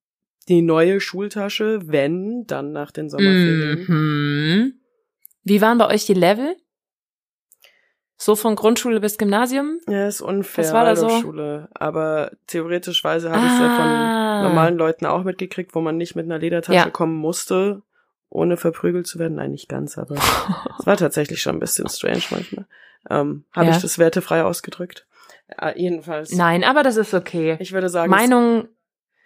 die 0.48 0.62
neue 0.62 1.00
Schultasche, 1.00 1.80
wenn, 1.86 2.46
dann 2.46 2.72
nach 2.72 2.90
den 2.90 3.08
Sommerferien. 3.10 3.84
Mhm. 3.88 4.74
Wie 5.42 5.60
waren 5.60 5.78
bei 5.78 5.88
euch 5.88 6.06
die 6.06 6.14
Level? 6.14 6.56
So 8.18 8.34
von 8.34 8.56
Grundschule 8.56 9.00
bis 9.00 9.18
Gymnasium? 9.18 9.78
Ja, 9.88 10.06
ist 10.08 10.22
unfair, 10.22 10.64
Was 10.64 10.72
war 10.72 10.84
da 10.86 10.96
so? 10.96 11.02
Waldorfschule. 11.06 11.68
Aber 11.74 12.30
theoretischweise 12.46 13.30
habe 13.30 13.44
ich 13.46 13.52
es 13.52 13.58
ja 13.58 13.66
Ah. 13.68 14.40
von 14.42 14.48
normalen 14.48 14.76
Leuten 14.78 15.04
auch 15.04 15.22
mitgekriegt, 15.22 15.74
wo 15.74 15.80
man 15.80 15.96
nicht 15.98 16.16
mit 16.16 16.24
einer 16.24 16.38
Ledertasche 16.38 16.76
Ja. 16.78 16.90
kommen 16.90 17.14
musste 17.16 17.82
ohne 18.28 18.56
verprügelt 18.56 19.06
zu 19.06 19.18
werden. 19.20 19.36
Nein, 19.36 19.52
nicht 19.52 19.68
ganz, 19.68 19.96
aber 19.98 20.14
es 20.80 20.86
war 20.86 20.96
tatsächlich 20.96 21.40
schon 21.40 21.56
ein 21.56 21.60
bisschen 21.60 21.88
strange 21.88 22.22
manchmal. 22.30 22.66
Ähm, 23.08 23.44
Habe 23.52 23.66
Ja. 23.66 23.76
ich 23.76 23.82
das 23.82 23.98
wertefrei 23.98 24.42
ausgedrückt? 24.42 25.06
Äh, 25.60 25.80
jedenfalls. 25.80 26.32
Nein, 26.32 26.64
aber 26.64 26.82
das 26.82 26.96
ist 26.96 27.14
okay. 27.14 27.56
Ich 27.60 27.72
würde 27.72 27.88
sagen, 27.88 28.10
Meinungen 28.10 28.68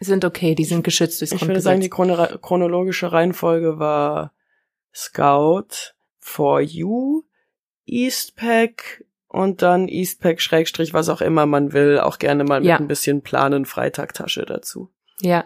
sind 0.01 0.24
okay, 0.24 0.55
die 0.55 0.64
sind 0.64 0.82
geschützt 0.82 1.20
durchs 1.20 1.32
ich 1.32 1.46
würde 1.46 1.61
sagen, 1.61 1.80
die 1.80 1.90
chrono 1.90 2.16
chronologische 2.38 3.12
Reihenfolge 3.12 3.78
war 3.78 4.32
Scout, 4.94 5.92
For 6.18 6.61
You, 6.61 7.22
Eastpack 7.86 9.05
und 9.28 9.62
dann 9.62 9.88
Eastpack 9.88 10.40
Schrägstrich, 10.40 10.92
was 10.94 11.09
auch 11.09 11.20
immer 11.20 11.46
man 11.46 11.72
will, 11.72 12.01
auch 12.01 12.18
gerne 12.18 12.44
mal 12.44 12.61
mit 12.61 12.68
Ja. 12.68 12.76
ein 12.78 12.88
bisschen 12.88 13.22
Planen 13.22 13.64
Freitagtasche 13.66 14.44
dazu. 14.44 14.90
Ja. 15.20 15.44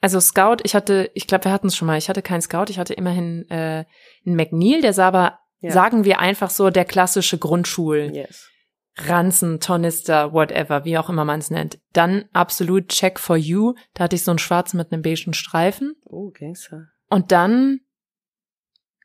Also 0.00 0.20
Scout, 0.20 0.56
ich 0.64 0.74
hatte, 0.74 1.10
ich 1.14 1.26
glaube, 1.26 1.44
wir 1.46 1.52
hatten 1.52 1.68
es 1.68 1.76
schon 1.76 1.86
mal. 1.86 1.96
Ich 1.96 2.08
hatte 2.10 2.20
keinen 2.20 2.42
Scout, 2.42 2.66
ich 2.68 2.78
hatte 2.78 2.92
immerhin 2.92 3.48
äh, 3.48 3.84
einen 4.26 4.36
McNeil, 4.36 4.82
der 4.82 4.92
sah 4.92 5.08
aber, 5.08 5.38
Ja. 5.60 5.70
sagen 5.70 6.04
wir 6.04 6.18
einfach 6.18 6.50
so, 6.50 6.68
der 6.70 6.84
klassische 6.84 7.38
Grundschul. 7.38 8.10
Yes. 8.12 8.50
Ranzen, 8.96 9.60
Tornister, 9.60 10.32
whatever, 10.32 10.84
wie 10.84 10.98
auch 10.98 11.08
immer 11.08 11.24
man 11.24 11.40
es 11.40 11.50
nennt. 11.50 11.78
Dann 11.92 12.26
absolut 12.32 12.88
Check 12.88 13.18
for 13.18 13.36
You. 13.36 13.74
Da 13.94 14.04
hatte 14.04 14.16
ich 14.16 14.24
so 14.24 14.30
einen 14.30 14.38
schwarzen 14.38 14.76
mit 14.76 14.92
einem 14.92 15.02
beigen 15.02 15.34
Streifen. 15.34 15.94
Oh, 16.04 16.30
Gangster. 16.30 16.86
Und 17.10 17.32
dann 17.32 17.80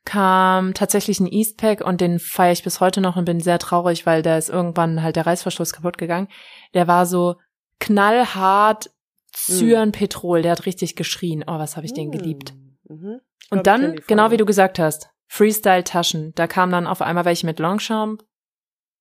kam 0.05 0.73
tatsächlich 0.73 1.19
ein 1.19 1.27
Eastpack 1.27 1.81
und 1.81 2.01
den 2.01 2.19
feiere 2.19 2.53
ich 2.53 2.63
bis 2.63 2.79
heute 2.79 3.01
noch 3.01 3.15
und 3.15 3.25
bin 3.25 3.39
sehr 3.39 3.59
traurig, 3.59 4.05
weil 4.05 4.21
da 4.21 4.37
ist 4.37 4.49
irgendwann 4.49 5.03
halt 5.03 5.15
der 5.15 5.25
Reißverschluss 5.25 5.73
kaputt 5.73 5.97
gegangen. 5.97 6.29
Der 6.73 6.87
war 6.87 7.05
so 7.05 7.35
knallhart 7.79 8.91
Cyanpetrol, 9.35 10.41
der 10.41 10.53
hat 10.53 10.65
richtig 10.65 10.95
geschrien. 10.95 11.43
Oh, 11.45 11.59
was 11.59 11.75
habe 11.75 11.85
ich 11.85 11.93
den 11.93 12.11
geliebt. 12.11 12.53
Mhm. 12.87 13.21
Ich 13.41 13.49
glaub, 13.49 13.59
Und 13.59 13.67
dann, 13.67 13.95
genau 14.07 14.31
wie 14.31 14.37
du 14.37 14.45
gesagt 14.45 14.79
hast, 14.79 15.09
Freestyle-Taschen. 15.27 16.33
Da 16.35 16.47
kamen 16.47 16.71
dann 16.71 16.87
auf 16.87 17.01
einmal 17.01 17.25
welche 17.25 17.45
mit 17.45 17.59
Longchamp, 17.59 18.23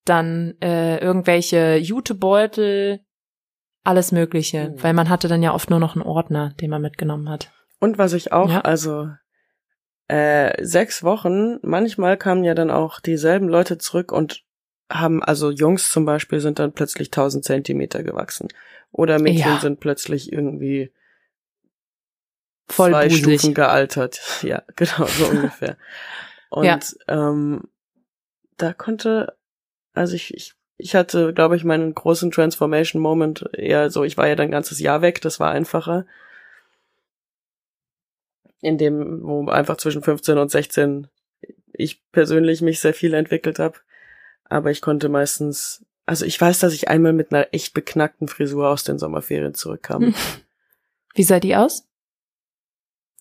dann 0.09 0.55
äh, 0.61 0.99
irgendwelche 0.99 1.77
Jutebeutel, 1.77 3.01
alles 3.85 4.13
Mögliche. 4.13 4.71
Mhm. 4.71 4.83
Weil 4.83 4.93
man 4.95 5.09
hatte 5.09 5.29
dann 5.29 5.43
ja 5.43 5.55
oft 5.55 5.71
nur 5.71 5.79
noch 5.81 5.95
einen 5.95 6.05
Ordner, 6.05 6.51
den 6.61 6.71
man 6.71 6.83
mitgenommen 6.83 7.29
hat. 7.29 7.51
Und 7.81 7.99
was 7.99 8.13
ich 8.13 8.33
auch, 8.33 8.51
Ja. 8.51 8.61
also 8.63 9.09
äh, 10.09 10.65
sechs 10.65 11.03
Wochen, 11.03 11.59
manchmal 11.63 12.17
kamen 12.17 12.43
ja 12.45 12.55
dann 12.55 12.71
auch 12.71 13.01
dieselben 13.01 13.49
Leute 13.49 13.79
zurück 13.79 14.11
und 14.11 14.43
haben, 14.91 15.23
also 15.23 15.51
Jungs 15.51 15.91
zum 15.91 16.07
Beispiel 16.07 16.41
sind 16.41 16.59
dann 16.59 16.73
plötzlich 16.73 17.09
1000 17.09 17.45
Zentimeter 17.45 18.03
gewachsen. 18.03 18.49
Oder 18.91 19.19
Mädchen 19.21 19.53
Ja. 19.53 19.61
sind 19.61 19.81
plötzlich 19.81 20.33
irgendwie 20.33 20.93
Voll 22.71 22.91
zwei 22.91 23.09
busig. 23.09 23.41
Stufen 23.41 23.55
gealtert. 23.55 24.21
Ja, 24.43 24.63
genau, 24.77 25.07
so 25.07 25.27
ungefähr. 25.27 25.77
Und 26.51 26.65
Ja. 26.65 26.79
ähm, 27.09 27.65
da 28.57 28.73
konnte, 28.73 29.37
also 29.99 30.15
ich, 30.15 30.35
ich, 30.35 30.55
ich 30.77 30.95
hatte, 30.95 31.35
glaube 31.35 31.57
ich, 31.57 31.65
meinen 31.65 31.95
großen 31.95 32.31
Transformation 32.31 33.03
Moment 33.03 33.49
eher 33.53 33.91
so, 33.91 34.05
ich 34.05 34.17
war 34.17 34.29
ja 34.29 34.37
dann 34.37 34.49
ein 34.49 34.53
ganzes 34.53 34.81
Jahr 34.81 35.03
weg, 35.03 35.21
das 35.21 35.41
war 35.41 35.51
einfacher. 35.51 36.07
In 38.61 38.79
dem, 38.79 39.23
wo 39.23 39.49
einfach 39.49 39.77
zwischen 39.77 40.03
15 40.03 40.39
und 40.39 40.51
16 40.51 41.09
ich 41.73 42.03
persönlich 42.11 42.61
mich 42.61 42.81
sehr 42.81 42.95
viel 42.95 43.15
entwickelt 43.15 43.59
habe. 43.59 43.79
Aber 44.45 44.71
ich 44.71 44.81
konnte 44.81 45.09
meistens, 45.09 45.85
also 46.07 46.25
ich 46.25 46.41
weiß, 46.41 46.59
dass 46.59 46.73
ich 46.73 46.89
einmal 46.89 47.13
mit 47.13 47.33
einer 47.33 47.49
echt 47.53 47.75
beknackten 47.75 48.27
Frisur 48.27 48.69
aus 48.69 48.83
den 48.83 48.99
Sommerferien 48.99 49.55
zurückkam. 49.55 50.15
Wie 51.15 51.23
sah 51.23 51.39
die 51.39 51.55
aus? 51.55 51.89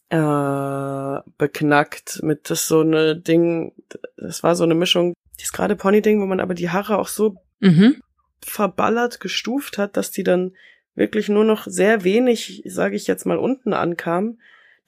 äh, 0.10 1.20
beknackt 1.38 2.24
mit 2.24 2.50
das 2.50 2.68
so 2.68 2.82
eine 2.82 3.16
Ding, 3.16 3.74
das 4.18 4.44
war 4.44 4.56
so 4.56 4.64
eine 4.64 4.76
Mischung, 4.76 5.14
dieses 5.40 5.52
gerade 5.54 5.76
Pony-Ding, 5.76 6.22
wo 6.22 6.26
man 6.26 6.40
aber 6.40 6.54
die 6.54 6.70
Haare 6.70 6.98
auch 6.98 7.08
so 7.08 7.38
Mhm. 7.60 8.02
verballert 8.42 9.20
gestuft 9.20 9.78
hat, 9.78 9.98
dass 9.98 10.12
die 10.12 10.24
dann 10.24 10.54
wirklich 10.96 11.28
nur 11.30 11.44
noch 11.44 11.66
sehr 11.68 12.04
wenig, 12.04 12.64
sage 12.66 12.96
ich 12.96 13.08
jetzt 13.08 13.26
mal, 13.26 13.38
unten 13.38 13.74
ankamen, 13.74 14.40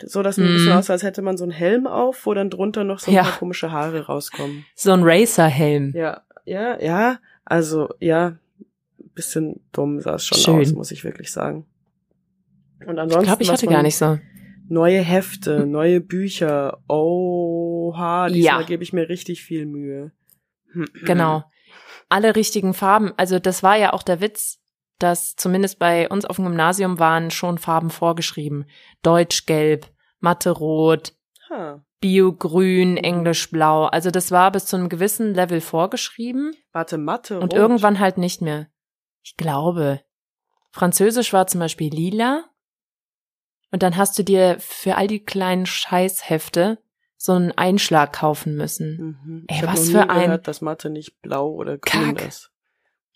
so 0.04 0.24
dass 0.24 0.38
man 0.38 0.48
ein 0.48 0.54
bisschen 0.54 0.72
Mhm. 0.72 0.78
aussah, 0.80 0.94
als 0.94 1.04
hätte 1.04 1.22
man 1.22 1.38
so 1.38 1.44
einen 1.44 1.52
Helm 1.52 1.88
auf, 1.88 2.26
wo 2.26 2.34
dann 2.34 2.50
drunter 2.50 2.84
noch 2.84 3.00
so 3.00 3.12
ein 3.12 3.16
Ja. 3.16 3.24
paar 3.24 3.38
komische 3.40 3.72
Haare 3.72 4.06
rauskommen. 4.06 4.66
So 4.76 4.92
ein 4.92 5.02
Racer-Helm. 5.04 5.94
Ja, 5.96 6.22
ja, 6.46 6.80
ja, 6.82 7.20
also 7.46 7.90
ja, 8.00 8.38
bisschen 9.14 9.60
dumm 9.72 10.00
sah 10.00 10.16
es 10.16 10.26
schon 10.26 10.38
Schön. 10.38 10.56
aus, 10.62 10.74
muss 10.74 10.92
ich 10.92 11.04
wirklich 11.04 11.32
sagen. 11.32 11.66
Und 12.86 12.94
Ich 12.94 13.00
ansonsten 13.00 13.26
glaube, 13.26 13.44
ich 13.44 13.52
hatte 13.52 13.68
gar 13.68 13.84
nicht 13.84 13.98
so. 13.98 14.20
Neue 14.70 15.02
Hefte, 15.02 15.66
neue 15.66 16.00
Bücher. 16.00 16.80
Oha, 16.88 18.30
diesmal 18.30 18.62
Ja. 18.62 18.68
gebe 18.68 18.84
ich 18.84 18.94
mir 18.94 19.10
richtig 19.10 19.44
viel 19.44 19.66
Mühe. 19.66 20.12
Genau. 21.04 21.44
Alle 22.10 22.36
richtigen 22.36 22.74
Farben. 22.74 23.14
Also 23.18 23.40
das 23.40 23.64
war 23.64 23.76
ja 23.76 23.94
auch 23.94 24.04
der 24.04 24.22
Witz, 24.22 24.60
dass 24.98 25.36
zumindest 25.36 25.80
bei 25.80 26.10
uns 26.10 26.26
auf 26.26 26.36
dem 26.36 26.46
Gymnasium 26.46 27.00
waren 27.00 27.32
schon 27.32 27.58
Farben 27.58 27.90
vorgeschrieben. 27.90 28.66
Deutsch 29.02 29.46
gelb, 29.46 29.88
Mathe 30.20 30.52
rot, 30.52 31.14
Ha. 31.50 31.84
Bio 32.00 32.32
grün, 32.34 32.96
Englisch 32.96 33.52
blau. 33.52 33.86
Also 33.86 34.12
das 34.12 34.32
war 34.32 34.52
bis 34.52 34.66
zu 34.66 34.78
einem 34.78 34.90
gewissen 34.90 35.34
Level 35.34 35.60
vorgeschrieben 35.60 36.54
Warte, 36.72 36.98
Mathe. 36.98 37.40
und 37.40 37.54
irgendwann 37.54 38.00
halt 38.00 38.18
nicht 38.18 38.42
mehr. 38.42 38.68
Ich 39.22 39.36
glaube. 39.36 40.02
Französisch 40.72 41.34
war 41.34 41.48
zum 41.48 41.60
Beispiel 41.60 41.92
lila. 41.92 42.46
Und 43.72 43.84
dann 43.84 43.98
hast 43.98 44.18
du 44.18 44.24
dir 44.24 44.58
für 44.60 44.96
all 44.96 45.08
die 45.08 45.24
kleinen 45.24 45.66
Scheißhefte 45.66 46.82
so 47.22 47.34
einen 47.34 47.52
Einschlag 47.52 48.14
kaufen 48.14 48.56
müssen. 48.56 49.18
Mhm. 49.26 49.44
Ey, 49.48 49.58
ich 49.58 49.68
was 49.68 49.90
für 49.90 50.10
ein- 50.10 50.22
gehört, 50.26 50.48
dass 50.48 50.62
Mathe 50.62 50.90
nicht 50.90 51.22
blau 51.22 51.50
oder 51.50 51.78
grün 51.78 52.16
Kack. 52.16 52.28
ist. 52.28 52.50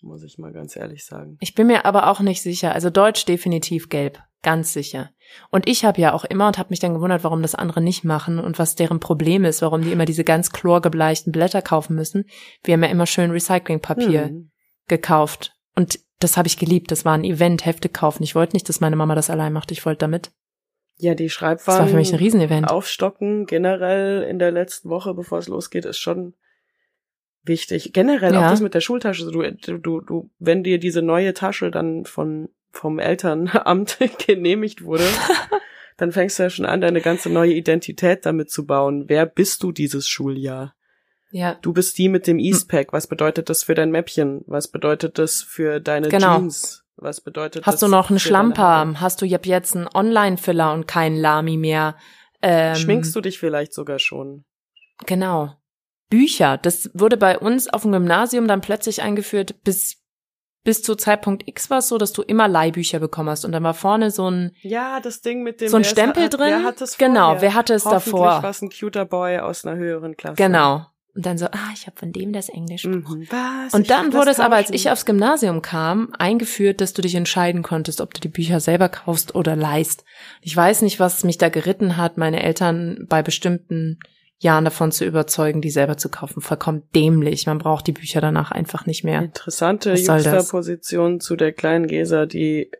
Muss 0.02 0.22
ich 0.22 0.36
mal 0.36 0.52
ganz 0.52 0.76
ehrlich 0.76 1.06
sagen. 1.06 1.38
Ich 1.40 1.54
bin 1.54 1.66
mir 1.66 1.86
aber 1.86 2.08
auch 2.10 2.20
nicht 2.20 2.42
sicher. 2.42 2.72
Also 2.74 2.90
Deutsch 2.90 3.24
definitiv 3.24 3.88
gelb, 3.88 4.20
ganz 4.42 4.74
sicher. 4.74 5.08
Und 5.50 5.66
ich 5.66 5.86
habe 5.86 5.98
ja 6.02 6.12
auch 6.12 6.26
immer 6.26 6.46
und 6.46 6.58
habe 6.58 6.68
mich 6.68 6.80
dann 6.80 6.92
gewundert, 6.92 7.24
warum 7.24 7.40
das 7.40 7.54
andere 7.54 7.80
nicht 7.80 8.04
machen 8.04 8.38
und 8.38 8.58
was 8.58 8.74
deren 8.74 9.00
Problem 9.00 9.46
ist, 9.46 9.62
warum 9.62 9.80
die 9.80 9.92
immer 9.92 10.04
diese 10.04 10.22
ganz 10.22 10.50
chlorgebleichten 10.52 11.32
Blätter 11.32 11.62
kaufen 11.62 11.96
müssen. 11.96 12.26
Wir 12.62 12.74
haben 12.74 12.82
ja 12.84 12.90
immer 12.90 13.06
schön 13.06 13.30
Recyclingpapier 13.30 14.24
Hm. 14.26 14.50
gekauft. 14.86 15.54
Und 15.74 15.98
das 16.20 16.36
habe 16.36 16.46
ich 16.48 16.58
geliebt. 16.58 16.90
Das 16.90 17.06
war 17.06 17.14
ein 17.14 17.24
Event, 17.24 17.64
Hefte 17.64 17.88
kaufen. 17.88 18.22
Ich 18.22 18.34
wollte 18.34 18.54
nicht, 18.54 18.68
dass 18.68 18.80
meine 18.80 18.96
Mama 18.96 19.14
das 19.14 19.30
allein 19.30 19.54
macht. 19.54 19.72
Ich 19.72 19.86
wollte 19.86 20.00
damit. 20.00 20.30
Ja, 20.96 21.14
die 21.14 21.24
Das 21.24 21.32
Schreibwaren 21.32 21.80
war 21.80 21.88
für 21.88 21.96
mich 21.96 22.12
ein 22.12 22.18
Riesenevent. 22.18 22.70
aufstocken 22.70 23.46
generell 23.46 24.22
in 24.22 24.38
der 24.38 24.52
letzten 24.52 24.88
Woche, 24.90 25.12
bevor 25.14 25.38
es 25.38 25.48
losgeht, 25.48 25.84
ist 25.84 25.98
schon 25.98 26.34
wichtig. 27.42 27.92
Generell 27.92 28.32
Ja. 28.34 28.46
auch 28.46 28.50
das 28.50 28.60
mit 28.60 28.74
der 28.74 28.80
Schultasche. 28.80 29.30
Du, 29.30 29.42
du, 29.78 30.00
du, 30.00 30.30
wenn 30.38 30.62
dir 30.64 30.78
diese 30.78 31.02
neue 31.02 31.34
Tasche 31.34 31.70
dann 31.70 32.04
von 32.04 32.48
vom 32.70 32.98
Elternamt 32.98 33.98
genehmigt 34.26 34.82
wurde, 34.84 35.04
dann 35.96 36.10
fängst 36.10 36.38
du 36.38 36.44
ja 36.44 36.50
schon 36.50 36.66
an, 36.66 36.80
deine 36.80 37.00
ganze 37.00 37.30
neue 37.30 37.52
Identität 37.52 38.26
damit 38.26 38.50
zu 38.50 38.66
bauen. 38.66 39.04
Wer 39.08 39.26
bist 39.26 39.62
du 39.62 39.70
dieses 39.72 40.08
Schuljahr? 40.08 40.74
Ja, 41.30 41.56
Du 41.62 41.72
bist 41.72 41.98
die 41.98 42.08
mit 42.08 42.26
dem 42.28 42.38
Eastpack. 42.38 42.92
Was 42.92 43.06
bedeutet 43.08 43.48
das 43.50 43.64
für 43.64 43.74
dein 43.74 43.90
Mäppchen? 43.90 44.42
Was 44.46 44.68
bedeutet 44.68 45.18
das 45.18 45.42
für 45.42 45.80
deine 45.80 46.08
Genau. 46.08 46.38
Jeans? 46.38 46.83
Was 46.96 47.20
bedeutet 47.20 47.66
Hast 47.66 47.74
das 47.74 47.80
du 47.80 47.88
noch 47.88 48.10
einen? 48.10 48.18
Schlamper? 48.18 49.00
Hast 49.00 49.20
du 49.20 49.34
ab 49.34 49.46
jetzt 49.46 49.74
einen 49.76 49.88
Online-Filler 49.92 50.72
und 50.72 50.86
keinen 50.86 51.16
Lami 51.16 51.56
mehr? 51.56 51.96
Ähm, 52.42 52.76
Schminkst 52.76 53.14
du 53.16 53.20
dich 53.20 53.38
vielleicht 53.38 53.72
sogar 53.74 53.98
schon? 53.98 54.44
Genau. 55.06 55.54
Bücher. 56.10 56.56
Das 56.58 56.90
wurde 56.94 57.16
bei 57.16 57.38
uns 57.38 57.68
auf 57.68 57.82
dem 57.82 57.92
Gymnasium 57.92 58.46
dann 58.46 58.60
plötzlich 58.60 59.02
eingeführt. 59.02 59.62
Bis, 59.64 60.02
bis 60.62 60.82
zu 60.82 60.94
Zeitpunkt 60.94 61.48
X 61.48 61.68
war 61.70 61.78
es 61.78 61.88
so, 61.88 61.98
dass 61.98 62.12
du 62.12 62.22
immer 62.22 62.46
Leihbücher 62.46 63.00
bekommen 63.00 63.30
hast. 63.30 63.44
Und 63.44 63.52
dann 63.52 63.64
war 63.64 63.74
vorne 63.74 64.10
so 64.10 64.30
ein, 64.30 64.52
Ja, 64.60 65.00
das 65.00 65.20
Ding 65.20 65.42
mit 65.42 65.60
dem 65.60 65.68
so 65.68 65.76
ein 65.78 65.84
Stempel 65.84 66.24
hat, 66.24 66.34
drin. 66.34 66.46
Wer 66.48 66.62
hat 66.62 66.80
es 66.80 66.96
genau, 66.96 67.24
vorher? 67.32 67.42
wer 67.42 67.54
hatte 67.54 67.74
es 67.74 67.84
Hoffentlich 67.86 68.12
davor? 68.12 68.42
war 68.42 68.50
es 68.50 68.62
ein 68.62 68.70
cuter 68.70 69.04
Boy 69.04 69.38
aus 69.38 69.64
einer 69.64 69.76
höheren 69.76 70.16
Klasse. 70.16 70.36
Genau. 70.36 70.86
Und 71.14 71.26
dann 71.26 71.38
so, 71.38 71.46
ah, 71.46 71.70
ich 71.72 71.86
habe 71.86 71.96
von 71.96 72.12
dem 72.12 72.32
das 72.32 72.48
Englisch. 72.48 72.84
Mhm. 72.84 73.26
Was? 73.30 73.72
Und 73.72 73.82
Ich 73.82 73.88
dann 73.88 74.12
wurde 74.12 74.30
es 74.30 74.40
aber, 74.40 74.56
als 74.56 74.70
ich 74.70 74.90
aufs 74.90 75.06
Gymnasium 75.06 75.62
kam, 75.62 76.12
eingeführt, 76.18 76.80
dass 76.80 76.92
du 76.92 77.02
dich 77.02 77.14
entscheiden 77.14 77.62
konntest, 77.62 78.00
ob 78.00 78.12
du 78.14 78.20
die 78.20 78.28
Bücher 78.28 78.58
selber 78.58 78.88
kaufst 78.88 79.34
oder 79.34 79.54
leist. 79.54 80.04
Ich 80.40 80.56
weiß 80.56 80.82
nicht, 80.82 80.98
was 80.98 81.22
mich 81.22 81.38
da 81.38 81.50
geritten 81.50 81.96
hat, 81.96 82.18
meine 82.18 82.42
Eltern 82.42 83.06
bei 83.08 83.22
bestimmten 83.22 84.00
Jahren 84.38 84.64
davon 84.64 84.90
zu 84.90 85.04
überzeugen, 85.04 85.60
die 85.60 85.70
selber 85.70 85.96
zu 85.96 86.08
kaufen. 86.08 86.42
Vollkommen 86.42 86.82
dämlich. 86.94 87.46
Man 87.46 87.58
braucht 87.58 87.86
die 87.86 87.92
Bücher 87.92 88.20
danach 88.20 88.50
einfach 88.50 88.84
nicht 88.86 89.04
mehr. 89.04 89.22
Interessante? 89.22 89.94
Juxtaposition 89.94 91.20
zu 91.20 91.36
der 91.36 91.52
kleinen 91.52 91.86
Gesa, 91.86 92.26
die 92.26 92.72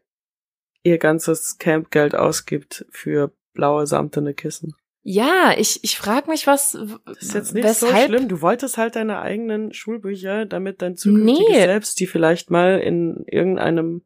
ihr 0.82 0.98
ganzes 0.98 1.58
Campgeld 1.58 2.14
ausgibt 2.16 2.84
für 2.90 3.32
blaue 3.54 3.86
samtene 3.86 4.34
Kissen. 4.34 4.74
Ja, 5.06 5.52
ich, 5.56 5.84
ich 5.84 5.98
frage 5.98 6.30
mich, 6.30 6.46
was, 6.46 6.72
Das 7.04 7.18
ist 7.20 7.34
jetzt 7.34 7.52
nicht 7.54 7.62
weshalb, 7.64 8.10
so 8.10 8.16
schlimm. 8.16 8.28
Du 8.28 8.40
wolltest 8.40 8.78
halt 8.78 8.96
deine 8.96 9.20
eigenen 9.20 9.72
Schulbücher, 9.74 10.46
damit 10.46 10.80
dein 10.80 10.96
zukünftiges 10.96 11.46
Nee. 11.46 11.60
Selbst 11.60 12.00
die 12.00 12.06
vielleicht 12.06 12.50
mal 12.50 12.78
in 12.80 13.22
irgendeinem 13.26 14.02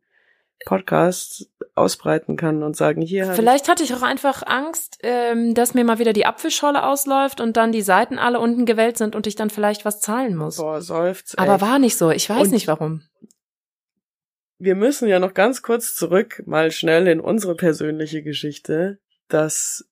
Podcast 0.66 1.49
ausbreiten 1.76 2.36
kann 2.36 2.64
und 2.64 2.76
sagen, 2.76 3.01
hier 3.01 3.32
Vielleicht 3.34 3.68
hatte 3.68 3.84
ich 3.84 3.94
auch 3.94 4.03
einfach 4.03 4.42
Angst, 4.44 4.99
ähm, 5.05 5.55
dass 5.55 5.72
mir 5.72 5.84
mal 5.84 6.01
wieder 6.01 6.12
die 6.12 6.26
Apfelscholle 6.26 6.82
ausläuft 6.84 7.40
und 7.40 7.57
dann 7.57 7.70
die 7.70 7.82
Seiten 7.82 8.18
alle 8.18 8.40
unten 8.40 8.66
gewellt 8.66 8.99
sind 8.99 9.14
und 9.14 9.28
ich 9.28 9.36
dann 9.36 9.51
vielleicht 9.51 9.84
was 9.84 10.01
zahlen 10.01 10.34
muss. 10.34 10.57
Boah, 10.57 10.80
seufzt. 10.82 11.38
Aber 11.38 11.55
ey. 11.55 11.61
war 11.61 11.78
nicht 11.78 11.96
so. 11.96 12.11
Ich 12.11 12.28
weiß 12.28 12.49
Und- 12.49 12.51
nicht 12.55 12.66
warum. 12.66 13.03
wir 14.59 14.74
müssen 14.74 15.07
ja 15.09 15.20
noch 15.20 15.32
ganz 15.34 15.62
kurz 15.62 15.94
zurück, 15.94 16.42
mal 16.44 16.72
schnell 16.72 17.07
in 17.07 17.20
unsere 17.20 17.55
persönliche 17.55 18.24
Geschichte, 18.24 18.99
dass 19.28 19.88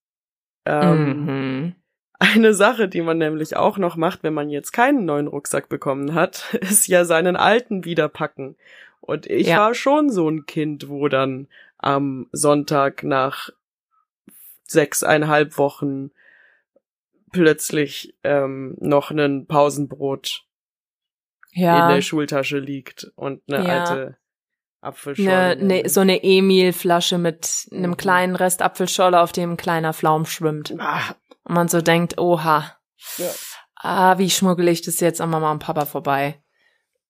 ähm, 0.66 1.24
mhm. 1.24 1.74
eine 2.18 2.54
Sache, 2.54 2.88
die 2.88 3.02
man 3.02 3.18
nämlich 3.18 3.56
auch 3.56 3.78
noch 3.78 3.96
macht, 3.96 4.22
wenn 4.22 4.34
man 4.34 4.50
jetzt 4.50 4.72
keinen 4.72 5.04
neuen 5.04 5.26
Rucksack 5.26 5.68
bekommen 5.68 6.14
hat, 6.14 6.54
ist 6.60 6.86
ja 6.88 7.04
seinen 7.04 7.36
alten 7.36 7.84
wieder 7.84 8.08
packen. 8.08 8.56
Und 9.00 9.26
ich 9.26 9.48
Ja. 9.48 9.58
war 9.58 9.74
schon 9.74 10.10
so 10.10 10.28
ein 10.28 10.46
Kind, 10.46 10.88
wo 10.88 11.08
dann 11.08 11.48
am 11.78 12.28
Sonntag 12.32 13.02
nach 13.04 13.50
sechseinhalb 14.66 15.58
Wochen 15.58 16.10
plötzlich 17.32 18.14
ähm, 18.24 18.76
noch 18.80 19.10
ein 19.10 19.46
Pausenbrot 19.46 20.44
in 21.52 21.62
Ja. 21.62 21.86
der 21.88 22.00
Schultasche 22.02 22.58
liegt 22.58 23.12
und 23.14 23.42
eine 23.48 23.64
Ja. 23.64 23.70
alte 23.72 24.16
Apfelschorle. 24.80 25.56
Ne, 25.56 25.82
ne, 25.82 25.88
so 25.88 26.00
eine 26.00 26.22
Emil-Flasche 26.22 27.18
mit 27.18 27.66
einem 27.72 27.92
Mhm. 27.92 27.96
kleinen 27.96 28.36
Rest 28.36 28.62
Apfelscholle, 28.62 29.20
auf 29.20 29.32
dem 29.32 29.52
ein 29.52 29.56
kleiner 29.56 29.92
Pflaum 29.92 30.26
schwimmt. 30.26 30.74
Ah, 30.78 31.14
Und 31.44 31.54
man 31.54 31.68
so 31.68 31.80
denkt, 31.80 32.18
oha, 32.18 32.76
ja. 33.18 33.30
ah, 33.76 34.18
wie 34.18 34.30
schmuggel 34.30 34.68
ich 34.68 34.82
das 34.82 35.00
jetzt 35.00 35.20
an 35.20 35.30
Mama 35.30 35.50
und 35.50 35.60
Papa 35.60 35.86
vorbei? 35.86 36.42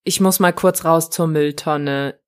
Ich 0.04 0.20
muss 0.20 0.38
mal 0.40 0.52
kurz 0.52 0.84
raus 0.84 1.10
zur 1.10 1.26
Mülltonne. 1.26 2.20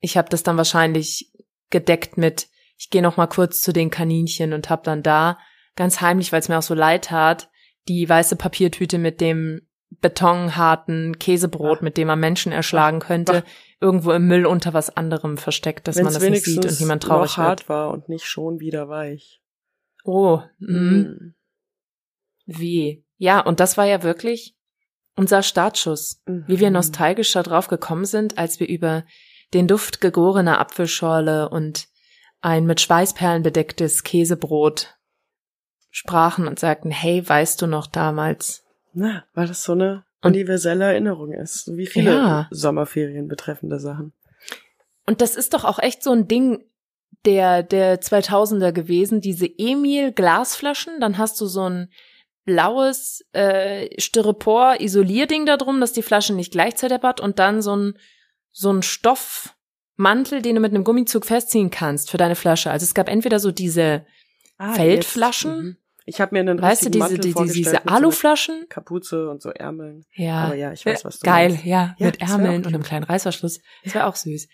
Ich 0.00 0.16
habe 0.16 0.28
das 0.28 0.42
dann 0.42 0.56
wahrscheinlich 0.56 1.32
gedeckt 1.70 2.16
mit, 2.16 2.48
ich 2.78 2.90
gehe 2.90 3.02
noch 3.02 3.16
mal 3.16 3.26
kurz 3.26 3.60
zu 3.62 3.72
den 3.72 3.90
Kaninchen 3.90 4.52
und 4.52 4.70
hab 4.70 4.84
dann 4.84 5.02
da 5.02 5.38
ganz 5.74 6.00
heimlich, 6.00 6.30
weil 6.32 6.40
es 6.40 6.48
mir 6.48 6.58
auch 6.58 6.62
so 6.62 6.74
leid 6.74 7.06
tat, 7.06 7.50
die 7.88 8.08
weiße 8.08 8.36
Papiertüte 8.36 8.98
mit 8.98 9.20
dem 9.20 9.65
betonharten 9.90 11.18
Käsebrot, 11.18 11.78
Ach. 11.78 11.82
mit 11.82 11.96
dem 11.96 12.08
man 12.08 12.20
Menschen 12.20 12.52
erschlagen 12.52 13.00
könnte, 13.00 13.44
irgendwo 13.80 14.12
im 14.12 14.26
Müll 14.26 14.46
unter 14.46 14.74
was 14.74 14.96
anderem 14.96 15.36
versteckt, 15.38 15.86
dass 15.88 15.96
Wenn's 15.96 16.04
man 16.04 16.14
das 16.14 16.30
nicht 16.30 16.44
sieht 16.44 16.64
und 16.64 16.80
niemand 16.80 17.02
traurig 17.02 17.32
noch 17.32 17.38
wird. 17.38 17.48
hart 17.48 17.68
war 17.68 17.90
und 17.92 18.08
nicht 18.08 18.24
schon 18.26 18.60
wieder 18.60 18.88
weich. 18.88 19.40
Oh, 20.04 20.40
mm. 20.58 20.74
Mhm. 20.74 21.34
Wie? 22.46 23.04
Ja, 23.16 23.40
und 23.40 23.60
das 23.60 23.76
war 23.76 23.86
ja 23.86 24.02
wirklich 24.02 24.56
unser 25.16 25.42
Startschuss. 25.42 26.22
Wie 26.26 26.60
wir 26.60 26.68
Mhm. 26.68 26.74
nostalgisch 26.74 27.32
da 27.32 27.42
drauf 27.42 27.68
gekommen 27.68 28.04
sind, 28.04 28.38
als 28.38 28.60
wir 28.60 28.68
über 28.68 29.04
den 29.54 29.66
Duft 29.66 30.00
gegorener 30.00 30.60
Apfelschorle 30.60 31.48
und 31.48 31.88
ein 32.40 32.66
mit 32.66 32.80
Schweißperlen 32.80 33.42
bedecktes 33.42 34.02
Käsebrot 34.02 34.94
sprachen 35.90 36.46
und 36.46 36.58
sagten, 36.58 36.90
hey, 36.90 37.26
weißt 37.26 37.62
du 37.62 37.66
noch 37.66 37.86
damals? 37.86 38.62
Na, 38.98 39.24
weil 39.34 39.46
das 39.46 39.62
so 39.62 39.72
eine 39.72 40.04
universelle 40.22 40.86
Erinnerung 40.86 41.30
ist. 41.32 41.66
So 41.66 41.76
wie 41.76 41.86
viele 41.86 42.14
Ja. 42.14 42.48
Sommerferien 42.50 43.28
betreffende 43.28 43.78
Sachen. 43.78 44.14
Und 45.06 45.20
das 45.20 45.36
ist 45.36 45.52
doch 45.52 45.64
auch 45.64 45.78
echt 45.78 46.02
so 46.02 46.12
ein 46.12 46.26
Ding 46.28 46.64
der, 47.26 47.62
der 47.62 48.00
2000er 48.00 48.72
gewesen, 48.72 49.20
diese 49.20 49.46
Emil-Glasflaschen, 49.46 50.98
dann 50.98 51.18
hast 51.18 51.38
du 51.40 51.46
so 51.46 51.68
ein 51.68 51.90
blaues 52.44 53.22
äh, 53.32 54.00
Styropor-Isolierding 54.00 55.44
da 55.44 55.56
drum, 55.58 55.78
dass 55.80 55.92
die 55.92 56.02
Flasche 56.02 56.32
nicht 56.32 56.52
gleich 56.52 56.76
zerdeppert 56.76 57.20
und 57.20 57.38
dann 57.38 57.60
so 57.60 57.76
ein, 57.76 57.98
so 58.50 58.72
ein 58.72 58.82
Stoffmantel, 58.82 60.40
den 60.40 60.54
du 60.54 60.60
mit 60.60 60.72
einem 60.72 60.84
Gummizug 60.84 61.26
festziehen 61.26 61.70
kannst 61.70 62.10
für 62.10 62.16
deine 62.18 62.36
Flasche. 62.36 62.70
Also 62.70 62.84
es 62.84 62.94
gab 62.94 63.08
entweder 63.10 63.40
so 63.40 63.52
diese, 63.52 64.06
Ah, 64.58 64.72
Feldflaschen? 64.72 65.76
Ich 66.08 66.20
habe 66.20 66.34
mir 66.34 66.40
einen 66.40 66.62
weißt 66.62 66.82
du, 66.82 66.86
richtigen 66.86 66.92
diese, 66.92 67.02
Mantel 67.02 67.18
die, 67.18 67.28
die, 67.28 67.32
vorgestellt 67.32 67.66
diese 67.66 67.76
mit 67.76 67.88
so 67.88 67.94
Aluflaschen? 67.94 68.66
Kapuze 68.68 69.28
und 69.28 69.42
so 69.42 69.50
Ärmeln. 69.50 70.04
Ja. 70.14 70.44
Aber 70.44 70.54
ja, 70.54 70.72
ich 70.72 70.86
weiß, 70.86 71.04
was 71.04 71.18
du 71.18 71.26
Geil, 71.26 71.50
meinst. 71.50 71.64
ja, 71.64 71.94
Ja, 71.98 72.06
mit 72.06 72.20
Ärmeln 72.20 72.64
und 72.64 72.66
einem 72.68 72.82
kleinen 72.84 73.04
Reißverschluss. 73.04 73.60
Das 73.84 73.94
wäre 73.94 74.06
auch 74.06 74.14
süß. 74.14 74.46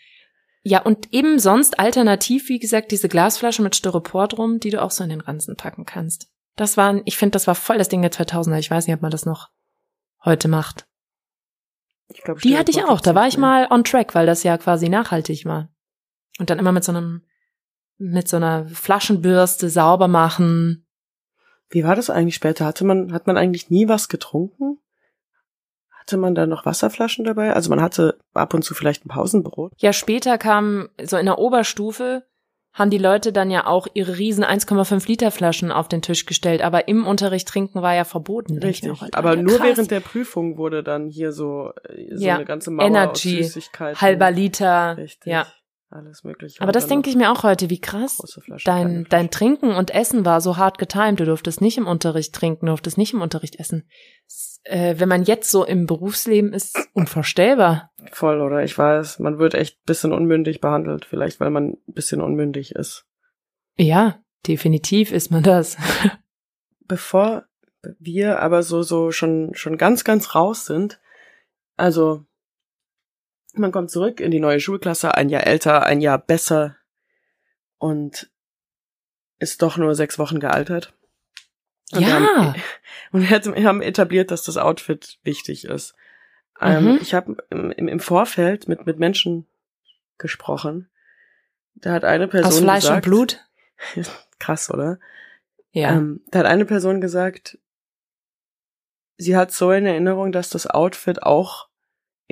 Ja, 0.64 0.80
und 0.80 1.12
eben 1.12 1.38
sonst 1.38 1.78
alternativ, 1.78 2.48
wie 2.48 2.58
gesagt, 2.58 2.90
diese 2.90 3.08
Glasflasche 3.08 3.62
mit 3.62 3.76
Styropor 3.76 4.28
drum, 4.28 4.60
die 4.60 4.70
du 4.70 4.80
auch 4.80 4.90
so 4.90 5.04
in 5.04 5.10
den 5.10 5.20
Ranzen 5.20 5.56
packen 5.56 5.84
kannst. 5.84 6.28
Das 6.56 6.76
waren, 6.76 7.02
ich 7.04 7.16
finde, 7.16 7.32
das 7.32 7.46
war 7.46 7.54
voll 7.54 7.78
das 7.78 7.88
Ding 7.88 8.00
der 8.00 8.12
2000er. 8.12 8.58
Ich 8.58 8.70
weiß 8.70 8.86
nicht, 8.86 8.94
ob 8.94 9.02
man 9.02 9.10
das 9.10 9.26
noch 9.26 9.48
heute 10.24 10.48
macht. 10.48 10.86
Ich 12.08 12.22
glaub, 12.22 12.38
Die 12.38 12.56
hatte 12.56 12.70
ich 12.70 12.84
auch. 12.84 13.00
Da 13.00 13.14
war 13.14 13.26
ich 13.26 13.38
mal 13.38 13.66
on 13.70 13.84
track, 13.84 14.14
weil 14.14 14.26
das 14.26 14.42
ja 14.42 14.56
quasi 14.56 14.88
nachhaltig 14.88 15.44
war. 15.44 15.68
Und 16.38 16.48
dann 16.50 16.58
immer 16.58 16.72
mit 16.72 16.84
so 16.84 16.92
einem, 16.92 17.22
mit 17.98 18.28
so 18.28 18.36
einer 18.36 18.66
Flaschenbürste 18.66 19.68
sauber 19.68 20.08
machen. 20.08 20.81
Wie 21.72 21.84
war 21.84 21.96
das 21.96 22.10
eigentlich 22.10 22.34
später? 22.36 22.64
Hatte 22.66 22.84
man, 22.84 23.12
hat 23.12 23.26
man 23.26 23.36
eigentlich 23.36 23.70
nie 23.70 23.88
was 23.88 24.08
getrunken? 24.08 24.78
Hatte 25.90 26.16
man 26.16 26.34
da 26.34 26.46
noch 26.46 26.66
Wasserflaschen 26.66 27.24
dabei? 27.24 27.52
Also 27.54 27.70
man 27.70 27.80
hatte 27.80 28.18
ab 28.34 28.54
und 28.54 28.62
zu 28.62 28.74
vielleicht 28.74 29.04
ein 29.04 29.08
Pausenbrot. 29.08 29.72
Ja, 29.78 29.92
später 29.92 30.36
kam, 30.36 30.88
so 31.02 31.16
in 31.16 31.26
der 31.26 31.38
Oberstufe, 31.38 32.24
haben 32.74 32.90
die 32.90 32.98
Leute 32.98 33.32
dann 33.32 33.50
ja 33.50 33.66
auch 33.66 33.86
ihre 33.94 34.16
riesen 34.18 34.44
1,5 34.44 35.06
Liter 35.06 35.30
Flaschen 35.30 35.70
auf 35.70 35.88
den 35.88 36.00
Tisch 36.02 36.24
gestellt, 36.26 36.62
aber 36.62 36.88
im 36.88 37.06
Unterricht 37.06 37.46
trinken 37.48 37.82
war 37.82 37.94
ja 37.94 38.04
verboten. 38.04 38.58
Richtig. 38.58 38.90
Alter, 39.02 39.16
Aber 39.18 39.36
nur 39.36 39.58
krass. 39.58 39.66
während 39.76 39.90
der 39.90 40.00
Prüfung 40.00 40.56
wurde 40.56 40.82
dann 40.82 41.08
hier 41.08 41.32
so, 41.32 41.72
äh, 41.88 42.16
so 42.16 42.24
Ja, 42.24 42.36
eine 42.36 42.46
ganze 42.46 42.70
Mauer 42.70 42.86
Energy, 42.86 43.40
aus 43.40 43.52
Süßigkeiten. 43.52 44.00
halber 44.00 44.30
Liter. 44.30 44.96
Richtig. 44.96 45.30
Ja. 45.30 45.46
Alles 45.92 46.24
mögliche. 46.24 46.62
Aber 46.62 46.72
das 46.72 46.86
denke 46.86 47.10
ich 47.10 47.16
mir 47.16 47.30
auch 47.30 47.42
heute, 47.42 47.68
wie 47.68 47.80
krass. 47.80 48.18
Dein, 48.64 49.04
dein 49.10 49.30
Trinken 49.30 49.72
und 49.72 49.90
Essen 49.90 50.24
war 50.24 50.40
so 50.40 50.56
hart 50.56 50.78
getimt. 50.78 51.20
Du 51.20 51.26
durftest 51.26 51.60
nicht 51.60 51.76
im 51.76 51.86
Unterricht 51.86 52.34
trinken, 52.34 52.64
du 52.64 52.72
durftest 52.72 52.96
nicht 52.96 53.12
im 53.12 53.20
Unterricht 53.20 53.56
essen. 53.56 53.86
Äh, 54.64 54.94
wenn 54.96 55.08
man 55.10 55.24
jetzt 55.24 55.50
so 55.50 55.66
im 55.66 55.84
Berufsleben 55.84 56.54
ist, 56.54 56.78
unvorstellbar. 56.94 57.90
Voll, 58.10 58.40
oder? 58.40 58.62
Ich 58.64 58.78
weiß, 58.78 59.18
man 59.18 59.38
wird 59.38 59.52
echt 59.52 59.84
bisschen 59.84 60.14
unmündig 60.14 60.62
behandelt. 60.62 61.04
Vielleicht, 61.04 61.40
weil 61.40 61.50
man 61.50 61.72
ein 61.72 61.92
bisschen 61.92 62.22
unmündig 62.22 62.74
ist. 62.74 63.04
Ja, 63.76 64.18
definitiv 64.46 65.12
ist 65.12 65.30
man 65.30 65.42
das. 65.42 65.76
Bevor 66.88 67.44
wir 67.98 68.40
aber 68.40 68.62
so, 68.62 68.82
so 68.82 69.10
schon, 69.10 69.50
schon 69.54 69.76
ganz, 69.76 70.04
ganz 70.04 70.34
raus 70.34 70.64
sind, 70.64 71.00
also, 71.76 72.24
man 73.52 73.72
kommt 73.72 73.90
zurück 73.90 74.20
in 74.20 74.30
die 74.30 74.40
neue 74.40 74.60
Schulklasse, 74.60 75.14
ein 75.14 75.28
Jahr 75.28 75.46
älter, 75.46 75.84
ein 75.84 76.00
Jahr 76.00 76.18
besser 76.18 76.76
und 77.78 78.30
ist 79.38 79.62
doch 79.62 79.76
nur 79.76 79.94
sechs 79.94 80.18
Wochen 80.18 80.40
gealtert. 80.40 80.94
Und 81.92 82.00
wir 82.00 82.08
ja. 82.08 82.14
haben, 82.14 82.54
und 83.12 83.28
wir 83.28 83.64
haben 83.68 83.82
etabliert, 83.82 84.30
dass 84.30 84.44
das 84.44 84.56
Outfit 84.56 85.18
wichtig 85.22 85.64
ist. 85.64 85.94
Ähm, 86.60 86.84
Mhm. 86.84 86.98
Ich 87.02 87.14
habe 87.14 87.36
im, 87.50 87.70
im 87.72 87.88
im 87.88 88.00
Vorfeld 88.00 88.68
mit, 88.68 88.86
mit 88.86 88.98
Menschen 88.98 89.46
gesprochen. 90.18 90.88
Da 91.74 91.92
hat 91.92 92.04
eine 92.04 92.28
Person 92.28 92.52
Aus 92.52 92.60
Fleisch 92.60 92.82
gesagt, 92.82 93.06
und 93.06 93.10
Blut. 93.10 93.40
krass, 94.38 94.70
oder? 94.70 94.98
Ja. 95.72 95.92
Ähm, 95.92 96.22
da 96.28 96.40
hat 96.40 96.46
eine 96.46 96.64
Person 96.64 97.00
gesagt, 97.00 97.58
sie 99.16 99.36
hat 99.36 99.52
so 99.52 99.72
in 99.72 99.86
Erinnerung, 99.86 100.32
dass 100.32 100.50
das 100.50 100.66
Outfit 100.66 101.22
auch 101.22 101.68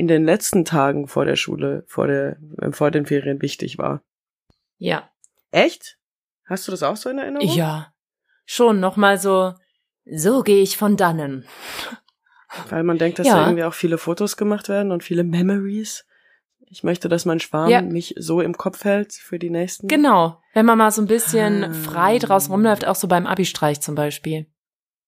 in 0.01 0.09
den 0.09 0.25
letzten 0.25 0.65
Tagen 0.65 1.07
vor 1.09 1.27
der 1.27 1.37
Schule, 1.37 1.85
vor 1.87 2.07
der, 2.07 2.39
äh, 2.63 2.73
vor 2.73 2.91
den 2.91 3.05
Ferien 3.05 3.43
wichtig 3.43 3.77
war. 3.79 4.03
ja. 4.79 5.09
Echt? 5.53 5.99
Hast 6.47 6.67
du 6.69 6.71
das 6.71 6.83
auch 6.85 6.97
so 6.97 7.11
in 7.11 7.19
Erinnerung? 7.19 7.49
Ja. 7.57 7.93
Schon 8.47 8.79
nochmal 8.81 9.19
so, 9.19 9.53
so 10.07 10.43
gehe 10.43 10.63
ich 10.63 10.77
von 10.77 10.97
dannen. 10.97 11.45
Weil 12.69 12.83
man 12.85 12.99
denkt, 12.99 13.19
dass 13.19 13.27
Ja. 13.27 13.35
da 13.35 13.45
irgendwie 13.47 13.65
auch 13.65 13.75
viele 13.75 13.99
Fotos 13.99 14.37
gemacht 14.37 14.69
werden 14.69 14.91
und 14.93 15.03
viele 15.05 15.25
Memories. 15.25 16.07
Ich 16.61 16.83
möchte, 16.85 17.09
dass 17.09 17.25
mein 17.27 17.41
Schwarm 17.41 17.69
Ja. 17.69 17.83
mich 17.83 18.15
so 18.17 18.41
im 18.41 18.57
Kopf 18.57 18.85
hält 18.85 19.13
für 19.13 19.39
die 19.41 19.51
nächsten. 19.51 19.89
Genau. 19.89 20.41
Wenn 20.55 20.67
man 20.67 20.79
mal 20.79 20.93
so 20.93 21.03
ein 21.03 21.09
bisschen 21.09 21.65
Ah. 21.65 21.73
frei 21.73 22.19
draußen 22.19 22.51
rumläuft, 22.53 22.87
auch 22.87 22.95
so 22.97 23.07
beim 23.09 23.27
Abi-Streich 23.27 23.81
zum 23.81 23.97
Beispiel. 23.97 24.47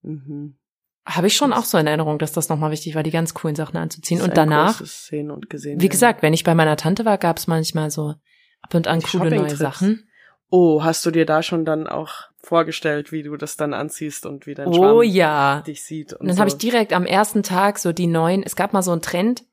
Mhm. 0.02 0.59
Habe 1.04 1.26
ich 1.26 1.36
schon 1.36 1.52
auch 1.52 1.64
so 1.64 1.78
in 1.78 1.86
Erinnerung, 1.86 2.18
dass 2.18 2.32
das 2.32 2.48
nochmal 2.48 2.70
wichtig 2.70 2.94
war, 2.94 3.02
die 3.02 3.10
ganz 3.10 3.34
coolen 3.34 3.56
Sachen 3.56 3.76
anzuziehen. 3.76 4.20
Und 4.22 4.36
danach, 4.36 4.80
und 4.80 5.50
gesehen 5.50 5.80
wie 5.80 5.88
gesagt, 5.88 6.22
wenn 6.22 6.32
ich 6.32 6.44
bei 6.44 6.54
meiner 6.54 6.76
Tante 6.76 7.04
war, 7.04 7.18
gab 7.18 7.38
es 7.38 7.46
manchmal 7.48 7.90
so 7.90 8.14
ab 8.62 8.74
und 8.74 8.86
an 8.86 9.00
Die 9.00 9.06
coole 9.06 9.30
neue. 9.34 9.56
Sachen. 9.56 10.08
Oh, 10.48 10.84
hast 10.84 11.04
du 11.04 11.10
dir 11.10 11.26
da 11.26 11.42
schon 11.42 11.64
dann 11.64 11.86
auch 11.88 12.12
vorgestellt, 12.42 13.10
wie 13.10 13.22
du 13.22 13.36
das 13.36 13.56
dann 13.56 13.72
anziehst 13.74 14.26
und 14.26 14.46
wie 14.46 14.54
dein 14.54 14.68
Oh 14.68 14.74
Schwarm 14.74 15.02
ja. 15.02 15.62
dich 15.66 15.82
sieht? 15.84 16.12
Und 16.12 16.20
Und 16.20 16.26
dann 16.28 16.36
so. 16.36 16.40
habe 16.40 16.48
ich 16.50 16.56
direkt 16.58 16.92
am 16.92 17.06
ersten 17.06 17.42
Tag 17.42 17.78
so 17.78 17.92
die 17.92 18.06
neuen, 18.06 18.42
es 18.42 18.54
gab 18.54 18.72
mal 18.72 18.82
so 18.82 18.92
einen 18.92 19.00
Trend, 19.02 19.44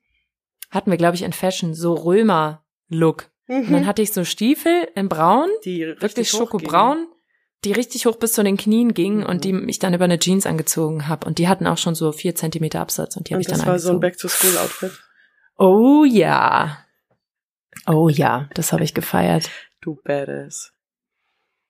hatten 0.69 0.91
wir, 0.91 0.97
glaube 0.97 1.15
ich, 1.15 1.23
in 1.23 1.31
Fashion, 1.33 1.73
so 1.73 1.93
Römer-Look. 1.93 3.29
Und 3.47 3.71
dann 3.71 3.81
Mhm. 3.81 3.85
hatte 3.87 4.01
ich 4.03 4.13
so 4.13 4.23
Stiefel 4.25 4.87
in 4.93 5.09
braun, 5.09 5.47
die 5.65 5.81
wirklich 5.99 6.29
schokobraun, 6.29 7.07
die 7.65 7.71
richtig 7.73 8.05
hoch 8.05 8.15
bis 8.17 8.33
zu 8.33 8.43
den 8.43 8.57
Knien 8.57 8.93
gingen 8.93 9.19
Mhm. 9.21 9.25
und 9.25 9.43
die 9.43 9.53
ich 9.67 9.79
dann 9.79 9.93
über 9.93 10.05
eine 10.05 10.19
Jeans 10.19 10.45
angezogen 10.45 11.07
habe. 11.07 11.25
Und 11.27 11.37
die 11.39 11.47
hatten 11.47 11.67
auch 11.67 11.77
schon 11.77 11.95
so 11.95 12.11
vier 12.11 12.35
Zentimeter 12.35 12.79
Absatz 12.81 13.17
und 13.17 13.29
die 13.29 13.33
habe 13.33 13.41
ich 13.41 13.47
dann 13.47 13.57
das 13.59 13.67
war 13.67 13.79
so 13.79 13.89
ein 13.89 13.95
angezogen. 13.95 13.99
Back-to-School-Outfit. 14.01 14.91
oh 15.57 16.05
ja. 16.05 16.77
Oh 17.87 18.09
ja, 18.09 18.49
das 18.53 18.71
habe 18.71 18.83
ich 18.83 18.93
gefeiert. 18.93 19.49
Du 19.81 19.95
Badass. 20.03 20.73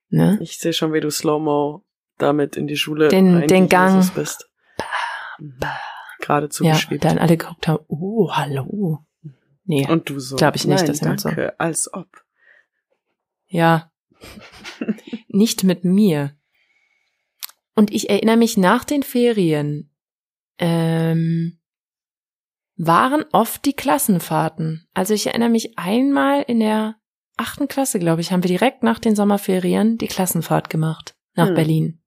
Ne? 0.10 0.38
Ich 0.41 0.57
sehe 0.60 0.74
schon, 0.74 0.91
wie 0.94 0.99
du 1.02 1.10
Slow-Mo 1.11 1.84
damit 2.18 2.56
in 2.57 2.68
die 2.68 2.78
Schule 2.78 3.07
Den- 3.10 3.48
den 3.48 3.70
Gang. 3.70 4.11
Bist. 4.14 4.49
Geradezu 6.20 6.64
Ja, 6.66 6.74
geschwebt. 6.74 7.06
dann 7.06 7.18
alle 7.18 7.38
geguckt 7.38 7.68
haben, 7.68 7.84
oh, 7.88 8.32
hallo. 8.34 9.06
Nee, 9.66 9.88
Und 9.90 10.10
du 10.10 10.20
so. 10.20 10.36
Glaub 10.36 10.56
ich 10.56 10.66
nicht, 10.66 10.80
Nein, 10.80 10.88
dass 10.88 10.99
jemand 11.02 11.22
so- 11.22 11.30
danke, 11.30 11.60
als 11.60 11.94
ob. 11.94 12.07
ja. 13.48 13.91
Nicht 15.30 15.64
mit 15.64 15.84
mir. 15.85 16.35
Und 17.76 17.91
ich 17.93 18.10
erinnere 18.10 18.38
mich 18.38 18.57
nach 18.57 18.84
den 18.84 19.03
Ferien, 19.03 19.95
ähm, 20.57 21.60
waren 22.76 23.23
oft 23.31 23.64
die 23.65 23.73
Klassenfahrten. 23.73 24.88
Also 24.93 25.14
ich 25.14 25.27
erinnere 25.27 25.49
mich 25.49 25.77
einmal 25.77 26.41
in 26.41 26.60
der 26.60 26.95
achten 27.38 27.68
Klasse, 27.68 27.99
glaube 27.99 28.22
ich, 28.22 28.31
haben 28.31 28.43
wir 28.43 28.49
direkt 28.49 28.84
nach 28.84 28.99
den 28.99 29.15
Sommerferien 29.15 29.97
die 29.97 30.07
Klassenfahrt 30.07 30.69
gemacht. 30.69 31.15
Nach 31.35 31.47
Hm. 31.47 31.56
Berlin. 31.56 32.01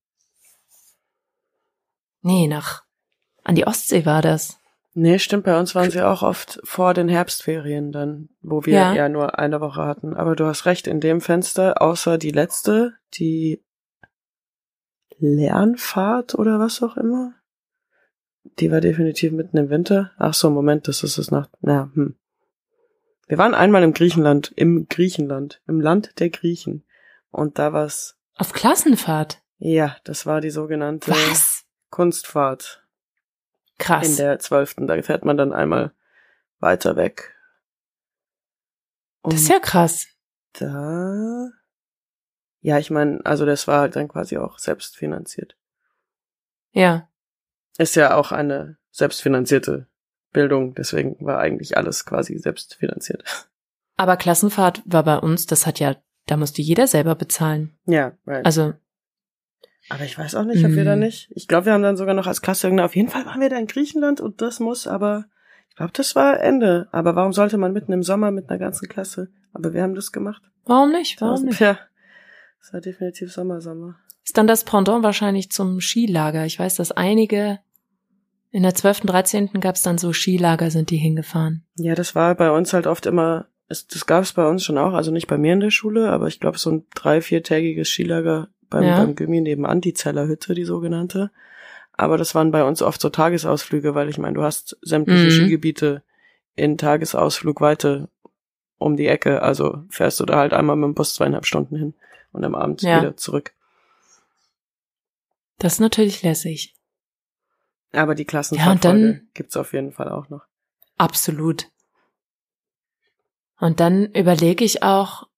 Nee, 2.20 2.46
nach, 2.48 2.84
an 3.42 3.54
die 3.54 3.66
Ostsee 3.66 4.04
war 4.04 4.20
das. 4.22 4.58
Nee, 4.94 5.18
stimmt, 5.18 5.44
bei 5.44 5.58
uns 5.58 5.74
waren 5.74 5.90
sie 5.90 6.02
auch 6.02 6.22
oft 6.22 6.60
vor 6.64 6.92
den 6.92 7.08
Herbstferien 7.08 7.92
dann, 7.92 8.28
wo 8.42 8.66
wir 8.66 8.74
Ja. 8.74 8.92
ja. 8.92 9.08
nur 9.08 9.38
eine 9.38 9.60
Woche 9.60 9.82
hatten. 9.86 10.14
Aber 10.14 10.36
du 10.36 10.44
hast 10.44 10.66
recht, 10.66 10.86
in 10.86 11.00
dem 11.00 11.20
Fenster, 11.22 11.80
außer 11.80 12.18
die 12.18 12.30
letzte, 12.30 12.94
die 13.14 13.64
Lernfahrt 15.18 16.34
oder 16.34 16.58
was 16.58 16.82
auch 16.82 16.96
immer, 16.96 17.34
die 18.58 18.70
war 18.70 18.80
definitiv 18.80 19.32
mitten 19.32 19.56
im 19.56 19.70
Winter. 19.70 20.10
Ach 20.18 20.34
so, 20.34 20.50
Moment, 20.50 20.88
das 20.88 21.02
ist 21.02 21.16
es 21.18 21.30
nach, 21.30 21.48
na, 21.60 21.90
hm. 21.94 22.16
Wir 23.28 23.38
waren 23.38 23.54
einmal 23.54 23.82
im 23.82 23.94
Griechenland, 23.94 24.52
im 24.56 24.88
Griechenland, 24.88 25.62
im 25.66 25.80
Land 25.80 26.18
der 26.20 26.28
Griechen. 26.28 26.84
Und 27.30 27.58
da 27.58 27.72
war's, 27.72 28.18
Auf 28.36 28.52
Klassenfahrt. 28.52 29.40
ja, 29.58 29.96
das 30.04 30.26
war 30.26 30.42
die 30.42 30.50
sogenannte 30.50 31.12
Was? 31.12 31.64
Kunstfahrt. 31.88 32.81
Krass. 33.78 34.08
in 34.08 34.16
der 34.16 34.38
zwölften. 34.38 34.86
Da 34.86 35.00
fährt 35.02 35.24
man 35.24 35.36
dann 35.36 35.52
einmal 35.52 35.92
weiter 36.58 36.96
weg. 36.96 37.34
Und 39.22 39.34
das 39.34 39.42
ist 39.42 39.48
ja 39.48 39.58
krass. 39.58 40.06
da. 40.52 41.50
Ja, 42.60 42.78
ich 42.78 42.90
meine, 42.90 43.20
also 43.24 43.44
das 43.44 43.66
war 43.66 43.88
dann 43.88 44.08
quasi 44.08 44.38
auch 44.38 44.58
selbstfinanziert. 44.58 45.56
Ja. 46.72 47.08
Ist 47.76 47.96
ja 47.96 48.14
auch 48.14 48.30
eine 48.30 48.76
selbstfinanzierte 48.90 49.88
Bildung, 50.32 50.74
deswegen 50.74 51.16
war 51.24 51.38
eigentlich 51.38 51.76
alles 51.76 52.04
quasi 52.04 52.38
selbstfinanziert. 52.38 53.24
Aber 53.96 54.16
Klassenfahrt 54.16 54.82
war 54.84 55.02
bei 55.02 55.18
uns, 55.18 55.46
das 55.46 55.66
hat 55.66 55.78
ja, 55.80 55.96
da 56.26 56.36
musste 56.36 56.62
jeder 56.62 56.86
selber 56.86 57.14
bezahlen. 57.14 57.76
Ja, 57.84 58.12
right. 58.26 58.44
Also, 58.46 58.74
aber 59.88 60.04
ich 60.04 60.16
weiß 60.18 60.34
auch 60.36 60.44
nicht, 60.44 60.64
ob 60.64 60.72
wir 60.72 60.84
da 60.84 60.96
Mm. 60.96 61.00
nicht. 61.00 61.28
Ich 61.34 61.48
glaube, 61.48 61.66
wir 61.66 61.72
haben 61.72 61.82
dann 61.82 61.96
sogar 61.96 62.14
noch 62.14 62.26
als 62.26 62.40
Klasse 62.42 62.66
irgendeine, 62.66 62.86
auf 62.86 62.96
jeden 62.96 63.08
Fall 63.08 63.26
waren 63.26 63.40
wir 63.40 63.48
da 63.50 63.56
in 63.58 63.66
Griechenland 63.66 64.20
und 64.20 64.40
das 64.40 64.60
muss 64.60 64.86
aber, 64.86 65.24
ich 65.70 65.76
glaube, 65.76 65.92
das 65.94 66.14
war 66.16 66.40
Ende. 66.40 66.88
Aber 66.92 67.14
warum 67.16 67.32
sollte 67.32 67.58
man 67.58 67.72
mitten 67.72 67.92
im 67.92 68.02
Sommer 68.02 68.30
mit 68.30 68.48
einer 68.48 68.58
ganzen 68.58 68.88
Klasse? 68.88 69.28
Aber 69.52 69.72
wir 69.74 69.82
haben 69.82 69.94
das 69.94 70.12
gemacht. 70.12 70.42
warum 70.64 70.92
nicht? 70.92 71.20
Warum 71.20 71.44
nicht? 71.44 71.60
Ja. 71.60 71.78
Das 72.60 72.72
war 72.72 72.80
definitiv 72.80 73.32
Sommer, 73.32 73.60
Sommer. 73.60 73.96
Ist 74.24 74.38
dann 74.38 74.46
das 74.46 74.64
Pendant 74.64 75.02
wahrscheinlich 75.02 75.50
zum 75.50 75.80
Skilager. 75.80 76.46
Ich 76.46 76.58
weiß, 76.58 76.76
dass 76.76 76.92
einige 76.92 77.58
in 78.50 78.62
der 78.62 78.74
12., 78.74 79.00
13. 79.00 79.48
gab 79.60 79.74
es 79.76 79.82
dann 79.82 79.98
so 79.98 80.12
Skilager, 80.12 80.70
sind 80.70 80.90
die 80.90 80.96
hingefahren. 80.98 81.64
Ja, 81.76 81.94
das 81.94 82.14
war 82.14 82.34
bei 82.36 82.50
uns 82.50 82.72
halt 82.72 82.86
oft 82.86 83.06
immer, 83.06 83.46
es, 83.68 83.86
das 83.88 84.06
gab 84.06 84.22
es 84.22 84.32
bei 84.34 84.46
uns 84.46 84.62
schon 84.62 84.78
auch, 84.78 84.92
also 84.92 85.10
nicht 85.10 85.26
bei 85.26 85.38
mir 85.38 85.54
in 85.54 85.60
der 85.60 85.70
Schule, 85.70 86.10
aber 86.10 86.28
ich 86.28 86.38
glaube 86.38 86.58
so 86.58 86.70
ein 86.70 86.86
drei-, 86.94 87.20
viertägiges 87.22 87.88
Skilager 87.88 88.48
beim, 88.72 88.82
Ja. 88.84 88.96
beim 88.98 89.14
Gymi 89.14 89.40
nebenan, 89.40 89.80
die 89.80 89.94
Zellerhütte, 89.94 90.54
die 90.54 90.64
sogenannte. 90.64 91.30
Aber 91.92 92.16
das 92.18 92.34
waren 92.34 92.50
bei 92.50 92.64
uns 92.64 92.82
oft 92.82 93.00
so 93.00 93.10
Tagesausflüge, 93.10 93.94
weil 93.94 94.08
ich 94.08 94.18
meine, 94.18 94.34
du 94.34 94.42
hast 94.42 94.76
sämtliche 94.82 95.26
Mhm. 95.26 95.30
Skigebiete 95.30 96.02
in 96.56 96.76
Tagesausflugweite 96.78 98.08
um 98.78 98.96
die 98.96 99.06
Ecke, 99.06 99.42
also 99.42 99.84
fährst 99.90 100.18
du 100.18 100.24
da 100.26 100.38
halt 100.38 100.52
einmal 100.52 100.74
mit 100.76 100.84
dem 100.88 100.94
Bus 100.94 101.14
zweieinhalb 101.14 101.46
Stunden 101.46 101.76
hin 101.76 101.94
und 102.32 102.44
am 102.44 102.54
Abend 102.56 102.82
Ja. 102.82 103.00
wieder 103.00 103.16
zurück. 103.16 103.52
Das 105.58 105.74
ist 105.74 105.80
natürlich 105.80 106.22
lässig. 106.22 106.74
Aber 107.92 108.14
die 108.14 108.22
Ja, 108.22 108.24
und 108.24 108.28
Klassenfahrtfolge 108.30 108.82
dann- 109.12 109.28
gibt's 109.34 109.56
auf 109.56 109.72
jeden 109.74 109.92
Fall 109.92 110.08
auch 110.08 110.28
noch. 110.30 110.42
Absolut. 110.98 111.68
Und 113.60 113.78
dann 113.80 114.06
überlege 114.12 114.64
ich 114.64 114.82
auch, 114.82 115.28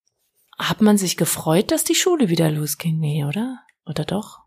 hat 0.59 0.81
man 0.81 0.97
sich 0.99 1.17
gefreut, 1.17 1.71
dass 1.71 1.85
die 1.85 1.95
Schule 1.95 2.29
wieder 2.29 2.51
losging? 2.51 2.99
Nee, 2.99 3.25
oder? 3.25 3.59
Oder 3.87 4.05
doch? 4.05 4.41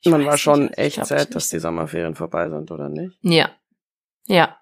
Ich 0.00 0.10
Man 0.10 0.24
war 0.24 0.32
nicht. 0.32 0.42
schon 0.42 0.70
Ich 0.72 0.78
echt 0.78 1.04
sad, 1.06 1.34
dass 1.34 1.44
nicht. 1.44 1.52
die 1.52 1.58
Sommerferien 1.58 2.14
vorbei 2.14 2.48
sind, 2.48 2.70
oder 2.70 2.88
nicht? 2.88 3.18
Ja. 3.22 3.50
Ja. 4.26 4.56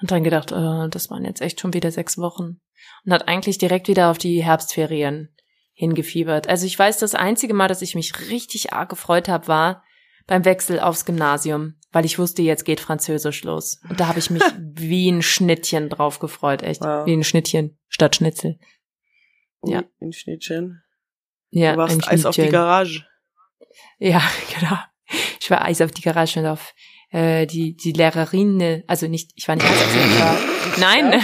Und 0.00 0.10
dann 0.10 0.24
gedacht, 0.24 0.52
äh, 0.52 0.88
das 0.88 1.10
waren 1.10 1.24
jetzt 1.24 1.40
echt 1.40 1.60
schon 1.60 1.72
wieder 1.72 1.90
sechs 1.90 2.18
Wochen. 2.18 2.60
Und 3.04 3.12
hat 3.12 3.28
eigentlich 3.28 3.58
direkt 3.58 3.88
wieder 3.88 4.10
auf 4.10 4.18
die 4.18 4.42
Herbstferien 4.42 5.34
hingefiebert. 5.72 6.48
Also 6.48 6.66
ich 6.66 6.78
weiß, 6.78 6.98
das 6.98 7.14
einzige 7.14 7.54
Mal, 7.54 7.68
dass 7.68 7.82
ich 7.82 7.94
mich 7.94 8.28
richtig 8.30 8.72
arg 8.72 8.88
gefreut 8.90 9.28
habe, 9.28 9.48
war 9.48 9.84
beim 10.26 10.44
Wechsel 10.44 10.80
aufs 10.80 11.04
Gymnasium, 11.04 11.74
weil 11.90 12.04
ich 12.04 12.18
wusste, 12.18 12.42
jetzt 12.42 12.64
geht 12.64 12.80
Französisch 12.80 13.42
los. 13.44 13.80
Und 13.88 13.98
da 14.00 14.08
habe 14.08 14.18
ich 14.18 14.30
mich 14.30 14.42
wie 14.58 15.10
ein 15.10 15.22
Schnittchen 15.22 15.88
drauf 15.88 16.18
gefreut, 16.18 16.62
echt. 16.62 16.82
Wow. 16.82 17.06
Wie 17.06 17.12
ein 17.16 17.24
Schnittchen 17.24 17.78
statt 17.88 18.16
Schnitzel. 18.16 18.58
Ja. 19.64 19.84
In 20.00 20.12
Schnittchen. 20.12 20.82
Ja, 21.50 21.72
du 21.72 21.78
warst 21.78 22.08
Eis 22.08 22.24
auf 22.26 22.34
die. 22.34 22.48
Garage. 22.48 23.06
Ja, 23.98 24.22
genau. 24.58 24.78
Ich 25.40 25.50
war 25.50 25.62
Eis 25.64 25.80
auf 25.80 25.90
die 25.92 26.02
Garage 26.02 26.40
und 26.40 26.46
auf 26.46 26.74
äh, 27.10 27.46
die, 27.46 27.76
die 27.76 27.92
Lehrerin, 27.92 28.60
äh, 28.60 28.84
also 28.86 29.06
nicht, 29.06 29.32
ich 29.34 29.46
war 29.48 29.56
nicht 29.56 29.66
Eis 29.66 29.82
auf 29.82 29.94
ich 29.94 30.20
war, 30.20 30.38
nein, 30.78 31.20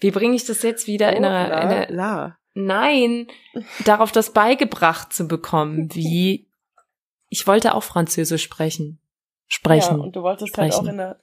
wie 0.00 0.10
bringe 0.10 0.36
ich 0.36 0.44
das 0.44 0.62
jetzt 0.62 0.86
wieder 0.86 1.14
in 1.14 1.24
Oh, 1.24 1.28
einer, 1.28 1.48
la, 1.48 1.60
in 1.62 1.68
einer 1.68 1.90
la. 1.90 2.38
nein, 2.54 3.26
darauf 3.84 4.12
das 4.12 4.32
beigebracht 4.32 5.12
zu 5.12 5.26
bekommen, 5.26 5.92
wie, 5.94 6.48
ich 7.28 7.46
wollte 7.46 7.74
auch 7.74 7.82
Französisch 7.82 8.44
sprechen. 8.44 9.00
Sprechen. 9.48 9.98
Ja, 9.98 10.02
und 10.02 10.14
du 10.16 10.22
wolltest 10.22 10.56
halt 10.58 10.72
auch 10.72 10.78
Sprechen. 10.78 10.94
in 10.94 11.00
einer 11.00 11.20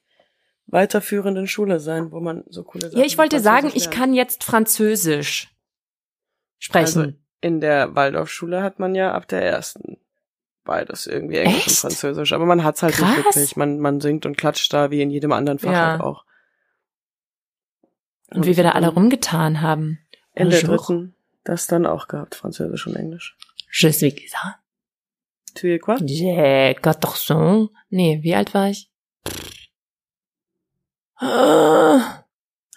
weiterführenden 0.68 1.48
Schule 1.48 1.80
sein, 1.80 2.12
wo 2.12 2.20
man 2.20 2.44
so 2.48 2.64
coole 2.64 2.88
Sachen 2.90 3.00
Ja, 3.00 3.06
ich 3.06 3.18
wollte 3.18 3.40
sagen, 3.40 3.70
Französisch 3.70 3.88
ich 3.90 3.92
kann 3.98 4.14
jetzt 4.14 4.44
Französisch 4.44 5.53
sprechen. 6.64 7.00
Also, 7.02 7.14
In 7.42 7.60
der 7.62 7.96
Waldorfschule 7.96 8.64
hat 8.64 8.80
man 8.80 8.96
ja 8.96 9.12
ab 9.14 9.28
der 9.28 9.42
ersten 9.44 9.98
beides 10.64 11.08
irgendwie 11.08 11.38
Englisch 11.40 11.58
Echt? 11.58 11.68
und 11.68 11.74
Französisch, 11.76 12.32
aber 12.32 12.46
man 12.46 12.64
hat's 12.64 12.82
halt 12.84 12.98
nicht 12.98 13.14
Krass. 13.16 13.26
wirklich. 13.36 13.56
Man, 13.58 13.80
man 13.80 14.00
singt 14.00 14.26
und 14.26 14.38
klatscht 14.38 14.72
da 14.74 14.92
wie 14.92 15.02
in 15.02 15.10
jedem 15.10 15.34
anderen 15.34 15.60
Fach 15.60 15.72
Ja. 15.72 15.92
halt 15.92 16.02
auch. 16.02 16.26
und 18.32 18.46
wie 18.46 18.56
wir 18.58 18.64
da 18.64 18.72
alle 18.72 18.88
rumgetan 18.90 19.62
haben. 19.62 20.00
In 20.34 20.50
der 20.50 20.62
dritten 20.62 21.16
das 21.44 21.68
dann 21.68 21.86
auch 21.86 22.08
gehabt, 22.08 22.34
Französisch 22.36 22.88
und 22.88 22.96
Englisch. 22.96 23.38
Je 23.72 23.92
suis 23.92 24.14
ça. 24.34 24.56
Tu 25.54 25.68
es 25.76 25.82
quoi? 25.82 25.98
J'ai 25.98 26.74
14 26.82 27.70
Nee, 27.90 28.20
wie 28.24 28.34
alt 28.34 28.54
war 28.56 28.70
ich? 28.70 28.90
Ah, 31.18 32.24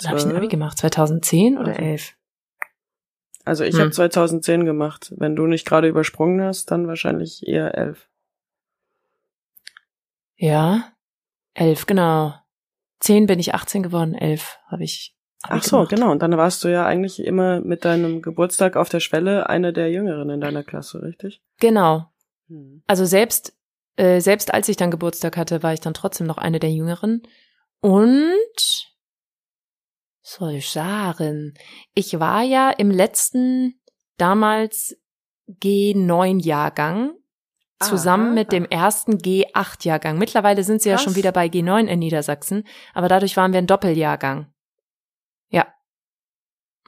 Wann 0.00 0.08
habe 0.08 0.18
ich 0.18 0.24
ein 0.26 0.36
Abi 0.36 0.48
gemacht? 0.48 0.76
2010 0.78 1.56
oder 1.56 1.68
Also. 1.70 1.80
11? 1.82 2.12
Also 3.46 3.64
ich 3.64 3.74
Hm. 3.74 3.80
habe 3.82 3.90
2010 3.92 4.64
gemacht. 4.64 5.12
Wenn 5.16 5.36
du 5.36 5.46
nicht 5.46 5.66
gerade 5.66 5.88
übersprungen 5.88 6.42
hast, 6.42 6.70
dann 6.70 6.88
wahrscheinlich 6.88 7.46
eher 7.46 7.74
elf. 7.78 8.08
Ja, 10.36 10.92
11, 11.54 11.86
genau. 11.86 12.34
10 13.00 13.26
bin 13.26 13.38
ich 13.38 13.54
18 13.54 13.82
geworden, 13.82 14.14
11 14.14 14.58
habe 14.68 14.84
ich 14.84 15.14
Abi 15.42 15.58
Ach 15.58 15.62
so, 15.62 15.76
gemacht. 15.76 15.90
genau. 15.90 16.10
Und 16.10 16.22
dann 16.22 16.36
warst 16.36 16.64
du 16.64 16.68
ja 16.68 16.84
eigentlich 16.86 17.20
immer 17.24 17.60
mit 17.60 17.84
deinem 17.84 18.20
Geburtstag 18.22 18.74
auf 18.76 18.88
der 18.88 19.00
Schwelle 19.00 19.48
eine 19.48 19.72
der 19.72 19.90
Jüngeren 19.92 20.28
in 20.30 20.40
deiner 20.40 20.64
Klasse, 20.64 21.02
richtig? 21.02 21.40
Genau. 21.60 22.06
Hm. 22.48 22.82
Also 22.86 23.04
selbst, 23.04 23.54
äh, 23.96 24.20
selbst 24.20 24.52
als 24.52 24.68
ich 24.68 24.76
dann 24.76 24.90
Geburtstag 24.90 25.36
hatte, 25.36 25.62
war 25.62 25.72
ich 25.72 25.80
dann 25.80 25.94
trotzdem 25.94 26.26
noch 26.26 26.38
eine 26.38 26.58
der 26.58 26.72
Jüngeren. 26.72 27.22
Und, 27.80 28.95
soll 30.26 30.60
ich 31.94 32.18
war 32.18 32.42
ja 32.42 32.70
im 32.70 32.90
letzten, 32.90 33.80
damals 34.16 34.96
G9-Jahrgang, 35.48 37.12
zusammen 37.78 38.28
Aha. 38.28 38.34
mit 38.34 38.52
dem 38.52 38.64
ersten 38.64 39.18
G8-Jahrgang. 39.18 40.18
Mittlerweile 40.18 40.64
sind 40.64 40.82
sie 40.82 40.88
ja 40.88 40.96
Krass. 40.96 41.04
schon 41.04 41.14
wieder 41.14 41.30
bei 41.30 41.46
G9 41.46 41.86
in 41.86 41.98
Niedersachsen, 42.00 42.64
aber 42.92 43.08
dadurch 43.08 43.36
waren 43.36 43.52
wir 43.52 43.58
ein 43.58 43.68
Doppeljahrgang. 43.68 44.52
Ja. 45.50 45.72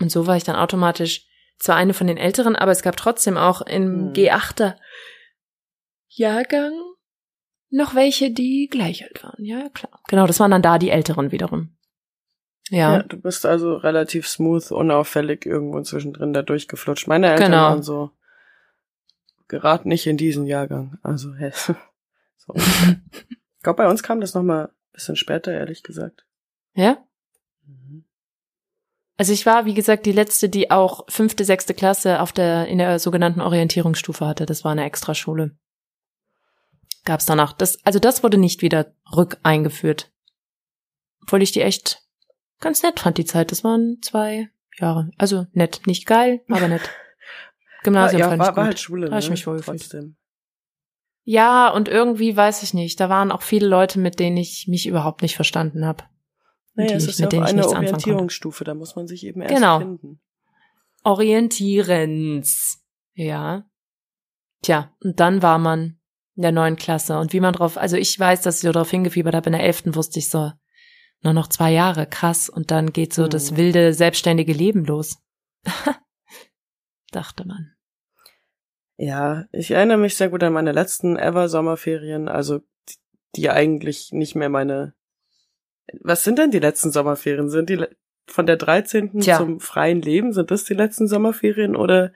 Und 0.01 0.11
so 0.11 0.27
war 0.27 0.37
ich 0.37 0.45
dann 0.45 0.57
automatisch 0.57 1.27
zwar 1.59 1.77
eine 1.77 1.95
von 1.95 2.09
den 2.09 2.17
Älteren, 2.17 2.57
aber 2.57 2.73
es 2.73 2.83
gab 2.83 2.97
trotzdem 2.97 3.37
auch 3.37 3.61
im 3.61 4.07
Hm. 4.07 4.13
G8er 4.15 4.77
Jahrgang 6.09 6.73
noch 7.71 7.95
welche, 7.95 8.33
die 8.33 8.69
gleich 8.69 9.05
alt 9.05 9.23
waren. 9.23 9.45
Ja, 9.45 9.69
klar. 9.69 10.01
Genau, 10.09 10.27
das 10.27 10.41
waren 10.41 10.51
dann 10.51 10.63
da 10.63 10.79
die 10.79 10.91
Älteren 10.91 11.31
wiederum. 11.31 11.78
Ja. 12.71 12.97
Ja, 12.97 13.03
du 13.03 13.17
bist 13.21 13.47
also 13.47 13.77
relativ 13.77 14.29
smooth, 14.29 14.71
unauffällig 14.73 15.47
irgendwo 15.47 15.81
zwischendrin 15.83 16.33
da 16.33 16.43
durchgeflutscht. 16.43 17.07
Meine 17.09 17.31
Eltern 17.31 17.51
Genau. 17.53 17.63
waren 17.63 17.83
so, 17.83 18.11
gerad 19.49 19.87
nicht 19.87 20.07
in 20.07 20.17
diesen 20.17 20.47
Jahrgang. 20.47 20.99
Also, 21.03 21.35
hä. 21.35 21.53
so. 22.37 22.55
Ich 22.55 23.63
glaube, 23.63 23.83
bei 23.83 23.89
uns 23.89 24.03
kam 24.03 24.21
das 24.21 24.35
nochmal 24.35 24.67
ein 24.67 24.93
bisschen 24.93 25.17
später, 25.17 25.53
ehrlich 25.53 25.83
gesagt. 25.83 26.25
Ja? 26.75 26.99
Also 29.17 29.33
ich 29.33 29.45
war, 29.47 29.65
wie 29.65 29.75
gesagt, 29.75 30.07
die 30.07 30.13
letzte, 30.13 30.49
die 30.49 30.71
auch 30.71 31.05
fünfte, 31.09 31.45
sechste 31.45 31.75
Klasse 31.75 32.21
auf 32.21 32.31
der, 32.31 32.69
in 32.69 32.79
der 32.79 33.01
sogenannten 33.01 33.41
Orientierungsstufe 33.41 34.25
hatte. 34.25 34.47
Das 34.47 34.63
war 34.63 34.71
eine 34.71 34.85
Extraschule. 34.85 35.57
Gab's 37.05 37.27
danach. 37.27 37.53
Das, 37.53 37.85
also 37.85 37.99
das 37.99 38.23
wurde 38.23 38.39
nicht 38.39 38.63
wieder 38.63 38.93
rückeingeführt. 39.17 40.13
Obwohl 41.23 41.43
ich 41.43 41.51
die 41.51 41.63
echt 41.63 42.01
ganz 42.61 42.83
nett 42.83 43.01
fand, 43.01 43.19
die 43.19 43.25
Zeit. 43.25 43.51
Das 43.53 43.65
waren 43.65 43.99
zwei 44.03 44.49
Jahre. 44.79 45.11
Also 45.19 45.47
nett. 45.53 45.83
Nicht 45.87 46.07
geil, 46.07 46.43
aber 46.49 46.69
nett. 46.69 46.91
Gymnasium 47.85 48.21
ja, 48.21 48.29
fand 48.29 48.41
war, 48.41 48.51
ich 48.51 48.57
war 48.57 48.65
gut. 48.65 48.69
halt 48.69 48.81
Schule, 48.81 49.07
Da 49.07 49.13
hab 49.13 49.21
ich 49.21 49.27
ne? 49.27 49.31
mich 49.33 49.47
wohl. 49.47 49.61
Trotzdem. 49.61 50.17
Ja, 51.25 51.69
und 51.69 51.89
irgendwie 51.89 52.37
weiß 52.37 52.63
ich 52.63 52.75
nicht. 52.75 52.99
Da 53.01 53.09
waren 53.09 53.31
auch 53.31 53.43
viele 53.43 53.69
Leute, 53.69 53.99
mit 53.99 54.19
denen 54.19 54.37
ich 54.39 54.67
mich 54.67 54.87
überhaupt 54.87 55.23
nicht 55.23 55.37
verstanden 55.37 55.85
habe. 55.85 56.05
Naja, 56.75 56.97
es 56.97 57.07
ist 57.07 57.19
mit 57.21 57.25
ja 57.25 57.29
denen 57.29 57.43
auch 57.43 57.47
ich 57.47 57.53
eine 57.53 57.57
nichts 57.61 57.73
anfangen 57.73 57.87
konnte. 57.91 58.05
Orientierungsstufe, 58.07 58.65
da 58.65 58.75
muss 58.75 58.97
man 58.97 59.07
sich 59.07 59.27
eben 59.27 59.43
erst 59.43 59.55
Genau. 59.55 59.79
finden. 59.81 60.21
Orientierens. 61.05 62.79
Ja. 63.15 63.65
Tja, 64.63 64.93
und 65.03 65.21
dann 65.21 65.43
war 65.43 65.59
man 65.59 65.99
in 66.37 66.43
der 66.43 66.53
neuen 66.53 66.77
Klasse. 66.77 67.19
Und 67.19 67.33
wie 67.33 67.41
man 67.41 67.53
drauf, 67.53 67.77
also 67.77 67.97
ich 67.97 68.19
weiß, 68.19 68.43
dass 68.43 68.57
ich 68.57 68.63
so 68.63 68.73
drauf 68.73 68.91
hingefiebert 68.91 69.35
habe, 69.35 69.47
in 69.47 69.53
der 69.53 69.65
elften 69.65 69.95
wusste 69.95 70.19
ich 70.19 70.31
so, 70.31 70.51
nur 71.23 71.33
noch 71.33 71.49
zwei 71.49 71.73
Jahre, 71.73 72.07
krass. 72.07 72.49
Und 72.49 72.71
dann 72.71 72.93
geht 72.93 73.13
so 73.13 73.25
Mhm. 73.25 73.31
das 73.31 73.57
wilde, 73.57 73.93
selbstständige 73.95 74.53
Leben 74.53 74.85
los. 74.85 75.19
Dachte 77.11 77.47
man. 77.47 77.73
Ja, 78.97 79.47
ich 79.53 79.71
erinnere 79.71 79.99
mich 79.99 80.17
sehr 80.17 80.29
gut 80.29 80.43
an 80.43 80.53
meine 80.53 80.73
letzten 80.73 81.17
ever 81.17 81.49
Sommerferien, 81.49 82.29
also 82.29 82.59
die- 82.59 82.97
die 83.37 83.51
eigentlich 83.51 84.13
nicht 84.13 84.35
mehr 84.35 84.49
meine. 84.49 84.95
Was 86.01 86.25
sind 86.25 86.39
denn 86.39 86.51
die 86.51 86.59
letzten 86.59 86.91
Sommerferien? 86.91 87.49
Sind 87.49 87.71
die 87.71 87.85
von 88.27 88.47
der 88.47 88.57
13. 88.57 89.21
Tja. 89.21 89.39
zum 89.39 89.61
freien 89.61 90.03
Leben? 90.03 90.33
Sind 90.33 90.51
das 90.51 90.65
die 90.65 90.75
letzten 90.75 91.09
Sommerferien 91.09 91.77
oder 91.77 92.13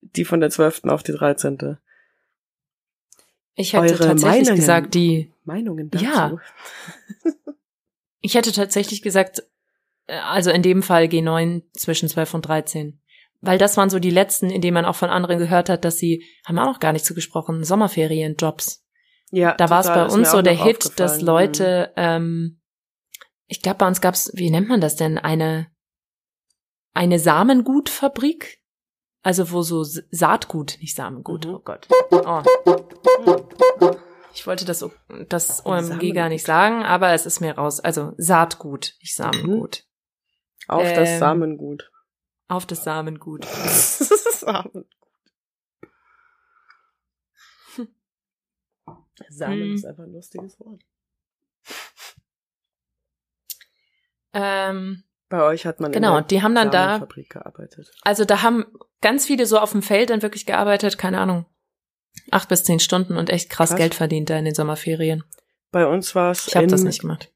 die 0.00 0.24
von 0.24 0.40
der 0.40 0.50
12. 0.50 0.90
auf 0.90 1.02
die 1.02 1.12
13.? 1.12 1.78
Ich 3.54 3.72
hätte 3.72 3.84
Eure 3.94 3.98
tatsächlich 4.08 4.22
Meinungen. 4.48 4.56
gesagt, 4.56 4.94
die, 4.94 5.32
Meinungen 5.44 5.90
dazu? 5.90 6.04
Ja. 6.04 6.36
ich 8.20 8.34
hätte 8.34 8.52
tatsächlich 8.52 9.02
gesagt, 9.02 9.42
äh, 10.06 10.14
also 10.18 10.50
in 10.50 10.62
dem 10.62 10.82
Fall 10.82 11.04
G9 11.04 11.62
zwischen 11.76 12.08
12 12.08 12.34
und 12.34 12.42
13. 12.42 13.00
Weil 13.40 13.58
das 13.58 13.76
waren 13.76 13.88
so 13.90 14.00
die 14.00 14.10
letzten, 14.10 14.50
in 14.50 14.60
denen 14.60 14.74
man 14.74 14.84
auch 14.84 14.96
von 14.96 15.10
anderen 15.10 15.38
gehört 15.38 15.68
hat, 15.68 15.84
dass 15.84 15.98
sie, 15.98 16.24
haben 16.44 16.56
wir 16.56 16.62
auch 16.62 16.72
noch 16.72 16.80
gar 16.80 16.92
nicht 16.92 17.04
zugesprochen, 17.04 17.62
Sommerferienjobs. 17.62 18.84
Ja, 19.30 19.54
Da 19.54 19.70
war 19.70 19.80
es 19.80 19.86
bei 19.86 20.06
uns 20.06 20.30
so 20.32 20.42
der 20.42 20.54
Hit, 20.54 20.98
dass. 20.98 21.20
Leute, 21.20 21.92
ähm, 21.96 22.60
ich 23.46 23.62
glaube, 23.62 23.78
bei 23.78 23.86
uns 23.86 24.00
gab's, 24.00 24.30
wie 24.34 24.50
nennt 24.50 24.68
man 24.68 24.80
das 24.80 24.96
denn, 24.96 25.18
eine, 25.18 25.68
eine 26.94 27.18
Samengutfabrik? 27.18 28.58
Also 29.22 29.50
wo 29.52 29.62
so 29.62 29.84
Saatgut, 29.84 30.78
nicht 30.80 30.96
Samengut, 30.96 31.46
Mhm. 31.46 31.54
oh 31.54 31.58
Gott. 31.60 31.86
Oh. 32.10 32.42
Ich 34.38 34.46
wollte 34.46 34.64
das, 34.64 34.88
das 35.28 35.66
OMG 35.66 36.12
gar 36.14 36.28
nicht 36.28 36.46
sagen, 36.46 36.84
aber 36.84 37.10
es 37.12 37.26
ist 37.26 37.40
mir 37.40 37.58
raus. 37.58 37.80
Also 37.80 38.14
Saatgut, 38.18 38.94
nicht 39.00 39.16
Samengut. 39.16 39.84
Auf 40.68 40.92
das 40.92 41.08
ähm, 41.08 41.18
Samengut. 41.18 41.90
Auf 42.46 42.64
das 42.64 42.84
Samengut. 42.84 43.44
Samen. 44.38 44.84
Samen 49.28 49.60
Hm. 49.60 49.74
ist 49.74 49.84
einfach 49.84 50.04
ein 50.04 50.12
lustiges 50.12 50.60
Wort. 50.60 50.82
Ähm, 54.34 55.02
Bei 55.28 55.42
euch 55.42 55.66
hat 55.66 55.80
man 55.80 55.90
genau, 55.90 56.10
in 56.10 56.22
der 56.22 56.28
die 56.28 56.42
haben 56.44 56.54
dann 56.54 56.70
da, 56.70 56.98
gearbeitet. 57.28 57.90
also 58.02 58.24
da 58.24 58.42
haben 58.42 58.66
ganz 59.00 59.26
viele 59.26 59.46
so 59.46 59.58
auf 59.58 59.72
dem 59.72 59.82
Feld 59.82 60.10
dann 60.10 60.22
wirklich 60.22 60.46
gearbeitet, 60.46 60.96
keine 60.96 61.18
Ahnung, 61.18 61.44
acht 62.30 62.48
bis 62.48 62.64
zehn 62.64 62.80
Stunden 62.80 63.16
und 63.16 63.30
echt 63.30 63.50
krass, 63.50 63.70
Krass. 63.70 63.78
Geld 63.78 63.94
verdient 63.94 64.30
da 64.30 64.38
in 64.38 64.44
den 64.44 64.54
Sommerferien. 64.54 65.24
Bei 65.70 65.86
uns 65.86 66.14
war 66.14 66.30
es 66.32 66.46
Ich 66.48 66.56
habe 66.56 66.66
das 66.66 66.82
nicht 66.82 67.00
gemacht. 67.00 67.32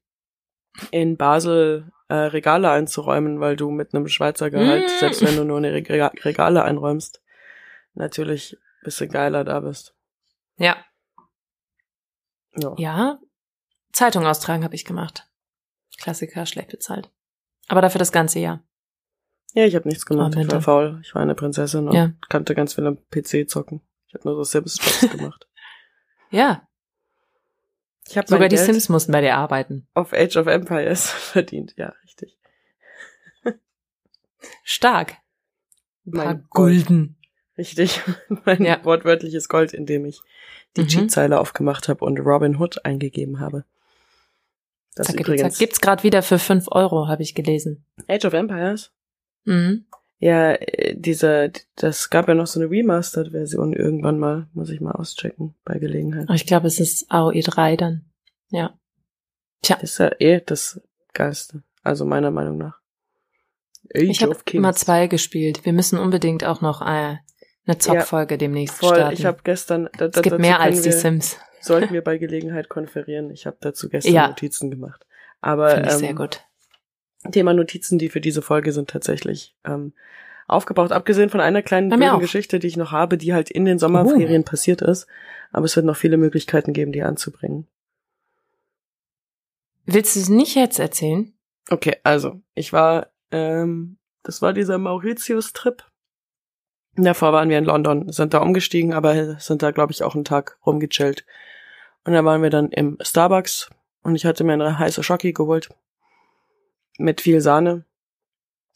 in 0.91 1.17
Basel 1.17 1.91
äh, 2.09 2.15
Regale 2.15 2.69
einzuräumen, 2.71 3.39
weil 3.39 3.55
du 3.55 3.69
mit 3.71 3.93
einem 3.93 4.07
Schweizer 4.07 4.49
Gehalt, 4.49 4.85
Mm. 4.85 4.99
selbst 4.99 5.21
wenn 5.25 5.35
du 5.35 5.43
nur 5.45 5.57
eine 5.57 5.71
Rega 5.73 6.11
Regale 6.23 6.63
einräumst, 6.63 7.21
natürlich 7.93 8.53
ein 8.53 8.83
bisschen 8.85 9.09
geiler 9.09 9.43
da 9.43 9.59
bist. 9.59 9.95
Ja, 10.57 10.77
Ja. 12.55 12.73
ja. 12.77 13.19
Zeitung 13.91 14.25
austragen 14.25 14.63
habe 14.63 14.75
ich 14.75 14.85
gemacht. 14.85 15.27
Klassiker, 15.99 16.45
schlecht 16.45 16.69
bezahlt. 16.71 17.11
Aber 17.67 17.81
dafür 17.81 17.99
das 17.99 18.11
ganze 18.11 18.39
Jahr. 18.39 18.63
Ja, 19.53 19.65
ich 19.65 19.75
habe 19.75 19.87
nichts 19.87 20.05
gemacht. 20.05 20.33
Oh, 20.35 20.39
ich 20.39 20.51
war 20.51 20.61
faul. 20.61 20.99
Ich 21.03 21.13
war 21.13 21.21
eine 21.21 21.35
Prinzessin 21.35 21.87
und 21.87 21.93
Ja. 21.95 22.11
kannte 22.29 22.55
ganz 22.55 22.73
viel 22.73 22.87
am 22.87 22.97
PC 23.11 23.47
zocken. 23.47 23.81
Ich 24.13 24.19
habe 24.19 24.29
nur 24.29 24.35
so 24.37 24.43
Sims-Jobs 24.43 25.09
gemacht. 25.11 25.47
Ja, 26.29 26.67
Ich 28.07 28.17
habe 28.17 28.27
sogar 28.27 28.49
die 28.49 28.55
Geld 28.55 28.65
Sims 28.65 28.89
mussten 28.89 29.11
bei 29.11 29.21
dir 29.21 29.35
arbeiten. 29.37 29.87
auf 29.93 30.13
Age 30.13 30.35
of 30.37 30.47
Empires 30.47 31.09
verdient. 31.11 31.75
Ja, 31.77 31.93
richtig. 32.03 32.37
Stark. 34.63 35.17
Ein 36.05 36.11
paar 36.11 36.25
Mein. 36.25 36.47
Gulden. 36.49 37.17
Richtig. 37.57 38.01
Mein 38.45 38.63
Ja. 38.63 38.83
wortwörtliches 38.83 39.47
Gold, 39.47 39.73
indem 39.73 40.05
ich 40.05 40.21
die 40.75 40.81
Mhm. 40.81 40.87
Cheat-Zeile 40.87 41.39
aufgemacht 41.39 41.87
habe 41.87 42.03
und 42.03 42.19
Robin 42.19 42.57
Hood 42.59 42.83
eingegeben 42.83 43.39
habe. 43.39 43.63
Das 44.95 45.07
Zacke, 45.07 45.19
übrigens 45.21 45.53
zack. 45.55 45.59
Gibt's 45.59 45.81
gerade 45.81 46.03
wieder 46.03 46.23
für 46.23 46.39
fünf 46.39 46.65
Euro, 46.71 47.07
habe 47.07 47.21
ich 47.23 47.35
gelesen. 47.35 47.85
Age 48.07 48.25
of 48.25 48.33
Empires. 48.33 48.91
Mhm. 49.45 49.85
Ja, 50.23 50.53
äh, 50.53 50.95
dieser, 50.95 51.49
das 51.75 52.09
gab 52.09 52.29
ja 52.29 52.33
noch 52.33 52.47
so 52.47 52.57
eine 52.61 52.69
Remastered-Version 52.69 53.73
irgendwann 53.73 54.19
mal. 54.19 54.47
Muss 54.53 54.69
ich 54.69 54.79
mal 54.79 54.93
auschecken 54.93 55.53
bei 55.65 55.79
Gelegenheit. 55.79 56.29
Ich 56.33 56.45
glaube, 56.45 56.67
es 56.67 56.79
ist 56.79 57.11
AOE 57.11 57.41
3 57.41 57.75
dann. 57.75 58.05
Ja. 58.49 58.73
Tja, 59.61 59.75
Das 59.81 59.91
ist 59.91 59.97
ja 59.97 60.11
eh 60.19 60.39
das 60.39 60.79
Geilste. 61.11 61.63
Also 61.81 62.05
meiner 62.05 62.31
Meinung 62.31 62.57
nach. 62.57 62.79
Age 63.93 64.03
ich 64.03 64.23
habe 64.23 64.37
immer 64.53 64.71
zwei 64.71 65.07
gespielt. 65.07 65.65
Wir 65.65 65.73
müssen 65.73 65.99
unbedingt 65.99 66.45
auch 66.45 66.61
noch 66.61 66.81
äh, 66.81 67.17
eine 67.65 67.77
Zockfolge 67.77 68.37
demnächst 68.37 68.77
Voll, 68.77 68.95
starten. 68.95 69.13
ich 69.15 69.25
habe 69.25 69.39
gestern. 69.43 69.89
Da, 69.97 70.07
da, 70.07 70.19
es 70.19 70.23
gibt 70.23 70.39
mehr 70.39 70.61
als 70.61 70.83
die 70.83 70.85
wir, 70.85 70.93
Sims. 70.93 71.37
Sollten 71.59 71.93
wir 71.93 72.01
bei 72.01 72.17
Gelegenheit 72.17 72.69
konferieren. 72.69 73.29
Ich 73.29 73.45
habe 73.45 73.57
dazu 73.59 73.89
gestern 73.89 74.13
Ja. 74.13 74.27
Notizen 74.29 74.71
gemacht. 74.71 75.05
Aber 75.41 75.71
Finde 75.71 75.89
ich 75.89 75.93
ähm, 75.95 75.99
sehr 75.99 76.13
gut. 76.13 76.45
Thema 77.31 77.53
Notizen, 77.53 77.97
die 77.97 78.09
für 78.09 78.21
diese 78.21 78.41
Folge 78.41 78.71
sind 78.71 78.89
tatsächlich 78.89 79.55
ähm, 79.65 79.93
aufgebraucht. 80.47 80.91
Abgesehen 80.91 81.29
von 81.29 81.39
einer 81.39 81.61
kleinen 81.61 81.89
blöden. 81.89 82.19
Geschichte, 82.19 82.59
die 82.59 82.67
ich 82.67 82.77
noch 82.77 82.91
habe, 82.91 83.17
die 83.17 83.33
halt 83.33 83.49
in 83.49 83.65
den 83.65 83.79
Sommerferien 83.79 84.43
passiert 84.43 84.81
ist. 84.81 85.07
Aber 85.51 85.65
es 85.65 85.75
wird 85.75 85.85
noch 85.85 85.95
viele 85.95 86.17
Möglichkeiten 86.17 86.73
geben, 86.73 86.91
die 86.91 87.03
anzubringen. 87.03 87.67
Willst 89.85 90.15
du 90.15 90.19
es 90.19 90.29
nicht 90.29 90.55
jetzt 90.55 90.79
erzählen? 90.79 91.33
Okay, 91.69 91.97
also 92.03 92.41
ich 92.55 92.73
war, 92.73 93.07
ähm, 93.31 93.97
das 94.23 94.41
war 94.41 94.53
dieser 94.53 94.77
Mauritius-Trip. 94.77 95.83
Davor 96.95 97.33
waren 97.33 97.49
wir 97.49 97.57
in 97.57 97.65
London, 97.65 98.11
sind 98.11 98.33
da 98.33 98.39
umgestiegen, 98.39 98.93
aber 98.93 99.39
sind 99.39 99.63
da, 99.63 99.71
glaube 99.71 99.91
ich, 99.91 100.03
auch 100.03 100.15
einen 100.15 100.25
Tag 100.25 100.57
rumgechillt. 100.65 101.25
Und 102.05 102.13
da 102.13 102.23
waren 102.23 102.43
wir 102.43 102.49
dann 102.49 102.69
im 102.69 102.97
Starbucks 103.01 103.69
und 104.03 104.15
ich 104.15 104.25
hatte 104.25 104.43
mir 104.43 104.53
eine 104.53 104.77
heiße 104.77 105.03
Schoki 105.03 105.33
geholt. 105.33 105.69
Mit 106.97 107.21
viel 107.21 107.41
Sahne. 107.41 107.85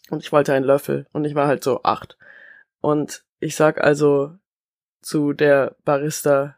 Und 0.09 0.23
ich 0.23 0.31
wollte 0.31 0.53
einen 0.53 0.65
Löffel. 0.65 1.07
Und 1.11 1.25
ich 1.25 1.35
war 1.35 1.47
halt 1.47 1.63
so 1.63 1.83
acht. 1.83 2.17
Und 2.81 3.23
ich 3.39 3.55
sag 3.55 3.81
also 3.83 4.35
zu 5.01 5.33
der 5.33 5.75
Barista, 5.83 6.57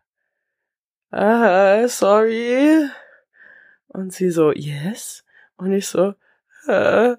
ah, 1.11 1.87
sorry. 1.87 2.89
Und 3.87 4.13
sie 4.13 4.29
so, 4.29 4.51
yes. 4.51 5.25
Und 5.57 5.73
ich 5.73 5.87
so, 5.87 6.13
äh, 6.67 7.15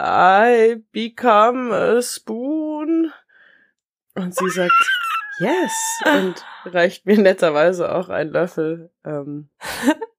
I 0.00 0.82
become 0.92 1.74
a 1.74 2.00
spoon. 2.00 3.12
Und 4.14 4.34
sie 4.34 4.50
sagt, 4.50 4.90
yes. 5.40 5.72
Und 6.06 6.44
reicht 6.64 7.06
mir 7.06 7.18
netterweise 7.18 7.92
auch 7.92 8.08
einen 8.08 8.30
Löffel. 8.30 8.90
Ähm, 9.04 9.50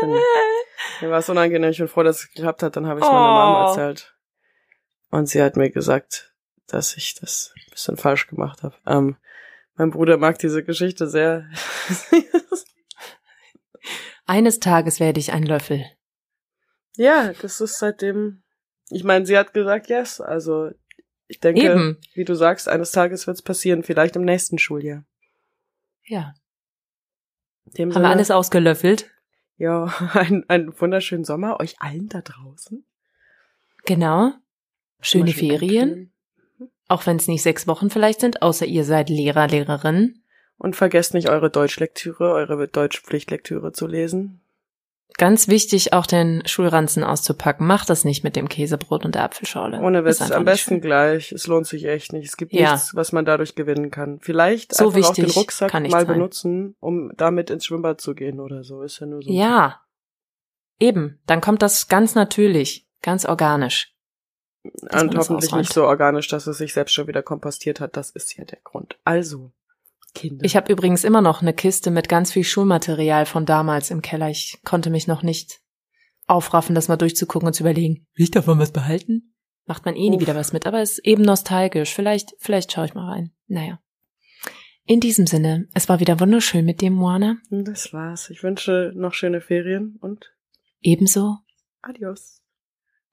bin, 0.00 0.10
mir 1.00 1.10
war 1.10 1.18
es 1.18 1.28
unangenehm, 1.28 1.70
ich 1.70 1.78
bin 1.78 1.88
froh, 1.88 2.02
dass 2.02 2.20
es 2.20 2.28
geklappt 2.32 2.62
hat. 2.62 2.76
Dann 2.76 2.86
habe 2.86 3.00
ich 3.00 3.04
es 3.06 3.10
meiner 3.10 3.20
Mama 3.20 3.64
Oh. 3.64 3.68
erzählt. 3.70 4.14
Und 5.10 5.26
sie 5.28 5.42
hat 5.42 5.56
mir 5.56 5.70
gesagt, 5.70 6.34
dass 6.66 6.96
ich 6.96 7.14
das 7.14 7.52
ein 7.56 7.70
bisschen 7.70 7.96
falsch 7.96 8.26
gemacht 8.26 8.62
habe. 8.62 8.74
Ähm, 8.86 9.16
mein 9.76 9.90
Bruder 9.90 10.16
mag 10.16 10.38
diese 10.38 10.62
Geschichte 10.64 11.08
sehr. 11.08 11.48
Eines 14.26 14.58
Tages 14.60 15.00
werde 15.00 15.20
ich 15.20 15.32
ein 15.32 15.42
Löffel. 15.44 15.84
Ja, 16.96 17.32
das 17.42 17.60
ist 17.60 17.78
seitdem. 17.78 18.42
Ich 18.90 19.04
meine, 19.04 19.26
sie 19.26 19.36
hat 19.36 19.52
gesagt 19.52 19.88
yes. 19.88 20.20
Also 20.20 20.70
ich 21.26 21.40
denke, 21.40 21.62
Eben. 21.62 22.00
wie 22.14 22.24
du 22.24 22.34
sagst, 22.34 22.68
eines 22.68 22.90
Tages 22.92 23.26
wird's 23.26 23.42
passieren, 23.42 23.82
vielleicht 23.82 24.16
im 24.16 24.24
nächsten 24.24 24.58
Schuljahr. 24.58 25.04
Ja. 26.04 26.34
Haben 27.66 27.88
wir 27.88 27.92
Sinne, 27.94 28.08
alles 28.08 28.30
ausgelöffelt? 28.30 29.10
Ja, 29.56 29.84
einen, 30.14 30.48
einen 30.48 30.80
wunderschönen 30.80 31.24
Sommer 31.24 31.60
euch 31.60 31.80
allen 31.80 32.08
da 32.08 32.20
draußen. 32.20 32.84
Genau. 33.84 34.32
Schöne 35.00 35.32
schön 35.32 35.48
Ferien. 35.48 35.88
eincremen. 35.88 36.10
Auch 36.88 37.06
wenn 37.06 37.16
es 37.16 37.28
nicht 37.28 37.42
sechs 37.42 37.66
Wochen 37.66 37.90
vielleicht 37.90 38.20
sind, 38.20 38.42
außer 38.42 38.66
ihr 38.66 38.84
seid 38.84 39.08
Lehrer, 39.08 39.48
Lehrerin. 39.48 40.22
Und 40.58 40.76
vergesst 40.76 41.14
nicht 41.14 41.28
eure 41.28 41.50
Deutschlektüre, 41.50 42.30
eure 42.32 42.68
Deutschpflichtlektüre 42.68 43.72
zu 43.72 43.86
lesen. 43.86 44.40
Ganz 45.16 45.46
wichtig, 45.46 45.92
auch 45.92 46.06
den 46.06 46.42
Schulranzen 46.44 47.04
auszupacken. 47.04 47.66
Macht 47.68 47.88
das 47.88 48.04
nicht 48.04 48.24
mit 48.24 48.34
dem 48.34 48.48
Käsebrot 48.48 49.04
und 49.04 49.14
der 49.14 49.22
Apfelschorle. 49.22 49.78
Ohne 49.80 50.04
Witz, 50.04 50.20
am 50.32 50.44
besten 50.44 50.74
schön. 50.74 50.80
gleich. 50.80 51.30
Es 51.30 51.46
lohnt 51.46 51.68
sich 51.68 51.84
echt 51.84 52.12
nicht. 52.12 52.26
Es 52.26 52.36
gibt 52.36 52.52
Ja. 52.52 52.72
nichts, 52.72 52.96
was 52.96 53.12
man 53.12 53.24
dadurch 53.24 53.54
gewinnen 53.54 53.92
kann. 53.92 54.18
Vielleicht 54.20 54.74
So 54.74 54.88
einfach 54.90 55.10
auch 55.10 55.14
den 55.14 55.30
Rucksack 55.30 55.72
mal 55.72 55.88
sein. 55.90 56.06
benutzen, 56.06 56.74
um 56.80 57.12
damit 57.16 57.50
ins 57.50 57.66
Schwimmbad 57.66 58.00
zu 58.00 58.14
gehen 58.16 58.40
oder 58.40 58.64
so. 58.64 58.82
Ist 58.82 58.98
ja 58.98 59.06
nur 59.06 59.22
so. 59.22 59.30
Ja. 59.30 59.82
Eben. 60.80 61.20
Dann 61.26 61.40
kommt 61.40 61.62
das 61.62 61.86
ganz 61.86 62.16
natürlich, 62.16 62.88
ganz 63.00 63.24
organisch. 63.24 63.94
Und 64.64 65.16
hoffentlich 65.16 65.52
nicht 65.54 65.72
so 65.72 65.84
organisch, 65.84 66.26
dass 66.26 66.48
es 66.48 66.58
sich 66.58 66.72
selbst 66.72 66.92
schon 66.92 67.06
wieder 67.06 67.22
kompostiert 67.22 67.78
hat. 67.78 67.96
Das 67.96 68.10
ist 68.10 68.36
ja 68.36 68.44
der 68.44 68.58
Grund. 68.64 68.98
Also, 69.04 69.52
Kinder. 70.14 70.44
Ich 70.44 70.56
habe 70.56 70.72
übrigens 70.72 71.04
immer 71.04 71.20
noch 71.20 71.42
eine 71.42 71.52
Kiste 71.52 71.90
mit 71.90 72.08
ganz 72.08 72.32
viel 72.32 72.44
Schulmaterial 72.44 73.26
von 73.26 73.44
damals 73.46 73.90
im 73.90 74.00
Keller. 74.02 74.30
Ich 74.30 74.58
konnte 74.64 74.90
mich 74.90 75.06
noch 75.06 75.22
nicht 75.22 75.60
aufraffen, 76.26 76.74
das 76.74 76.88
mal 76.88 76.96
durchzugucken 76.96 77.46
und 77.48 77.52
zu 77.52 77.62
überlegen, 77.62 78.06
will 78.14 78.24
ich 78.24 78.30
davon 78.30 78.58
was 78.58 78.72
behalten? 78.72 79.34
Macht 79.66 79.84
man 79.84 79.96
eh 79.96 80.08
nie 80.10 80.16
Uff. 80.16 80.22
wieder 80.22 80.34
was 80.34 80.52
mit, 80.52 80.66
aber 80.66 80.82
ist 80.82 80.98
eben 81.00 81.22
nostalgisch. 81.22 81.92
Vielleicht, 81.94 82.34
vielleicht 82.38 82.72
schaue 82.72 82.86
ich 82.86 82.94
mal 82.94 83.10
rein. 83.10 83.32
Naja. 83.46 83.78
In 84.86 85.00
diesem 85.00 85.26
Sinne, 85.26 85.66
es 85.74 85.88
war 85.88 86.00
wieder 86.00 86.20
wunderschön 86.20 86.64
mit 86.66 86.80
dir, 86.82 86.90
Moana. 86.90 87.38
das 87.50 87.92
war's. 87.94 88.28
Ich 88.30 88.42
wünsche 88.42 88.92
noch 88.94 89.14
schöne 89.14 89.40
Ferien 89.40 89.96
und 90.00 90.32
Ebenso. 90.82 91.38
adios. 91.80 92.42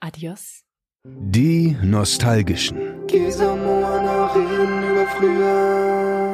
Adios. 0.01 0.63
Die 1.05 1.77
Nostalgischen. 1.81 3.07
Gesa 3.07 3.55
Moana 3.55 4.33
reden 4.33 4.83
über 4.91 5.07
früher. 5.07 6.30